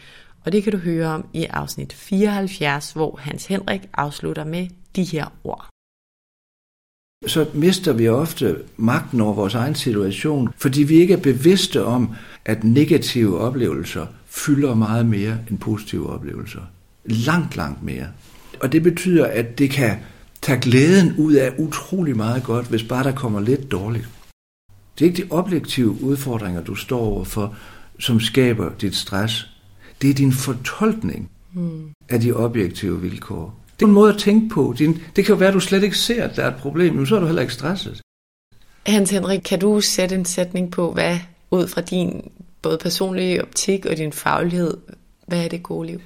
Og 0.44 0.52
det 0.52 0.62
kan 0.62 0.72
du 0.72 0.78
høre 0.78 1.06
om 1.06 1.26
i 1.32 1.44
afsnit 1.44 1.92
74, 1.92 2.92
hvor 2.92 3.16
Hans 3.22 3.46
Henrik 3.46 3.80
afslutter 3.94 4.44
med 4.44 4.68
de 4.96 5.04
her 5.04 5.26
ord. 5.44 5.68
Så 7.26 7.46
mister 7.54 7.92
vi 7.92 8.08
ofte 8.08 8.56
magten 8.76 9.20
over 9.20 9.34
vores 9.34 9.54
egen 9.54 9.74
situation, 9.74 10.48
fordi 10.56 10.82
vi 10.82 10.94
ikke 10.94 11.14
er 11.14 11.20
bevidste 11.20 11.84
om, 11.84 12.14
at 12.44 12.64
negative 12.64 13.40
oplevelser 13.40 14.06
fylder 14.26 14.74
meget 14.74 15.06
mere 15.06 15.38
end 15.50 15.58
positive 15.58 16.10
oplevelser. 16.10 16.60
Langt, 17.04 17.56
langt 17.56 17.82
mere. 17.82 18.06
Og 18.60 18.72
det 18.72 18.82
betyder, 18.82 19.26
at 19.26 19.58
det 19.58 19.70
kan 19.70 19.96
tage 20.42 20.60
glæden 20.60 21.14
ud 21.18 21.32
af 21.32 21.54
utrolig 21.58 22.16
meget 22.16 22.42
godt, 22.42 22.66
hvis 22.66 22.82
bare 22.82 23.04
der 23.04 23.12
kommer 23.12 23.40
lidt 23.40 23.70
dårligt. 23.70 24.08
Det 24.98 25.04
er 25.04 25.10
ikke 25.10 25.22
de 25.22 25.30
objektive 25.30 26.02
udfordringer, 26.02 26.64
du 26.64 26.74
står 26.74 27.00
overfor, 27.00 27.56
som 27.98 28.20
skaber 28.20 28.70
dit 28.80 28.96
stress. 28.96 29.46
Det 30.02 30.10
er 30.10 30.14
din 30.14 30.32
fortolkning 30.32 31.30
mm. 31.52 31.90
af 32.08 32.20
de 32.20 32.32
objektive 32.32 33.00
vilkår. 33.00 33.58
Det 33.80 33.82
er 33.84 33.88
en 33.88 33.94
måde 33.94 34.12
at 34.12 34.18
tænke 34.18 34.54
på. 34.54 34.74
Det 34.78 34.96
kan 35.14 35.24
jo 35.28 35.34
være, 35.34 35.48
at 35.48 35.54
du 35.54 35.60
slet 35.60 35.82
ikke 35.82 35.98
ser, 35.98 36.24
at 36.24 36.36
der 36.36 36.42
er 36.42 36.48
et 36.48 36.56
problem, 36.56 36.94
men 36.94 37.06
så 37.06 37.16
er 37.16 37.20
du 37.20 37.26
heller 37.26 37.42
ikke 37.42 37.54
stresset. 37.54 38.00
Hans 38.86 39.10
Henrik, 39.10 39.40
kan 39.40 39.58
du 39.58 39.80
sætte 39.80 40.14
en 40.14 40.24
sætning 40.24 40.70
på, 40.70 40.92
hvad 40.92 41.18
ud 41.50 41.68
fra 41.68 41.80
din 41.80 42.30
både 42.62 42.78
personlige 42.78 43.42
optik 43.42 43.86
og 43.86 43.96
din 43.96 44.12
faglighed, 44.12 44.76
hvad 45.26 45.44
er 45.44 45.48
det 45.48 45.62
gode 45.62 45.86
liv? 45.86 46.00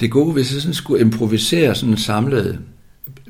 Det 0.00 0.10
gode, 0.10 0.32
hvis 0.32 0.54
jeg 0.54 0.62
sådan 0.62 0.74
skulle 0.74 1.00
improvisere 1.00 1.74
sådan 1.74 1.90
en 1.90 1.98
samlet 1.98 2.60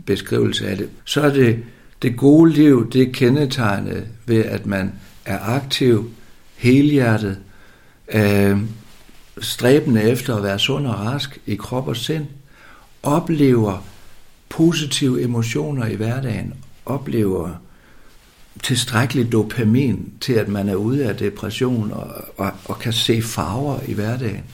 beskrivelse 0.08 0.68
af 0.68 0.76
det, 0.76 0.88
så 1.04 1.20
er 1.20 1.30
det 1.30 1.64
det 2.02 2.16
gode 2.16 2.52
liv, 2.52 2.90
det 2.90 3.02
er 3.02 3.12
kendetegnet 3.12 4.06
ved, 4.26 4.44
at 4.44 4.66
man 4.66 4.92
er 5.24 5.38
aktiv, 5.38 6.10
helhjertet, 6.56 7.38
øh, 8.14 8.58
stræbende 9.40 10.02
efter 10.02 10.36
at 10.36 10.42
være 10.42 10.58
sund 10.58 10.86
og 10.86 10.94
rask 10.94 11.38
i 11.46 11.54
krop 11.54 11.88
og 11.88 11.96
sind, 11.96 12.26
oplever 13.02 13.84
positive 14.48 15.22
emotioner 15.22 15.86
i 15.86 15.94
hverdagen, 15.94 16.54
oplever 16.86 17.50
tilstrækkelig 18.62 19.32
dopamin 19.32 20.12
til, 20.20 20.32
at 20.32 20.48
man 20.48 20.68
er 20.68 20.74
ude 20.74 21.08
af 21.08 21.16
depression 21.16 21.92
og, 21.92 22.24
og, 22.36 22.52
og 22.64 22.78
kan 22.78 22.92
se 22.92 23.22
farver 23.22 23.78
i 23.86 23.92
hverdagen. 23.94 24.44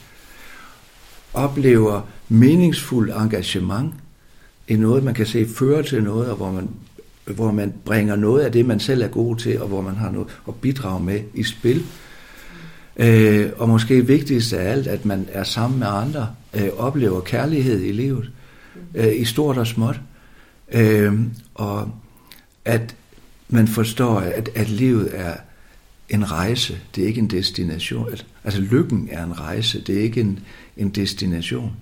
Oplever 1.35 2.01
meningsfuld 2.28 3.10
engagement 3.10 3.94
en 4.69 4.78
noget, 4.78 5.05
man 5.05 5.15
kan 5.15 5.27
se 5.27 5.47
føre 5.49 5.82
til 5.82 6.03
noget, 6.03 6.31
og 6.31 6.36
hvor 6.36 6.53
man, 6.53 6.69
hvor 7.24 7.53
man 7.53 7.73
bringer 7.85 8.16
noget 8.16 8.45
af 8.45 8.53
det, 8.53 8.66
man 8.66 8.81
selv 8.81 9.03
er 9.03 9.09
god 9.09 9.36
til, 9.36 9.61
og 9.61 9.69
hvor 9.69 9.81
man 9.81 9.95
har 9.95 10.11
noget 10.11 10.28
at 10.49 10.55
bidrage 10.55 11.05
med 11.05 11.20
i 11.35 11.43
spil. 11.43 11.85
Øh, 12.97 13.51
og 13.57 13.69
måske 13.69 14.07
vigtigst 14.07 14.53
af 14.53 14.70
alt, 14.70 14.86
at 14.86 15.05
man 15.05 15.28
er 15.32 15.45
sammen 15.45 15.78
med 15.78 15.86
andre, 15.86 16.28
øh, 16.55 16.69
oplever 16.77 17.20
kærlighed 17.20 17.81
i 17.82 17.93
livet, 17.93 18.31
øh, 18.95 19.20
i 19.20 19.24
stort 19.24 19.59
og 19.59 19.66
småt. 19.66 20.01
Øh, 20.73 21.12
og 21.55 21.91
at 22.65 22.97
man 23.49 23.69
forstår, 23.69 24.19
at, 24.19 24.51
at 24.55 24.70
livet 24.70 25.11
er 25.12 25.35
en 26.09 26.32
rejse, 26.32 26.78
det 26.95 27.05
er 27.05 27.09
ikke 27.09 27.20
en 27.20 27.31
destination. 27.31 28.09
Altså 28.45 28.61
lykken 28.61 29.09
er 29.12 29.24
en 29.24 29.41
rejse, 29.41 29.81
det 29.81 29.99
er 29.99 30.03
ikke 30.03 30.20
en, 30.20 30.41
en 30.77 30.89
destination. 30.89 31.73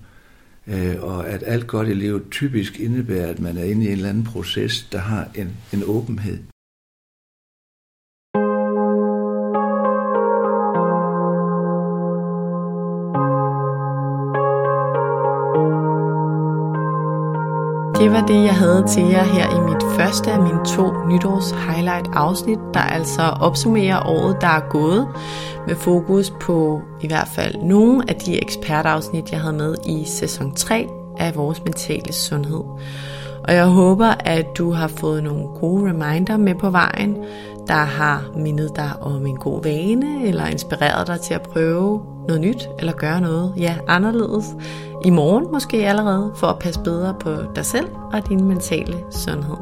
Øh, 0.67 1.03
og 1.03 1.29
at 1.29 1.43
alt 1.47 1.67
godt 1.67 1.89
i 1.89 1.95
livet 1.95 2.23
typisk 2.31 2.81
indebærer, 2.81 3.31
at 3.31 3.41
man 3.41 3.59
er 3.59 3.65
inde 3.65 3.85
i 3.85 3.87
en 3.87 3.93
eller 3.93 4.09
anden 4.09 4.25
proces, 4.25 4.89
der 4.93 4.99
har 4.99 5.31
en, 5.35 5.51
en 5.73 5.83
åbenhed. 5.87 6.39
Det 18.03 18.13
var 18.13 18.27
det, 18.27 18.45
jeg 18.45 18.55
havde 18.55 18.85
til 18.89 19.03
jer 19.03 19.25
her 19.25 19.57
i 19.57 19.71
mit 19.71 19.83
første 19.97 20.33
af 20.33 20.43
mine 20.43 20.65
to 20.65 21.07
nytårs 21.09 21.51
highlight 21.51 22.09
afsnit, 22.13 22.59
der 22.75 22.81
altså 22.81 23.23
opsummerer 23.23 24.07
året, 24.07 24.37
der 24.41 24.47
er 24.47 24.69
gået, 24.71 25.09
med 25.67 25.77
fokus 25.77 26.31
på 26.41 26.81
i 27.01 27.07
hvert 27.07 27.29
fald 27.29 27.63
nogle 27.63 28.05
af 28.09 28.15
de 28.15 28.43
ekspertafsnit, 28.43 29.33
jeg 29.33 29.41
havde 29.41 29.57
med 29.57 29.75
i 29.87 30.05
sæson 30.05 30.55
3 30.55 30.89
af 31.19 31.37
vores 31.37 31.65
mentale 31.65 32.13
sundhed. 32.13 32.63
Og 33.45 33.55
jeg 33.55 33.67
håber, 33.67 34.15
at 34.21 34.47
du 34.59 34.73
har 34.73 34.89
fået 34.89 35.23
nogle 35.23 35.45
gode 35.61 35.91
reminder 35.91 36.37
med 36.37 36.55
på 36.55 36.71
vejen, 36.71 37.17
der 37.69 37.75
har 37.75 38.25
mindet 38.37 38.77
dig 38.77 38.91
om 39.01 39.27
en 39.27 39.37
god 39.37 39.63
vane, 39.63 40.27
eller 40.27 40.47
inspireret 40.47 41.07
dig 41.07 41.21
til 41.21 41.35
at 41.35 41.43
prøve 41.43 42.01
noget 42.29 42.41
nyt, 42.41 42.69
eller 42.79 42.93
gøre 42.93 43.21
noget, 43.21 43.53
ja, 43.57 43.77
anderledes, 43.89 44.47
i 45.05 45.11
morgen 45.11 45.47
måske 45.53 45.89
allerede, 45.89 46.33
for 46.35 46.47
at 46.47 46.59
passe 46.59 46.81
bedre 46.81 47.15
på 47.21 47.35
dig 47.57 47.67
selv 47.67 47.87
og 48.13 48.29
din 48.29 48.45
mentale 48.45 48.99
sundhed. 49.11 49.57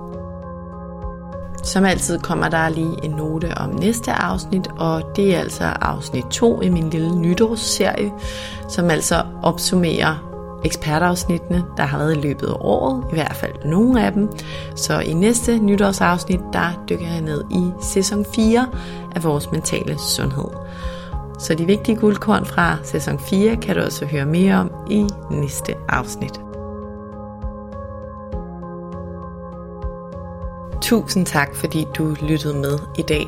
Som 1.62 1.84
altid 1.84 2.18
kommer 2.18 2.48
der 2.48 2.68
lige 2.68 3.04
en 3.04 3.10
note 3.10 3.58
om 3.58 3.70
næste 3.70 4.12
afsnit, 4.12 4.68
og 4.78 5.02
det 5.16 5.34
er 5.34 5.38
altså 5.38 5.64
afsnit 5.64 6.24
2 6.30 6.60
i 6.60 6.68
min 6.68 6.90
lille 6.90 7.16
nytårsserie, 7.16 8.12
som 8.68 8.90
altså 8.90 9.22
opsummerer 9.42 10.30
ekspertafsnittene, 10.64 11.64
der 11.76 11.82
har 11.82 11.98
været 11.98 12.16
i 12.16 12.20
løbet 12.20 12.46
af 12.46 12.56
året, 12.60 13.04
i 13.10 13.14
hvert 13.14 13.36
fald 13.36 13.52
nogle 13.64 14.04
af 14.04 14.12
dem. 14.12 14.30
Så 14.76 14.98
i 15.00 15.12
næste 15.12 15.58
nytårsafsnit, 15.58 16.40
der 16.52 16.84
dykker 16.88 17.06
jeg 17.06 17.20
ned 17.20 17.44
i 17.50 17.70
sæson 17.82 18.24
4 18.34 18.66
af 19.14 19.24
vores 19.24 19.52
mentale 19.52 19.98
sundhed. 19.98 20.48
Så 21.40 21.54
de 21.54 21.66
vigtige 21.66 21.96
guldkorn 21.96 22.46
fra 22.46 22.76
sæson 22.84 23.18
4 23.18 23.56
kan 23.56 23.76
du 23.76 23.82
også 23.82 24.06
høre 24.06 24.26
mere 24.26 24.54
om 24.54 24.70
i 24.90 25.06
næste 25.30 25.74
afsnit. 25.88 26.40
Tusind 30.82 31.26
tak, 31.26 31.54
fordi 31.54 31.86
du 31.98 32.16
lyttede 32.22 32.54
med 32.54 32.78
i 32.98 33.02
dag. 33.02 33.26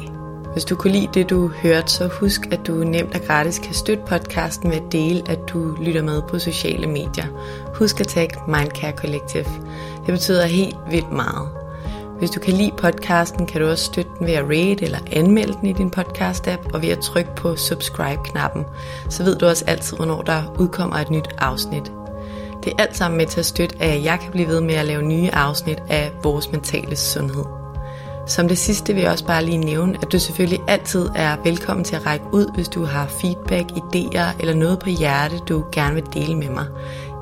Hvis 0.53 0.65
du 0.65 0.77
kunne 0.77 0.93
lide 0.93 1.09
det, 1.15 1.31
du 1.31 1.49
hørte, 1.49 1.93
så 1.93 2.07
husk, 2.07 2.41
at 2.51 2.67
du 2.67 2.73
nemt 2.73 3.15
og 3.15 3.21
gratis 3.21 3.59
kan 3.59 3.75
støtte 3.75 4.03
podcasten 4.07 4.71
ved 4.71 4.77
at 4.77 4.93
dele, 4.93 5.23
at 5.31 5.39
du 5.53 5.77
lytter 5.81 6.03
med 6.03 6.23
på 6.29 6.39
sociale 6.39 6.87
medier. 6.87 7.27
Husk 7.75 8.01
at 8.01 8.09
tagge 8.09 8.37
Mindcare 8.49 8.93
Collective. 8.93 9.45
Det 10.07 10.13
betyder 10.13 10.47
helt 10.47 10.77
vildt 10.91 11.13
meget. 11.13 11.62
Hvis 12.23 12.31
du 12.31 12.41
kan 12.41 12.55
lide 12.55 12.73
podcasten, 12.77 13.47
kan 13.47 13.61
du 13.61 13.69
også 13.69 13.85
støtte 13.85 14.11
den 14.19 14.27
ved 14.27 14.35
at 14.35 14.45
rate 14.45 14.85
eller 14.85 14.99
anmelde 15.13 15.53
den 15.53 15.69
i 15.69 15.73
din 15.73 15.93
podcast-app 15.97 16.75
og 16.75 16.83
ved 16.83 16.89
at 16.89 16.99
trykke 16.99 17.35
på 17.37 17.57
subscribe-knappen. 17.57 18.65
Så 19.09 19.25
ved 19.25 19.37
du 19.37 19.47
også 19.47 19.65
altid, 19.67 19.97
hvornår 19.97 20.23
der 20.23 20.43
udkommer 20.59 20.97
et 20.97 21.11
nyt 21.11 21.29
afsnit. 21.39 21.93
Det 22.65 22.73
er 22.73 22.83
alt 22.83 22.97
sammen 22.97 23.19
med 23.19 23.27
til 23.27 23.41
at 23.41 23.47
støtte, 23.47 23.77
at 23.81 24.05
jeg 24.05 24.19
kan 24.21 24.33
blive 24.33 24.49
ved 24.49 24.61
med 24.61 24.75
at 24.75 24.87
lave 24.87 25.03
nye 25.03 25.31
afsnit 25.33 25.79
af 25.89 26.13
vores 26.23 26.53
mentale 26.53 26.97
sundhed. 26.97 27.45
Som 28.27 28.49
det 28.49 28.59
sidste 28.59 28.95
vil 28.95 29.03
jeg 29.03 29.13
også 29.13 29.27
bare 29.27 29.45
lige 29.45 29.59
nævne, 29.59 29.99
at 30.03 30.13
du 30.13 30.19
selvfølgelig 30.19 30.61
altid 30.69 31.09
er 31.15 31.37
velkommen 31.45 31.85
til 31.85 31.97
at 31.97 32.07
række 32.07 32.25
ud, 32.33 32.55
hvis 32.55 32.69
du 32.69 32.85
har 32.85 33.07
feedback, 33.07 33.71
idéer 33.71 34.41
eller 34.41 34.55
noget 34.55 34.79
på 34.79 34.89
hjerte, 34.89 35.39
du 35.39 35.65
gerne 35.73 35.95
vil 35.95 36.05
dele 36.15 36.35
med 36.35 36.51
mig. 36.51 36.67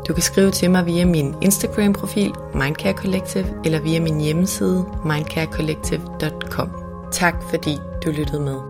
Du 0.08 0.12
kan 0.14 0.22
skrive 0.22 0.50
til 0.50 0.70
mig 0.70 0.86
via 0.86 1.06
min 1.06 1.34
Instagram-profil, 1.42 2.32
Mindcare 2.54 2.94
Collective, 2.94 3.46
eller 3.64 3.80
via 3.80 4.00
min 4.00 4.20
hjemmeside, 4.20 4.86
mindcarecollective.com. 5.04 6.70
Tak 7.12 7.34
fordi 7.50 7.78
du 8.04 8.10
lyttede 8.10 8.40
med. 8.40 8.69